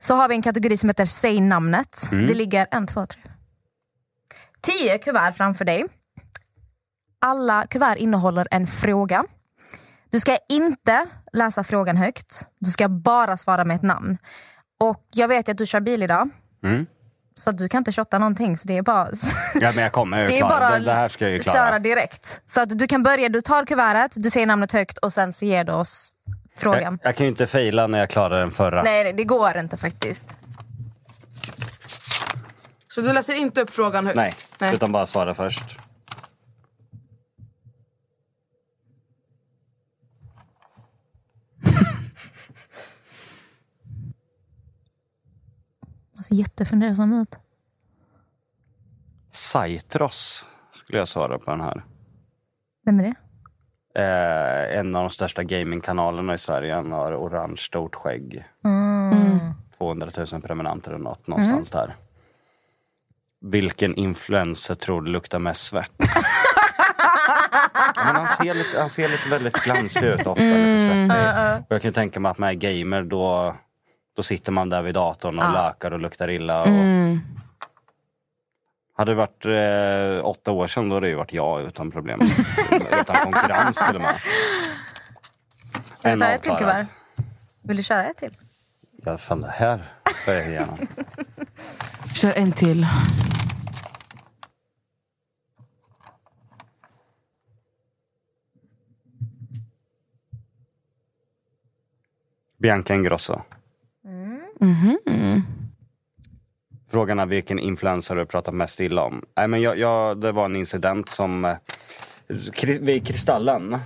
Så 0.00 0.14
har 0.14 0.28
vi 0.28 0.34
en 0.34 0.42
kategori 0.42 0.76
som 0.76 0.88
heter 0.88 1.04
Säg 1.04 1.40
namnet. 1.40 2.08
Det 2.10 2.34
ligger 2.34 2.66
en, 2.70 2.86
två, 2.86 3.06
tre. 3.06 3.20
Tio 4.60 4.98
kuvert 4.98 5.32
framför 5.32 5.64
dig. 5.64 5.84
Alla 7.20 7.66
kuvert 7.66 7.96
innehåller 7.96 8.48
en 8.50 8.66
fråga. 8.66 9.24
Du 10.10 10.20
ska 10.20 10.38
inte 10.48 11.06
läsa 11.32 11.64
frågan 11.64 11.96
högt. 11.96 12.46
Du 12.58 12.70
ska 12.70 12.88
bara 12.88 13.36
svara 13.36 13.64
med 13.64 13.74
ett 13.74 13.82
namn. 13.82 14.18
Och 14.80 15.04
Jag 15.12 15.28
vet 15.28 15.48
att 15.48 15.58
du 15.58 15.66
kör 15.66 15.80
bil 15.80 16.02
idag. 16.02 16.30
Mm. 16.64 16.86
Så 17.38 17.50
att 17.50 17.58
du 17.58 17.68
kan 17.68 17.78
inte 17.78 17.92
shotta 17.92 18.18
någonting. 18.18 18.56
Så 18.56 18.68
det 18.68 18.76
är 18.76 18.82
bara... 18.82 19.08
ja, 19.54 19.72
men 19.74 19.82
jag 19.82 19.92
kommer 19.92 20.20
ju 20.20 20.26
Det 20.26 20.38
är 20.38 20.48
bara 20.48 20.78
det, 20.78 20.84
det 20.84 20.92
här 20.92 21.08
ska 21.08 21.24
jag 21.24 21.32
ju 21.32 21.40
köra 21.40 21.52
klara. 21.52 21.78
direkt. 21.78 22.40
Så 22.46 22.60
att 22.60 22.78
du 22.78 22.86
kan 22.86 23.02
börja, 23.02 23.28
du 23.28 23.40
tar 23.40 23.64
kuvertet, 23.64 24.22
du 24.22 24.30
säger 24.30 24.46
namnet 24.46 24.72
högt 24.72 24.98
och 24.98 25.12
sen 25.12 25.32
så 25.32 25.44
ger 25.44 25.64
du 25.64 25.72
oss 25.72 26.10
frågan. 26.56 26.98
Jag, 27.02 27.08
jag 27.08 27.16
kan 27.16 27.26
ju 27.26 27.30
inte 27.30 27.46
fejla 27.46 27.86
när 27.86 27.98
jag 27.98 28.10
klarade 28.10 28.40
den 28.40 28.50
förra. 28.50 28.82
Nej, 28.82 29.04
nej, 29.04 29.12
det 29.12 29.24
går 29.24 29.58
inte 29.58 29.76
faktiskt. 29.76 30.28
Så 32.88 33.00
du 33.00 33.12
läser 33.12 33.34
inte 33.34 33.60
upp 33.60 33.70
frågan 33.70 34.06
högt? 34.06 34.16
Nej, 34.16 34.32
Nej. 34.58 34.74
utan 34.74 34.92
bara 34.92 35.06
svara 35.06 35.34
först. 35.34 35.78
Ser 46.28 46.34
jättefundersam 46.34 47.12
ut. 47.12 47.36
Saitros 49.30 50.46
skulle 50.72 50.98
jag 50.98 51.08
svara 51.08 51.38
på 51.38 51.50
den 51.50 51.60
här. 51.60 51.84
Vem 52.84 53.00
är 53.00 53.02
det? 53.02 53.14
Eh, 54.00 54.78
en 54.78 54.96
av 54.96 55.02
de 55.02 55.10
största 55.10 55.42
gamingkanalerna 55.42 56.34
i 56.34 56.38
Sverige. 56.38 56.74
Han 56.74 56.92
har 56.92 57.16
orange 57.16 57.56
stort 57.56 57.94
skägg. 57.94 58.44
Mm. 58.64 59.38
200 59.78 60.08
000 60.32 60.42
prenumeranter 60.42 60.90
eller 60.90 61.04
något 61.04 61.26
någonstans 61.26 61.70
där. 61.70 61.94
Vilken 63.40 63.94
influencer 63.94 64.74
tror 64.74 65.02
du 65.02 65.10
luktar 65.10 65.38
mest 65.38 65.66
svett? 65.66 65.92
men 67.96 68.16
han, 68.16 68.28
ser 68.28 68.54
lite, 68.54 68.80
han 68.80 68.90
ser 68.90 69.08
lite 69.08 69.28
väldigt 69.28 69.64
glansig 69.64 70.02
ut 70.02 70.26
ofta, 70.26 70.42
lite 70.44 70.88
svettig. 70.88 71.66
Och 71.68 71.74
jag 71.74 71.82
kan 71.82 71.92
tänka 71.92 72.20
mig 72.20 72.30
att 72.30 72.38
man 72.38 72.48
är 72.48 72.54
gamer 72.54 73.02
då, 73.02 73.56
då 74.18 74.22
sitter 74.22 74.52
man 74.52 74.68
där 74.68 74.82
vid 74.82 74.94
datorn 74.94 75.38
och 75.38 75.52
lökar 75.52 75.90
och 75.90 76.00
luktar 76.00 76.30
illa. 76.30 76.62
Och... 76.62 76.68
Hade 78.96 79.10
det 79.10 79.14
varit 79.14 79.44
eh, 79.44 80.26
åtta 80.26 80.50
år 80.52 80.66
sedan 80.66 80.88
då 80.88 80.96
hade 80.96 81.06
det 81.06 81.10
ju 81.10 81.16
varit 81.16 81.32
jag 81.32 81.62
utan 81.62 81.90
problem. 81.90 82.20
utan 83.00 83.16
konkurrens 83.16 83.86
till 83.86 83.96
och 83.96 84.02
med. 84.02 84.14
Vill 86.02 86.12
du 86.12 86.18
ta 86.18 86.26
ett 86.26 86.42
till 86.42 86.52
kuvert? 86.52 86.86
Vill 87.62 87.76
du 87.76 87.82
köra 87.82 88.04
ett 88.04 88.16
till? 88.16 88.32
Ja, 89.04 89.18
fan 89.18 89.40
det 89.40 89.54
här 89.56 89.82
får 90.24 90.34
jag 90.34 90.52
gärna. 90.52 90.76
Kör 92.14 92.32
en 92.36 92.52
till. 92.52 92.86
Bianca 102.58 102.94
Ingrosso. 102.94 103.42
Frågan 106.90 107.18
är 107.18 107.26
vilken 107.26 107.58
influencer 107.58 108.16
du 108.16 108.26
pratat 108.26 108.54
mest 108.54 108.80
illa 108.80 109.02
om. 109.02 109.22
Nej, 109.36 109.48
men 109.48 109.60
jag, 109.60 109.78
jag, 109.78 110.20
det 110.20 110.32
var 110.32 110.44
en 110.44 110.56
incident 110.56 111.08
som... 111.08 111.44
eh, 111.44 111.56
Vid 112.80 113.06
Kristallen. 113.06 113.78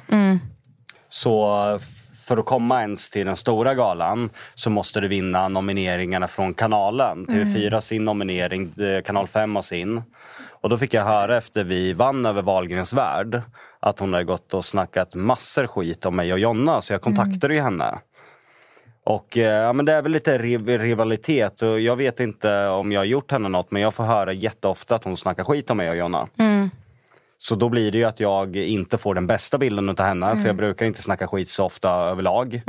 Så 1.09 1.62
f- 1.77 1.82
för 2.28 2.36
att 2.36 2.44
komma 2.47 2.81
ens 2.81 3.11
till 3.11 3.27
den 3.27 3.36
stora 3.36 3.74
galan 3.74 4.31
så 4.55 4.70
måste 4.70 5.01
du 5.01 5.09
vinna 5.09 5.49
nomineringarna 5.49 6.28
från 6.28 6.55
kanalen. 6.55 7.27
TV4 7.27 7.81
sin 7.81 8.05
nominering, 8.05 8.73
eh, 8.81 9.03
Kanal 9.03 9.28
5 9.28 9.55
har 9.55 9.62
sin. 9.62 10.03
Och 10.61 10.69
då 10.69 10.78
fick 10.78 10.94
jag 10.94 11.05
höra 11.05 11.36
efter 11.36 11.65
vi 11.65 11.93
vann 11.93 12.27
över 12.27 12.43
Wahlgrens 12.43 12.93
värld 12.93 13.43
att 13.81 13.99
hon 13.99 14.12
hade 14.12 14.24
gått 14.24 14.55
och 14.55 14.65
snackat 14.65 15.15
massor 15.15 15.66
skit 15.66 16.07
om 16.07 16.16
mig 16.16 16.32
och 16.32 16.39
Jonna. 16.39 16.82
Så 16.82 16.93
jag 16.93 17.03
kontaktade 17.03 17.55
ju 17.55 17.61
henne. 17.61 17.99
Och 19.05 19.39
eh, 19.39 19.62
ja, 19.62 19.73
men 19.73 19.87
det 19.87 19.93
är 19.93 20.03
väl 20.03 20.12
lite 20.12 20.39
riv- 20.39 20.79
rivalitet 20.79 21.62
och 21.62 21.81
jag 21.81 21.97
vet 21.97 22.20
inte 22.20 22.66
om 22.66 22.93
jag 22.93 23.01
har 23.01 23.05
gjort 23.05 23.31
henne 23.33 23.49
något 23.49 23.70
men 23.70 23.83
jag 23.83 23.95
får 23.95 24.05
höra 24.05 24.33
jätteofta 24.33 24.95
att 24.95 25.05
hon 25.05 25.16
snackar 25.16 25.45
skit 25.45 25.70
om 25.70 25.77
mig 25.77 25.91
och 25.91 25.97
Jonna. 25.97 26.29
Så 27.39 27.55
då 27.55 27.69
blir 27.69 27.93
det 27.93 27.99
ju 27.99 28.05
att 28.05 28.20
jag 28.20 28.57
inte 28.57 28.99
får 28.99 29.15
den 29.15 29.27
bästa 29.27 29.59
bilden 29.59 29.89
av 29.89 30.01
henne 30.01 30.37
för 30.37 30.47
jag 30.47 30.57
brukar 30.57 30.87
inte 30.87 31.03
snacka 31.03 31.27
skit 31.27 31.49
så 31.49 31.65
ofta 31.65 31.91
överlag. 31.91 32.62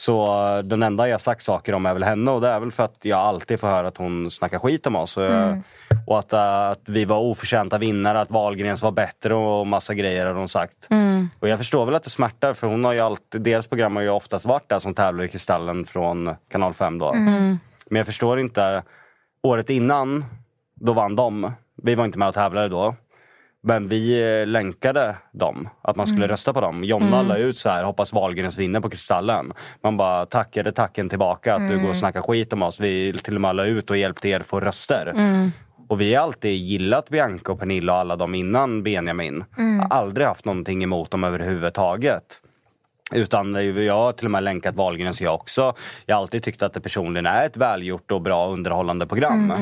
Så 0.00 0.24
eh, 0.24 0.58
den 0.58 0.82
enda 0.82 1.08
jag 1.08 1.20
sagt 1.20 1.42
saker 1.42 1.74
om 1.74 1.86
är 1.86 1.94
väl 1.94 2.02
henne 2.02 2.30
och 2.30 2.40
det 2.40 2.48
är 2.48 2.60
väl 2.60 2.72
för 2.72 2.82
att 2.84 3.04
jag 3.04 3.18
alltid 3.18 3.60
får 3.60 3.68
höra 3.68 3.88
att 3.88 3.96
hon 3.96 4.30
snackar 4.30 4.58
skit 4.58 4.86
om 4.86 4.96
oss. 4.96 5.18
Eh, 5.18 5.54
Och 6.06 6.18
att, 6.18 6.32
eh, 6.32 6.68
att 6.70 6.80
vi 6.86 7.04
var 7.04 7.18
oförtjänta 7.18 7.78
vinnare, 7.78 8.20
att 8.20 8.30
Wahlgrens 8.30 8.82
var 8.82 8.90
bättre 8.92 9.34
och 9.34 9.66
massa 9.66 9.94
grejer 9.94 10.26
har 10.26 10.34
hon 10.34 10.48
sagt. 10.48 10.88
Och 11.40 11.48
jag 11.48 11.58
förstår 11.58 11.86
väl 11.86 11.94
att 11.94 12.02
det 12.02 12.10
smärtar 12.10 12.54
för 12.54 12.66
hon 12.66 12.84
har 12.84 12.92
ju 12.92 13.00
alltid, 13.00 13.42
deras 13.42 13.66
program 13.66 13.96
har 13.96 14.02
ju 14.02 14.08
oftast 14.10 14.46
varit 14.46 14.68
där 14.68 14.78
som 14.78 14.94
tävlar 14.94 15.24
i 15.24 15.28
Kristallen 15.28 15.84
från 15.86 16.34
kanal 16.50 16.74
5 16.74 16.98
då. 16.98 17.12
Men 17.90 17.96
jag 17.98 18.06
förstår 18.06 18.38
inte, 18.40 18.82
året 19.42 19.70
innan, 19.70 20.24
då 20.80 20.92
vann 20.92 21.16
de. 21.16 21.52
Vi 21.82 21.94
var 21.94 22.04
inte 22.04 22.18
med 22.18 22.28
och 22.28 22.34
tävlade 22.34 22.68
då. 22.68 22.94
Men 23.62 23.88
vi 23.88 24.32
eh, 24.40 24.46
länkade 24.46 25.16
dem, 25.32 25.68
att 25.82 25.96
man 25.96 26.06
skulle 26.06 26.28
rösta 26.28 26.52
på 26.52 26.60
dem. 26.60 26.84
Jonna 26.84 27.22
la 27.22 27.36
ut 27.36 27.58
så 27.58 27.68
här, 27.68 27.84
hoppas 27.84 28.12
Wahlgrens 28.12 28.58
vinner 28.58 28.80
på 28.80 28.90
Kristallen. 28.90 29.52
Man 29.82 29.96
bara 29.96 30.26
tackade 30.26 30.72
tacken 30.72 31.08
tillbaka 31.08 31.54
att 31.54 31.68
du 31.68 31.80
går 31.80 31.88
och 31.88 31.96
snackar 31.96 32.22
skit 32.22 32.52
om 32.52 32.62
oss. 32.62 32.80
Vi 32.80 33.12
till 33.12 33.34
och 33.34 33.40
med 33.40 33.56
la 33.56 33.64
ut 33.64 33.90
och 33.90 33.96
hjälpte 33.96 34.28
er 34.28 34.40
få 34.40 34.60
röster. 34.60 35.14
Och 35.88 36.00
vi 36.00 36.14
har 36.14 36.22
alltid 36.22 36.56
gillat 36.56 37.08
Bianca 37.08 37.52
och 37.52 37.58
Pernilla 37.58 37.92
och 37.92 37.98
alla 37.98 38.16
dem 38.16 38.34
innan 38.34 38.82
Benjamin. 38.82 39.44
Har 39.80 39.98
aldrig 39.98 40.26
haft 40.26 40.44
någonting 40.44 40.82
emot 40.82 41.10
dem 41.10 41.24
överhuvudtaget. 41.24 42.40
Utan 43.14 43.74
jag 43.84 43.94
har 43.94 44.12
till 44.12 44.26
och 44.26 44.30
med 44.30 44.42
länkat 44.42 44.74
Wahlgrens 44.74 45.20
jag 45.20 45.34
också. 45.34 45.74
Jag 46.06 46.16
har 46.16 46.22
alltid 46.22 46.42
tyckt 46.42 46.62
att 46.62 46.72
det 46.72 46.80
personligen 46.80 47.26
är 47.26 47.46
ett 47.46 47.56
välgjort 47.56 48.10
och 48.10 48.22
bra 48.22 48.48
underhållande 48.48 49.06
program. 49.06 49.52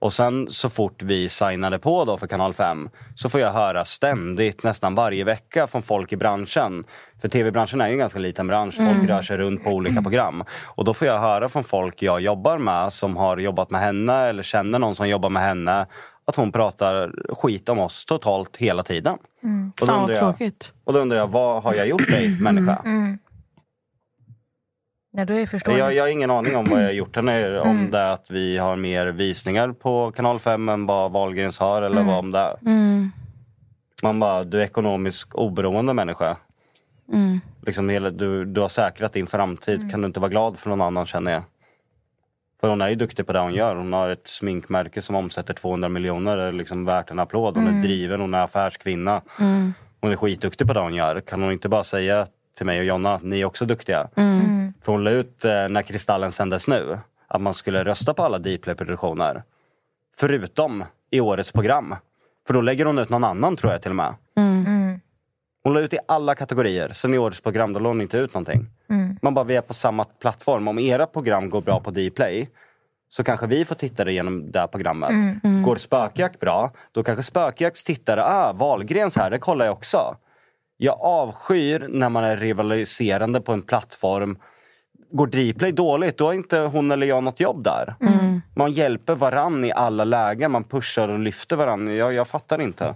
Och 0.00 0.12
sen 0.12 0.46
så 0.50 0.70
fort 0.70 1.02
vi 1.02 1.28
signade 1.28 1.78
på 1.78 2.04
då 2.04 2.16
för 2.18 2.26
kanal 2.26 2.52
5 2.52 2.88
så 3.14 3.28
får 3.28 3.40
jag 3.40 3.52
höra 3.52 3.84
ständigt, 3.84 4.62
nästan 4.64 4.94
varje 4.94 5.24
vecka 5.24 5.66
från 5.66 5.82
folk 5.82 6.12
i 6.12 6.16
branschen. 6.16 6.84
För 7.20 7.28
tv-branschen 7.28 7.80
är 7.80 7.86
ju 7.86 7.92
en 7.92 7.98
ganska 7.98 8.18
liten 8.18 8.46
bransch, 8.46 8.74
folk 8.76 8.88
Mm. 8.90 9.06
rör 9.06 9.22
sig 9.22 9.36
runt 9.36 9.64
på 9.64 9.70
olika 9.70 10.02
program. 10.02 10.44
Och 10.66 10.84
då 10.84 10.94
får 10.94 11.06
jag 11.08 11.20
höra 11.20 11.48
från 11.48 11.64
folk 11.64 12.02
jag 12.02 12.20
jobbar 12.20 12.58
med 12.58 12.92
som 12.92 13.16
har 13.16 13.36
jobbat 13.36 13.70
med 13.70 13.80
henne 13.80 14.14
eller 14.14 14.42
känner 14.42 14.78
någon 14.78 14.94
som 14.94 15.08
jobbar 15.08 15.28
med 15.30 15.42
henne 15.42 15.86
att 16.24 16.36
hon 16.36 16.52
pratar 16.52 17.12
skit 17.34 17.68
om 17.68 17.78
oss 17.78 18.04
totalt 18.04 18.56
hela 18.56 18.82
tiden. 18.82 19.16
Mm. 19.42 19.72
Och 19.80 19.86
då 19.86 19.86
Fan 19.86 20.00
vad 20.00 20.08
undrar 20.10 20.14
jag- 20.26 20.36
tråkigt. 20.38 20.72
Och 20.84 20.92
då 20.92 20.98
undrar 20.98 21.18
jag, 21.18 21.28
vad 21.28 21.62
har 21.62 21.74
jag 21.74 21.88
gjort 21.88 22.10
dig 22.10 22.40
människa? 22.40 22.82
Mm. 22.84 23.18
Ja, 25.12 25.24
då 25.24 25.34
är 25.34 25.46
förståeligt. 25.46 25.78
Jag, 25.84 25.94
jag 25.94 26.02
har 26.02 26.08
ingen 26.08 26.30
aning 26.30 26.56
om 26.56 26.64
vad 26.70 26.80
jag 26.80 26.86
har 26.86 26.92
gjort 26.92 27.16
henne. 27.16 27.60
Om 27.60 27.68
Mm. 27.70 27.90
det 27.90 28.12
att 28.12 28.30
vi 28.30 28.58
har 28.58 28.76
mer 28.76 29.06
visningar 29.06 29.72
på 29.72 30.12
kanal 30.16 30.38
5 30.38 30.68
än 30.68 30.86
vad 30.86 31.12
Wahlgrens 31.12 31.58
har 31.58 31.82
eller 31.82 31.96
Mm. 32.00 32.06
vad 32.06 32.18
om 32.18 32.30
det 32.30 32.38
är. 32.38 32.56
Mm. 32.66 33.10
Man 34.02 34.20
bara, 34.20 34.44
du 34.44 34.60
är 34.60 34.64
ekonomiskt 34.64 35.34
oberoende 35.34 35.92
människa. 35.94 36.36
Mm. 37.12 37.40
Liksom 37.66 37.88
hela, 37.88 38.10
du, 38.10 38.44
du 38.44 38.60
har 38.60 38.68
säkrat 38.68 39.12
din 39.12 39.26
framtid. 39.26 39.78
Mm. 39.78 39.90
Kan 39.90 40.00
du 40.00 40.06
inte 40.06 40.20
vara 40.20 40.28
glad 40.30 40.58
för 40.58 40.70
någon 40.70 40.80
annan 40.80 41.06
känner 41.06 41.32
jag. 41.32 41.42
För 42.60 42.68
hon 42.68 42.82
är 42.82 42.88
ju 42.88 42.94
duktig 42.94 43.26
på 43.26 43.32
det 43.32 43.38
hon 43.40 43.54
gör. 43.54 43.74
Hon 43.76 43.92
har 43.92 44.08
ett 44.08 44.28
sminkmärke 44.28 45.02
som 45.02 45.16
omsätter 45.16 45.54
200 45.54 45.88
miljoner. 45.88 46.36
Det 46.36 46.42
är 46.42 46.52
liksom 46.52 46.84
värt 46.84 47.10
en 47.10 47.18
applåd. 47.18 47.54
Hon 47.56 47.66
Mm. 47.66 47.78
är 47.78 47.82
driven, 47.82 48.20
hon 48.20 48.34
är 48.34 48.40
affärskvinna. 48.42 49.22
Mm. 49.40 49.72
Hon 50.00 50.12
är 50.12 50.16
skitduktig 50.16 50.66
på 50.66 50.72
det 50.72 50.80
hon 50.80 50.94
gör. 50.94 51.20
Kan 51.20 51.42
hon 51.42 51.52
inte 51.52 51.68
bara 51.68 51.84
säga 51.84 52.26
till 52.60 52.66
mig 52.66 52.78
och 52.78 52.84
Jonna, 52.84 53.20
ni 53.22 53.40
är 53.40 53.44
också 53.44 53.64
duktiga. 53.64 54.08
Mm. 54.16 54.72
För 54.82 54.92
hon 54.92 55.04
la 55.04 55.10
ut 55.10 55.44
eh, 55.44 55.68
när 55.68 55.82
Kristallen 55.82 56.32
sändes 56.32 56.68
nu 56.68 56.98
att 57.26 57.40
man 57.40 57.54
skulle 57.54 57.84
rösta 57.84 58.14
på 58.14 58.22
alla 58.22 58.38
Dplay-produktioner. 58.38 59.42
Förutom 60.16 60.84
i 61.10 61.20
årets 61.20 61.52
program. 61.52 61.94
För 62.46 62.54
då 62.54 62.60
lägger 62.60 62.84
hon 62.84 62.98
ut 62.98 63.10
någon 63.10 63.24
annan 63.24 63.56
tror 63.56 63.72
jag 63.72 63.82
till 63.82 63.90
och 63.90 63.96
med. 63.96 64.14
Mm. 64.36 65.00
Hon 65.62 65.74
la 65.74 65.80
ut 65.80 65.92
i 65.92 65.98
alla 66.08 66.34
kategorier. 66.34 66.88
Sen 66.92 67.14
i 67.14 67.18
årets 67.18 67.40
program 67.40 67.72
då 67.72 67.80
la 67.80 67.88
hon 67.88 68.00
inte 68.00 68.18
ut 68.18 68.34
någonting. 68.34 68.66
Mm. 68.90 69.16
Man 69.22 69.34
bara, 69.34 69.44
vi 69.44 69.56
är 69.56 69.60
på 69.60 69.74
samma 69.74 70.04
plattform. 70.04 70.68
Om 70.68 70.78
era 70.78 71.06
program 71.06 71.50
går 71.50 71.60
bra 71.60 71.80
på 71.80 71.90
Dplay 71.90 72.48
så 73.08 73.24
kanske 73.24 73.46
vi 73.46 73.64
får 73.64 73.74
tittare 73.74 74.12
genom 74.12 74.50
det 74.50 74.60
här 74.60 74.66
programmet. 74.66 75.10
Mm. 75.10 75.40
Mm. 75.44 75.62
Går 75.62 75.76
Spökjakt 75.76 76.40
bra, 76.40 76.72
då 76.92 77.02
kanske 77.02 77.22
Spökjakts 77.22 77.84
tittare, 77.84 78.22
ah, 78.24 78.52
Wahlgrens 78.52 79.16
här, 79.16 79.30
det 79.30 79.38
kollar 79.38 79.66
jag 79.66 79.72
också. 79.72 80.16
Jag 80.82 80.96
avskyr 81.00 81.86
när 81.88 82.08
man 82.08 82.24
är 82.24 82.36
rivaliserande 82.36 83.40
på 83.40 83.52
en 83.52 83.62
plattform. 83.62 84.38
Går 85.10 85.26
Dplay 85.26 85.72
dåligt, 85.72 86.18
då 86.18 86.26
har 86.26 86.32
inte 86.32 86.58
hon 86.58 86.90
eller 86.90 87.06
jag 87.06 87.24
något 87.24 87.40
jobb 87.40 87.64
där. 87.64 87.94
Mm. 88.00 88.40
Man 88.56 88.72
hjälper 88.72 89.14
varann 89.14 89.64
i 89.64 89.72
alla 89.72 90.04
lägen, 90.04 90.50
man 90.50 90.64
pushar 90.64 91.08
och 91.08 91.18
lyfter 91.18 91.56
varann. 91.56 91.96
Jag, 91.96 92.12
jag 92.12 92.28
fattar 92.28 92.60
inte. 92.60 92.94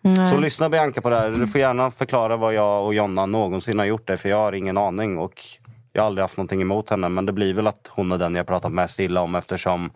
Nej. 0.00 0.26
Så 0.26 0.36
lyssna 0.40 0.68
Bianca 0.68 1.00
på 1.00 1.10
det 1.10 1.18
här. 1.18 1.30
Du 1.30 1.46
får 1.46 1.60
gärna 1.60 1.90
förklara 1.90 2.36
vad 2.36 2.54
jag 2.54 2.84
och 2.86 2.94
Jonna 2.94 3.26
någonsin 3.26 3.78
har 3.78 3.86
gjort 3.86 4.06
det, 4.06 4.16
för 4.16 4.28
jag 4.28 4.36
har 4.36 4.52
ingen 4.52 4.78
aning. 4.78 5.18
Och 5.18 5.44
jag 5.92 6.02
har 6.02 6.06
aldrig 6.06 6.22
haft 6.22 6.36
någonting 6.36 6.62
emot 6.62 6.90
henne, 6.90 7.08
men 7.08 7.26
det 7.26 7.32
blir 7.32 7.54
väl 7.54 7.66
att 7.66 7.90
hon 7.90 8.12
är 8.12 8.18
den 8.18 8.34
jag 8.34 8.46
pratat 8.46 8.72
mest 8.72 9.00
illa 9.00 9.20
om 9.20 9.34
eftersom 9.34 9.90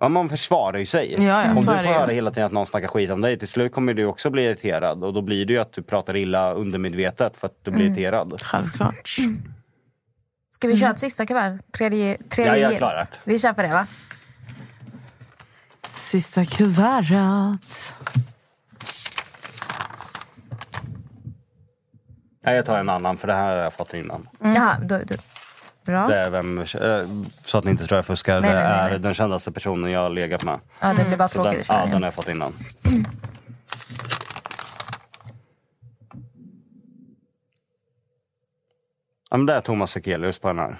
Ja, 0.00 0.08
man 0.08 0.28
försvarar 0.28 0.78
ju 0.78 0.86
sig. 0.86 1.14
Ja, 1.18 1.22
ja, 1.44 1.50
om 1.50 1.58
så 1.58 1.70
du 1.70 1.76
får 1.76 1.84
höra 1.84 2.06
hela 2.12 2.30
tiden 2.30 2.46
att 2.46 2.52
någon 2.52 2.66
snackar 2.66 2.88
skit 2.88 3.10
om 3.10 3.20
dig, 3.20 3.38
till 3.38 3.48
slut 3.48 3.72
kommer 3.72 3.94
du 3.94 4.04
också 4.04 4.30
bli 4.30 4.42
irriterad. 4.44 5.04
Och 5.04 5.12
då 5.14 5.22
blir 5.22 5.46
det 5.46 5.52
ju 5.52 5.58
att 5.58 5.72
du 5.72 5.82
pratar 5.82 6.16
illa 6.16 6.52
undermedvetet 6.52 7.36
för 7.36 7.46
att 7.46 7.64
du 7.64 7.70
blir 7.70 7.80
Mm. 7.86 7.92
irriterad. 7.92 8.40
Självklart. 8.42 9.08
Ska 10.50 10.68
vi 10.68 10.76
köra 10.76 10.90
ett 10.90 10.98
sista 10.98 11.26
kuvert? 11.26 11.58
Tredje, 11.78 12.16
tredje 12.28 12.52
Ja, 12.52 12.58
jag 12.58 12.66
är 12.66 12.70
gilt. 12.70 12.78
klar. 12.78 13.06
Vi 13.24 13.38
kör 13.38 13.52
på 13.52 13.62
det 13.62 13.68
va? 13.68 13.86
Sista 15.88 16.44
kuvertet. 16.44 17.94
Nej, 22.44 22.56
jag 22.56 22.66
tar 22.66 22.78
en 22.78 22.88
annan, 22.88 23.16
för 23.16 23.26
det 23.26 23.34
här 23.34 23.56
har 23.56 23.62
jag 23.62 23.72
fått 23.74 23.94
innan. 23.94 24.28
Jaha, 24.40 24.76
då, 24.82 24.98
då. 25.06 25.14
Bra. 25.86 26.06
Det 26.06 26.16
är 26.16 26.30
vem, 26.30 26.58
eh, 26.58 26.64
så 27.40 27.58
att 27.58 27.64
ni 27.64 27.70
inte 27.70 27.86
tror 27.86 27.96
jag 27.98 28.06
fuskar. 28.06 28.40
Nej, 28.40 28.50
det 28.50 28.56
nej, 28.56 28.82
nej, 28.84 28.94
är 28.94 28.98
den 28.98 29.14
kändaste 29.14 29.52
personen 29.52 29.90
jag 29.90 30.00
har 30.00 30.10
legat 30.10 30.44
med. 30.44 30.60
Ja, 30.80 30.94
det 30.94 31.04
blir 31.04 31.16
bara 31.16 31.28
Så 31.28 31.42
den, 31.42 31.52
tråkigt. 31.52 31.66
ja, 31.68 31.82
den 31.86 31.92
har 31.92 32.06
jag 32.06 32.14
fått 32.14 32.28
innan. 32.28 32.52
Ja, 39.30 39.36
men 39.36 39.46
det 39.46 39.52
är 39.54 39.60
Thomas 39.60 39.90
Sekelius 39.90 40.38
på 40.38 40.48
den 40.48 40.58
här. 40.58 40.76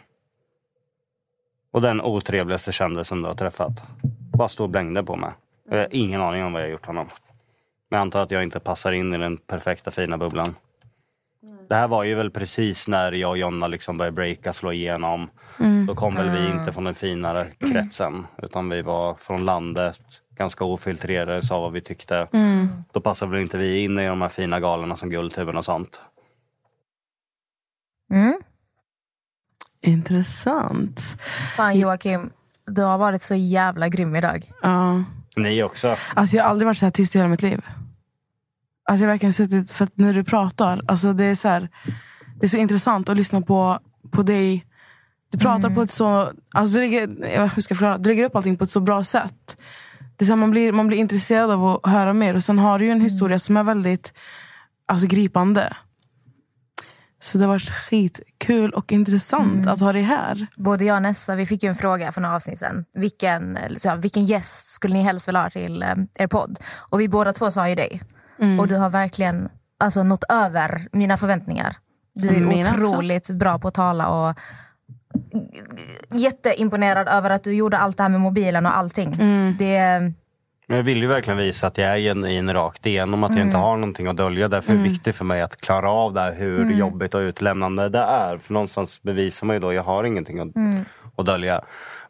Och 1.72 1.80
den 1.82 2.00
otrevligaste 2.00 2.72
kändisen 2.72 3.22
du 3.22 3.28
har 3.28 3.34
träffat. 3.34 3.82
Bara 4.32 4.48
stå 4.48 4.64
och 4.64 4.70
blängde 4.70 5.02
på 5.02 5.16
mig. 5.16 5.30
Jag 5.70 5.76
har 5.78 5.88
ingen 5.90 6.20
aning 6.20 6.44
om 6.44 6.52
vad 6.52 6.62
jag 6.62 6.66
har 6.66 6.72
gjort 6.72 6.86
honom. 6.86 7.06
Men 7.90 7.96
jag 7.98 8.02
antar 8.02 8.22
att 8.22 8.30
jag 8.30 8.42
inte 8.42 8.60
passar 8.60 8.92
in 8.92 9.14
i 9.14 9.18
den 9.18 9.36
perfekta 9.36 9.90
fina 9.90 10.18
bubblan. 10.18 10.54
Det 11.68 11.74
här 11.74 11.88
var 11.88 12.04
ju 12.04 12.14
väl 12.14 12.30
precis 12.30 12.88
när 12.88 13.12
jag 13.12 13.30
och 13.30 13.38
Jonna 13.38 13.66
liksom 13.66 13.98
började 13.98 14.14
breaka, 14.14 14.52
slå 14.52 14.72
igenom. 14.72 15.30
Mm. 15.60 15.86
Då 15.86 15.94
kom 15.94 16.14
väl 16.14 16.30
vi 16.30 16.38
Ah. 16.38 16.60
inte 16.60 16.72
från 16.72 16.84
den 16.84 16.94
finare 16.94 17.46
kretsen. 17.72 18.26
Utan 18.42 18.68
vi 18.68 18.82
var 18.82 19.14
från 19.14 19.44
landet, 19.44 20.00
ganska 20.36 20.64
ofiltrerade, 20.64 21.42
sa 21.42 21.60
vad 21.60 21.72
vi 21.72 21.80
tyckte. 21.80 22.28
Mm. 22.32 22.68
Då 22.92 23.00
passade 23.00 23.32
väl 23.32 23.40
inte 23.40 23.58
vi 23.58 23.78
in 23.84 23.98
i 23.98 24.06
de 24.06 24.22
här 24.22 24.28
fina 24.28 24.60
galorna 24.60 24.96
som 24.96 25.10
Guldtuben 25.10 25.56
och 25.56 25.64
sånt. 25.64 26.02
Mm. 28.12 28.34
Intressant. 29.82 31.00
Fan 31.56 31.78
Joakim, 31.78 32.30
du 32.66 32.82
har 32.82 32.98
varit 32.98 33.22
så 33.22 33.34
jävla 33.34 33.88
grym 33.88 34.16
idag. 34.16 34.52
Ja. 34.62 35.04
Ni 35.36 35.62
också. 35.62 35.96
Alltså 36.14 36.36
jag 36.36 36.44
har 36.44 36.50
aldrig 36.50 36.66
varit 36.66 36.78
så 36.78 36.86
här 36.86 36.90
tyst 36.90 37.14
i 37.14 37.18
hela 37.18 37.28
mitt 37.28 37.42
liv. 37.42 37.62
Alltså 38.88 39.04
jag 39.04 39.08
har 39.08 39.14
verkligen 39.14 39.32
suttit, 39.32 39.70
för 39.70 39.84
att 39.84 39.98
när 39.98 40.12
du 40.12 40.24
pratar, 40.24 40.82
alltså 40.88 41.12
det 41.12 41.24
är 41.24 41.34
så 41.34 41.48
här, 41.48 41.68
det 42.40 42.46
är 42.46 42.48
så 42.48 42.56
intressant 42.56 43.08
att 43.08 43.16
lyssna 43.16 43.40
på, 43.40 43.78
på 44.10 44.22
dig. 44.22 44.66
Du 45.30 45.38
pratar 45.38 45.70
på 45.70 45.82
ett 45.82 45.90
så, 45.90 46.30
alltså 46.54 46.74
du 46.74 46.80
lägger, 46.80 47.06
hur 47.54 47.62
ska 47.62 47.72
jag 47.72 47.78
förklara? 47.78 47.98
Du 47.98 48.08
lägger 48.08 48.24
upp 48.24 48.36
allting 48.36 48.56
på 48.56 48.64
ett 48.64 48.70
så 48.70 48.80
bra 48.80 49.04
sätt. 49.04 49.56
Det 50.16 50.24
är 50.24 50.26
så 50.26 50.32
här, 50.32 50.36
man, 50.36 50.50
blir, 50.50 50.72
man 50.72 50.86
blir 50.86 50.98
intresserad 50.98 51.50
av 51.50 51.66
att 51.66 51.90
höra 51.90 52.12
mer 52.12 52.34
och 52.34 52.44
sen 52.44 52.58
har 52.58 52.78
du 52.78 52.84
ju 52.84 52.90
en 52.90 53.00
historia 53.00 53.38
som 53.38 53.56
är 53.56 53.62
väldigt 53.62 54.12
alltså, 54.86 55.06
gripande. 55.06 55.76
Så 57.18 57.38
det 57.38 57.44
har 57.44 57.48
varit 57.48 57.70
skitkul 57.70 58.70
och 58.70 58.92
intressant 58.92 59.66
att 59.66 59.80
ha 59.80 59.92
dig 59.92 60.02
här. 60.02 60.46
Både 60.56 60.84
jag 60.84 60.96
och 60.96 61.02
Nessa 61.02 61.34
vi 61.34 61.46
fick 61.46 61.62
ju 61.62 61.68
en 61.68 61.74
fråga 61.74 62.12
för 62.12 62.20
några 62.20 62.36
avsnitt 62.36 62.58
sen. 62.58 62.84
Vilken, 62.94 63.58
så, 63.76 63.96
vilken 63.96 64.26
gäst 64.26 64.68
skulle 64.68 64.94
ni 64.94 65.02
helst 65.02 65.28
vilja 65.28 65.42
ha 65.42 65.50
till 65.50 65.82
eh, 65.82 65.94
er 66.14 66.26
podd? 66.26 66.58
Och 66.90 67.00
vi 67.00 67.08
båda 67.08 67.32
två 67.32 67.50
sa 67.50 67.68
ju 67.68 67.74
dig. 67.74 68.02
Mm. 68.38 68.60
Och 68.60 68.68
du 68.68 68.74
har 68.76 68.90
verkligen 68.90 69.48
alltså, 69.78 70.02
nått 70.02 70.24
över 70.28 70.88
mina 70.92 71.16
förväntningar. 71.16 71.76
Du 72.14 72.28
är 72.28 72.40
Mina 72.40 72.70
också. 72.70 72.82
otroligt 72.82 73.30
bra 73.30 73.58
på 73.58 73.68
att 73.68 73.74
tala 73.74 74.08
och 74.08 74.36
jätteimponerad 76.10 77.08
över 77.08 77.30
att 77.30 77.44
du 77.44 77.54
gjorde 77.54 77.78
allt 77.78 77.96
det 77.96 78.02
här 78.02 78.10
med 78.10 78.20
mobilen 78.20 78.66
och 78.66 78.76
allting. 78.76 79.12
Mm. 79.20 79.54
Det, 79.58 80.00
Men 80.68 80.76
jag 80.76 80.84
vill 80.84 80.98
ju 80.98 81.06
verkligen 81.06 81.38
visa 81.38 81.66
att 81.66 81.78
jag 81.78 81.88
är 81.92 81.98
genuin 81.98 82.52
rakt 82.52 82.86
igenom, 82.86 83.24
att 83.24 83.30
jag 83.30 83.36
Mm. 83.36 83.48
inte 83.48 83.58
har 83.58 83.76
någonting 83.76 84.06
att 84.06 84.16
dölja. 84.16 84.48
Därför 84.48 84.68
är 84.70 84.74
det 84.74 84.80
Mm. 84.80 84.92
viktigt 84.92 85.16
för 85.16 85.24
mig 85.24 85.42
att 85.42 85.60
klara 85.60 85.90
av 85.90 86.12
det 86.12 86.20
här, 86.20 86.32
hur 86.34 86.62
Mm. 86.62 86.78
jobbigt 86.78 87.14
och 87.14 87.18
utlämnande 87.20 87.88
det 87.88 87.98
är. 87.98 88.38
För 88.38 88.52
någonstans 88.52 89.02
bevisar 89.02 89.46
man 89.46 89.56
ju 89.56 89.60
då, 89.60 89.72
jag 89.72 89.82
har 89.82 90.04
ingenting 90.04 90.38
att, 90.40 90.56
Mm. 90.56 90.84
att 91.16 91.26
dölja. 91.26 91.60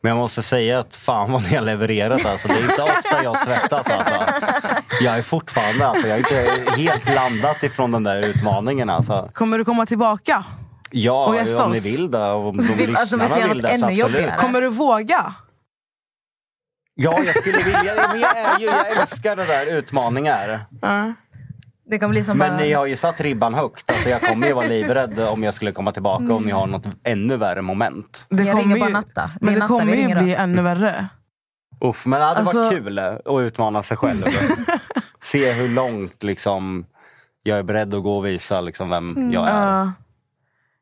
Men 0.03 0.09
jag 0.11 0.17
måste 0.17 0.43
säga 0.43 0.79
att 0.79 0.97
fan 0.97 1.33
vad 1.33 1.43
ni 1.43 1.55
har 1.55 1.61
levererat 1.65 2.27
alltså. 2.27 2.49
Det 2.49 2.55
är 2.55 2.63
inte 2.71 2.83
ofta 2.83 3.23
jag 3.25 3.39
svettas 3.39 3.91
alltså. 3.91 4.15
Jag 5.01 5.19
är 5.19 5.23
fortfarande, 5.23 5.87
alltså, 5.87 6.09
jag 6.09 6.15
är 6.19 6.19
inte 6.19 6.71
helt 6.77 7.15
landat 7.15 7.63
ifrån 7.63 7.91
den 7.93 8.03
där 8.03 8.23
utmaningen 8.23 8.91
alltså. 8.91 9.29
Kommer 9.33 9.59
du 9.59 9.65
komma 9.65 9.87
tillbaka? 9.87 10.45
Ja, 10.91 11.27
Och 11.27 11.37
gästa 11.37 11.65
om 11.65 11.73
ni 11.73 11.79
oss. 11.79 11.87
vill 11.87 12.11
det, 12.11 12.31
om 12.33 12.57
de 12.57 12.63
vi- 12.75 12.87
alltså, 12.97 13.17
vi 13.17 13.23
lyssnarna 13.23 13.49
vill 13.53 13.63
det, 13.63 13.69
så 13.69 13.75
absolut. 13.87 13.99
jobbigare. 13.99 14.37
Kommer 14.39 14.61
du 14.61 14.69
våga? 14.69 15.35
Ja, 16.95 17.19
jag 17.27 17.37
skulle 17.37 17.59
vilja. 17.59 17.95
Men 18.13 18.21
jag, 18.21 18.37
är 18.39 18.59
ju, 18.61 18.67
jag 18.67 18.91
älskar 19.01 19.37
det 19.37 19.45
där 19.45 19.67
utmaningar. 19.67 20.67
Det 21.91 21.99
kommer 21.99 22.11
bli 22.11 22.25
som 22.25 22.39
Men 22.39 22.51
bara... 22.51 22.61
ni 22.61 22.73
har 22.73 22.87
ju 22.87 22.97
satt 22.97 23.21
ribban 23.21 23.55
högt. 23.55 23.91
Alltså 23.91 24.09
jag 24.09 24.21
kommer 24.21 24.47
ju 24.47 24.53
vara 24.53 24.67
livrädd 24.67 25.19
om 25.33 25.43
jag 25.43 25.55
skulle 25.55 25.73
komma 25.73 25.93
tillbaka 25.93 26.35
om 26.35 26.43
ni 26.43 26.53
har 26.53 26.67
något 26.67 26.87
ännu 27.03 27.37
värre 27.37 27.63
moment. 27.63 28.27
Det 28.31 28.43
Jag 28.43 28.53
kommer 28.57 28.75
ringer 28.75 28.79
bara 28.81 28.89
Natta. 28.91 29.23
Det 29.41 29.45
Men 29.45 29.55
det 29.55 29.61
Natta 29.61 29.69
kommer 29.69 29.93
ju 29.93 29.99
ringer 30.03 30.15
då. 30.17 30.23
bli 30.23 30.35
ännu 30.35 30.63
värre. 30.63 31.09
Uff, 31.81 32.07
men 32.07 32.21
det 32.21 32.27
hade 32.27 32.41
Alltså- 32.41 32.59
varit 32.59 32.71
kul 32.73 32.99
att 32.99 33.21
utmana 33.41 33.83
sig 33.83 33.97
själv. 33.97 34.23
Se 35.21 35.53
hur 35.53 35.69
långt 35.69 36.23
liksom, 36.23 36.87
jag 37.43 37.59
är 37.59 37.63
beredd 37.63 37.95
att 37.95 38.03
gå 38.03 38.17
och 38.19 38.27
visa 38.27 38.61
liksom, 38.61 38.89
vem 38.91 39.31
jag 39.33 39.49
är. 39.49 39.53
Ja. 39.77 39.93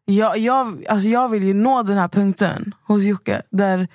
jag, 0.05 0.39
jag, 0.39 0.85
alltså 0.89 1.09
jag 1.09 1.29
vill 1.29 1.45
ju 1.45 1.55
nå 1.55 1.83
den 1.83 1.99
här 1.99 2.09
punkten 2.09 2.75
hos 2.87 3.03
Jocke 3.03 3.43
där 3.51 3.89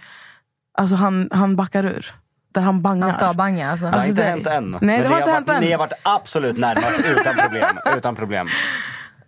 alltså 0.77 0.95
han, 0.95 1.29
han 1.31 1.55
backar 1.55 1.83
ur. 1.85 2.13
Där 2.53 2.61
han 2.61 2.81
bangar. 2.81 3.03
Han 3.03 3.13
ska 3.13 3.33
banga 3.33 3.71
alltså. 3.71 3.85
Det 3.85 3.91
har 3.91 3.97
Alltså, 3.97 4.09
inte 4.09 4.21
det- 4.23 4.29
hänt 4.29 4.47
än. 4.47 4.65
Nej, 4.65 4.79
Men 4.81 4.87
det 5.01 5.07
har 5.07 5.17
inte 5.17 5.31
varit, 5.31 5.33
hänt 5.35 5.49
än. 5.49 5.61
Ni 5.61 5.71
har 5.71 5.79
varit 5.79 5.93
absolut 6.03 6.57
närmast 6.57 6.99
utan 7.05 7.35
problem. 7.35 7.65
utan 7.97 8.15
problem. 8.15 8.47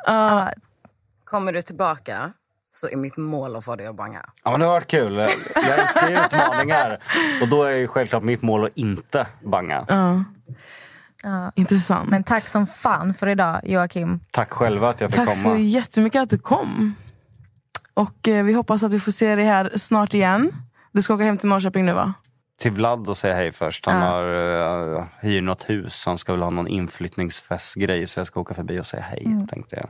Ja. 0.08 0.52
Kommer 1.26 1.54
du 1.54 1.62
tillbaka 1.62 2.32
så 2.74 2.88
är 2.88 2.96
mitt 2.96 3.18
mål 3.18 3.56
att 3.56 3.66
få 3.66 3.76
dig 3.76 3.88
att 3.88 3.96
banga. 3.96 4.26
Ja, 4.44 4.52
men 4.52 4.60
det 4.60 4.66
har 4.66 4.74
varit 4.74 4.88
kul. 4.88 5.16
Jag 5.56 5.80
älskar 5.80 6.10
ju 6.10 6.16
utmaningar. 6.20 6.98
Och 7.42 7.48
då 7.48 7.64
är 7.64 7.72
ju 7.72 7.88
självklart 7.88 8.24
mitt 8.24 8.42
mål 8.42 8.66
att 8.66 8.72
inte 8.76 9.28
banga. 9.44 9.86
Ja. 9.88 10.24
Ja. 11.24 11.52
Intressant. 11.56 12.10
Men 12.10 12.24
tack 12.24 12.48
som 12.48 12.68
fan 12.68 13.14
för 13.14 13.28
idag 13.28 13.60
Joakim. 13.64 14.20
Tack 14.32 14.50
själva 14.52 14.90
att 14.90 15.02
jag 15.02 15.12
fick 15.12 15.20
Tack 15.26 15.34
så 15.38 15.44
komma. 15.44 15.58
jättemycket 15.60 16.22
att 16.22 16.30
du 16.30 16.38
kom. 16.38 16.96
Och 17.94 18.28
eh, 18.28 18.44
vi 18.44 18.54
hoppas 18.54 18.84
att 18.84 18.92
vi 18.94 19.00
får 19.00 19.12
se 19.12 19.36
dig 19.36 19.46
här 19.46 19.72
snart 19.76 20.14
igen. 20.14 20.52
Du 20.92 21.02
ska 21.02 21.14
åka 21.14 21.24
hem 21.24 21.38
till 21.38 21.50
Norrköping 21.50 21.86
nu 21.86 21.94
va? 21.94 22.14
Till 22.62 22.72
Vlad 22.72 23.10
och 23.10 23.18
säga 23.18 23.36
hej 23.36 23.52
först. 23.52 23.86
Han 23.86 23.96
Ja. 23.96 24.02
har 24.08 24.24
uh, 24.98 25.04
hyr 25.22 25.42
något 25.42 25.70
hus. 25.70 26.04
Han 26.06 26.18
ska 26.18 26.32
väl 26.32 26.42
ha 26.42 26.50
någon 26.50 26.68
inflyttningsfestgrej. 26.68 28.08
Så 28.08 28.20
jag 28.20 28.28
ska 28.28 28.40
åka 28.40 28.54
förbi 28.54 28.80
och 28.80 28.86
säga 28.86 29.04
hej, 29.04 29.24
Mm. 29.26 29.48
tänkte 29.48 29.76
jag. 29.76 29.90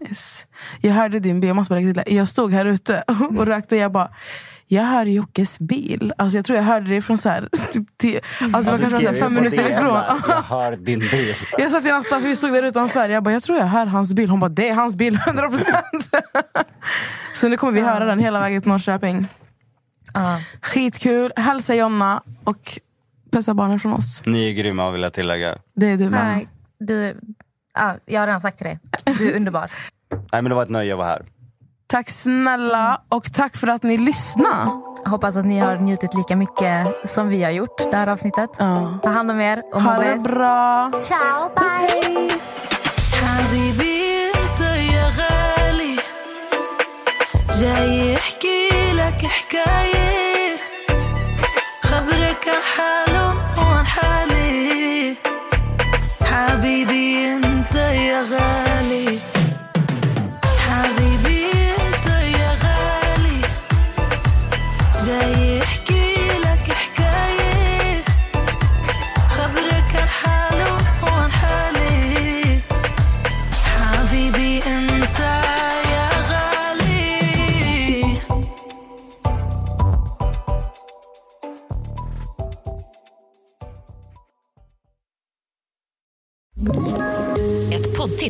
Nice. 0.00 0.44
Jag 0.80 0.92
hörde 0.92 1.18
din 1.18 1.40
bil, 1.40 1.48
jag 1.48 1.56
måste 1.56 1.74
bara 1.74 2.02
till. 2.04 2.16
Jag 2.16 2.28
stod 2.28 2.52
här 2.52 2.64
ute 2.64 3.04
och 3.38 3.46
rökte 3.46 3.74
och 3.74 3.80
jag 3.80 3.92
bara 3.92 4.10
jag 4.70 4.82
hör 4.82 5.04
Jockes 5.06 5.58
bil. 5.58 6.12
Alltså 6.18 6.38
jag 6.38 6.44
tror 6.44 6.56
jag 6.56 6.64
hörde 6.64 6.86
det 6.90 7.02
från 7.02 7.18
så 7.18 7.28
här, 7.28 7.48
typ, 7.72 7.86
tio, 7.96 8.20
alltså 8.52 8.72
Ja, 8.72 8.78
kanske 8.78 9.00
så 9.00 9.06
här 9.06 9.14
fem 9.20 9.34
minuter 9.34 9.70
ifrån. 9.70 9.98
Jag 10.28 10.42
hör 10.42 10.76
din 10.76 10.98
bil. 10.98 11.34
Jag 11.58 11.70
sa 11.70 11.80
till 11.80 11.90
Natta, 11.92 12.08
för 12.08 12.20
vi 12.20 12.36
stod 12.36 12.52
där 12.52 12.62
utanför. 12.62 13.08
Jag 13.08 13.22
bara, 13.22 13.32
jag 13.32 13.42
tror 13.42 13.58
jag 13.58 13.66
hör 13.66 13.86
hans 13.86 14.14
bil. 14.14 14.30
Hon 14.30 14.40
bara, 14.40 14.48
det 14.48 14.68
är 14.68 14.74
hans 14.74 14.96
bil, 14.96 15.16
100%. 15.16 15.54
så 17.34 17.48
nu 17.48 17.56
kommer 17.56 17.72
vi 17.72 17.80
höra 17.80 18.04
den 18.04 18.18
hela 18.18 18.40
vägen 18.40 18.62
till 18.62 18.70
Norrköping. 18.70 19.26
Uh. 20.18 20.36
Skitkul. 20.62 21.32
Hälsa 21.36 21.74
Jonna 21.74 22.22
och 22.44 22.78
pussa 23.30 23.54
barnen 23.54 23.80
från 23.80 23.92
oss. 23.92 24.22
Ni 24.26 24.48
är 24.50 24.52
grymma 24.52 24.90
vill 24.90 25.02
jag 25.02 25.12
tillägga. 25.12 25.56
Det 25.74 25.86
är 25.86 25.96
du 25.96 26.10
med. 26.10 26.24
Nej, 26.24 26.48
du, 26.78 27.20
ah, 27.74 27.94
jag 28.06 28.20
har 28.20 28.26
redan 28.26 28.40
sagt 28.40 28.58
till 28.58 28.66
dig. 28.66 28.78
Du 29.18 29.30
är 29.30 29.36
underbar. 29.36 29.70
Nej, 30.10 30.42
men 30.42 30.44
det 30.44 30.54
var 30.54 30.62
ett 30.62 30.68
nöje 30.68 30.92
att 30.92 30.98
vara 30.98 31.08
här. 31.08 31.26
Tack 31.86 32.10
snälla 32.10 33.00
och 33.08 33.32
tack 33.32 33.56
för 33.56 33.68
att 33.68 33.82
ni 33.82 33.98
lyssnade. 33.98 34.70
Hoppas 35.06 35.36
att 35.36 35.46
ni 35.46 35.58
har 35.58 35.76
njutit 35.76 36.14
lika 36.14 36.36
mycket 36.36 36.86
som 37.04 37.28
vi 37.28 37.42
har 37.42 37.50
gjort 37.50 37.78
det 37.90 37.96
här 37.96 38.06
avsnittet. 38.06 38.50
Uh. 38.60 39.00
Ta 39.00 39.08
hand 39.08 39.30
om 39.30 39.40
er 39.40 39.62
och 39.72 39.82
ha 39.82 40.02
det 40.02 40.22
bra. 40.22 40.90
Ciao, 41.02 41.48
bye. 41.56 41.56
Puss, 41.56 42.54
hej. 47.64 48.18
baby. 56.68 57.07